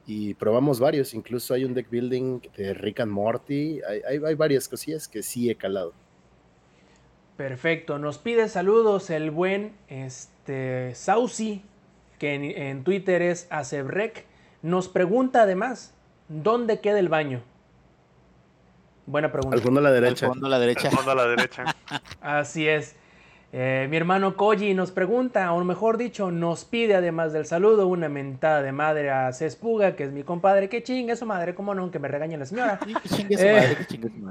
y 0.07 0.35
probamos 0.35 0.79
varios. 0.79 1.15
Incluso 1.15 1.55
hay 1.55 1.65
un 1.65 1.73
deck 1.73 1.89
building 1.89 2.41
de 2.55 2.75
Rick 2.75 3.01
and 3.01 3.11
Morty. 3.11 3.81
Hay, 3.89 4.21
hay, 4.23 4.35
varias 4.35 4.69
cosillas 4.69 5.09
que 5.09 5.23
sí 5.23 5.49
he 5.49 5.55
calado. 5.55 5.95
Perfecto, 7.39 7.99
nos 7.99 8.19
pide 8.19 8.47
saludos 8.51 9.09
el 9.09 9.31
buen 9.31 9.73
este, 9.89 10.95
Saucy, 10.95 11.63
que 12.19 12.35
en, 12.35 12.85
Twitter 12.85 13.23
es 13.23 13.47
Acebrec. 13.49 14.28
Nos 14.63 14.89
pregunta 14.89 15.43
además, 15.43 15.95
¿dónde 16.29 16.81
queda 16.81 16.99
el 16.99 17.09
baño? 17.09 17.43
Buena 19.07 19.33
pregunta. 19.33 19.57
Al 19.57 19.63
fondo 19.63 19.81
a 19.81 19.83
la 19.83 19.91
derecha. 19.91 20.27
Al 20.27 20.33
fondo 20.33 20.47
a 20.47 20.51
la 20.51 20.59
derecha. 20.59 20.89
Al 20.89 20.97
fondo 20.97 21.11
a 21.13 21.15
la 21.15 21.27
derecha. 21.27 21.65
Así 22.21 22.69
es. 22.69 22.97
Eh, 23.51 23.87
mi 23.89 23.97
hermano 23.97 24.37
Koji 24.37 24.75
nos 24.75 24.91
pregunta, 24.91 25.51
o 25.55 25.65
mejor 25.65 25.97
dicho, 25.97 26.31
nos 26.31 26.67
pide 26.67 26.95
además 26.95 27.33
del 27.33 27.47
saludo 27.47 27.87
una 27.87 28.11
mentada 28.11 28.61
de 28.61 28.73
madre 28.73 29.11
a 29.11 29.33
Cespuga, 29.33 29.97
que 29.97 30.05
es 30.05 30.13
mi 30.13 30.23
compadre, 30.23 30.69
que 30.69 30.83
chingue 30.83 31.17
su 31.17 31.25
madre, 31.25 31.55
cómo 31.55 31.75
no, 31.75 31.91
que 31.91 31.99
me 31.99 32.09
regañe 32.09 32.37
la 32.37 32.45
señora. 32.45 32.79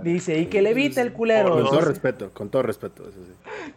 Dice, 0.03 0.37
y 0.37 0.45
que 0.45 0.61
le 0.61 0.69
evite 0.69 1.01
el 1.01 1.13
culero. 1.13 1.49
Con 1.49 1.63
todo 1.63 1.81
respeto, 1.81 2.29
con 2.31 2.49
todo 2.49 2.61
respeto. 2.61 3.05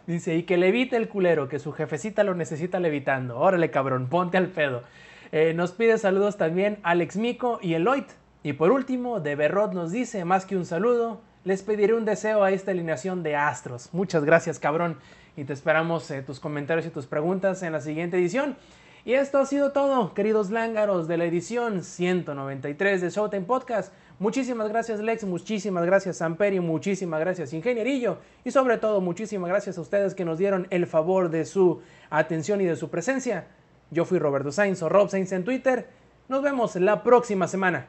Dice, 0.05 0.35
y 0.35 0.43
que 0.43 0.57
le 0.57 0.67
evite 0.67 0.95
el 0.95 1.09
culero, 1.09 1.49
que 1.49 1.57
su 1.57 1.71
jefecita 1.71 2.23
lo 2.23 2.35
necesita 2.35 2.79
levitando. 2.79 3.39
Órale, 3.39 3.71
cabrón, 3.71 4.09
ponte 4.09 4.37
al 4.37 4.47
pedo. 4.47 4.83
Eh, 5.31 5.53
nos 5.53 5.71
pide 5.71 5.97
saludos 5.97 6.37
también 6.37 6.79
Alex 6.83 7.17
Mico 7.17 7.59
y 7.61 7.73
Eloit. 7.73 8.07
Y 8.43 8.53
por 8.53 8.71
último, 8.71 9.19
de 9.19 9.35
Berrot 9.35 9.73
nos 9.73 9.91
dice, 9.91 10.25
más 10.25 10.45
que 10.45 10.57
un 10.57 10.65
saludo, 10.65 11.21
les 11.43 11.61
pediré 11.61 11.93
un 11.93 12.05
deseo 12.05 12.43
a 12.43 12.51
esta 12.51 12.71
alineación 12.71 13.23
de 13.23 13.35
astros. 13.35 13.89
Muchas 13.93 14.25
gracias, 14.25 14.59
cabrón 14.59 14.97
y 15.35 15.43
te 15.43 15.53
esperamos 15.53 16.09
eh, 16.11 16.21
tus 16.21 16.39
comentarios 16.39 16.85
y 16.85 16.89
tus 16.89 17.07
preguntas 17.07 17.63
en 17.63 17.73
la 17.73 17.81
siguiente 17.81 18.17
edición. 18.17 18.57
Y 19.03 19.13
esto 19.13 19.39
ha 19.39 19.45
sido 19.47 19.71
todo, 19.71 20.13
queridos 20.13 20.51
lángaros, 20.51 21.07
de 21.07 21.17
la 21.17 21.25
edición 21.25 21.83
193 21.83 23.01
de 23.01 23.09
Showtime 23.09 23.45
Podcast. 23.45 23.91
Muchísimas 24.19 24.69
gracias 24.69 24.99
Lex, 24.99 25.23
muchísimas 25.23 25.83
gracias 25.85 26.17
Samperi, 26.17 26.59
muchísimas 26.59 27.19
gracias 27.19 27.53
Ingenierillo 27.53 28.19
y 28.45 28.51
sobre 28.51 28.77
todo 28.77 29.01
muchísimas 29.01 29.49
gracias 29.49 29.79
a 29.79 29.81
ustedes 29.81 30.13
que 30.13 30.25
nos 30.25 30.37
dieron 30.37 30.67
el 30.69 30.85
favor 30.85 31.31
de 31.31 31.45
su 31.45 31.81
atención 32.11 32.61
y 32.61 32.65
de 32.65 32.75
su 32.75 32.91
presencia. 32.91 33.47
Yo 33.91 34.05
fui 34.05 34.19
Roberto 34.19 34.51
Sainz 34.51 34.81
o 34.81 34.89
Rob 34.89 35.09
Sainz 35.09 35.31
en 35.33 35.43
Twitter. 35.43 35.89
Nos 36.29 36.41
vemos 36.41 36.75
la 36.77 37.03
próxima 37.03 37.47
semana. 37.47 37.87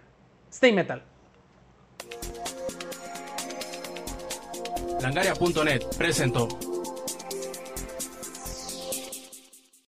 Stay 0.51 0.73
Metal. 0.73 1.03
Langaria.net 5.01 5.83
presentó. 5.97 6.49